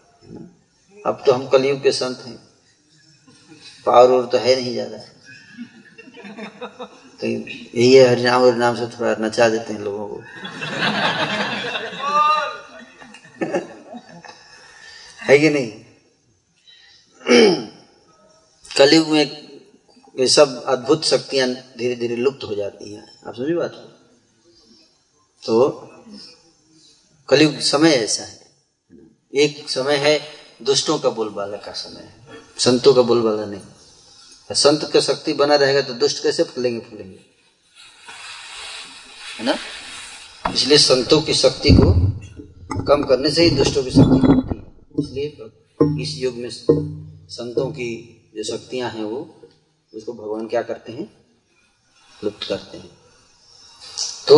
अब 1.06 1.22
तो 1.26 1.32
हम 1.32 1.46
कलयुग 1.48 1.82
के 1.82 1.92
संत 1.92 2.22
हैं। 2.26 2.36
पावर 3.86 4.10
और 4.10 4.26
तो 4.26 4.38
है 4.38 4.54
नहीं 4.56 4.72
ज़्यादा। 4.72 4.98
तो 7.20 7.26
यही 7.26 7.92
है, 7.94 8.08
हरिनाम 8.08 8.42
और 8.42 8.54
नाम 8.54 8.76
से 8.76 8.86
थोड़ा 8.86 9.14
नचा 9.20 9.48
देते 9.48 9.72
हैं 9.72 9.80
लोगों 9.80 10.08
को। 10.08 10.22
है 15.20 15.38
कि 15.38 15.50
नहीं? 15.50 15.70
कलयुग 18.76 19.08
में 19.08 19.24
ये 20.16 20.26
सब 20.26 20.62
अद्भुत 20.64 21.04
शक्तियाँ 21.04 21.48
धीरे 21.48 21.94
धीरे 21.96 22.16
लुप्त 22.16 22.44
हो 22.44 22.54
जाती 22.54 22.92
हैं। 22.94 23.06
आप 23.26 23.34
समझी 23.34 23.54
बात? 23.54 23.72
तो 25.42 25.70
कलयुग 27.28 27.58
समय 27.60 27.90
ऐसा 27.90 28.24
है। 28.24 28.38
एक 29.34 29.68
समय 29.68 29.96
है 29.96 30.18
दुष्टों 30.62 30.98
का 30.98 31.08
बोलबाला 31.08 31.56
का 31.56 31.72
समय 31.72 32.00
है। 32.00 32.14
संतों 32.58 32.94
का 32.94 33.02
बोलबाला 33.02 33.44
नहीं। 33.44 33.60
संत 34.52 34.90
का 34.92 35.00
शक्ति 35.00 35.32
बना 35.32 35.54
रहेगा 35.54 35.80
तो 35.80 35.94
दुष्ट 35.94 36.22
कैसे 36.22 36.42
फूलेंगे 36.42 36.80
फूलेंगे? 36.80 37.20
है 39.38 39.44
ना? 39.44 39.54
इसलिए 40.52 40.78
संतों 40.78 41.20
की 41.22 41.34
शक्ति 41.34 41.70
को 41.70 41.92
कम 42.82 43.02
करने 43.02 43.30
से 43.30 43.42
ही 43.42 43.50
दुष्टों 43.50 43.84
की 43.84 43.90
शक्ति 43.90 44.26
होती 44.26 44.56
है। 44.56 44.62
इसलिए 44.98 46.02
इस 46.02 46.14
युग 46.16 46.34
में 46.34 46.50
संतों 47.30 47.70
की 47.70 47.90
जो 48.36 48.42
शक्तियाँ 48.44 48.90
हैं 48.90 49.04
वो, 49.04 49.40
उसको 49.94 50.12
भगवान 50.12 50.46
क्या 50.46 50.62
करते 50.62 50.92
हैं? 50.92 51.10
लुप्त 52.24 52.48
करते 52.48 52.78
हैं। 52.78 52.90
तो 54.28 54.36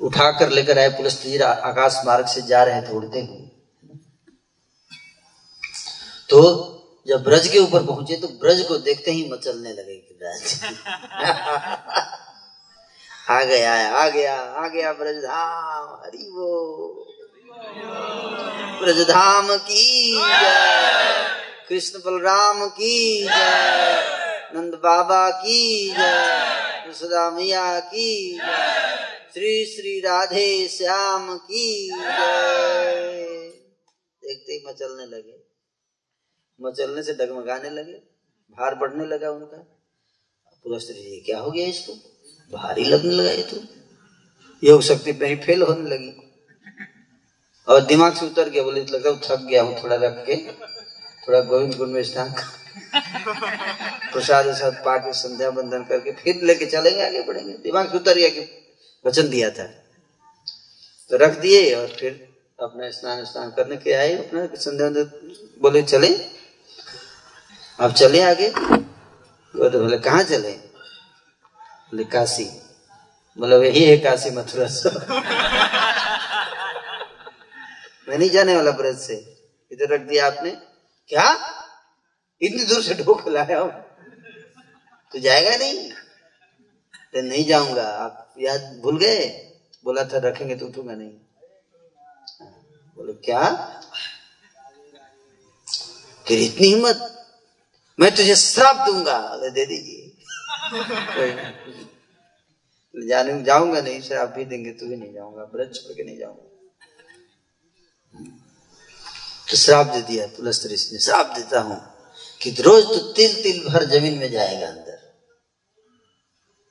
उठाकर 0.00 0.50
लेकर 0.50 0.78
आए 0.78 0.88
पुलिस 0.88 1.40
आकाश 1.42 2.02
मार्ग 2.06 2.26
से 2.26 2.42
जा 2.42 2.62
रहे 2.64 2.82
थे 2.82 2.92
उड़ते 2.92 3.20
हुए 3.20 3.59
तो 6.30 6.76
जब 7.08 7.22
ब्रज 7.22 7.48
के 7.48 7.58
ऊपर 7.58 7.86
पहुँचे 7.86 8.16
तो 8.16 8.28
ब्रज 8.28 8.62
को 8.62 8.78
देखते 8.78 9.10
ही 9.10 9.30
मचलने 9.32 9.72
लगे 9.72 10.16
ब्रज। 10.18 10.64
आ 13.30 13.44
गया 13.44 13.88
आ 13.88 14.08
गया 14.08 14.40
आ 14.40 14.68
गया 14.68 14.92
ब्रजधाम, 14.92 16.00
हरि 16.04 16.18
वो। 16.18 17.06
ब्रजधाम 18.82 19.56
की 19.56 20.18
कृष्ण 21.68 21.98
बलराम 21.98 22.66
की 22.66 23.28
नंद 24.54 24.74
बाबा 24.74 25.30
की 25.30 25.90
यशोदा 25.90 27.30
मैया 27.30 27.80
की 27.80 28.40
श्री 29.34 29.66
श्री 29.66 30.00
राधे 30.00 30.68
श्याम 30.68 31.36
की 31.36 31.90
देखते 34.22 34.52
ही 34.52 34.64
मचलने 34.68 35.06
लगे। 35.06 35.39
मचलने 36.62 37.02
से 37.02 37.12
डगमगाने 37.12 37.70
लगे, 37.70 37.92
भार 38.50 38.74
बढ़ने 38.74 39.06
लगा 39.06 39.30
उनका। 39.30 39.56
पुलस्त्री 40.64 41.22
क्या 41.26 41.38
हो 41.38 41.50
गया 41.50 41.66
इसको? 41.66 41.92
भारी 42.52 42.84
लगने 42.84 43.14
लगा 43.14 43.30
ये 43.30 43.42
तो। 43.42 43.56
योग 44.64 44.82
शक्ति 44.82 45.12
पे 45.12 45.26
ही 45.26 45.36
फेल 45.36 45.62
होने 45.62 45.90
लगी। 45.90 46.32
और 47.68 47.80
दिमाग 47.80 48.14
से 48.14 48.26
उतर 48.26 48.48
गया, 48.48 48.62
बोले, 48.62 48.84
लगा, 48.84 49.20
थक 49.24 49.40
गया 49.40 49.62
हूँ 49.62 49.82
थोड़ा 49.82 49.96
रख 49.96 50.26
के। 50.26 50.36
थोड़ा 51.28 51.40
गोविंद 51.40 51.74
गुण 51.74 51.88
में 51.88 52.02
स्नान 52.04 52.34
प्रसाद 54.12 54.54
साथ 54.54 54.72
पाके 54.72 55.12
संध्या 55.12 55.50
बंधन 55.50 55.84
करके 55.84 56.12
फिर 56.12 56.42
लेके 56.42 56.66
चलेंगे, 56.66 57.06
आगे 57.06 57.22
बढ़ेंगे। 57.22 57.52
दिमाग 57.52 57.90
से 57.90 57.96
उतर 57.96 58.14
गया 58.14 58.28
कि 58.28 58.48
वचन 59.06 59.28
दिया 59.28 59.50
था। 59.50 59.64
तो 61.10 61.16
रख 61.16 61.38
दिए 61.38 61.74
और 61.74 61.86
फिर 61.86 62.28
अपना 62.60 62.90
स्नान 62.90 63.24
स्नान 63.24 63.50
करने 63.50 63.76
के 63.76 63.92
आए, 63.92 64.16
अपना 64.16 64.46
संध्या 64.46 64.88
बोले, 65.60 65.82
चले। 65.82 66.39
अब 67.80 67.92
चले 67.92 68.22
आगे? 68.22 68.48
वो 68.48 69.68
तो 69.68 69.80
बोले, 69.80 69.98
कहाँ 69.98 70.22
चले? 70.22 70.52
बोले, 70.52 72.04
काशी। 72.04 72.60
मतलब 73.38 73.62
यही 73.62 73.84
है 73.84 73.96
काशी 73.96 74.30
मथुरा 74.30 74.66
से 74.66 74.90
मैं 78.08 78.18
नहीं 78.18 78.30
जाने 78.30 78.56
वाला 78.56 78.70
ब्रज 78.70 78.98
से। 78.98 79.38
इधर 79.72 79.94
रख 79.94 80.00
दिया 80.00 80.26
आपने। 80.26 80.50
क्या? 81.08 81.56
इतनी 82.42 82.64
दूर 82.64 82.82
से 82.82 82.94
ढोक 82.94 83.28
लाया 83.28 83.60
हूँ? 83.60 83.70
तो 85.12 85.18
जाएगा 85.18 85.56
नहीं? 85.56 85.92
तो 87.12 87.22
नहीं 87.22 87.44
जाऊँगा। 87.44 87.84
आप 87.84 88.34
याद 88.38 88.60
भूल 88.60 88.98
गए? 88.98 89.26
बोला 89.84 90.04
था 90.04 90.18
रखेंगे 90.18 90.56
तो 90.56 90.66
उठूँगा 90.66 90.94
नहीं। 90.94 91.12
बोले, 92.96 93.12
क्या? 93.12 93.50
फिर 96.26 96.38
इतनी 96.38 96.66
हिम्मत। 96.66 97.19
मैं 98.00 98.14
तुझे 98.16 98.34
श्राप 98.36 98.76
दूँगा 98.86 99.18
दे 99.48 99.64
दीजिए। 99.66 100.06
जाने, 102.94 103.42
जाऊँगा 103.44 103.80
नहीं 103.80 104.00
से 104.00 104.14
आप 104.16 104.28
भी 104.36 104.44
देंगे 104.44 104.70
तो 104.72 104.86
भी 104.86 104.96
नहीं 104.96 105.12
जाऊँगा, 105.14 105.44
ब्रज 105.52 105.74
छोड़ 105.74 105.92
के 105.96 106.04
नहीं 106.04 106.18
जाऊँगा। 106.18 106.48
तो 109.48 109.56
श्राप 109.56 109.86
दे 109.86 110.00
दिया, 110.02 110.26
तुलस 110.26 110.66
ऋषि 110.72 110.88
ने, 110.92 110.98
श्राप 111.00 111.32
देता 111.36 111.60
हूँ 111.60 111.80
कि 112.40 112.50
रोज 112.60 112.84
तो 112.84 112.98
तिल 113.12 113.34
तिल 113.42 113.62
भर 113.68 113.84
ज़मीन 113.90 114.18
में 114.18 114.30
जाएगा 114.30 114.66
अंदर। 114.68 114.98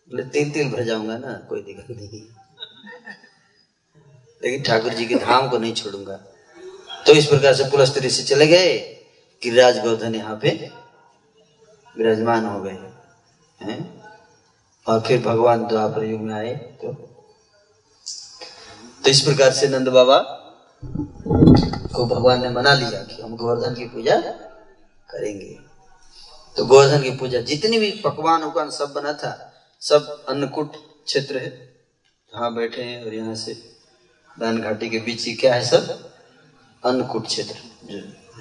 बोले 0.09 0.23
तिल 0.25 0.51
तिल 0.51 0.69
भर 0.71 0.83
जाऊँगा 0.83 1.17
ना, 1.17 1.33
कोई 1.49 1.61
दिक्कत 1.63 1.89
नहीं। 1.91 2.21
लेकिन 4.43 4.63
ठाकुर 4.63 4.93
जी 4.93 5.05
के 5.05 5.15
धाम 5.17 5.49
को 5.49 5.57
नहीं 5.57 5.73
छोड़ूँगा। 5.75 6.15
तो 7.07 7.13
इस 7.13 7.25
प्रकार 7.27 7.53
से 7.55 7.63
पुलस्त 7.71 7.97
ऋषि 8.03 8.23
चले 8.23 8.47
गए 8.47 8.77
गिरिराज 9.41 9.79
गौधन 9.79 10.15
यहाँ 10.15 10.39
पे 10.41 10.49
विराजमान 11.97 12.45
हो 12.45 12.61
गए 12.61 12.77
हैं। 13.61 14.03
और 14.87 14.99
फिर 15.01 15.21
भगवान 15.21 15.67
द्वापर 15.67 16.03
युग 16.03 16.21
में 16.21 16.33
आए 16.33 16.53
तो? 16.55 16.91
तो 19.03 19.09
इस 19.09 19.21
प्रकार 19.21 19.51
से 19.51 19.67
नंद 19.67 19.87
बाबा 19.87 20.17
को 21.95 22.05
भगवान 22.05 22.41
ने 22.41 22.49
मना 22.49 22.73
लिया 22.73 23.03
कि 23.03 23.21
हम 23.21 23.35
गोवर्धन 23.35 23.75
की 23.75 23.85
पूजा 23.85 24.19
करेंगे। 25.09 25.59
तो 26.57 26.65
गोवर्धन 26.65 27.01
की 27.03 27.11
पूजा 27.11 27.41
जितनी 27.41 27.79
भी 27.79 27.91
पकवान 27.91 28.43
उकवान 28.43 28.69
सब 28.69 28.93
बना 28.93 29.13
था, 29.13 29.53
सब 29.81 30.25
अन्नकूट 30.25 30.75
क्षेत्र 31.05 31.37
है। 31.37 31.49
जहाँ 32.33 32.53
बैठे 32.55 32.83
हैं 32.83 33.05
और 33.05 33.13
यहाँ 33.13 33.35
से 33.35 33.53
दान 34.39 34.61
घाटी 34.61 34.89
के 34.89 34.99
बीच 34.99 35.25
ही 35.25 35.33
क्या 35.33 35.53
है 35.53 35.65
सब? 35.65 36.11
अन्नकूट 36.85 37.25
क्षेत्र। 37.27 37.55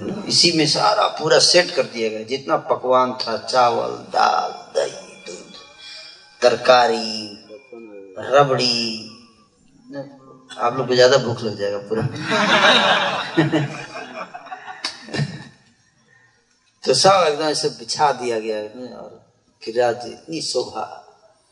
इसी 0.03 0.53
में 0.53 0.67
सारा 0.67 1.07
पूरा 1.09 1.39
सेट 1.39 1.71
कर 1.71 1.83
दिया 1.83 2.09
गया। 2.09 2.23
जितना 2.23 2.57
पकवान 2.57 3.13
था, 3.13 3.37
चावल, 3.37 3.91
दाल, 3.91 4.51
दही, 4.51 5.23
दूध, 5.27 5.53
तरकारी, 6.43 7.45
रबड़ी, 8.19 9.05
आप 10.59 10.77
लोग 10.77 10.89
को 10.89 10.95
ज़्यादा 10.95 11.17
भूख 11.17 11.43
लग 11.43 11.59
जाएगा 11.59 11.79
पूरा। 11.79 12.03
तो 16.85 16.95
सब 16.95 17.25
एकदम 17.29 17.45
ऐसे 17.45 17.69
बिछा 17.69 18.13
दिया 18.13 18.41
गया 18.41 18.59
और 18.99 19.25
गिरिराज 19.65 19.97
इतनी 20.07 20.41
शोभा। 20.41 21.05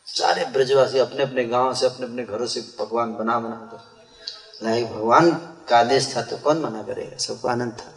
सारे 0.06 0.44
ब्रजवासी 0.44 0.98
अपने 0.98 1.22
अपने 1.22 1.44
गाँव 1.44 1.74
से, 1.74 1.86
अपने 1.86 2.06
अपने 2.06 2.24
घरों 2.24 2.46
से 2.46 2.60
पकवान 2.60 3.14
बना 3.14 3.38
बना 3.38 3.70
कर 3.72 4.84
भगवान 4.84 5.30
का 5.68 5.78
आदेश 5.78 6.16
था 6.16 6.22
तो 6.22 6.36
कौन 6.36 6.58
मना 6.58 6.82
करेगा? 6.82 7.16
सबको 7.16 7.48
आनंद 7.48 7.72
था। 7.72 7.95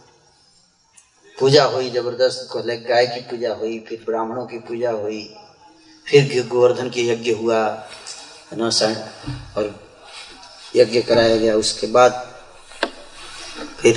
पूजा 1.40 1.64
हुई, 1.64 1.90
ज़बरदस्त 1.90 2.48
गाय 2.88 3.06
की 3.06 3.20
पूजा 3.30 3.52
हुई, 3.54 3.78
फिर 3.88 4.02
ब्राह्मणों 4.06 4.46
की 4.46 4.58
पूजा 4.68 4.90
हुई, 4.92 5.22
फिर 6.06 6.46
गोवर्धन 6.48 6.90
के 6.90 7.02
यज्ञ 7.02 7.32
हुआ 7.34 7.60
और 9.56 9.64
यज्ञ 10.76 11.00
कराया 11.02 11.36
गया। 11.36 11.54
उसके 11.56 11.86
बाद 11.88 12.12
फिर 13.80 13.94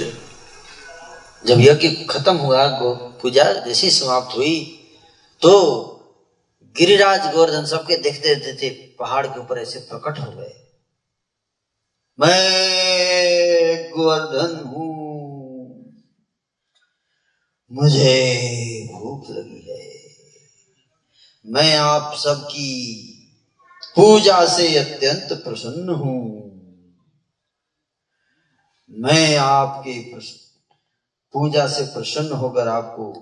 जब 1.44 1.60
यज्ञ 1.62 1.90
खत्म 2.10 2.36
हुआ, 2.38 2.68
गो 2.70 2.94
पूजा 3.22 3.44
जैसी 3.66 3.90
समाप्त 3.92 4.36
हुई 4.38 4.56
तो 5.42 5.52
गिरिराज 6.76 7.32
गोवर्धन 7.34 7.66
सबके 7.68 7.96
देखते 8.00 8.36
देखते 8.36 8.70
पहाड़ 9.00 9.26
के 9.28 9.40
ऊपर 9.40 9.60
ऐसे 9.60 9.80
प्रकट 9.90 10.20
हो 10.20 10.32
गए। 10.32 10.54
मैं 12.20 13.92
गोवर्धन 13.92 14.56
हूँ 14.68 14.93
मुझे 17.74 18.88
भूख 18.94 19.30
लगी 19.30 19.72
है। 19.72 19.90
मैं 21.46 21.78
आप 21.78 22.14
सबकी 22.16 23.04
पूजा 23.96 24.46
से 24.46 24.78
अत्यंत 24.78 25.34
प्रसन्न 25.34 25.90
हूँ। 25.90 26.44
मैं 28.90 29.38
आपके 29.38 30.00
पूजा 31.34 31.68
से 31.68 31.84
प्रसन्न 31.84 32.32
होकर 32.32 32.68
आपको 32.68 33.14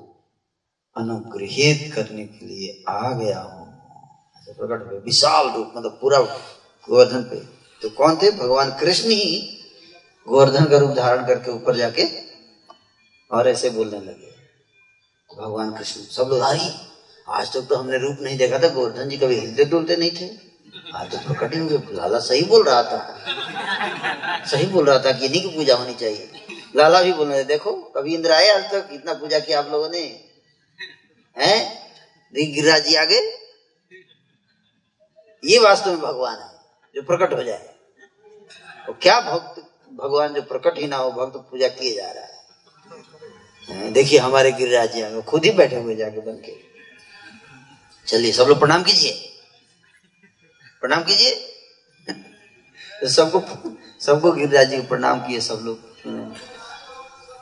अनुग्रहित 0.97 1.93
करने 1.93 2.25
के 2.25 2.45
लिए 2.45 2.83
आ 2.89 3.13
गया 3.13 3.39
हूँ। 3.39 3.67
ऐसे 4.37 4.53
प्रकट 4.53 4.87
हुए, 4.87 4.99
विशाल 4.99 5.49
रूप 5.49 5.73
मतलब 5.77 5.97
पूरा 6.01 6.19
गोवर्धन 6.89 7.21
पे। 7.21 7.39
तो 7.81 7.89
कौन 7.89 8.15
थे? 8.15 8.31
भगवान 8.31 8.71
कृष्ण 8.71 9.09
ही 9.09 9.41
गोवर्धन 10.27 10.65
का 10.65 10.77
रूप 10.77 10.91
धारण 10.91 11.27
करके 11.27 11.51
ऊपर 11.51 11.75
जाके 11.75 12.03
और 13.31 13.47
ऐसे 13.47 13.69
बोलने 13.69 13.99
लगे। 13.99 14.30
भगवान 15.31 15.71
कृष्ण 15.71 16.01
सब 16.11 16.29
लोग 16.29 16.39
अरे 16.41 16.69
आज 17.27 17.51
तक 17.53 17.67
तो 17.69 17.75
हमने 17.75 17.97
रूप 17.97 18.17
नहीं 18.21 18.37
देखा 18.37 18.59
था 18.59 18.67
गोवर्धन 18.69 19.09
जी 19.09 19.17
कभी 19.17 19.35
हिलते 19.35 19.65
डुलते 19.65 19.95
नहीं 19.95 20.11
थे। 20.11 20.29
आज 20.95 21.11
तो 21.11 21.17
प्रकट 21.27 21.55
हुए 21.55 21.77
लाला 21.95 22.19
सही 22.19 22.41
बोल 22.45 22.63
रहा 22.63 22.83
था। 22.83 24.45
सही 24.45 24.65
बोल 24.65 24.85
रहा 24.85 24.99
था 24.99 25.11
कि 25.11 25.25
इन्हीं 25.25 25.41
की 25.41 25.55
पूजा 25.55 25.75
होनी 25.75 25.93
चाहिए। 25.93 26.29
लाला 26.75 27.01
भी 27.03 27.13
बोल 27.13 27.27
रहे 27.27 27.43
देखो 27.43 27.71
कभी 27.95 28.15
इंद्र 28.15 28.31
आए 28.31 28.49
आज 28.49 28.71
तक 28.71 28.89
इतना 28.93 29.13
पूजा 29.13 29.39
किया 29.39 29.59
आप 29.59 29.69
लोगों 29.71 29.89
ने। 29.89 30.01
हैं? 31.37 31.59
गिरिराज 32.33 32.85
जी 32.85 32.95
आगे। 32.95 33.19
ये 35.43 35.59
वास्तव 35.59 35.91
में 35.91 36.01
भगवान 36.01 36.35
है 36.35 36.49
जो 36.95 37.01
प्रकट 37.03 37.33
हो 37.33 37.43
जाए। 37.43 37.69
और 38.89 38.97
क्या 39.01 39.19
भक्त 39.21 39.61
भगवान 39.93 40.33
जो 40.33 40.41
प्रकट 40.43 40.77
ही 40.77 40.87
ना 40.87 40.97
हो 40.97 41.11
भक्त 41.13 41.37
पूजा 41.51 41.67
किए 41.69 41.95
जा 41.95 42.11
रहा 42.11 42.23
हैं, 42.23 42.40
देखिए 43.71 44.19
हमारे 44.19 44.51
गिरिराज 44.51 44.93
जी 44.93 45.01
आगे 45.01 45.21
खुद 45.21 45.45
ही 45.45 45.51
बैठे 45.51 45.75
हुए 45.75 45.95
जाके 45.95 46.21
बन 46.21 46.35
के 46.35 46.71
चलिए 48.07 48.31
सब 48.31 48.43
लोग 48.43 48.59
प्रणाम 48.59 48.83
कीजिए। 48.83 49.11
प्रणाम 50.81 51.03
कीजिए। 51.03 51.31
तो 53.01 53.07
सबको 53.15 53.41
सबको 53.99 54.31
गिरिराज 54.31 54.69
जी 54.69 54.77
को 54.77 54.83
प्रणाम 54.83 55.19
किए 55.19 55.41
सब 55.41 55.61
लोग। 55.63 55.77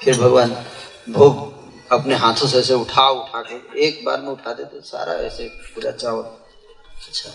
फिर 0.04 0.20
भगवान 0.20 0.66
भोग 1.10 1.60
अपने 1.92 2.16
हाथों 2.16 2.48
से 2.48 2.60
ऐसे 2.60 2.74
उठा 2.74 3.10
उठा 3.10 3.42
के 3.42 3.82
एक 3.82 4.06
बार 4.06 4.22
में 4.22 4.30
उठा 4.30 4.54
देते 4.54 4.82
सारा 4.82 5.14
ऐसे 5.14 5.44
पूरा 5.44 5.92
चावल। 5.92 6.24
अच्छा। 7.08 7.32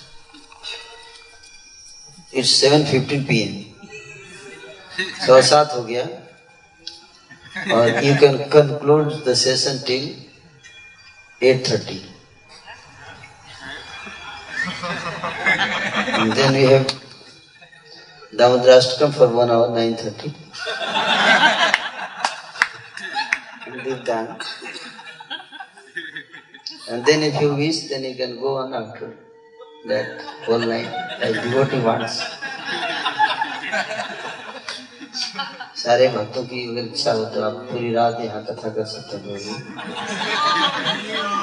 It's 2.35 2.51
seven 2.51 2.85
fifteen 2.85 3.25
P 3.25 3.41
M 3.41 3.75
सवा 5.27 5.41
सात 5.41 5.73
हो 5.73 5.83
गया। 5.83 6.24
or 7.71 7.83
uh, 7.83 8.01
you 8.09 8.15
can 8.17 8.51
conclude 8.51 9.25
the 9.25 9.37
session 9.37 9.85
till 9.87 10.15
8.30. 11.41 12.05
And 16.19 16.33
then 16.33 16.55
we 16.55 16.63
have 16.65 16.87
Damadrashtakam 18.33 19.15
for 19.15 19.29
one 19.29 19.51
hour, 19.51 19.69
9.30. 19.69 20.35
It 23.67 23.87
is 23.87 24.05
done. 24.05 24.39
And 26.89 27.05
then 27.07 27.23
if 27.23 27.41
you 27.41 27.55
wish, 27.55 27.89
then 27.89 28.05
you 28.05 28.15
can 28.15 28.39
go 28.39 28.57
on 28.59 28.75
after 28.75 29.17
that 29.87 30.23
whole 30.45 30.59
night, 30.59 30.91
like 31.21 31.35
devotee 31.35 31.81
wants. 31.81 32.23
सारे 35.85 36.07
भक्तों 36.09 36.43
की 36.47 36.61
अगर 36.69 36.85
इच्छा 36.85 37.13
हो 37.13 37.25
तो 37.35 37.43
आप 37.45 37.55
पूरी 37.71 37.93
रात 37.95 38.21
यहाँ 38.21 38.43
कथा 38.45 38.69
कर 38.77 38.85
सकते 38.93 39.17
हैं 39.17 39.35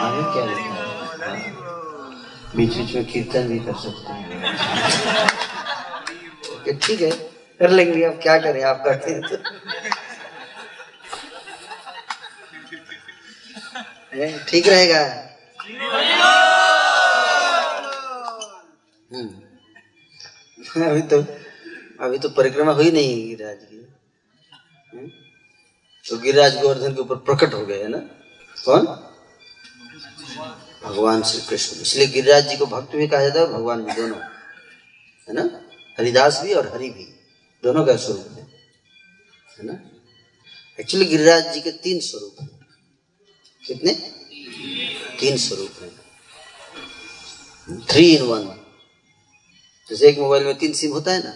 आगे 0.06 0.24
क्या 0.34 0.46
लिखा 0.46 0.76
है। 1.26 1.52
बीच 2.56 2.76
बीच 2.78 2.96
में 2.96 3.06
कीर्तन 3.12 3.48
भी 3.48 3.60
कर 3.66 3.76
सकते 3.82 4.14
हैं 4.14 4.30
ठीक 6.80 7.02
है, 7.02 7.10
कर 7.60 7.70
लेंगे, 7.70 8.04
अब 8.04 8.20
क्या 8.24 8.38
करें, 8.40 8.64
आप 8.64 8.82
करते 8.86 9.12
हैं 9.12 9.22
तो 9.22 9.38
ठीक 14.48 14.68
रहेगा 14.68 15.02
हम्म। 19.10 19.30
अभी 20.88 21.02
तो 21.12 21.18
अभी 22.06 22.18
तो 22.20 22.30
परिक्रमा 22.30 22.72
हुई 22.74 22.92
नहीं 22.92 23.36
हम्म? 23.36 23.81
तो 26.12 26.18
गिरिराज 26.18 26.62
गोवर्धन 26.62 26.94
के 26.94 27.02
ऊपर 27.02 27.16
प्रकट 27.16 27.54
हो 27.54 27.66
गए, 27.66 27.82
है 27.82 27.88
ना? 27.88 27.98
कौन? 28.66 28.86
भगवान 30.84 31.24
श्री 31.24 31.42
कृष्ण 31.42 31.82
इसलिए 31.82 32.08
गिरिराज 32.08 32.50
जी 32.50 32.58
को 32.58 32.66
भक्त 32.66 32.96
भी 32.96 33.08
कहा 33.08 33.22
जाता 33.22 33.40
है 33.40 33.48
भगवान 33.48 33.84
भी, 33.84 33.92
दोनों। 33.92 34.20
है 35.30 35.34
ना? 35.34 35.62
हरिदास 36.00 36.42
भी 36.44 36.54
और 36.54 36.74
हरि 36.74 36.90
भी। 36.90 37.04
दोनों 37.64 37.86
का 37.86 37.96
स्वरूप 37.96 38.28
है। 38.32 38.44
है 39.60 39.66
ना? 39.66 39.92
एक्चुअली 40.80 41.06
गिरिराज 41.06 41.54
जी 41.54 41.62
के 41.62 41.72
तीन 41.72 42.00
स्वरूप 42.00 42.36
हैं। 42.42 42.68
कितने? 43.68 43.94
तीन 45.20 45.38
स्वरूप 45.38 45.72
हैं। 45.82 46.02
थ्री 47.86 48.16
इन 48.16 48.24
वन 48.24 48.60
जैसे 49.90 50.10
एक 50.10 50.20
मोबाइल 50.20 50.44
में 50.44 50.58
तीन 50.58 50.74
सिम 50.74 50.92
होता 50.92 51.12
है 51.12 51.24
ना? 51.24 51.34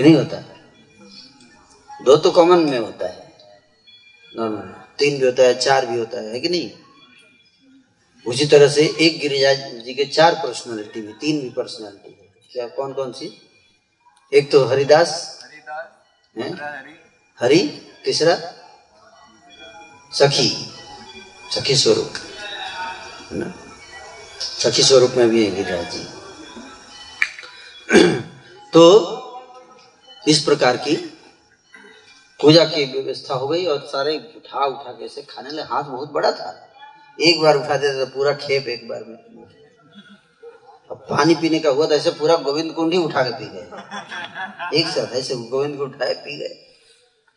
नहीं 0.00 0.16
होता। 0.16 0.36
है 0.36 0.56
दो 2.04 2.16
तो 2.16 2.30
कॉमन 2.30 2.58
में 2.58 2.78
होता 2.78 3.08
है। 3.08 3.27
नॉर्मल 4.38 4.74
तीन 4.98 5.18
भी 5.18 5.26
होता 5.26 5.42
है 5.42 5.58
चार 5.58 5.86
भी 5.86 5.98
होता 5.98 6.20
है, 6.20 6.32
है 6.32 6.40
कि 6.40 6.48
नहीं? 6.48 6.70
उसी 8.26 8.46
तरह 8.46 8.68
से 8.68 8.96
एक 9.00 9.20
गिरिराज 9.20 9.84
जी 9.84 9.94
के 9.94 10.04
चार 10.04 10.34
पर्सनालिटी 10.34 11.00
भी 11.00 11.12
तीन 11.12 11.40
भी 11.40 11.50
पर्सनालिटी 11.50 12.10
है। 12.10 12.28
क्या 12.52 12.68
कौन 12.68 12.92
कौन 12.92 13.12
सी? 13.12 13.42
एक 14.32 14.50
तो 14.50 14.64
हरिदास 14.64 15.40
हैं? 16.38 16.52
हरि 17.40 17.88
तीसरा? 18.04 18.36
सखी 20.12 20.66
सखी 21.50 21.76
स्वरूप 21.76 22.12
है 23.32 23.38
ना? 23.38 23.54
सखी 24.40 24.82
स्वरूप 24.82 25.10
में 25.10 25.28
भी 25.28 25.44
है 25.44 25.50
गिरिराज 25.54 25.92
जी। 25.92 26.06
तो 28.72 28.84
इस 30.28 30.42
प्रकार 30.42 30.76
की 30.76 31.17
पूजा 32.40 32.64
की 32.64 32.84
व्यवस्था 32.84 33.34
हो 33.34 33.46
गई 33.48 33.64
और 33.66 33.78
सारे 33.86 34.16
उठा 34.36 34.64
उठा 34.66 34.92
के 34.92 35.04
ऐसे 35.04 35.22
खाने 35.22 35.50
लगे। 35.50 35.62
हाथ 35.62 35.84
बहुत 35.84 36.12
बड़ा 36.12 36.30
था। 36.32 36.50
एक 37.18 37.40
बार 37.40 37.56
उठा 37.56 37.76
देते 37.76 38.04
तो 38.04 38.10
पूरा 38.10 38.32
खेप 38.36 38.68
एक 38.68 38.86
बार 38.88 39.04
में। 39.04 39.16
अब 40.90 41.04
पानी 41.10 41.34
पीने 41.34 41.58
का 41.58 41.70
हुआ 41.70 41.86
तो 41.86 41.94
ऐसे 41.94 42.10
पूरा 42.10 42.36
गोविंद 42.42 42.72
कुंड 42.72 42.92
ही 42.92 42.98
उठा 42.98 43.22
के 43.22 43.30
पी 43.38 43.48
गए। 43.48 44.78
एक 44.78 44.86
साथ 44.86 45.14
ऐसे 45.16 45.34
गोविंद 45.50 45.76
को 45.76 45.84
उठाए 45.84 46.14
पी 46.16 46.38
गए। 46.38 46.54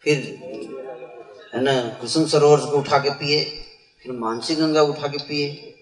फिर 0.04 0.18
है 1.54 1.62
ना 1.64 1.74
कुसुम 2.02 2.26
सरोवर 2.26 2.60
को 2.60 2.78
उठा 2.78 2.98
के 3.00 3.10
पिए 3.16 3.44
फिर 4.04 4.12
मानसी 4.12 4.56
गंगा 4.56 4.82
उठा 4.82 5.08
के 5.08 5.18
पिए। 5.18 5.74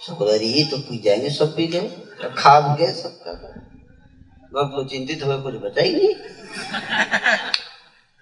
सब 0.00 0.14
बोला, 0.14 0.32
अरे 0.32 0.46
ये 0.46 0.64
तो 0.70 0.78
पी 0.78 0.98
जाएँगे 0.98 1.30
सब 1.30 1.54
पी 1.56 1.66
गए। 1.66 1.88
खा 2.38 2.60
भी 2.60 2.84
गए 2.84 2.92
सब 2.92 3.18
का 3.22 3.32
भक्त 4.52 4.76
लोग 4.76 4.88
चिंतित 4.90 5.22
हुए 5.24 5.38
कुछ 5.38 5.54
बचा 5.54 5.82
नहीं। 5.82 6.14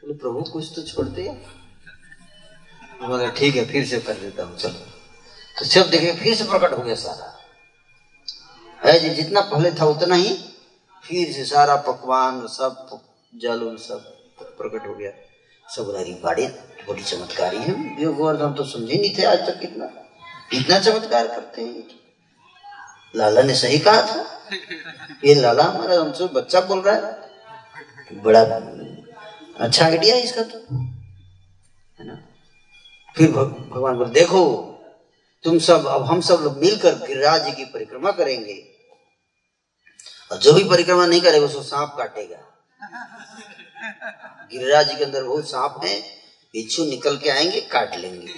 बोले 0.05 0.17
प्रभु 0.19 0.41
कुछ 0.53 0.65
तो 0.77 0.83
छोड़ते 0.83 1.23
हैं। 1.23 1.35
ठीक 3.37 3.57
है, 3.57 3.65
फिर 3.67 3.85
से 3.87 3.99
कर 4.01 4.15
देता 4.15 4.45
हूँ, 4.45 4.57
चलो। 4.57 4.81
तो 5.59 5.65
सब 5.65 5.91
देखे 5.91 6.13
फिर 6.15 6.35
से 6.35 6.45
प्रकट 6.45 6.73
हो 6.73 6.83
गया 6.83 6.95
सारा। 6.95 7.29
है 8.81 8.99
जी, 9.01 9.11
जितना 9.15 9.41
पहले 9.43 9.71
था 9.71 9.85
उतना 9.87 10.15
ही 10.15 10.35
फिर 11.05 11.33
से 11.33 11.45
सारा 11.45 11.77
पकवान, 11.89 12.47
सब 12.49 13.01
जल 13.33 13.77
सब 13.81 14.01
प्रकट 14.59 14.87
हो 14.87 14.95
गया। 14.95 15.11
सब 15.67 15.95
अरे 15.95 16.15
बड़े, 16.25 16.47
बड़ी 16.89 17.03
चमत्कारी 17.03 17.59
है। 17.59 17.73
ये 18.01 18.07
गोवर्धन 18.07 18.53
तो 18.55 18.65
समझे 18.67 18.97
नहीं 18.97 19.15
थे 19.19 19.25
आज 19.25 19.47
तक 19.47 19.61
कितना। 19.61 19.85
इतना 20.53 20.79
चमत्कार 20.81 21.27
करते 21.27 21.63
हैं। 21.63 21.83
लाला 23.15 23.43
ने 23.43 23.55
सही 23.55 23.79
कहा 23.79 24.03
था। 24.03 24.21
ये 25.25 25.35
लाला 25.35 25.65
हमारा 25.65 26.01
हमसे 26.01 26.27
बच्चा 26.35 26.61
बोल 26.61 26.81
रहा 26.81 26.95
है। 26.97 28.23
बड़ा 28.23 28.43
अच्छा 29.61 29.85
आइडिया 29.85 30.17
है 30.17 30.23
इसका 30.23 30.43
तो? 30.43 30.59
है 31.99 32.07
ना? 32.07 32.27
फिर 33.17 33.33
भग- 33.33 33.71
भगवान 33.71 33.97
बोले 33.97 34.11
देखो 34.11 34.71
तुम 35.43 35.59
सब 35.59 35.87
अब 35.87 36.03
हम 36.03 36.21
सब 36.21 36.35
लोग 36.35 36.57
मिलकर 36.59 36.95
गिरिराज 36.95 37.45
जी 37.45 37.53
की 37.53 37.65
परिक्रमा 37.65 38.11
करेंगे। 38.11 38.69
और 40.33 40.39
जो 40.39 40.53
भी 40.53 40.65
परिक्रमा 40.65 41.07
नहीं 41.07 41.21
करेगा 41.21 41.47
उसको 41.47 41.63
सांप 41.63 41.95
काटेगा। 41.99 42.37
गिरिराज 44.53 44.89
जी 44.89 44.97
के 44.97 45.05
अंदर 45.05 45.25
बहुत 45.25 45.51
सांप 45.51 45.81
हैं 45.85 46.03
बिच्छू 46.53 46.85
निकल 46.85 47.17
के 47.17 47.29
आएँगे 47.31 47.61
काट 47.61 47.95
लेंगे। 47.95 48.33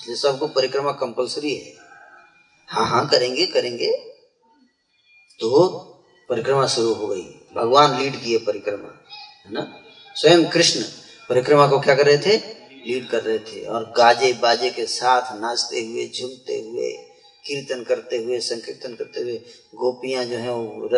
इसलिए 0.00 0.16
सबको 0.16 0.48
परिक्रमा 0.48 0.92
कंपलसरी 0.92 1.56
है। 1.56 1.72
हाँ 2.68 2.86
हाँ 2.86 3.08
करेंगे 3.08 3.46
करेंगे। 3.46 4.14
तो 5.40 5.68
परिक्रमा 6.28 6.66
शुरू 6.66 6.94
हो 6.94 7.06
गई। 7.06 7.22
भगवान 7.54 7.98
लीड 7.98 8.22
किए 8.22 8.38
परिक्रमा 8.38 9.04
है 9.46 9.52
ना? 9.52 9.83
स्वयं 10.16 10.44
कृष्ण 10.50 10.80
परिक्रमा 11.30 11.66
को 11.66 11.78
क्या 11.80 11.94
कर 11.94 12.06
रहे 12.06 12.18
थे? 12.18 12.36
लीड 12.86 13.08
कर 13.08 13.22
रहे 13.22 13.38
थे 13.40 13.64
और 13.66 13.92
गाजे 13.96 14.32
बाजे 14.32 14.70
के 14.70 14.84
साथ 14.86 15.32
नाचते 15.40 15.80
हुए, 15.80 16.06
झूमते 16.08 16.60
हुए, 16.60 16.90
कीर्तन 17.44 17.82
करते 17.82 18.16
हुए, 18.16 18.38
संकीर्तन 18.40 18.94
करते 18.94 19.20
हुए 19.20 19.36
गोपियाँ 19.74 20.24
जो 20.24 20.36
है 20.36 20.52
वो 20.52 20.88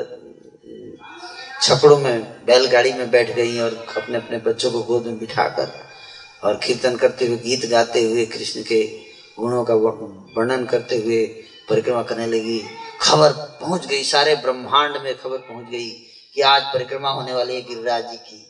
छपड़ों 1.63 1.99
में, 1.99 2.23
बैलगाड़ी 2.47 2.93
में 2.93 3.11
बैठ 3.11 3.35
गई 3.37 3.59
और 3.59 3.75
अपने 3.97 4.17
अपने 4.17 4.39
बच्चों 4.39 4.71
को 4.71 4.83
गोद 4.83 5.07
में 5.07 5.19
बिठाकर 5.19 5.71
और 6.43 6.57
कीर्तन 6.57 6.97
करते 6.97 7.27
हुए, 7.27 7.37
गीत 7.37 7.69
गाते 7.71 8.03
हुए 8.03 8.25
कृष्ण 8.27 8.63
के 8.63 8.83
गुणों 9.39 9.65
का 9.65 9.75
वर्णन 9.75 10.65
करते 10.65 10.97
हुए 10.97 11.25
परिक्रमा 11.69 12.03
करने 12.03 12.27
लगी। 12.27 12.61
खबर 13.01 13.33
पहुँच 13.61 13.87
गई, 13.87 14.03
सारे 14.03 14.35
ब्रह्मांड 14.37 14.97
में 15.03 15.17
खबर 15.17 15.39
पहुँच 15.39 15.71
गई 15.71 15.89
कि 16.37 16.41
आज 16.43 16.63
परिक्रमा 16.75 17.11
होने 17.11 17.33
वाली 17.33 17.55
है 17.55 17.61
गिरिराज 17.63 18.11
जी 18.11 18.17
की। 18.19 18.43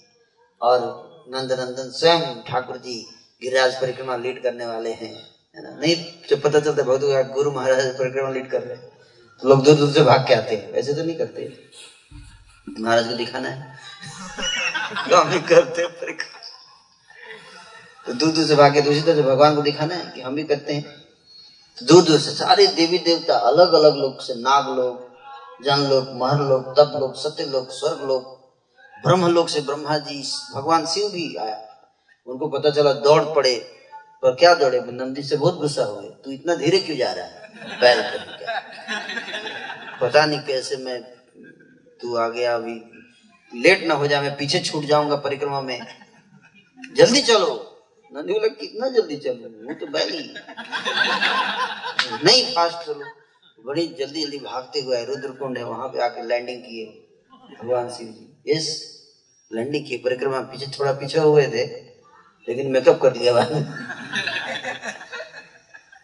और 0.63 1.07
नंद 1.29 1.53
नंदन 1.53 1.91
स्वयं 1.91 2.21
ठाकुर 2.21 2.77
जी 2.77 3.07
गिरिराज 3.43 3.81
परिक्रमा 3.81 4.17
लीड 4.17 4.43
करने 4.43 4.67
वाले 4.67 4.93
हैं, 4.93 5.31
है 5.57 5.63
ना? 5.63 5.81
नहीं, 5.81 6.07
जब 6.31 6.43
पता 6.43 6.61
चलता 6.61 6.83
बहुत 6.83 7.01
गुरु 7.05 7.51
महाराज 7.51 7.87
परिक्रमा 7.87 8.31
लीड 8.31 8.51
कर 8.51 8.63
रहे 8.63 8.77
हैं 8.77 8.97
तो 9.43 9.49
लोग 9.49 9.65
दूर 9.65 9.75
दूर 9.75 9.93
से 9.93 10.03
भाग 10.03 10.21
के 10.29 10.35
आते 10.35 10.57
हैं। 10.57 10.73
वैसे 10.73 10.95
तो 10.95 11.03
नहीं 11.03 11.17
करते। 11.17 11.71
महाराज 12.81 13.09
को 13.09 13.15
दिखाना 13.15 13.49
है। 13.49 13.79
हम 15.15 15.31
भी 15.31 15.41
करते 15.41 15.87
परिक्रमा। 15.87 16.41
तो 18.07 18.13
दूर 18.13 18.29
दूर 18.29 18.45
से 18.45 18.55
भागे 18.55 18.81
दूसरी 18.81 19.03
तरह 19.03 19.15
से 19.15 19.23
भगवान 19.23 19.57
को 19.57 19.63
दिखाना 19.63 19.95
है 19.95 20.13
कि 20.15 20.21
हम 20.21 20.35
भी 20.35 20.45
करते 20.45 20.73
हैं। 20.73 20.83
तो 21.79 21.87
दूर 21.87 22.03
दूर 22.03 22.19
से 22.19 22.31
सारे 22.31 22.67
देवी 22.67 22.99
देवता 22.99 23.39
अलग 23.39 23.73
अलग 23.73 23.97
लोग 23.97 24.21
से 24.21 24.35
नाग 24.35 24.77
लोग, 24.77 25.11
जन 25.65 25.77
लोग, 25.77 26.15
महर 26.15 26.39
लोग, 26.39 26.73
तप 26.73 26.93
लोग, 27.01 27.15
सत्य 27.15 27.45
लोग, 27.45 27.71
स्वर्ग 27.71 28.03
लोग 28.03 28.36
ब्रह्म 29.05 29.27
लोग 29.27 29.49
से 29.49 29.61
ब्रह्मा 29.61 29.97
जी 29.99 30.23
भगवान 30.55 30.87
शिव 30.87 31.09
भी 31.09 31.35
आया। 31.37 31.63
उनको 32.27 32.49
पता 32.49 32.71
चला 32.71 32.93
दौड़ 32.93 33.23
पड़े, 33.35 33.55
पर 34.23 34.35
क्या 34.35 34.55
दौड़े? 34.55 34.81
नंदी 34.81 35.23
से 35.23 35.37
बहुत 35.37 35.59
गुस्सा 35.59 35.85
हुए। 35.85 36.09
तू 36.25 36.31
इतना 36.31 36.55
धीरे 36.55 36.79
क्यों 36.79 36.97
जा 36.97 37.13
रहा 37.13 37.25
है? 37.25 37.81
पैर 37.81 37.97
पता 40.01 40.25
नहीं 40.27 40.41
कैसे 40.41 40.77
मैं, 40.77 41.01
तू 42.01 42.17
आ 42.17 42.29
गया 42.29 42.55
अभी। 42.55 42.75
लेट 43.53 43.87
ना 43.87 43.95
हो 43.95 44.07
जाए 44.07 44.23
मैं 44.23 44.37
पीछे 44.37 44.59
छूट 44.61 44.85
जाऊँगा 44.85 45.17
परिक्रमा 45.17 45.61
में। 45.61 45.81
जल्दी 46.97 47.21
चलो। 47.23 47.55
नंदी 48.13 48.33
बोला, 48.33 48.49
कितना 48.55 48.89
जल्दी 48.89 49.17
चलो? 49.17 49.49
वो 49.67 49.75
तो 49.75 49.87
बैल 49.87 50.11
ही 50.11 50.19
नहीं। 52.25 52.45
फास्ट 52.55 52.87
चलो। 52.87 53.05
बड़ी 53.67 53.87
जल्दी 53.99 54.23
जल्दी 54.23 54.39
भागते 54.39 54.81
हुए 54.81 55.05
रुद्रकुंड 55.05 55.59
है, 55.59 55.65
वहाँ 55.65 55.89
पे 55.89 56.03
आके 56.03 56.23
लैंडिंग 56.23 56.63
किए। 56.63 56.87
भगवान 57.61 57.89
शिव 57.91 58.07
जी 58.09 58.26
यस 58.47 58.67
लैंडिंग 59.51 59.87
की 59.87 59.97
परिक्रमा 59.97 60.41
पीछे 60.41 60.67
थोड़ा 60.79 60.93
पीछे 60.93 61.19
हुए 61.19 61.47
थे, 61.47 61.65
लेकिन 62.49 62.71
मेकअप 62.71 63.01
कर 63.03 63.33
बाद 63.33 63.53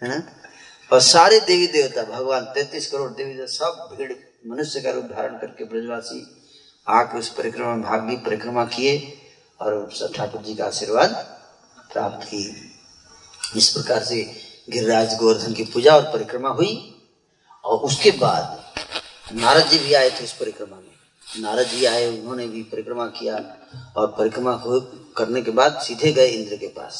है 0.02 0.08
ना? 0.08 0.22
और 0.90 1.00
सारे 1.00 1.38
देवी 1.40 1.66
देवता, 1.66 2.02
भगवान, 2.02 2.44
तैतीस 2.44 2.90
करोड़ 2.90 3.10
देवी 3.10 3.34
देवता, 3.34 3.52
सब 3.52 3.96
भीड़, 3.96 4.12
मनुष्य 4.46 4.80
का 4.80 4.90
रूप 4.90 5.04
धारण 5.04 5.38
करके 5.38 5.64
ब्रजवासी 5.64 6.20
आके 6.86 7.18
उस 7.18 7.28
परिक्रमा 7.28 7.74
में 7.74 7.82
भाग 7.82 8.08
ली 8.10 8.16
परिक्रमा 8.16 8.64
किए 8.64 8.94
और 9.60 9.90
ठाकुर 10.16 10.42
जी 10.42 10.54
का 10.54 10.64
आशीर्वाद 10.66 11.10
प्राप्त 11.92 12.26
की 12.28 12.42
इस 13.56 13.68
प्रकार 13.68 14.02
से 14.04 14.22
गिरिराज 14.70 15.14
गोवर्धन 15.18 15.52
की 15.52 15.64
पूजा 15.64 15.94
और 15.96 16.02
परिक्रमा 16.02 16.48
हुई 16.48 16.74
और 17.64 17.78
उसके 17.78 18.10
बाद 18.10 18.44
नारद 19.34 19.68
जी 19.68 19.78
भी 19.78 19.94
आए 19.94 20.10
थे 20.10 20.24
उस 20.24 20.32
परिक्रमा 20.32 20.76
में। 20.76 20.91
नारद 21.34 21.66
जी 21.66 21.84
आए, 21.86 22.06
उन्होंने 22.08 22.46
भी 22.48 22.62
परिक्रमा 22.62 23.06
किया 23.08 23.36
और 23.96 24.06
परिक्रमा 24.18 24.52
करने 25.16 25.42
के 25.42 25.50
बाद 25.50 25.78
सीधे 25.82 26.12
गए 26.12 26.26
इंद्र 26.28 26.56
के 26.56 26.66
पास। 26.68 26.96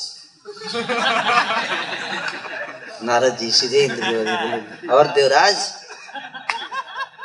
नारद 3.05 3.37
जी 3.39 3.51
सीधे 3.51 3.85
इंद्र 3.85 4.03
के 4.03 4.25
पास 4.25 4.91
और 4.91 5.13
देवराज, 5.15 5.67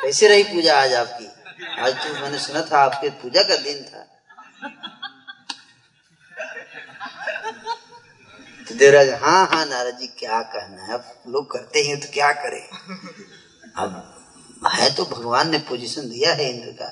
कैसे 0.02 0.28
रही 0.28 0.42
पूजा 0.44 0.80
आज 0.80 0.94
आपकी? 0.94 1.26
आज 1.80 1.94
तो 1.94 2.12
मैंने 2.20 2.38
सुना 2.38 2.60
था 2.62 2.78
आपके 2.80 3.10
पूजा 3.22 3.42
का 3.42 3.56
दिन 3.62 3.82
था। 3.84 4.04
तो 8.68 8.74
देवराज 8.74 9.08
हाँ 9.22 9.46
हाँ 9.46 9.64
नारद 9.66 9.98
जी, 9.98 10.06
क्या 10.18 10.42
कहना 10.44 10.82
है? 10.82 10.94
अब 10.94 11.32
लोग 11.32 11.50
करते 11.52 11.82
हैं 11.82 11.98
तो 12.00 12.12
क्या 12.12 12.32
करें? 12.34 12.62
अब 13.76 14.14
है 14.62 14.90
तो 14.94 15.04
भगवान 15.06 15.50
ने 15.50 15.58
पोजीशन 15.68 16.08
दिया 16.10 16.32
है 16.34 16.48
इंद्र 16.50 16.70
का। 16.72 16.90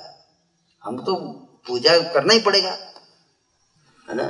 हम 0.83 0.97
तो 1.05 1.15
पूजा 1.67 1.97
करना 2.13 2.33
ही 2.33 2.39
पड़ेगा, 2.39 2.71
है 4.05 4.15
ना? 4.15 4.23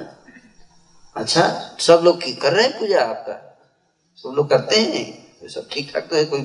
अच्छा 1.15 1.43
सब 1.79 2.01
लोग 2.03 2.21
की 2.23 2.33
कर 2.35 2.53
रहे 2.53 2.65
हैं 2.65 2.79
पूजा 2.79 3.01
आपका? 3.01 3.33
सब 4.17 4.33
लोग 4.35 4.49
करते 4.49 4.79
हैं? 4.79 5.05
तो 5.39 5.47
सब 5.49 5.67
ठीक 5.71 5.93
ठाक 5.93 6.07
तो 6.09 6.15
है, 6.15 6.23
कोई 6.25 6.41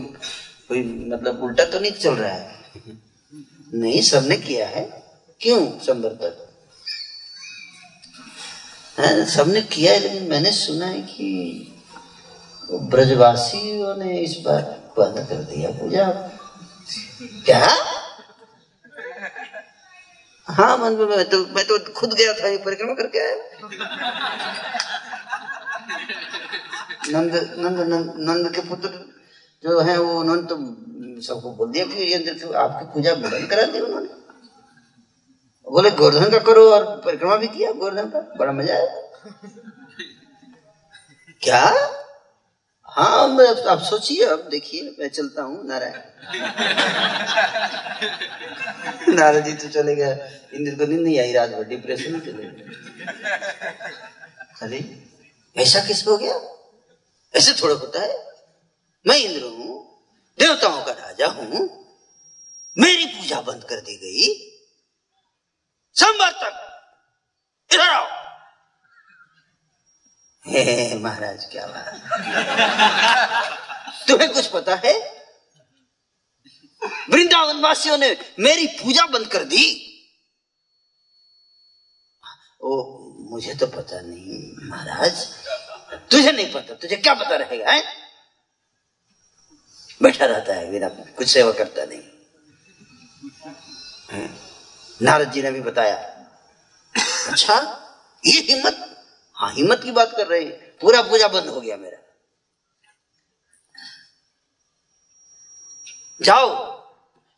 कोई 0.68 0.82
मतलब 1.08 1.42
उल्टा 1.42 1.64
तो 1.64 1.80
नहीं 1.80 1.92
चल 1.92 2.14
रहा 2.14 2.32
है? 2.32 2.60
नहीं, 3.74 4.00
सबने 4.02 4.36
किया 4.38 4.66
है। 4.68 4.84
क्यों 5.40 5.60
संवर्तक 5.78 6.48
सबने 9.28 9.60
किया 9.62 9.92
है, 9.92 9.98
लेकिन 10.00 10.28
मैंने 10.28 10.50
सुना 10.52 10.86
है 10.86 11.00
कि 11.02 11.28
ब्रजवासियों 12.68 13.96
ने 13.96 14.18
इस 14.18 14.36
बार 14.44 14.62
बंद 14.98 15.26
कर 15.28 15.42
दिया 15.44 15.70
पूजा। 15.70 16.06
क्या? 17.46 17.66
हाँ 20.46 20.76
मन 20.78 20.94
मैं 21.08 21.24
तो 21.30 21.38
मैं 21.46 21.64
तो 21.66 21.78
खुद 21.92 22.14
गया 22.14 22.32
था 22.32 22.56
परिक्रमा 22.64 22.94
करके। 22.94 23.20
आया 27.12 27.34
नंद 27.58 27.78
नंद 27.82 28.14
नंद 28.20 28.54
के 28.54 28.60
पुत्र 28.68 28.88
जो 29.64 29.80
है, 29.80 29.98
वो 29.98 30.20
उन्होंने 30.20 30.42
तो 30.42 30.56
सबको 31.22 31.52
बोल 31.52 31.70
दिया 31.72 31.84
कि 31.84 32.02
ये 32.02 32.16
आपकी 32.56 32.84
पूजा 32.94 33.14
बंद 33.14 33.46
करा 33.50 33.64
दी 33.66 33.80
उन्होंने। 33.80 34.08
बोले, 35.66 35.90
गोवर्धन 35.90 36.30
का 36.30 36.38
करो 36.38 36.64
और 36.70 36.84
परिक्रमा 37.04 37.36
भी 37.36 37.48
किया, 37.48 37.72
गोवर्धन 37.72 38.08
का, 38.10 38.20
बड़ा 38.38 38.52
मज़ा 38.52 38.74
आया। 38.74 38.86
क्या? 41.42 41.62
हाँ 42.96 43.28
मैं 43.28 43.64
आप 43.64 43.82
सोचिए, 43.82 44.24
अब 44.24 44.48
देखिए, 44.48 44.96
मैं 44.98 45.08
चलता 45.08 45.42
हूँ, 45.42 45.66
नारायण। 45.66 45.94
नारायण 49.14 49.44
जी 49.44 49.52
तो 49.52 49.68
चले 49.68 49.94
गए। 49.94 50.40
इंद्र 50.54 50.74
को 50.74 50.86
नींद 50.86 51.00
नहीं 51.00 51.20
आई, 51.20 51.32
रात 51.32 51.50
भर 51.50 51.64
डिप्रेशन 51.64 52.12
में 52.12 52.20
चले 52.20 52.46
अरे, 54.62 55.02
ऐसा 55.56 55.80
किस 55.80 56.06
हो 56.06 56.16
गया? 56.16 56.40
ऐसे 57.34 57.62
थोड़ा 57.62 57.74
होता 57.74 58.00
है। 58.00 58.32
मैं 59.06 59.16
इंद्र 59.16 59.42
हूँ, 59.42 60.02
देवताओं 60.38 60.84
का 60.84 60.92
राजा 60.92 61.26
हूँ। 61.26 61.86
मेरी 62.78 63.06
पूजा 63.06 63.40
बंद 63.40 63.64
कर 63.64 63.76
दी 63.76 63.96
गई। 63.96 64.48
संवर्तक 65.94 66.54
इधर 67.74 67.88
आओ। 67.88 68.21
महाराज, 71.00 71.44
क्या 71.44 71.66
बात। 71.66 72.00
तुम्हें 74.08 74.32
कुछ 74.32 74.46
पता 74.46 74.74
है? 74.74 75.22
वृंदावन 77.10 77.60
वासियों 77.60 77.98
ने 77.98 78.16
मेरी 78.38 78.66
पूजा 78.66 79.06
बंद 79.06 79.26
कर 79.26 79.44
दी। 79.44 79.88
ओ 82.60 82.98
मुझे 83.30 83.54
तो 83.54 83.66
पता 83.66 84.00
नहीं, 84.00 84.68
महाराज। 84.70 85.26
तुझे 86.10 86.32
नहीं 86.32 86.52
पता, 86.52 86.74
तुझे 86.74 86.96
क्या 86.96 87.14
पता 87.14 87.36
रहेगा, 87.36 87.72
है? 87.72 87.84
बैठा 90.02 90.26
रहता 90.26 90.54
है 90.54 90.70
बिना 90.70 90.88
कुछ 90.88 91.28
सेवा 91.28 91.52
करता 91.52 91.84
नहीं। 91.84 92.02
नारद 95.02 95.32
जी 95.32 95.42
ने 95.42 95.50
भी 95.50 95.60
बताया। 95.60 95.96
अच्छा 97.28 97.54
ये 98.26 98.40
हिम्मत 98.40 99.01
हाँ 99.42 99.52
हिम्मत 99.52 99.80
की 99.82 99.90
बात 99.90 100.12
कर 100.16 100.26
रहे 100.26 100.44
हैं। 100.44 100.78
पूरा 100.78 101.02
पूजा 101.02 101.28
बंद 101.28 101.48
हो 101.48 101.60
गया 101.60 101.76
मेरा। 101.76 101.98
जाओ, 106.22 106.82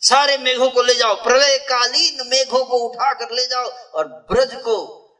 सारे 0.00 0.38
मेघों 0.38 0.70
को 0.70 0.82
ले 0.82 0.94
जाओ 0.94 1.14
प्रलय 1.14 1.58
कालीन 1.58 2.26
मेघों 2.26 2.64
को 2.64 2.78
उठा 2.78 3.12
कर 3.12 3.30
ले 3.30 3.46
जाओ 3.46 3.64
और 3.64 4.08
ब्रज 4.08 4.54
को, 4.54 4.76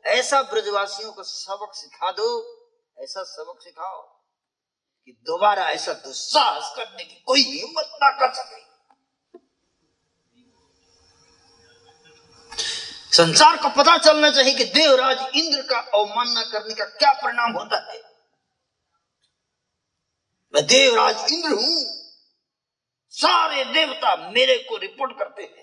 ऐसा 0.06 0.42
ब्रजवासियों 0.42 1.12
को 1.12 1.22
सबक 1.22 1.74
सिखा 1.74 2.10
दो, 2.10 2.28
ऐसा 2.98 3.22
सबक 3.22 3.62
सिखाओ 3.62 4.02
कि 5.04 5.12
दोबारा 5.12 5.70
ऐसा 5.70 5.92
दुस्साहस 5.92 6.72
करने 6.76 7.04
की 7.04 7.24
कोई 7.26 7.42
हिम्मत 7.42 7.90
ना 7.94 8.10
कर 8.10 8.34
सके। 8.34 8.73
संसार 13.16 13.56
को 13.56 13.68
पता 13.68 13.96
चलना 13.98 14.30
चाहिए 14.30 14.54
कि 14.54 14.64
देवराज 14.64 15.18
इंद्र 15.34 15.62
का 15.62 15.78
अवमानना 15.98 16.42
करने 16.42 16.74
का 16.74 16.84
क्या 16.84 17.12
परिणाम 17.12 17.52
होता 17.52 17.76
है। 17.92 18.00
मैं 20.54 20.66
देवराज 20.66 21.32
इंद्र 21.32 21.50
हूँ। 21.50 21.76
सारे 23.14 23.64
देवता 23.64 24.16
मेरे 24.30 24.56
को 24.58 24.76
रिपोर्ट 24.76 25.18
करते 25.18 25.42
हैं। 25.42 25.62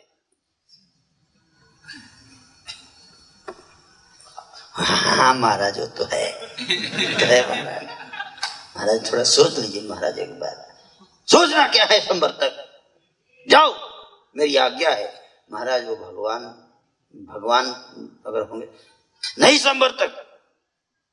हाँ 5.18 5.34
महाराज, 5.34 5.80
वो 5.80 5.86
तो 5.86 6.04
है। 6.04 6.26
महाराज 6.56 7.84
महाराज, 8.76 9.12
थोड़ा 9.12 9.24
सोच 9.24 9.58
लीजिए 9.60 9.82
महाराज, 9.82 10.20
एक 10.20 10.40
बार। 10.40 10.56
सोचना 11.28 11.68
क्या 11.68 11.86
है 11.86 12.00
संवर्तक 12.00 12.68
जाओ, 13.48 13.74
मेरी 14.36 14.56
आज्ञा 14.56 14.90
है। 14.90 15.14
महाराज, 15.52 15.86
वो 15.86 15.96
भगवान 15.96 16.44
भगवान 17.16 17.66
अगर 18.28 18.42
होंगे। 18.42 18.70
नहीं 19.40 19.58
संभर 19.58 19.92
तक। 19.92 20.40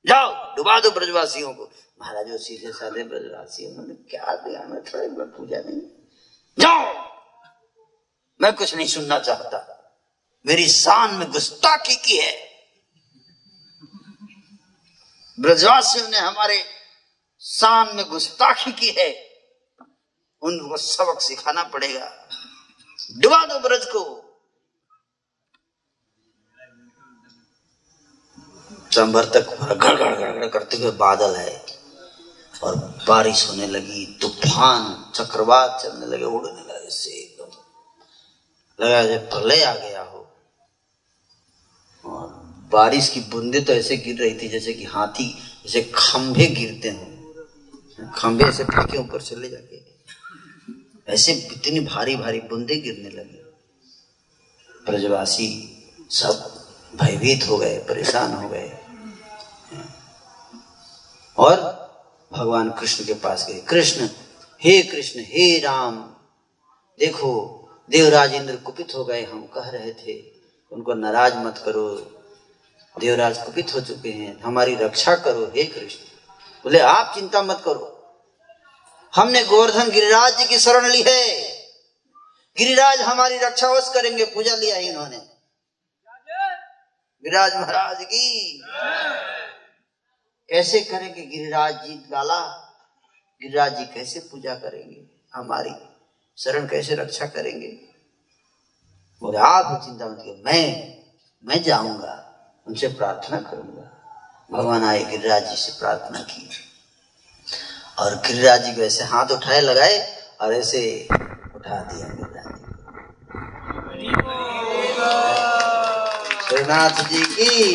जाओ, 0.07 0.57
डुबा 0.57 0.81
दो 0.81 0.91
ब्रजवासियों 0.91 1.55
को। 1.55 1.71
महाराज 2.01 2.27
सीधे 2.29 2.73
साधे 2.73 3.05
ब्रजवासी 3.05 3.67
उन्होंने 3.67 3.95
क्या 3.95 4.37
दिया? 4.37 4.61
मैं 4.61 4.85
थोड़ा 4.85 5.05
एक 5.05 5.15
बार 5.15 5.27
पूजा 5.27 5.57
नहीं। 5.61 5.81
जाओ। 6.59 7.09
मैं 8.43 8.53
कुछ 8.53 8.75
नहीं 8.75 8.87
सुनना 8.87 9.19
चाहता। 9.19 9.75
मेरी 10.47 10.69
शान 10.69 11.15
में 11.15 11.31
गुस्ताखी 11.31 11.97
की 11.97 12.17
है। 12.17 12.49
ब्रजवासियों 15.41 16.09
ने 16.09 16.19
हमारे 16.19 16.65
शान 17.41 17.97
में 17.97 18.09
गुस्ताखी 18.09 18.73
की 18.73 18.89
है। 18.99 19.29
उनको 20.43 20.77
सबक 20.77 21.21
सिखाना 21.21 21.63
पड़ेगा। 21.63 22.29
डुबा 23.19 23.47
दो 23.47 23.59
ब्रज 23.59 23.85
को। 23.85 24.28
चंबर 28.93 29.25
तक 29.25 29.57
गड़ 29.73 29.95
गड़ 29.95 30.47
करते 30.47 30.77
हुए 30.77 30.91
बादल 30.91 31.35
है 31.37 31.65
और 32.63 32.77
बारिश 33.09 33.49
होने 33.51 33.67
लगी, 33.67 34.07
तूफ़ान, 34.23 35.13
चक्रवात 35.15 35.81
चलने 35.83 36.07
लगे, 36.07 36.25
उड़ने 36.25 36.63
लगे 36.63 36.91
से 36.91 37.11
एकदम। 37.11 38.85
लगा 38.85 39.03
जैसे 39.03 39.19
प्रलय 39.27 39.63
आ 39.65 39.75
गया 39.75 40.03
हो। 40.03 40.27
और 42.05 42.27
बारिश 42.73 43.09
की 43.09 43.21
बूंदे 43.21 43.61
तो 43.61 43.73
ऐसे 43.73 43.97
गिर 43.97 44.19
रही 44.19 44.35
थी 44.35 44.49
जैसे 44.49 44.73
कि 44.73 44.85
हाथी, 44.85 45.29
जैसे 45.65 45.83
खंभे 45.95 46.47
गिरते 46.47 46.89
हैं। 46.89 48.13
खंभे 48.17 48.45
ऐसे 48.45 48.65
फेंके 48.65 48.99
ऊपर 48.99 49.23
चले 49.23 49.49
जाके, 49.51 49.81
ऐसे 51.09 51.33
इतनी 51.33 51.81
भारी 51.81 52.17
भारी 52.17 52.41
बूंदे 52.41 52.77
गिरने 52.77 53.11
लगे। 53.11 53.43
ब्रजवासी 54.87 55.49
सब 56.11 56.55
भयभीत 56.95 57.49
हो 57.49 57.57
गए, 57.59 57.79
परेशान 57.79 58.33
हो 58.33 58.49
गए। 58.49 58.78
और 61.39 61.79
भगवान 62.33 62.71
कृष्ण 62.71 63.05
के 63.05 63.15
पास 63.15 63.47
गए। 63.49 63.61
कृष्ण, 63.61 64.09
हे 64.63 64.83
कृष्ण, 64.83 65.21
हे 65.21 65.59
राम, 65.59 65.97
देखो, 66.99 67.55
देवराज 67.91 68.35
इंद्र 68.35 68.57
कुपित 68.57 68.95
हो 68.95 69.05
गए, 69.05 69.25
हम 69.25 69.47
कह 69.47 69.69
रहे 69.71 69.93
थे, 69.93 70.23
उनको 70.73 70.95
नाराज़ 70.95 71.35
मत 71.35 71.63
करो। 71.65 71.91
देवराज 73.01 73.39
कुपित 73.39 73.75
हो 73.75 73.81
चुके 73.81 74.09
हैं, 74.09 74.41
हमारी 74.41 74.75
रक्षा 74.75 75.17
करो, 75.17 75.53
हे 75.57 75.65
कृष्ण। 75.65 75.99
बोले, 76.65 76.79
आप 76.79 77.15
चिंता 77.15 77.43
मत 77.43 77.63
करो। 77.65 77.95
हमने 79.15 79.45
गोवर्धन 79.45 79.91
गिरिराज 79.91 80.39
जी 80.39 80.45
की 80.45 80.59
शरण 80.59 80.87
ली 80.87 81.05
है। 81.09 81.53
गिरिराज 82.59 83.01
हमारी 83.01 83.39
रक्षा 83.39 83.69
वश 83.69 83.91
करेंगे, 83.95 84.25
पूजा 84.25 84.57
लिया 84.57 84.77
इन्होंने। 84.77 85.19
गिरिराज 87.25 87.55
महाराज 87.55 87.97
की। 88.01 88.63
कैसे 90.51 90.81
करेंगे 90.81 91.27
गिरिराज 91.27 91.75
जी 91.75 91.95
लाला 91.95 92.41
गिरिराज 93.43 93.79
जी 93.79 93.85
कैसे 93.85 94.21
पूजा 94.21 94.55
करेंगे? 94.55 95.07
हमारी 95.35 95.75
शरण 96.39 96.67
कैसे 96.67 96.95
रक्षा 96.95 97.27
करेंगे? 97.27 97.69
बोले, 99.23 99.39
आप 99.39 99.83
चिंता 99.85 100.07
मत 100.07 100.19
करो 100.19 100.43
मैं 100.45 100.95
मैं 101.45 101.63
जाऊँगा, 101.63 102.15
उनसे 102.67 102.89
प्रार्थना 102.89 103.41
करूँगा। 103.41 103.85
भगवान 104.53 104.85
आए, 104.85 105.05
गिरिराज 105.05 105.49
जी 105.51 105.57
से 105.57 105.73
प्रार्थना 105.79 106.21
की। 106.21 106.51
और 107.99 108.15
गिरिराज 108.15 108.65
जी 108.65 108.75
को 108.75 108.83
ऐसे 108.83 109.05
हाथ 109.05 109.27
उठाए, 109.27 109.61
लगाए, 109.61 110.23
और 110.41 110.55
ऐसे 110.55 111.09
उठा 111.57 111.83
दिया 111.83 112.09
गिरिराज 112.09 112.55
जी 112.55 112.75
श्रीनाथ 116.49 117.09
जी 117.11 117.23
की 117.25 117.75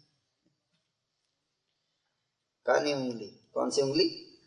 उंगली। 2.92 3.50
कौन 3.54 3.70
सी 3.70 3.82
उंगली? 3.82 4.38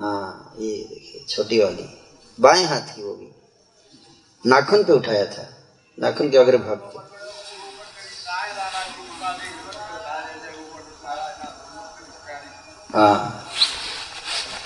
हाँ 0.00 0.54
ये 0.58 0.84
देखिए, 0.84 1.24
छोटी 1.28 1.58
वाली। 1.58 2.02
बाएँ 2.40 2.64
हाथ 2.64 2.80
की 2.80 3.02
वो 3.02 3.14
भी। 3.14 3.30
नाखून 4.46 4.84
पे 4.84 4.92
उठाया 4.92 5.26
था। 5.26 5.64
नाखून 5.98 6.30
के 6.30 6.38
अग्र 6.38 6.56
भाग 6.56 6.78
पे। 6.78 7.18
हाँ 12.98 13.50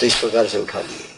तो 0.00 0.06
इस 0.06 0.20
प्रकार 0.20 0.48
से 0.48 0.58
उठा 0.58 0.80
लिए। 0.80 1.08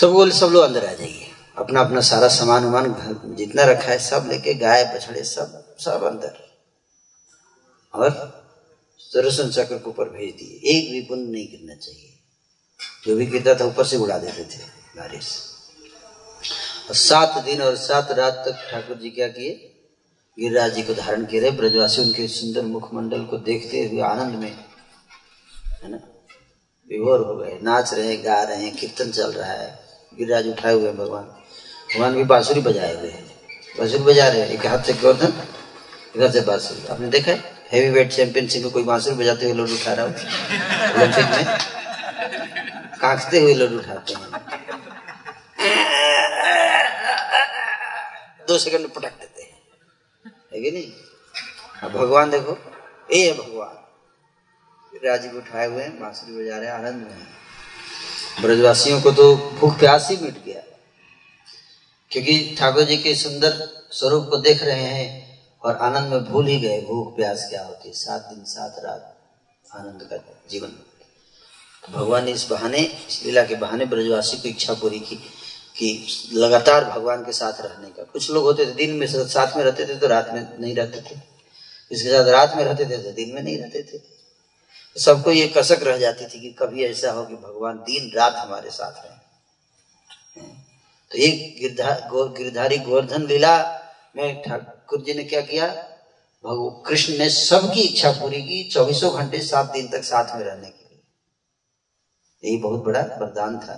सब 0.00 0.08
बोले, 0.08 0.34
सब 0.34 0.46
लोग 0.46 0.64
अंदर 0.64 0.90
आ 0.90 0.92
जाइए। 0.92 1.31
अपना 1.56 1.80
अपना 1.80 2.00
सारा 2.00 2.28
सामान 2.28 2.64
उमान 2.64 2.94
जितना 3.38 3.64
रखा 3.64 3.90
है, 3.90 3.98
सब 3.98 4.28
लेके 4.28 4.54
गाय, 4.54 4.84
बछड़े, 4.84 5.22
सब 5.24 5.76
सब 5.80 6.02
अंदर। 6.02 6.38
और 7.94 8.10
सुदर्शन 8.98 9.50
चक्र 9.50 9.78
को 9.78 9.90
ऊपर 9.90 10.08
भेज 10.08 10.34
दिए। 10.34 10.72
एक 10.72 10.90
भी 10.92 11.00
पुण्य 11.00 11.22
नहीं 11.22 11.48
गिरना 11.50 11.74
चाहिए। 11.74 12.08
जो 13.06 13.16
भी 13.16 13.26
गिरता 13.26 13.54
था 13.54 13.64
ऊपर 13.64 13.86
से 13.86 13.96
उड़ा 13.96 14.18
देते 14.18 14.44
थे 14.44 14.62
बारिश 14.96 15.26
और 16.88 16.94
सात 16.94 17.42
दिन 17.44 17.62
और 17.62 17.76
सात 17.76 18.10
रात 18.10 18.42
तक 18.46 18.70
ठाकुर 18.70 18.96
जी 18.96 19.10
क्या 19.10 19.28
किए? 19.28 19.50
गिरिराज 20.38 20.74
जी 20.74 20.82
को 20.82 20.94
धारण 20.94 21.24
किए 21.24 21.40
रहे। 21.40 21.50
ब्रजवासी 21.50 22.02
उनके 22.02 22.26
सुंदर 22.28 22.62
मुखमंडल 22.62 23.24
को 23.24 23.38
देखते 23.40 23.84
हुए 23.84 24.00
आनंद 24.02 24.34
में, 24.34 24.50
है 25.82 25.90
ना, 25.90 25.96
विभोर 26.90 27.20
हो 27.20 27.36
गए। 27.36 27.58
नाच 27.62 27.92
रहे, 27.94 28.16
गा 28.16 28.42
रहे, 28.42 28.70
कीर्तन 28.70 29.10
चल 29.10 29.32
रहा 29.32 29.52
है। 29.52 29.78
गिरिराज 30.14 30.48
उठाए 30.48 30.74
हुए 30.74 30.92
भगवान 30.92 31.24
भगवान 31.94 32.14
भी 32.14 32.24
बांसुरी 32.24 32.60
बजाए 32.60 32.94
हुए 32.94 33.08
बांसुरी 33.78 34.02
बजा 34.02 34.28
रहे 34.28 34.40
हैं। 34.40 34.48
एक 34.48 34.66
हाथ 34.66 34.78
से 34.78 34.92
गोवर्धन, 34.92 35.32
इधर 36.16 36.30
से 36.30 36.40
बांसुरी। 36.40 36.86
आपने 36.86 37.08
देखा 37.08 37.30
है? 37.30 37.52
हेवी 37.72 37.90
वेट 37.90 38.12
चैंपियनशिप 38.12 38.62
में 38.62 38.72
कोई 38.72 38.82
बांसुरी 38.82 39.16
बजाते 39.16 39.44
हुए 39.44 39.54
लोड 39.54 39.70
उठा 39.70 39.92
रहा 39.92 40.06
हो? 40.06 40.10
ओलंपिक 40.10 41.24
में? 41.24 41.58
कांखते 43.00 43.40
हुए 43.40 43.54
लोड 43.54 43.72
उठाते 43.72 44.12
हैं। 44.12 44.30
दो 48.48 48.58
सेकंड 48.58 48.80
में 48.80 48.90
पटक 48.90 49.12
देते 49.20 49.42
हैं। 49.42 49.62
है 50.54 50.62
कि 50.62 50.70
नहीं? 50.70 50.92
अब 51.82 51.92
भगवान 51.92 52.30
देखो। 52.30 52.58
ए 53.12 53.32
भगवान। 53.32 53.78
राजीव 55.04 55.36
उठाए 55.36 55.66
हुए 55.66 55.82
हैं, 55.82 56.00
बांसुरी 56.00 56.44
बजा 56.44 56.56
रहे 56.56 56.66
हैं, 56.66 56.74
आनंद 56.74 56.94
में 56.94 57.26
ब्रजवासियों 58.40 59.00
को 59.02 59.10
तो 59.10 59.36
भूख 59.36 59.78
प्यास 59.78 60.08
ही 60.10 60.16
मिट 60.16 60.44
गया। 60.44 60.71
क्योंकि 62.12 62.56
ठाकुर 62.58 62.82
जी 62.82 62.96
के 62.96 63.14
सुंदर 63.14 63.68
स्वरूप 63.92 64.28
को 64.30 64.36
देख 64.36 64.62
रहे 64.62 64.82
हैं 64.82 65.10
और 65.64 65.76
आनंद 65.76 66.12
में 66.12 66.24
भूल 66.24 66.46
ही 66.46 66.58
गए, 66.60 66.80
भूख, 66.80 67.14
प्यास 67.16 67.46
क्या 67.50 67.62
होती 67.64 67.88
है? 67.88 67.94
सात 67.94 68.20
दिन, 68.20 68.44
सात 68.44 68.76
रात 68.84 69.16
आनंद 69.74 70.02
का 70.02 70.16
जीवन। 70.50 70.72
भगवान 71.90 72.24
ने 72.24 72.32
इस 72.32 72.46
बहाने, 72.50 72.78
इस 72.78 73.22
लीला 73.24 73.44
के 73.44 73.54
बहाने 73.54 73.84
ब्रजवासी 73.84 74.36
को 74.36 74.48
इच्छा 74.48 74.74
पूरी 74.74 74.98
की 75.00 75.16
कि 75.76 76.06
लगातार 76.32 76.84
भगवान 76.84 77.24
के 77.24 77.32
साथ 77.32 77.60
रहने 77.60 77.88
का। 77.88 78.02
कुछ 78.02 78.30
लोग 78.30 78.44
होते 78.44 78.66
थे, 78.66 78.70
दिन 78.70 78.90
में 78.90 79.06
साथ 79.06 79.56
में 79.56 79.64
रहते 79.64 79.86
थे 79.86 79.94
तो 79.94 80.06
रात 80.06 80.30
में 80.32 80.58
नहीं 80.60 80.74
रहते 80.74 81.00
थे। 81.00 81.20
इसके 81.90 82.08
साथ 82.08 82.28
रात 82.28 82.56
में 82.56 82.64
रहते 82.64 82.84
थे 82.86 82.98
तो 82.98 83.12
दिन 83.12 83.34
में 83.34 83.42
नहीं 83.42 83.58
रहते 83.58 83.82
थे। 83.82 84.00
सबको 85.00 85.32
ये 85.32 85.46
कसक 85.56 85.82
रह 85.82 85.98
जाती 85.98 86.24
थी 86.24 86.40
कि 86.40 86.50
कभी 86.58 86.84
ऐसा 86.84 87.10
हो 87.12 87.24
कि 87.24 87.34
भगवान 87.34 87.76
दिन, 87.76 88.10
रात 88.16 88.34
हमारे 88.36 88.70
साथ 88.70 89.04
रहे। 89.04 89.11
तो 91.12 91.18
ये 91.18 91.28
गिरधारी 91.60 92.08
गो, 92.08 92.24
गिरधारी 92.28 92.76
गोवर्धन 92.78 93.26
लीला 93.26 93.56
में 94.16 94.42
ठाकुर 94.42 95.02
जी 95.02 95.14
ने 95.14 95.24
क्या 95.24 95.40
किया? 95.42 95.66
भगव 96.44 96.70
कृष्ण 96.86 97.18
ने 97.18 97.28
सबकी 97.30 97.80
इच्छा 97.80 98.10
पूरी 98.12 98.40
की 98.42 98.62
चौबीसों 98.70 99.12
घंटे 99.14 99.38
सात 99.42 99.70
दिन 99.72 99.88
तक 99.88 100.04
साथ 100.04 100.36
में 100.36 100.44
रहने 100.44 100.68
के 100.68 100.84
लिए। 100.84 101.00
यही 102.42 102.56
बहुत 102.58 102.84
बड़ा 102.84 103.00
वरदान 103.20 103.58
था 103.58 103.74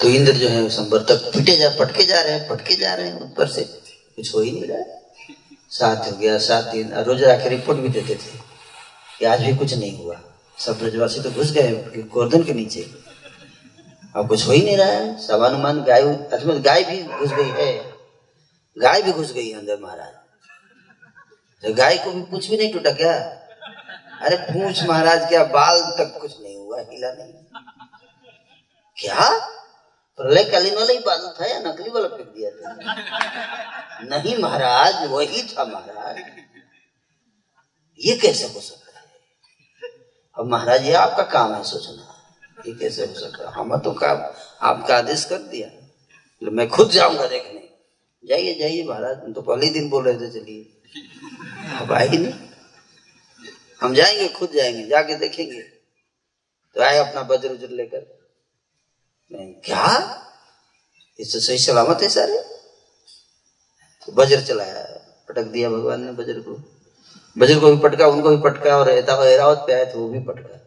तो 0.00 0.08
इंद्र 0.08 0.32
जो 0.32 0.48
है 0.48 0.68
संबर 0.70 1.02
तक 1.08 1.30
पिटे 1.34 1.56
जा 1.56 1.68
पटके 1.78 2.04
जा 2.04 2.20
रहे 2.22 2.32
हैं 2.32 2.48
पटके 2.48 2.74
जा 2.76 2.94
रहे 2.94 3.06
हैं 3.06 3.20
ऊपर 3.22 3.46
से। 3.48 3.62
कुछ 3.62 4.34
हो 4.34 4.40
ही 4.40 4.50
नहीं 4.50 4.66
रहा। 4.66 5.26
सात 5.70 6.06
हो 6.06 6.16
गया 6.16 6.38
सात 6.38 6.64
दिन। 6.64 6.92
रोज 7.06 7.24
आके 7.24 7.48
रिपोर्ट 7.48 7.78
भी 7.78 7.88
देते 7.90 8.14
थे 8.14 8.38
कि 9.18 9.24
आज 9.24 9.42
भी 9.42 9.54
कुछ 9.56 9.74
नहीं 9.74 9.96
हुआ। 9.98 10.20
सब 10.58 10.78
ब्रजवासी 10.78 11.20
तो 11.20 11.30
घुस 11.30 11.52
गए 11.52 12.02
गोर्धन 12.14 12.42
के 12.44 12.54
नीचे। 12.54 12.82
अब 14.16 14.28
कुछ 14.28 14.46
हो 14.46 14.52
ही 14.52 14.62
नहीं 14.64 14.76
रहा 14.76 14.86
है। 14.86 15.18
सवानुमान 15.18 15.82
गाय 15.82 16.02
अच्छा 16.02 16.58
गाय 16.58 16.84
भी 16.84 17.02
घुस 17.02 17.32
गई 17.32 17.50
है। 17.50 17.92
गाय 18.78 19.02
भी 19.02 19.12
घुस 19.12 19.32
गई 19.32 19.52
अंदर 19.52 19.78
महाराज। 19.80 20.14
तो 21.62 21.74
गाय 21.74 21.98
को 21.98 22.12
भी 22.12 22.22
कुछ 22.22 22.50
भी 22.50 22.56
नहीं 22.56 22.72
टूटा 22.72 22.90
क्या? 22.90 23.12
अरे 24.22 24.36
पूछ 24.36 24.82
महाराज, 24.84 25.28
क्या 25.28 25.44
बाल 25.44 25.80
तक 25.82 26.18
कुछ 26.20 26.40
नहीं 26.40 26.56
हुआ? 26.56 26.80
हिला 26.80 27.12
नहीं। 27.12 27.32
क्या? 28.96 29.38
प्रलय 30.16 30.44
कालीन 30.44 30.74
वाला 30.74 30.92
ही 30.92 30.98
बादल 30.98 31.34
था 31.40 31.46
या 31.46 31.58
नकली 31.58 31.90
वाला 31.90 32.08
फेंक 32.08 32.28
दिया 32.28 32.50
था? 32.50 32.74
नहीं 34.02 34.38
महाराज, 34.38 35.06
वही 35.10 35.42
था 35.42 35.64
महाराज। 35.64 36.18
ये 38.00 38.16
कैसे 38.16 38.46
हो 38.46 38.60
सकता 38.60 38.98
है? 38.98 39.04
अब 40.38 40.46
महाराज, 40.46 40.86
ये 40.86 40.92
आपका 40.92 41.22
काम 41.22 41.54
है 41.54 41.62
सोचना। 41.64 42.09
ये 42.66 42.72
कैसे 42.74 43.06
हो 43.06 43.14
सकता 43.14 43.50
हम 43.50 43.76
तो 43.78 43.92
काम 43.92 44.18
आपका 44.62 44.96
आदेश 44.96 45.24
कर 45.24 45.38
दिया। 45.38 45.68
तो 46.42 46.50
मैं 46.50 46.68
खुद 46.68 46.90
जाऊँगा 46.90 47.26
देखने। 47.26 47.68
जाइए 48.24 48.54
जाइए 48.58 48.84
महाराज 48.84 49.16
तुम 49.16 49.32
तो 49.32 49.42
पहले 49.42 49.70
दिन 49.70 49.88
बोल 49.88 50.04
रहे 50.04 50.14
थे, 50.14 50.30
चलिए। 50.30 51.78
अब 51.78 51.92
आई 51.92 52.08
नहीं 52.08 52.32
हम 53.80 53.94
जाएँगे, 53.94 54.28
खुद 54.28 54.50
जाएँगे, 54.50 54.86
जाके 54.86 55.14
देखेंगे। 55.14 55.62
तो 56.74 56.82
आए 56.82 56.98
अपना 56.98 57.20
वज्र 57.20 57.48
उज्र 57.48 57.68
लेकर। 57.68 58.20
नहीं 59.32 59.54
क्या? 59.54 60.22
इससे 61.20 61.40
सही 61.40 61.58
सलामत 61.58 61.98
है 62.02 62.08
सारे। 62.08 62.38
तो 64.06 64.12
वज्र 64.12 64.40
चलाया, 64.40 64.84
पटक 65.28 65.42
दिया 65.42 65.70
भगवान 65.70 66.04
ने 66.04 66.12
वज्र 66.12 66.40
को। 66.40 66.52
वज्र 67.38 67.60
को 67.60 67.76
भी 67.76 67.82
पटका, 67.82 68.06
उनको 68.06 68.36
भी 68.36 68.42
पटका, 68.42 68.76
और 68.76 68.90
एरावत 68.90 69.58
पे 69.58 69.72
आए 69.72 69.86
थे 69.86 69.98
वो 69.98 70.08
भी 70.08 70.20
पटका। 70.20 70.59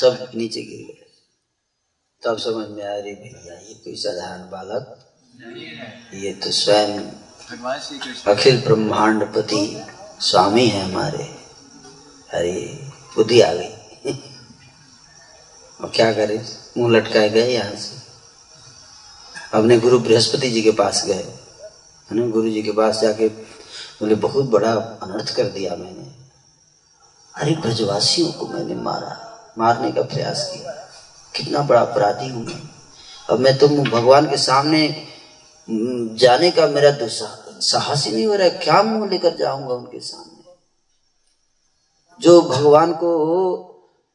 सब 0.00 0.30
नीचे 0.34 0.62
गिर 0.62 0.86
गए। 0.86 1.00
तब 2.24 2.38
समझ 2.38 2.68
में 2.68 2.84
आ 2.84 2.94
रही 2.94 3.14
भैया, 3.14 3.54
ये 3.54 3.74
कोई 3.74 3.96
साधारण 3.96 4.50
बालक, 4.50 5.00
ये 6.14 6.32
तो 6.32 6.50
स्वयं 6.50 7.00
अखिल 8.26 8.60
ब्रह्मांड 8.60 9.34
पति 9.34 9.86
स्वामी 10.20 10.66
है 10.66 10.84
हमारे। 10.84 11.24
अरे, 12.30 12.88
बुद्धि 13.16 13.40
आ 13.40 13.52
गई। 13.52 13.74
और 15.80 15.92
क्या 15.94 16.12
करें? 16.12 16.48
मुँह 16.78 16.96
लटकाए 16.96 17.28
गए 17.28 17.54
यहाँ 17.54 17.74
से। 17.74 18.04
अपने 19.58 19.78
गुरु 19.78 19.98
बृहस्पति 19.98 20.50
जी 20.50 20.62
के 20.62 20.70
पास 20.70 21.06
गए। 21.06 21.38
है 22.10 22.16
ना? 22.16 22.26
गुरु 22.26 22.50
जी 22.50 22.62
के 22.62 22.72
पास 22.72 23.00
जाके 23.00 23.28
बोले, 23.28 24.14
बहुत 24.14 24.44
बड़ा 24.44 24.72
अनर्थ 24.72 25.36
कर 25.36 25.44
दिया 25.44 25.76
मैंने। 25.76 26.03
अरे 27.36 27.54
ब्रजवासियों 27.56 28.32
को 28.32 28.46
मैंने 28.46 28.74
मारा, 28.74 29.12
मारने 29.58 29.92
का 29.92 30.02
प्रयास 30.02 30.50
किया। 30.54 30.72
कितना 31.34 31.62
बड़ा 31.62 31.80
अपराधी 31.80 32.28
हूँ 32.28 32.44
मैं। 32.44 32.60
अब 33.30 33.38
मैं 33.38 33.58
तो 33.58 33.68
भगवान 33.68 34.30
के 34.30 34.36
सामने 34.36 35.06
जाने 36.18 36.50
का 36.50 36.66
मेरा 36.66 36.90
साहस 37.00 38.06
ही 38.06 38.12
नहीं 38.12 38.26
हो 38.26 38.34
रहा 38.34 38.44
है, 38.44 38.50
क्या 38.50 38.82
मुँह 38.82 39.10
लेकर 39.10 39.36
जाऊँगा 39.36 39.74
उनके 39.74 40.00
सामने? 40.00 40.42
जो 42.20 42.40
भगवान 42.42 42.92
को 42.92 43.56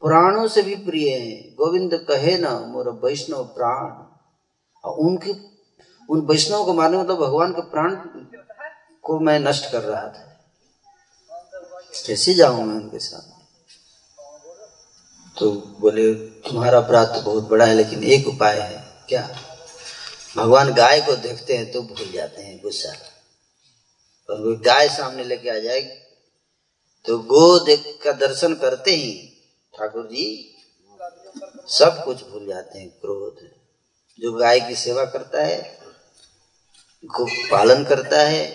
पुराणों 0.02 0.48
से 0.48 0.62
भी 0.62 0.76
प्रिय 0.76 1.10
है, 1.10 1.56
गोविंद 1.56 1.94
कहे 1.94 2.38
ना, 2.38 2.60
मोर 2.60 2.90
वैष्णव 3.06 3.44
प्राण। 3.44 3.92
और 4.84 4.96
उनके, 4.98 5.34
उन 6.10 6.22
वैष्णव 6.22 6.66
को 6.66 6.74
मारने 6.74 6.98
मतलब 6.98 7.20
भगवान 7.20 7.52
के 7.52 7.62
प्राण 7.62 7.96
को 9.04 9.20
मैं 9.20 9.40
नष्ट 9.40 9.72
कर 9.72 9.82
रहा 9.82 10.08
था। 10.08 10.26
कैसे 12.06 12.34
जाऊँ 12.34 12.64
मैं 12.64 12.76
उनके 12.76 13.00
सामने 13.00 13.38
तो 15.36 15.52
बोले, 15.80 16.14
तुम्हारा 16.46 16.78
अपराध 16.78 17.08
तो 17.08 17.22
बहुत 17.22 17.44
बड़ा 17.50 17.66
है, 17.66 17.76
लेकिन 17.76 18.04
एक 18.06 18.28
उपाय 18.28 18.60
है। 18.60 18.84
क्या? 19.10 19.22
भगवान 20.36 20.74
गाय 20.74 21.02
को 21.02 21.16
देखते 21.18 21.58
हैं 21.58 21.72
तो 21.72 21.82
भूल 21.84 22.12
जाते 22.12 22.42
हैं, 22.42 22.60
गुस्सा। 22.64 22.94
और 24.30 24.56
गाय 24.66 24.90
सामने 24.90 25.24
लेके 25.24 25.50
आ 25.50 25.58
जाएगी 25.60 25.98
तो 27.06 27.18
गो 27.26 27.60
देख 27.66 27.84
का 28.04 28.12
दर्शन 28.18 28.54
करते 28.56 28.92
ही 28.92 29.12
ठाकुर 29.74 30.08
जी 30.08 30.26
सब 31.70 32.04
कुछ 32.06 32.24
भूल 32.24 32.46
जाते 32.48 32.80
हैं, 32.80 32.90
क्रोध। 32.92 33.48
जो 34.20 34.32
गाय 34.34 34.60
की 34.60 34.76
सेवा 34.76 35.06
करता 35.08 35.44
है 35.44 35.78
गो 37.04 37.26
पालन 37.52 37.84
करता 37.86 38.22
है, 38.22 38.46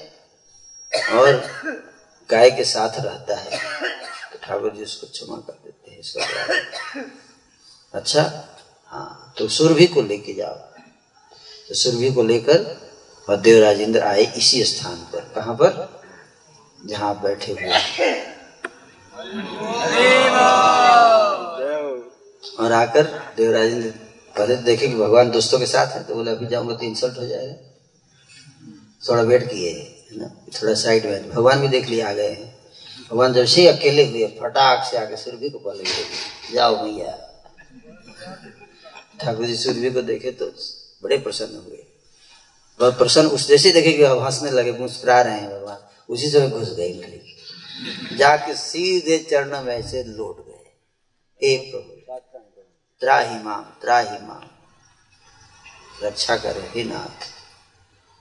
और 0.93 1.43
गाय 2.35 2.51
के 2.51 2.65
साथ 2.67 3.01
रहता 3.01 3.37
है। 3.37 3.59
तो 4.33 4.39
ठाकुर 4.45 4.75
जी 4.77 4.83
उसको 4.83 5.07
क्षमा 5.09 5.37
कर 5.39 5.59
देते 5.65 5.91
हैं, 5.91 5.99
इसका 6.01 6.23
अच्छा 7.95 8.23
हाँ 8.93 9.35
तो 9.39 9.49
सुरभि 9.51 9.87
को 9.87 10.03
लेके 10.03 10.35
जाओ। 10.35 10.55
तो 11.69 11.75
सुरभि 11.75 12.11
को 12.13 12.23
लेकर 12.25 12.59
और 13.29 13.37
देवराजेंद्र 13.39 14.01
आए 14.03 14.25
इसी 14.37 14.65
स्थान 14.65 14.97
पर। 15.13 15.21
कहा 15.35 15.53
पर? 15.53 16.03
जहाँ 16.79 17.15
बैठे 17.23 17.53
हुए 17.53 17.69
और 22.61 22.73
आकर 22.73 23.03
देवराजेंद्र 23.37 23.91
पहले 24.37 24.57
तो 24.57 24.63
देखे 24.63 24.89
कि 24.89 24.95
भगवान 24.95 25.31
दोस्तों 25.31 25.59
के 25.59 25.67
साथ 25.67 25.95
है 25.95 26.03
तो 26.05 26.15
बोले, 26.15 26.31
अभी 26.31 26.47
जाऊँगा 26.47 26.75
तो 26.75 26.85
इंसल्ट 26.85 27.19
हो 27.19 27.27
जाएगा। 27.27 27.55
थोड़ा 29.03 29.23
वेट 29.23 29.45
किए 29.45 29.73
ना, 30.17 30.29
थोड़ा 30.55 30.75
साइड 30.75 31.07
में 31.07 31.31
भगवान 31.31 31.61
भी 31.61 31.69
देख 31.69 31.89
लिए, 31.89 32.03
आ 32.03 32.13
गए 32.13 32.35
भगवान 33.11 33.33
जब 33.33 33.45
से 33.45 33.67
अकेले 33.69 34.05
हुए, 34.11 34.27
फटाक 34.41 34.91
से 34.91 34.97
आके 34.97 35.17
सुरभि 35.17 35.51
को 35.51 35.59
पहले 35.59 35.85
जाओ 36.55 36.77
भैया। 36.85 37.13
ठाकुर 39.21 39.47
जी 39.47 39.57
सूर्य 39.57 39.91
को 39.91 40.03
देखे 40.03 40.31
तो 40.31 40.47
बड़े 41.03 41.19
प्रसन्न 41.19 41.57
हुए। 41.57 41.83
बहुत 42.81 42.99
प्रसन्न 42.99 43.29
उस 43.29 43.49
जैसे 43.49 43.71
देखे 43.73 43.93
कि 43.93 44.05
हंसने 44.05 44.51
लगे, 44.51 44.73
मुस्कुरा 44.73 45.21
रहे 45.23 45.41
हैं 45.41 45.51
भगवान। 45.51 45.79
उसी 46.09 46.31
समय 46.31 46.49
घुस 46.49 46.73
गए 46.75 46.89
इंद्री 46.89 48.17
जाके 48.17 48.55
सीधे 48.55 49.19
चरण 49.19 49.63
में 49.63 49.75
ऐसे 49.77 50.03
लौट 50.05 50.45
गए। 50.47 51.49
एक 51.49 51.71
प्रभु 51.71 51.93
त्राही 53.01 53.43
माम 53.45 53.63
त्राही 53.83 54.19
माम 54.27 54.45
रक्षा 56.03 56.37
करे 56.37 56.69
हे 56.75 56.85
नाथ। 56.85 57.27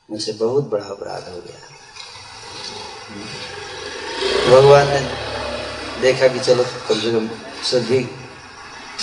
मुझसे 0.09 0.33
बहुत 0.33 0.67
बड़ा 0.69 0.85
अपराध 0.85 1.29
हो 1.29 1.41
गया। 1.41 1.72
भगवान 4.51 4.87
ने 4.87 4.99
देखा 6.01 6.27
कि 6.27 6.39
चलो 6.39 6.63
कम 6.63 6.99
से 6.99 7.11
कम 7.11 7.29
सभी 7.63 7.99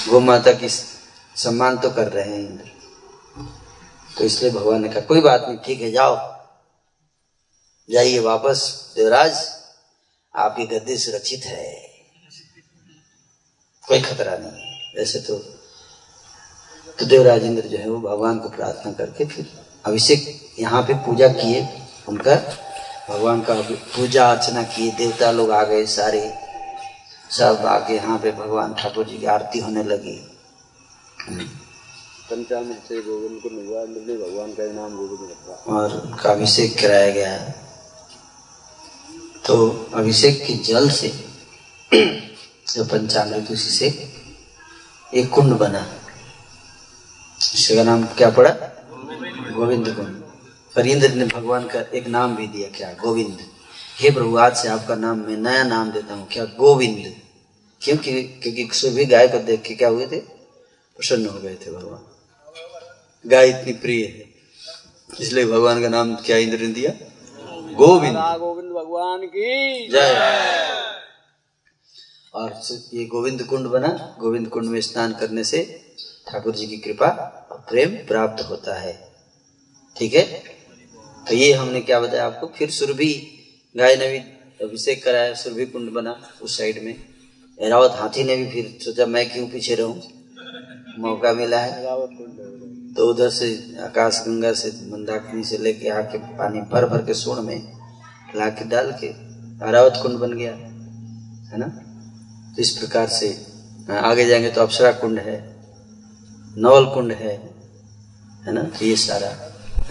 गो 0.09 0.21
माता 0.21 0.53
की 0.53 0.69
सम्मान 0.69 1.79
तो 1.79 1.91
कर 1.91 2.09
रहे 2.09 2.25
हैं 2.25 2.39
इंद्र। 2.39 2.71
तो 4.19 4.25
इसलिए 4.25 4.51
भगवान 4.51 4.83
ने 4.83 4.89
कहा, 4.89 5.01
कोई 5.01 5.21
बात 5.21 5.45
नहीं, 5.49 5.59
ठीक 5.59 5.81
है, 5.81 5.91
जाओ। 5.91 6.17
जाइए 7.91 8.19
वापस, 8.19 8.93
देवराज 8.97 9.33
आपकी 10.37 10.67
गद्दी 10.67 10.97
सुरक्षित 10.97 11.45
है। 11.45 11.91
कोई 13.89 14.01
खतरा 14.01 14.37
नहीं 14.37 14.63
है। 14.63 14.99
वैसे 14.99 15.21
तो 15.21 15.39
तो 16.99 17.07
देवराज 17.07 17.45
इंद्र 17.45 17.63
जो 17.63 17.79
है 17.79 17.89
वो 17.89 18.01
भगवान 18.01 18.39
को 18.39 18.49
प्रार्थना 18.49 18.93
करके 18.93 19.25
फिर 19.25 19.47
अभिषेक 19.85 20.51
यहाँ 20.59 20.83
पे 20.83 20.95
पूजा 20.95 21.29
किए, 21.29 21.69
उनका 22.09 22.35
भगवान 23.11 23.41
का 23.41 23.55
पूजा 23.95 24.31
अर्चना 24.31 24.63
किए 24.63 24.91
देवता 24.91 25.31
लोग 25.31 25.51
आ 25.51 25.63
गए 25.63 25.87
सारे। 25.87 26.21
सब 27.31 27.67
आके 27.67 27.95
यहाँ 27.95 28.19
पे 28.19 28.31
भगवान 28.33 28.75
ठाकुर 28.75 29.05
जी 29.05 29.19
की 29.19 29.27
आरती 29.27 29.59
होने 29.59 29.83
लगी। 29.83 30.17
से 32.33 33.01
गोविंद 33.01 33.41
को 33.43 33.51
मिलवा 33.51 33.81
भगवान 34.27 34.53
का 34.53 34.65
गोविंद 34.89 35.67
और 35.67 36.07
उनका 36.07 36.31
अभिषेक 36.31 36.79
कराया 36.79 37.11
गया। 37.11 37.39
तो 39.47 39.87
अभिषेक 39.95 40.45
के 40.47 40.55
जल 40.55 40.89
से 40.91 41.09
जो 42.75 42.85
पंचामृत 42.85 43.51
उसी 43.51 43.71
से 43.71 43.87
एक 45.15 45.31
कुंड 45.31 45.53
बना। 45.53 45.87
इसका 47.55 47.83
नाम 47.83 48.05
क्या 48.05 48.31
पड़ा? 48.31 48.51
गोविंद 49.53 49.95
कुंड। 49.97 50.20
पर 50.77 50.87
इंद्र 50.87 51.09
ने 51.11 51.25
भगवान 51.25 51.67
का 51.67 51.81
एक 51.81 52.07
नाम 52.07 52.37
भी 52.37 52.47
दिया 52.47 52.69
क्या? 52.69 52.93
गोविंद। 52.93 53.39
हे 53.99 54.11
प्रभु 54.11 54.37
आज 54.39 54.57
से 54.57 54.69
आपका 54.69 54.95
नाम 54.95 55.19
मैं 55.19 55.37
नया 55.37 55.63
नाम 55.65 55.91
देता 55.93 56.15
हूँ 56.15 56.29
क्या? 56.33 56.45
गोविंद। 56.45 57.17
क्योंकि 57.83 58.23
क्योंकि 58.23 58.69
सुबह 58.73 59.09
गाय 59.09 59.29
को 59.29 59.39
देख 59.39 59.63
के 59.63 59.75
क्या 59.75 59.89
हुए 59.89 60.07
थे? 60.07 60.21
प्रसन्न 60.97 61.27
हो 61.27 61.39
गए 61.41 61.55
थे 61.55 61.71
भगवान। 61.71 62.05
गाय 63.27 63.49
इतनी 63.49 63.73
प्रिय 63.73 64.05
है 64.05 64.29
इसलिए 65.21 65.45
भगवान 65.45 65.83
का 65.83 65.89
नाम 65.89 66.15
क्या 66.17 66.37
इंद्र 66.37 66.59
ने 66.59 66.67
दिया? 66.67 66.93
गोविंद। 67.75 68.17
गोविंद 68.17 68.73
भगवान 68.73 69.27
की। 69.27 69.89
जय। 69.89 70.15
और 72.35 72.63
ये 72.95 73.05
गोविंद 73.05 73.43
कुंड 73.43 73.67
बना 73.67 74.17
गोविंद 74.21 74.49
कुंड 74.49 74.65
में 74.65 74.81
स्नान 74.81 75.13
करने 75.13 75.45
से 75.45 75.81
ठाकुर 76.29 76.55
जी 76.55 76.67
की 76.67 76.77
कृपा 76.77 77.09
और 77.53 77.59
प्रेम 77.59 77.91
प्राप्त 77.91 78.45
होता 78.45 78.75
है। 78.75 79.13
ठीक 79.97 80.15
है? 80.15 80.60
तो 81.31 81.35
ये 81.35 81.53
हमने 81.53 81.81
क्या 81.81 81.99
बताया 82.01 82.25
आपको? 82.27 82.47
फिर 82.47 82.71
सुरभि 82.71 83.11
गाय 83.77 83.97
ने 83.97 84.07
भी 84.09 84.19
अभिषेक 84.61 85.03
कराया, 85.05 85.35
सुरभि 85.35 85.67
कुंड 85.67 85.91
बना 85.91 86.15
उस 86.43 86.57
साइड 86.59 86.83
में। 86.83 86.95
एरावत 87.59 87.91
हाथी 87.91 88.25
ने 88.25 88.37
भी 88.37 88.47
फिर 88.47 88.79
सोचा, 88.85 89.07
मैं 89.07 89.29
क्यों 89.31 89.47
पीछे 89.49 89.75
रहूँ? 89.75 90.03
मौका 90.99 91.33
मिला 91.33 91.59
है। 91.59 91.85
तो 92.95 93.07
उधर 93.07 93.29
से 93.31 93.77
आकाश 93.81 94.19
गंगा 94.27 94.53
से 94.53 94.71
मंदाकिनी 94.87 95.45
से 95.45 95.59
लेके 95.59 95.89
आके 95.89 96.19
पानी 96.19 96.61
भर 96.63 96.87
भर 96.87 97.03
के 97.03 97.15
सोन 97.15 97.45
में 97.45 97.61
ला 98.37 98.49
के 98.49 98.65
डाल 98.65 98.91
के 99.01 99.09
अरावत 99.67 99.95
कुंड 100.03 100.19
बन 100.19 100.33
गया, 100.33 100.53
है 100.53 101.59
ना? 101.59 101.69
तो 102.57 102.63
इस 102.63 102.71
प्रकार 102.71 103.07
से 103.09 103.29
आगे 103.91 104.25
जाएँगे 104.27 104.51
तो 104.51 104.61
अप्सरा 104.61 104.93
कुंड 104.93 105.19
है, 105.19 105.37
नवल 106.57 106.85
कुंड 106.87 107.13
है 107.13 107.37
है 108.45 108.53
ना? 108.53 108.63
तो 108.63 108.85
ये 108.85 108.97
सारा। 108.97 109.29
है 109.29 109.50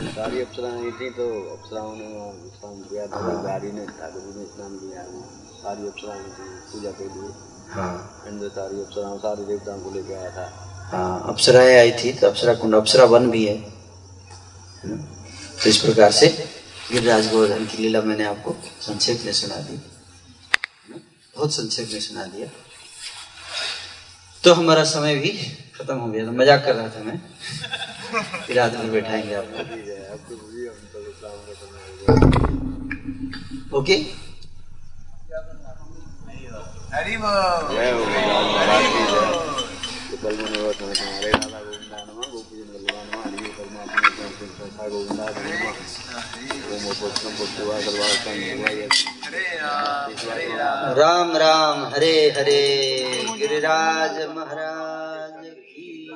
सारी 0.09 0.41
अप्सराएँ 0.41 0.91
थी 0.99 1.09
तो 1.11 1.26
अप्सराओं 1.53 1.93
ने 1.95 2.07
वहाँ 2.07 2.31
स्नान 2.49 2.76
किया 2.89 3.05
था 3.07 3.19
गाड़ी 3.43 3.71
ने 3.71 3.85
ठाकुर 3.88 4.23
ने 4.35 4.45
स्नान 4.45 4.73
किया 4.80 5.01
सारी 5.59 5.88
अप्सराएँ 5.88 6.23
थी 6.35 6.47
पूजा 6.71 6.91
के 6.99 7.05
लिए। 7.05 7.30
हाँ। 7.69 7.95
इंद्र 8.27 8.47
सारी 8.49 8.81
अप्सराओं 8.81 9.17
सारे 9.19 9.43
देवताओं 9.45 9.80
को 9.81 9.89
लेके 9.95 10.13
आया 10.13 10.31
था। 10.38 10.45
हाँ 10.91 11.15
अप्सराएँ 11.30 11.76
आई 11.77 11.91
थी 11.99 12.13
तो 12.19 12.27
अप्सरा 12.27 12.53
कुंड 12.61 12.76
अप्सरा 12.76 13.05
वन 13.13 13.30
भी 13.31 13.45
है 13.45 13.57
तो 14.84 15.69
इस 15.69 15.77
प्रकार 15.77 16.11
से 16.11 16.27
गिरिराज 16.91 17.31
गोवर्धन 17.31 17.65
की 17.65 17.77
लीला 17.77 18.01
मैंने 18.01 18.26
आपको 18.26 18.55
संक्षेप 18.81 19.26
में 19.26 19.34
सुना 19.34 19.57
दी 19.67 19.77
बहुत 21.35 21.53
संक्षेप 21.53 21.89
में 21.93 21.99
सुना 21.99 22.23
दिया। 22.26 22.47
तो 24.43 24.53
हमारा 24.53 24.84
समय 24.85 25.15
भी 25.15 25.30
खत्म 25.76 25.95
हो 25.97 26.07
गया 26.11 26.26
था 26.27 26.31
मज़ाक 26.31 26.63
कर 26.65 26.76
रहा 26.76 26.89
था 26.89 27.03
मैं। 27.03 27.19
फिर 28.45 28.55
रात 28.57 28.73
में 28.73 28.91
बैठाएँगे 28.91 29.34
आपको 29.35 29.63
ठीक 29.63 29.88
है 29.88 29.97
अब 30.11 30.19
तो 30.30 30.35
भी 30.35 30.67
हम 30.67 30.76
तो 30.93 30.99
इस्लाम 31.09 31.38
का 31.47 31.53
समय 31.53 31.81
हो 31.88 31.91
गया 31.97 32.30
ओके 33.77 33.95
राम 50.99 51.35
राम 51.37 51.83
हरे 51.85 52.13
हरे। 52.37 52.61
गिरिराज 53.37 54.17
महाराज 54.35 55.45
की 55.45 56.09